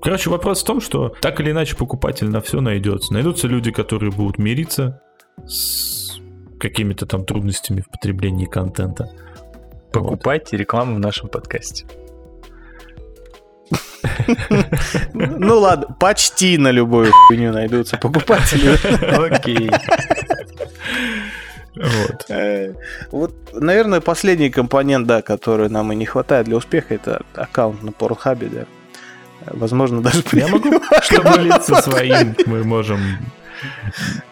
Короче, 0.00 0.30
вопрос 0.30 0.62
в 0.62 0.64
том, 0.64 0.80
что 0.80 1.08
так 1.20 1.40
или 1.40 1.50
иначе 1.50 1.74
покупатель 1.74 2.28
на 2.28 2.40
все 2.40 2.60
найдется. 2.60 3.12
Найдутся 3.12 3.48
люди, 3.48 3.72
которые 3.72 4.12
будут 4.12 4.38
мириться 4.38 5.02
с 5.44 6.18
какими-то 6.60 7.06
там 7.06 7.24
трудностями 7.24 7.80
в 7.80 7.90
потреблении 7.90 8.46
контента. 8.46 9.10
Покупайте 9.92 10.50
вот. 10.52 10.60
рекламу 10.60 10.94
в 10.96 11.00
нашем 11.00 11.28
подкасте. 11.28 11.86
Ну 15.14 15.58
ладно, 15.58 15.94
почти 15.98 16.58
на 16.58 16.70
любую 16.70 17.12
хуйню 17.12 17.52
найдутся 17.52 17.96
покупатели. 17.96 18.76
Окей. 19.34 19.70
Вот. 21.76 22.24
Э, 22.28 22.72
вот, 23.12 23.34
наверное, 23.52 24.00
последний 24.00 24.50
компонент, 24.50 25.06
да, 25.06 25.22
который 25.22 25.68
нам 25.68 25.92
и 25.92 25.96
не 25.96 26.06
хватает 26.06 26.46
для 26.46 26.56
успеха, 26.56 26.94
это 26.94 27.22
аккаунт 27.34 27.82
на 27.82 27.92
Порнхабе, 27.92 28.48
да. 28.48 28.64
Возможно, 29.46 30.02
даже 30.02 30.22
Я 30.32 30.48
могу, 30.48 30.70
чтобы 31.02 31.38
лица 31.38 31.80
своим 31.80 32.34
мы 32.46 32.64
можем 32.64 33.00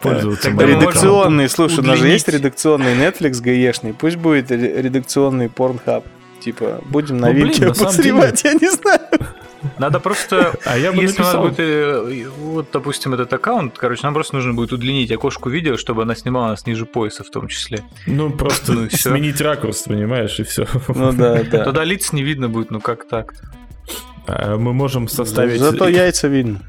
пользоваться 0.01 0.49
Тогда. 0.49 0.65
Редакционный, 0.65 1.47
слушай, 1.49 1.79
у 1.79 1.83
нас 1.83 1.97
же 1.99 2.07
есть 2.09 2.27
редакционный 2.27 2.95
Netflix 2.95 3.41
гаешный, 3.41 3.93
пусть 3.93 4.17
будет 4.17 4.51
ре- 4.51 4.81
редакционный 4.81 5.47
Pornhub. 5.47 6.03
Типа, 6.41 6.81
будем 6.85 7.17
Ну, 7.17 7.27
блин, 7.31 7.39
новинки 7.47 7.61
на 7.61 7.71
обозревать, 7.71 8.43
я 8.43 8.53
не 8.53 8.69
знаю. 8.69 8.99
Надо 9.79 9.99
просто, 9.99 10.53
А 10.65 10.77
я 10.77 10.91
бы 10.91 11.01
если 11.01 11.21
у 11.21 11.25
нас 11.25 11.33
написал. 11.33 11.41
будет, 11.43 11.59
э, 11.59 12.25
вот, 12.39 12.67
допустим, 12.73 13.13
этот 13.13 13.33
аккаунт, 13.33 13.77
короче, 13.77 14.01
нам 14.03 14.13
просто 14.13 14.35
нужно 14.35 14.53
будет 14.53 14.73
удлинить 14.73 15.11
окошку 15.11 15.49
видео, 15.49 15.77
чтобы 15.77 16.03
она 16.03 16.15
снимала 16.15 16.47
нас 16.47 16.65
ниже 16.65 16.85
пояса 16.85 17.23
в 17.23 17.29
том 17.29 17.47
числе. 17.47 17.79
Ну, 18.05 18.29
просто 18.31 18.71
Ну 18.73 18.89
сменить 18.89 19.41
ракурс, 19.41 19.83
понимаешь, 19.83 20.39
и 20.39 20.43
все. 20.43 20.65
Ну 20.87 21.11
да, 21.11 21.43
да. 21.51 21.63
Тогда 21.63 21.83
лиц 21.83 22.13
не 22.13 22.23
видно 22.23 22.49
будет, 22.49 22.71
ну 22.71 22.81
как 22.81 23.07
так? 23.07 23.33
Мы 24.27 24.73
можем 24.73 25.07
составить... 25.07 25.59
Зато 25.59 25.87
яйца 25.87 26.27
видно. 26.27 26.59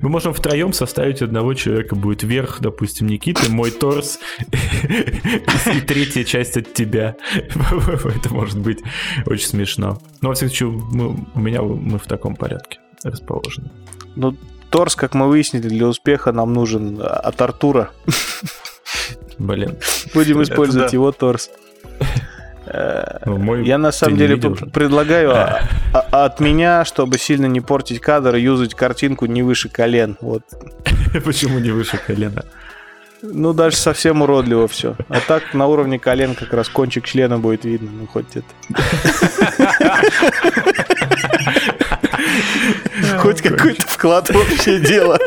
Мы 0.00 0.08
можем 0.08 0.32
втроем 0.32 0.72
составить 0.72 1.22
одного 1.22 1.54
человека. 1.54 1.94
Будет 1.94 2.22
верх, 2.22 2.60
допустим, 2.60 3.06
Никиты, 3.06 3.50
мой 3.50 3.70
торс 3.70 4.18
и 4.52 5.80
третья 5.80 6.24
часть 6.24 6.56
от 6.56 6.72
тебя. 6.74 7.16
Это 7.44 8.32
может 8.32 8.58
быть 8.58 8.80
очень 9.26 9.46
смешно. 9.46 9.98
Но, 10.20 10.28
во 10.28 10.34
всяком 10.34 10.54
случае, 10.54 10.68
у 11.34 11.40
меня 11.40 11.62
мы 11.62 11.98
в 11.98 12.06
таком 12.06 12.36
порядке 12.36 12.78
расположены. 13.04 13.70
Ну, 14.16 14.36
торс, 14.70 14.96
как 14.96 15.14
мы 15.14 15.28
выяснили, 15.28 15.68
для 15.68 15.86
успеха 15.86 16.32
нам 16.32 16.52
нужен 16.52 17.00
а, 17.00 17.06
от 17.06 17.40
Артура. 17.40 17.90
Блин. 19.38 19.78
Будем 20.14 20.42
использовать 20.42 20.92
его 20.92 21.12
торс. 21.12 21.50
Э, 22.72 23.18
Ну, 23.26 23.38
мой 23.38 23.64
Я 23.66 23.78
на 23.78 23.92
самом 23.92 24.16
деле 24.16 24.36
предлагаю 24.36 25.30
а- 25.34 25.60
а- 25.92 26.24
от 26.26 26.40
меня, 26.40 26.84
чтобы 26.84 27.18
сильно 27.18 27.46
не 27.46 27.60
портить 27.60 28.00
кадр, 28.00 28.36
юзать 28.36 28.74
картинку 28.74 29.26
не 29.26 29.42
выше 29.42 29.68
колен. 29.68 30.16
Вот. 30.20 30.42
Почему 31.24 31.58
не 31.58 31.70
выше 31.70 31.98
колена? 32.06 32.44
Ну, 33.22 33.52
даже 33.52 33.76
совсем 33.76 34.22
уродливо 34.22 34.66
все. 34.66 34.96
А 35.08 35.20
так 35.20 35.52
на 35.52 35.66
уровне 35.66 35.98
колен 35.98 36.34
как 36.34 36.54
раз 36.54 36.68
кончик 36.70 37.04
члена 37.04 37.38
будет 37.38 37.64
видно. 37.64 37.90
Ну, 37.92 38.06
хоть 38.06 38.36
это. 38.36 38.46
Хоть 43.18 43.42
какой-то 43.42 43.86
вклад 43.86 44.30
в 44.30 44.36
общее 44.36 44.80
дело. 44.80 45.18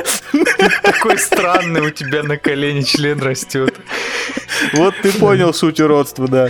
Такой 0.84 1.18
странный 1.18 1.82
у 1.82 1.90
тебя 1.90 2.24
на 2.24 2.38
колене 2.38 2.84
член 2.84 3.20
растет. 3.22 3.76
Вот 4.73 4.95
ты 5.02 5.11
понял 5.11 5.53
суть 5.53 5.80
уродства, 5.80 6.27
да. 6.27 6.49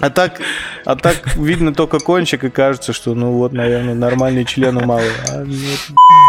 А 0.00 0.10
так, 0.10 0.40
а 0.84 0.96
так 0.96 1.36
видно 1.36 1.74
только 1.74 1.98
кончик 1.98 2.44
и 2.44 2.50
кажется, 2.50 2.92
что 2.92 3.14
ну 3.14 3.32
вот, 3.32 3.52
наверное, 3.52 3.94
нормальный 3.94 4.44
член 4.44 4.76
у 4.76 4.84
малого. 4.84 5.08
А 5.30 5.44
нет, 5.44 5.80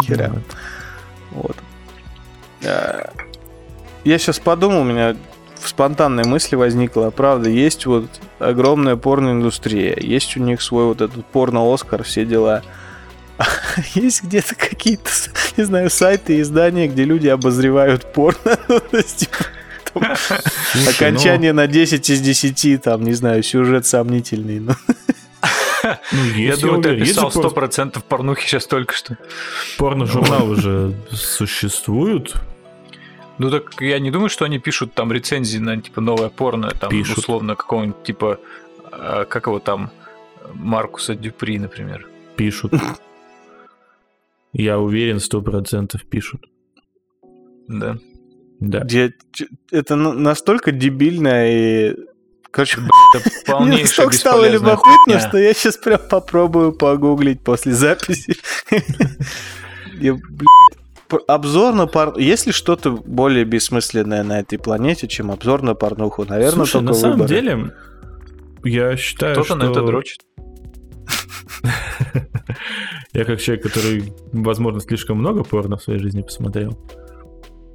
херя. 0.06 0.32
Вот. 1.32 1.58
А, 2.66 3.10
Я 4.04 4.18
сейчас 4.18 4.40
подумал, 4.40 4.82
у 4.82 4.86
меня 4.86 5.16
спонтанная 5.64 6.26
мысль 6.26 6.56
возникла. 6.56 7.10
Правда, 7.10 7.50
есть 7.50 7.86
вот 7.86 8.06
огромная 8.40 8.96
порноиндустрия, 8.96 9.98
есть 10.00 10.38
у 10.38 10.40
них 10.40 10.62
свой 10.62 10.86
вот 10.86 11.02
этот 11.02 11.26
порно-Оскар, 11.26 12.04
все 12.04 12.26
дела. 12.26 12.64
Есть 13.94 14.24
где-то 14.24 14.56
какие-то, 14.56 15.10
не 15.58 15.64
знаю, 15.64 15.90
сайты, 15.90 16.42
издания, 16.42 16.88
где 16.88 17.06
люди 17.06 17.28
обозревают 17.28 18.12
порно. 18.12 18.58
Слушай, 19.94 20.42
ну, 20.76 20.90
Окончание 20.90 21.54
на 21.54 21.68
10 21.68 22.10
из 22.10 22.22
10, 22.22 22.82
там, 22.82 23.04
не 23.04 23.14
знаю, 23.14 23.44
сюжет 23.44 23.86
сомнительный. 23.86 24.60
ну. 24.60 24.74
ну, 26.12 26.24
Я 26.36 26.58
думаю, 26.58 26.82
ты 26.82 26.90
же 26.98 27.04
описал 27.04 27.32
порно- 27.32 27.68
100% 27.68 28.04
порнухи 28.08 28.48
сейчас 28.48 28.68
только 28.68 28.94
что. 28.94 29.18
порно-журналы 29.78 30.52
уже 30.52 30.94
существуют. 31.12 32.36
Ну 33.38 33.50
так 33.50 33.82
я 33.82 34.00
не 34.00 34.12
думаю, 34.12 34.30
что 34.30 34.44
они 34.46 34.60
пишут 34.60 34.94
там 34.94 35.14
рецензии 35.14 35.60
на 35.60 35.82
типа 35.82 36.02
новое 36.02 36.30
порно, 36.30 36.72
там 36.72 36.90
Пишут. 36.90 37.20
условно 37.20 37.56
какого-нибудь 37.56 38.04
типа, 38.04 38.38
а, 38.92 39.24
как 39.24 39.48
его 39.48 39.60
там, 39.60 39.92
Маркуса 40.54 41.16
Дюпри, 41.16 41.58
например. 41.58 42.06
Пишут. 42.36 42.74
Я 44.54 44.80
уверен, 44.80 45.20
сто 45.20 45.42
процентов 45.42 46.04
пишут. 46.06 46.46
Да. 47.68 47.98
Да. 48.60 48.80
Где 48.80 49.14
это 49.72 49.96
на- 49.96 50.14
настолько 50.14 50.72
дебильно 50.72 51.50
и... 51.50 51.96
Короче, 52.52 52.80
Это 53.14 53.24
мне 53.30 53.32
полнейшая 53.46 53.82
настолько 53.84 54.14
стало 54.16 54.42
бесполезная 54.44 54.70
любопытно, 54.72 55.04
хуйня. 55.06 55.20
что 55.20 55.38
я 55.38 55.54
сейчас 55.54 55.78
прям 55.78 56.00
попробую 56.10 56.74
погуглить 56.74 57.42
после 57.42 57.74
записи. 57.74 58.36
Я, 60.00 60.14
блядь, 60.14 60.48
Обзор 61.28 61.74
на 61.74 61.88
пор... 61.88 62.18
Есть 62.20 62.46
ли 62.48 62.52
что-то 62.52 62.92
более 62.92 63.44
бессмысленное 63.44 64.24
на 64.24 64.40
этой 64.40 64.60
планете, 64.60 65.08
чем 65.08 65.32
обзор 65.32 65.62
на 65.64 65.74
порнуху? 65.74 66.24
Наверное, 66.26 66.66
Слушай, 66.66 66.72
только 66.74 66.86
на 66.88 66.94
самом 66.94 67.14
выборы. 67.20 67.36
деле, 67.36 67.74
я 68.64 68.96
считаю, 68.96 69.34
Кто-то 69.34 69.48
что... 69.48 69.56
на 69.58 69.72
это 69.72 69.82
дрочит. 69.82 70.20
Я 73.14 73.26
как 73.26 73.42
человек, 73.42 73.64
который, 73.64 74.14
возможно, 74.32 74.80
слишком 74.80 75.18
много 75.18 75.44
порно 75.44 75.78
в 75.78 75.84
своей 75.84 76.00
жизни 76.00 76.22
посмотрел, 76.22 76.78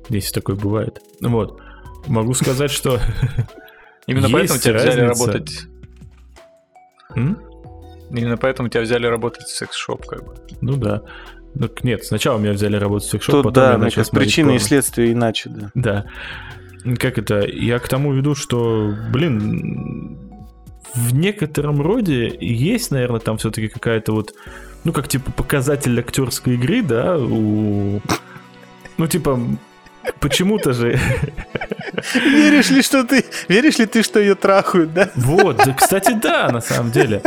если 0.09 0.33
такое 0.33 0.57
бывает. 0.57 1.01
Вот. 1.21 1.61
Могу 2.07 2.35
сказать, 2.35 2.71
что... 2.71 3.01
Именно 4.07 4.29
поэтому 4.31 4.59
тебя 4.59 4.75
взяли 4.75 5.01
работать. 5.01 5.67
Именно 7.15 8.37
поэтому 8.37 8.69
тебя 8.69 8.83
взяли 8.83 9.07
работать 9.07 9.45
в 9.45 9.57
секс-шоп, 9.57 10.07
как 10.07 10.25
бы. 10.25 10.35
Ну 10.61 10.77
да. 10.77 11.03
Ну, 11.55 11.71
нет, 11.83 12.05
сначала 12.05 12.39
меня 12.39 12.53
взяли 12.53 12.77
работать 12.77 13.09
в 13.09 13.11
секс-шоп, 13.11 13.45
потом 13.45 13.63
я 13.63 13.71
да, 13.71 13.79
мне 13.79 13.85
начал 13.85 14.05
причины 14.11 14.57
и 14.57 14.59
следствия 14.59 15.13
иначе, 15.13 15.51
да. 15.51 15.71
Да. 15.75 16.05
Как 16.97 17.19
это? 17.19 17.47
Я 17.47 17.79
к 17.79 17.89
тому 17.89 18.13
веду, 18.13 18.35
что, 18.35 18.93
блин, 19.11 20.19
в 20.95 21.15
некотором 21.15 21.81
роде 21.81 22.37
есть, 22.41 22.91
наверное, 22.91 23.21
там 23.21 23.39
все-таки 23.39 23.69
какая-то 23.69 24.13
вот, 24.13 24.35
ну, 24.85 24.93
как 24.93 25.09
типа 25.09 25.33
показатель 25.33 25.99
актерской 25.99 26.55
игры, 26.55 26.83
да, 26.83 27.17
у... 27.19 28.01
Ну, 28.97 29.07
типа, 29.07 29.41
почему-то 30.21 30.73
же... 30.73 30.99
Веришь 32.15 32.71
ли, 32.71 32.83
что 32.83 33.05
ты, 33.05 33.25
веришь 33.49 33.79
ли 33.79 33.87
ты, 33.87 34.03
что 34.03 34.21
ее 34.21 34.35
трахают, 34.35 34.93
да? 34.93 35.11
Вот, 35.15 35.57
да, 35.57 35.73
кстати, 35.73 36.13
да, 36.13 36.51
на 36.51 36.61
самом 36.61 36.91
деле. 36.91 37.23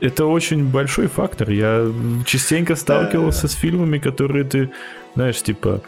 Это 0.00 0.26
очень 0.26 0.66
большой 0.66 1.08
фактор. 1.08 1.50
Я 1.50 1.86
частенько 2.26 2.76
сталкивался 2.76 3.48
с 3.48 3.52
фильмами, 3.52 3.98
которые 3.98 4.44
ты, 4.44 4.70
знаешь, 5.14 5.42
типа, 5.42 5.82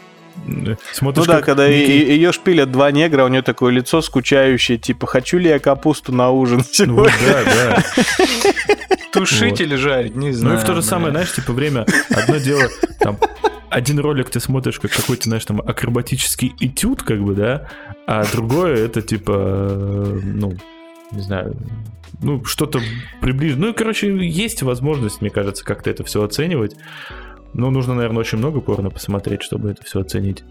смотришь... 0.93 1.25
Ну 1.25 1.31
да, 1.31 1.37
как 1.37 1.45
когда 1.45 1.67
некий- 1.69 2.05
ее 2.05 2.31
шпилят 2.31 2.71
два 2.71 2.91
негра, 2.91 3.23
у 3.25 3.27
нее 3.27 3.41
такое 3.41 3.71
лицо 3.71 4.01
скучающее, 4.01 4.77
типа, 4.77 5.07
хочу 5.07 5.37
ли 5.37 5.49
я 5.49 5.59
капусту 5.59 6.11
на 6.13 6.29
ужин 6.31 6.57
Ну 6.59 6.63
сегодня? 6.71 7.13
да, 7.27 7.43
да. 7.45 7.83
Тушить 9.11 9.61
или 9.61 9.75
жарить, 9.75 10.15
не 10.15 10.27
Ну 10.27 10.33
знаю. 10.33 10.57
и 10.57 10.61
в 10.61 10.65
то 10.65 10.75
же 10.75 10.81
самое, 10.81 11.11
знаешь, 11.11 11.33
типа 11.33 11.51
время, 11.53 11.85
одно 12.15 12.37
дело, 12.37 12.63
там, 12.99 13.17
один 13.69 13.99
ролик 13.99 14.29
ты 14.29 14.39
смотришь 14.39 14.79
как 14.79 14.91
какой-то, 14.91 15.23
знаешь, 15.23 15.45
там, 15.45 15.59
акробатический 15.61 16.53
этюд, 16.59 17.03
как 17.03 17.21
бы, 17.23 17.33
да, 17.33 17.67
а 18.05 18.23
другое 18.31 18.75
это, 18.85 19.01
типа, 19.01 19.33
ну, 20.23 20.53
не 21.11 21.21
знаю, 21.21 21.55
ну, 22.21 22.43
что-то 22.45 22.79
приближено. 23.21 23.67
Ну, 23.67 23.71
и, 23.73 23.75
короче, 23.75 24.15
есть 24.27 24.61
возможность, 24.61 25.21
мне 25.21 25.29
кажется, 25.29 25.63
как-то 25.63 25.89
это 25.89 26.03
все 26.03 26.23
оценивать. 26.23 26.75
Но 27.53 27.69
нужно, 27.71 27.93
наверное, 27.95 28.19
очень 28.19 28.37
много 28.37 28.61
порно 28.61 28.89
посмотреть, 28.89 29.41
чтобы 29.41 29.71
это 29.71 29.83
все 29.83 30.01
оценить. 30.01 30.43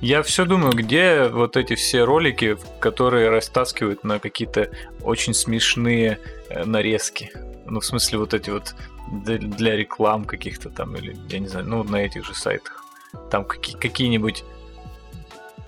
Я 0.00 0.22
все 0.22 0.44
думаю, 0.44 0.72
где 0.72 1.28
вот 1.28 1.56
эти 1.56 1.74
все 1.76 2.04
ролики, 2.04 2.56
которые 2.80 3.30
растаскивают 3.30 4.04
на 4.04 4.18
какие-то 4.18 4.70
очень 5.02 5.32
смешные 5.34 6.18
э, 6.50 6.64
нарезки. 6.64 7.30
Ну, 7.66 7.80
в 7.80 7.84
смысле, 7.84 8.18
вот 8.18 8.34
эти 8.34 8.50
вот 8.50 8.74
для, 9.10 9.76
реклам 9.76 10.24
каких-то 10.24 10.68
там, 10.70 10.96
или, 10.96 11.16
я 11.28 11.38
не 11.38 11.48
знаю, 11.48 11.66
ну, 11.66 11.82
на 11.84 11.96
этих 11.96 12.24
же 12.26 12.34
сайтах. 12.34 12.84
Там 13.30 13.44
какие- 13.44 13.76
какие-нибудь 13.76 14.44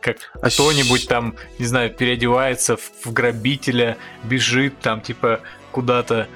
как 0.01 0.19
А 0.41 0.51
кто-нибудь 0.51 1.01
щ- 1.03 1.09
там, 1.09 1.35
не 1.59 1.67
знаю, 1.67 1.91
переодевается 1.91 2.77
в 2.77 3.13
грабителя, 3.13 3.97
бежит 4.23 4.79
там, 4.81 5.01
типа, 5.01 5.41
куда-то, 5.73 6.29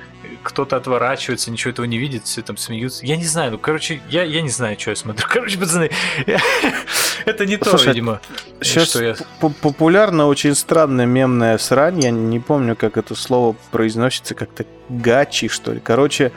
кто-то 0.43 0.77
отворачивается, 0.77 1.51
ничего 1.51 1.71
этого 1.73 1.87
не 1.87 1.99
видит, 1.99 2.25
все 2.25 2.43
там 2.43 2.57
смеются. 2.57 3.05
Я 3.07 3.17
не 3.17 3.25
знаю, 3.25 3.53
ну, 3.53 3.59
короче, 3.59 4.01
я, 4.09 4.23
я 4.23 4.43
не 4.43 4.49
знаю, 4.49 4.79
что 4.79 4.91
я 4.91 4.97
смотрю. 4.97 5.27
Короче, 5.31 5.59
пацаны, 5.59 5.91
это 7.25 7.47
не 7.47 7.57
то, 7.57 7.77
видимо, 7.77 8.21
Сейчас 8.61 8.89
что 8.91 9.03
я... 9.03 9.15
п- 9.41 9.51
популярна 9.61 10.27
очень 10.27 10.55
странная 10.55 11.07
мемная 11.07 11.59
срань, 11.59 12.01
я 12.01 12.11
не 12.11 12.41
помню, 12.41 12.77
как 12.77 12.97
это 12.97 13.15
слово 13.15 13.57
произносится, 13.71 14.35
как-то 14.35 14.65
гачи, 14.89 15.49
что 15.49 15.73
ли. 15.73 15.81
Короче, 15.81 16.33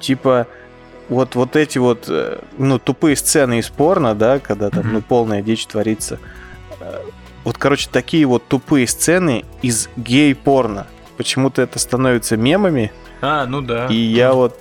типа, 0.00 0.46
вот, 1.08 1.34
вот 1.34 1.56
эти 1.56 1.78
вот, 1.78 2.06
э, 2.08 2.40
ну, 2.58 2.78
тупые 2.78 3.16
сцены 3.16 3.58
из 3.60 3.68
порно, 3.68 4.14
да, 4.14 4.38
когда 4.38 4.70
там, 4.70 4.92
ну, 4.92 5.00
полная 5.02 5.42
дичь 5.42 5.66
творится. 5.66 6.18
Э, 6.80 7.00
Вот, 7.44 7.58
короче, 7.58 7.88
такие 7.90 8.26
вот 8.26 8.46
тупые 8.48 8.86
сцены 8.88 9.44
из 9.62 9.88
гей-порно. 9.96 10.86
Почему-то 11.16 11.62
это 11.62 11.78
становится 11.78 12.36
мемами, 12.36 12.92
А, 13.20 13.46
ну 13.46 13.60
да. 13.62 13.86
и 13.88 13.96
я 13.96 14.32
вот 14.32 14.58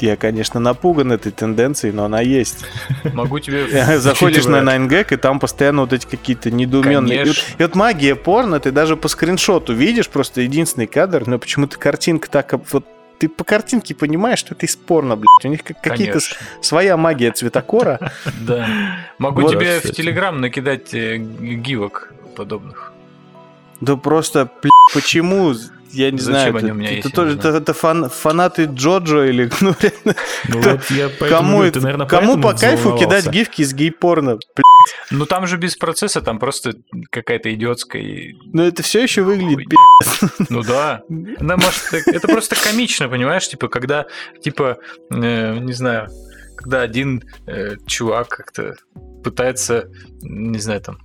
Я, 0.00 0.16
конечно, 0.16 0.60
напуган 0.60 1.10
этой 1.10 1.32
тенденцией, 1.32 1.92
но 1.92 2.04
она 2.04 2.20
есть. 2.20 2.64
Могу 3.14 3.40
тебе... 3.40 3.66
Заходишь 3.98 4.44
на 4.46 4.58
учитывая- 4.58 4.78
9gag, 5.04 5.14
и 5.14 5.16
там 5.16 5.40
постоянно 5.40 5.80
вот 5.82 5.92
эти 5.92 6.06
какие-то 6.06 6.52
недоуменные... 6.52 7.14
И 7.16 7.18
вот, 7.18 7.24
Конечно. 7.36 7.54
и 7.58 7.62
вот 7.64 7.74
магия 7.74 8.14
порно, 8.14 8.60
ты 8.60 8.70
даже 8.70 8.96
по 8.96 9.08
скриншоту 9.08 9.72
видишь 9.74 10.08
просто 10.08 10.42
единственный 10.42 10.86
кадр, 10.86 11.24
но 11.26 11.38
почему-то 11.40 11.78
картинка 11.78 12.30
так... 12.30 12.54
Вот 12.72 12.86
ты 13.18 13.28
по 13.28 13.42
картинке 13.42 13.96
понимаешь, 13.96 14.38
что 14.38 14.54
это 14.54 14.64
из 14.66 14.76
порно, 14.76 15.16
блядь. 15.16 15.44
У 15.44 15.48
них 15.48 15.64
как- 15.64 15.80
какие-то 15.82 16.20
своя 16.62 16.96
магия 16.96 17.32
цветокора. 17.32 18.12
Да. 18.40 18.68
Могу 19.18 19.40
Вот, 19.40 19.50
тебе 19.50 19.80
в. 19.80 19.90
Телеграм 19.90 20.40
накидать 20.40 20.94
э, 20.94 21.16
гивок 21.16 22.12
подобных. 22.36 22.92
Да 23.80 23.96
просто, 23.96 24.48
блядь, 24.62 24.70
почему? 24.94 25.54
Я 25.90 26.10
не 26.10 26.18
Зачем 26.18 26.32
знаю, 26.32 26.56
они 26.56 26.58
это, 26.66 26.72
у 26.72 26.76
меня 26.76 26.88
это 26.88 26.96
есть, 26.96 27.08
я 27.08 27.14
тоже 27.14 27.36
это, 27.38 27.48
это 27.48 27.72
фан- 27.72 28.08
фанаты 28.10 28.64
Джоджо 28.64 29.24
или 29.24 29.50
ну, 29.60 29.74
реально, 29.80 30.14
Ну 30.48 30.60
Кто- 30.60 30.70
вот 30.72 30.90
я 30.90 31.08
кому, 31.28 31.62
это, 31.62 31.78
ты, 31.78 31.84
наверное, 31.84 32.06
кому 32.06 32.40
по 32.40 32.52
кайфу 32.54 32.96
кидать 32.98 33.28
гифки 33.28 33.62
из 33.62 33.72
гей-порно? 33.74 34.38
Ну 35.10 35.26
там 35.26 35.46
же 35.46 35.56
без 35.56 35.76
процесса, 35.76 36.20
там 36.20 36.38
просто 36.38 36.74
какая-то 37.10 37.52
идиотская... 37.54 38.02
и- 38.02 38.34
Ну 38.52 38.62
это 38.62 38.82
все 38.82 39.02
еще 39.02 39.22
выглядит 39.22 39.68
пи***ц. 39.68 40.28
Ну 40.48 40.62
да. 40.62 41.02
Да, 41.08 41.56
может, 41.56 41.92
это- 41.92 42.10
это 42.10 42.28
просто 42.28 42.56
комично, 42.56 43.08
понимаешь? 43.08 43.48
Типа, 43.48 43.68
когда, 43.68 44.06
типа, 44.42 44.78
э, 45.10 45.58
не 45.58 45.72
знаю, 45.72 46.08
когда 46.56 46.82
один 46.82 47.22
э, 47.46 47.76
чувак 47.86 48.28
как-то 48.28 48.74
пытается, 49.24 49.88
не 50.22 50.58
знаю, 50.58 50.80
там, 50.80 50.98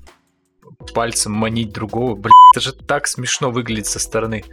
пальцем 0.93 1.31
манить 1.31 1.71
другого, 1.71 2.15
блин, 2.15 2.33
это 2.53 2.61
же 2.61 2.73
так 2.73 3.07
смешно 3.07 3.51
выглядит 3.51 3.87
со 3.87 3.99
стороны. 3.99 4.43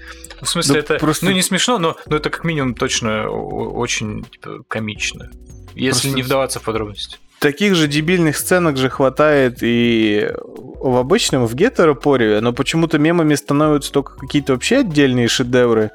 В 0.40 0.46
смысле, 0.46 0.74
Да 0.74 0.78
это, 0.80 0.94
просто- 0.98 1.26
ну 1.26 1.32
не 1.32 1.42
смешно, 1.42 1.78
но, 1.78 1.96
но 2.06 2.16
это 2.16 2.30
как 2.30 2.44
минимум 2.44 2.74
точно 2.74 3.28
очень 3.28 4.24
типа, 4.24 4.62
комично. 4.68 5.30
Если 5.74 5.90
Просто 6.02 6.16
не 6.16 6.22
вдаваться 6.22 6.58
в 6.60 6.62
подробности. 6.62 7.18
Таких 7.38 7.74
же 7.74 7.88
дебильных 7.88 8.36
сценок 8.36 8.76
же 8.76 8.90
хватает 8.90 9.58
и 9.62 10.28
в 10.44 10.96
обычном, 10.96 11.46
в 11.46 11.54
гетеропоре, 11.54 12.40
но 12.40 12.52
почему-то 12.52 12.98
мемами 12.98 13.34
становятся 13.34 13.92
только 13.92 14.14
какие-то 14.16 14.52
вообще 14.52 14.78
отдельные 14.78 15.26
шедевры. 15.28 15.90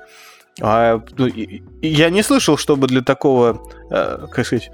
А, 0.62 1.04
ну, 1.18 1.28
и- 1.28 1.62
и 1.82 1.88
я 1.88 2.10
не 2.10 2.24
слышал, 2.24 2.58
чтобы 2.58 2.88
для 2.88 3.02
такого, 3.02 3.62
э, 3.92 4.26
как 4.32 4.46
сказать, 4.46 4.72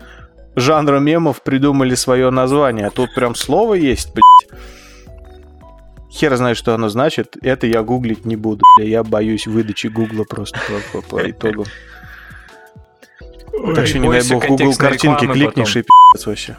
жанра 0.56 1.00
мемов 1.00 1.42
придумали 1.44 1.96
свое 1.96 2.30
название. 2.30 2.88
А 2.88 2.92
тут 2.92 3.14
прям 3.16 3.36
слово 3.36 3.74
есть, 3.74 4.14
блядь. 4.14 4.62
Хер 6.12 6.36
знает, 6.36 6.58
что 6.58 6.74
оно 6.74 6.90
значит. 6.90 7.38
Это 7.42 7.68
я 7.68 7.82
гуглить 7.84 8.26
не 8.26 8.36
буду. 8.36 8.64
бля. 8.78 8.86
Я 8.88 9.04
боюсь 9.04 9.48
выдачи 9.48 9.88
гугла 9.88 10.24
просто 10.26 10.60
по, 10.92 11.02
по- 11.02 11.08
по 11.08 11.30
итогам. 11.32 11.66
Так 13.76 13.88
что, 13.88 14.00
не 14.00 14.10
дай 14.10 14.22
бог, 14.30 14.46
Google 14.48 14.76
картинки 14.76 15.26
кликнешь 15.26 15.74
потом. 15.74 15.82
и 15.82 15.84
пи***ц 15.84 16.30
вообще. 16.30 16.58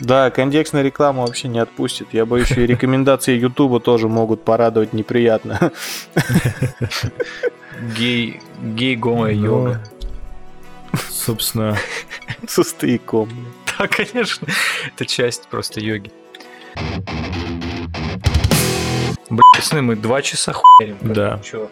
Да, 0.00 0.30
контекстная 0.30 0.82
реклама 0.82 1.22
вообще 1.24 1.46
не 1.48 1.58
отпустит. 1.60 2.08
Я 2.12 2.26
боюсь, 2.26 2.50
и 2.52 2.66
рекомендации 2.66 3.36
Ютуба 3.38 3.78
тоже 3.80 4.08
могут 4.08 4.44
порадовать 4.44 4.92
неприятно. 4.92 5.70
Гей, 7.96 8.40
гей, 8.62 8.96
гомо, 8.96 9.24
Ну, 9.26 9.28
йога. 9.30 9.84
Собственно, 11.10 11.76
Со 12.48 12.62
стояком. 12.62 13.28
Да, 13.78 13.88
конечно. 13.88 14.46
Это 14.94 15.06
часть 15.06 15.48
просто 15.48 15.80
йоги. 15.80 16.10
Блин, 19.30 19.42
пацаны, 19.56 19.82
мы 19.82 19.96
два 19.96 20.22
часа 20.22 20.52
хуярим. 20.52 20.96
Да. 21.00 21.40
Чё? 21.44 21.68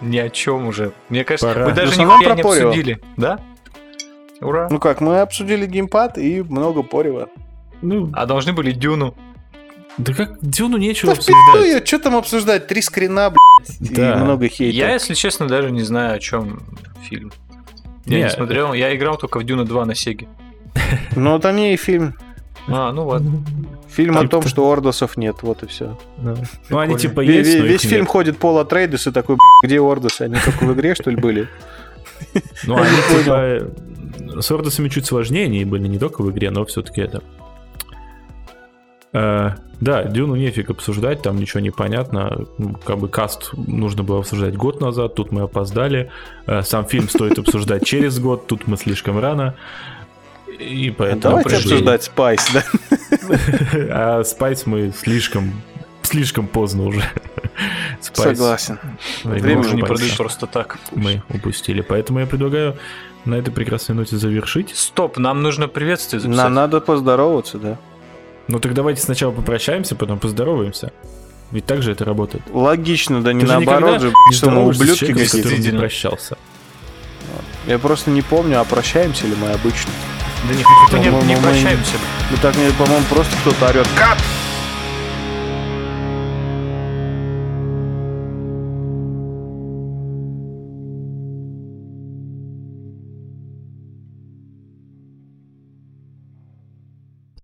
Ни 0.00 0.18
о 0.18 0.28
чем 0.28 0.66
уже. 0.66 0.92
Мне 1.08 1.24
кажется, 1.24 1.48
Пора. 1.48 1.66
мы 1.68 1.72
даже 1.72 1.92
основном 1.92 2.18
нихуя 2.20 2.34
не 2.34 2.42
про 2.42 2.48
Порева. 2.48 2.68
обсудили. 2.70 3.00
Да? 3.16 3.40
Ура. 4.40 4.68
Ну 4.70 4.78
как, 4.80 5.00
мы 5.00 5.20
обсудили 5.20 5.66
геймпад 5.66 6.18
и 6.18 6.42
много 6.42 6.82
порева. 6.82 7.28
ну, 7.80 8.10
А 8.12 8.26
должны 8.26 8.52
были 8.52 8.72
Дюну. 8.72 9.14
да 9.98 10.12
как 10.12 10.38
Дюну 10.40 10.76
нечего 10.78 11.12
Да 11.12 11.18
обсуждать. 11.18 11.66
её, 11.68 11.84
что 11.86 11.98
там 12.00 12.16
обсуждать? 12.16 12.66
Три 12.66 12.82
скрина, 12.82 13.30
блядь, 13.30 13.94
Да. 13.94 14.14
и 14.14 14.16
много 14.16 14.48
хейта. 14.48 14.74
Я, 14.76 14.92
если 14.92 15.14
честно, 15.14 15.46
даже 15.46 15.70
не 15.70 15.82
знаю, 15.82 16.16
о 16.16 16.18
чем 16.18 16.60
фильм. 17.08 17.32
Я 18.04 18.16
не 18.18 18.22
Не. 18.24 18.30
смотрел, 18.30 18.72
я 18.72 18.94
играл 18.96 19.16
только 19.16 19.38
в 19.38 19.44
Дюна 19.44 19.64
2 19.64 19.84
на 19.86 19.94
Сеге. 19.94 20.26
Ну, 21.14 21.38
там 21.38 21.54
не 21.54 21.74
и 21.74 21.76
фильм. 21.76 22.14
А, 22.66 22.90
ну 22.92 23.06
ладно. 23.06 23.44
Фильм 23.94 24.16
о 24.16 24.20
Типа 24.20 24.30
том, 24.30 24.42
то. 24.42 24.48
что 24.48 24.70
Ордосов 24.70 25.16
нет, 25.16 25.36
вот 25.42 25.62
и 25.62 25.66
все. 25.66 25.98
Да. 26.18 26.34
Ну, 26.70 26.78
они 26.78 26.96
типа 26.96 27.20
есть, 27.20 27.54
Весь 27.54 27.84
их 27.84 27.90
фильм 27.90 28.02
нет. 28.02 28.10
ходит 28.10 28.38
Пол 28.38 28.58
Атрейдес 28.58 29.06
и 29.06 29.10
такой, 29.10 29.36
«Б***ь, 29.36 29.66
где 29.66 29.80
Ордосы? 29.80 30.22
Они 30.22 30.36
только 30.42 30.64
в 30.64 30.72
игре, 30.74 30.94
что 30.94 31.10
ли, 31.10 31.16
были? 31.16 31.48
Ну, 32.66 32.76
они 32.76 32.96
типа... 33.22 34.40
С 34.40 34.50
Ордосами 34.50 34.88
чуть 34.88 35.04
сложнее, 35.06 35.46
они 35.46 35.64
были 35.64 35.88
не 35.88 35.98
только 35.98 36.22
в 36.22 36.30
игре, 36.30 36.50
но 36.50 36.64
все-таки 36.64 37.00
это... 37.02 37.22
Э, 39.12 39.50
да, 39.80 40.04
Дюну 40.04 40.36
нефиг 40.36 40.70
обсуждать, 40.70 41.22
там 41.22 41.36
ничего 41.36 41.60
не 41.60 41.70
понятно. 41.70 42.46
Ну, 42.58 42.74
Как 42.84 42.98
бы 42.98 43.08
каст 43.08 43.50
нужно 43.54 44.02
было 44.04 44.20
обсуждать 44.20 44.56
год 44.56 44.80
назад, 44.80 45.14
тут 45.16 45.32
мы 45.32 45.42
опоздали. 45.42 46.10
Э, 46.46 46.62
Сам 46.62 46.86
фильм 46.86 47.08
стоит 47.08 47.38
обсуждать 47.38 47.84
через 47.84 48.18
год, 48.18 48.46
тут 48.46 48.66
мы 48.66 48.76
слишком 48.76 49.18
рано. 49.18 49.54
И 50.58 50.90
поэтому 50.90 51.20
Давайте 51.22 51.48
пришли. 51.48 51.72
обсуждать 51.72 52.04
Spice, 52.04 52.48
да? 52.52 52.64
А 53.90 54.24
Spice 54.24 54.66
мы 54.66 54.92
слишком 54.96 55.52
слишком 56.02 56.46
поздно 56.46 56.84
уже. 56.84 57.00
Spice 58.00 58.34
Согласен. 58.34 58.78
время 59.24 59.42
Время 59.42 59.60
Уже 59.60 59.76
не 59.76 59.82
продают 59.82 60.16
просто 60.16 60.46
так. 60.46 60.78
мы 60.92 61.22
упустили. 61.28 61.80
Поэтому 61.80 62.20
я 62.20 62.26
предлагаю 62.26 62.76
на 63.24 63.36
этой 63.36 63.50
прекрасной 63.52 63.94
ноте 63.94 64.16
завершить. 64.16 64.72
Стоп, 64.74 65.18
нам 65.18 65.42
нужно 65.42 65.68
приветствие 65.68 66.20
записать. 66.20 66.44
Нам 66.44 66.54
надо 66.54 66.80
поздороваться, 66.80 67.58
да. 67.58 67.78
Ну 68.48 68.58
так 68.58 68.74
давайте 68.74 69.00
сначала 69.00 69.30
попрощаемся, 69.30 69.94
потом 69.94 70.18
поздороваемся. 70.18 70.92
Ведь 71.50 71.66
так 71.66 71.82
же 71.82 71.92
это 71.92 72.04
работает. 72.04 72.42
Логично, 72.50 73.22
да 73.22 73.32
не 73.32 73.40
Ты 73.40 73.46
наоборот 73.46 74.00
же, 74.00 74.12
не 74.30 74.36
что 74.36 74.50
мы 74.50 74.72
здороваешься 74.74 74.96
с 74.96 75.02
ублюдки 75.02 75.28
человеком, 75.28 75.62
с 75.62 75.66
не 75.72 75.78
прощался. 75.78 76.38
Я 77.66 77.78
просто 77.78 78.10
не 78.10 78.22
помню, 78.22 78.60
а 78.60 78.64
прощаемся 78.64 79.26
ли 79.26 79.34
мы 79.40 79.50
обычно. 79.50 79.92
Да 80.48 80.54
не, 80.54 80.64
По-моему, 80.90 81.22
не 81.22 81.36
мы- 81.36 81.42
прощаемся. 81.42 81.96
Ну 82.30 82.36
так, 82.42 82.56
мне, 82.56 82.70
по-моему, 82.72 83.04
просто 83.08 83.36
кто-то 83.42 83.68
орет. 83.68 83.88
Кат! 83.96 84.18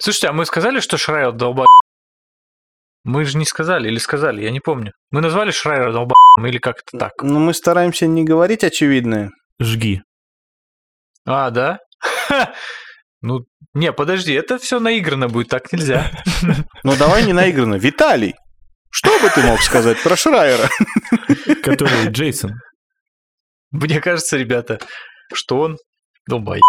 Слушайте, 0.00 0.28
а 0.28 0.32
мы 0.32 0.46
сказали, 0.46 0.80
что 0.80 0.96
Шрайер 0.96 1.32
долба... 1.32 1.66
Мы 3.04 3.24
же 3.24 3.36
не 3.38 3.44
сказали, 3.44 3.88
или 3.88 3.98
сказали, 3.98 4.42
я 4.42 4.50
не 4.50 4.60
помню. 4.60 4.92
Мы 5.10 5.20
назвали 5.20 5.50
Шрайера 5.50 5.92
долба... 5.92 6.14
или 6.38 6.58
как 6.58 6.76
это 6.86 6.98
так? 6.98 7.12
Ну, 7.22 7.38
мы 7.40 7.52
стараемся 7.54 8.06
не 8.06 8.24
говорить 8.24 8.64
очевидное. 8.64 9.30
Жги. 9.60 10.02
А, 11.26 11.50
да? 11.50 11.78
Ну, 13.20 13.40
не, 13.74 13.92
подожди, 13.92 14.32
это 14.32 14.58
все 14.58 14.78
наиграно 14.80 15.28
будет, 15.28 15.48
так 15.48 15.72
нельзя. 15.72 16.10
Ну, 16.84 16.96
давай 16.96 17.24
не 17.24 17.32
наигранно. 17.32 17.74
Виталий, 17.74 18.34
что 18.90 19.18
бы 19.20 19.28
ты 19.30 19.42
мог 19.42 19.60
сказать 19.60 20.02
про 20.02 20.16
Шрайера? 20.16 20.68
Который 21.62 22.08
Джейсон. 22.08 22.52
Мне 23.70 24.00
кажется, 24.00 24.36
ребята, 24.36 24.78
что 25.32 25.60
он 25.60 25.76
долбай. 26.28 26.60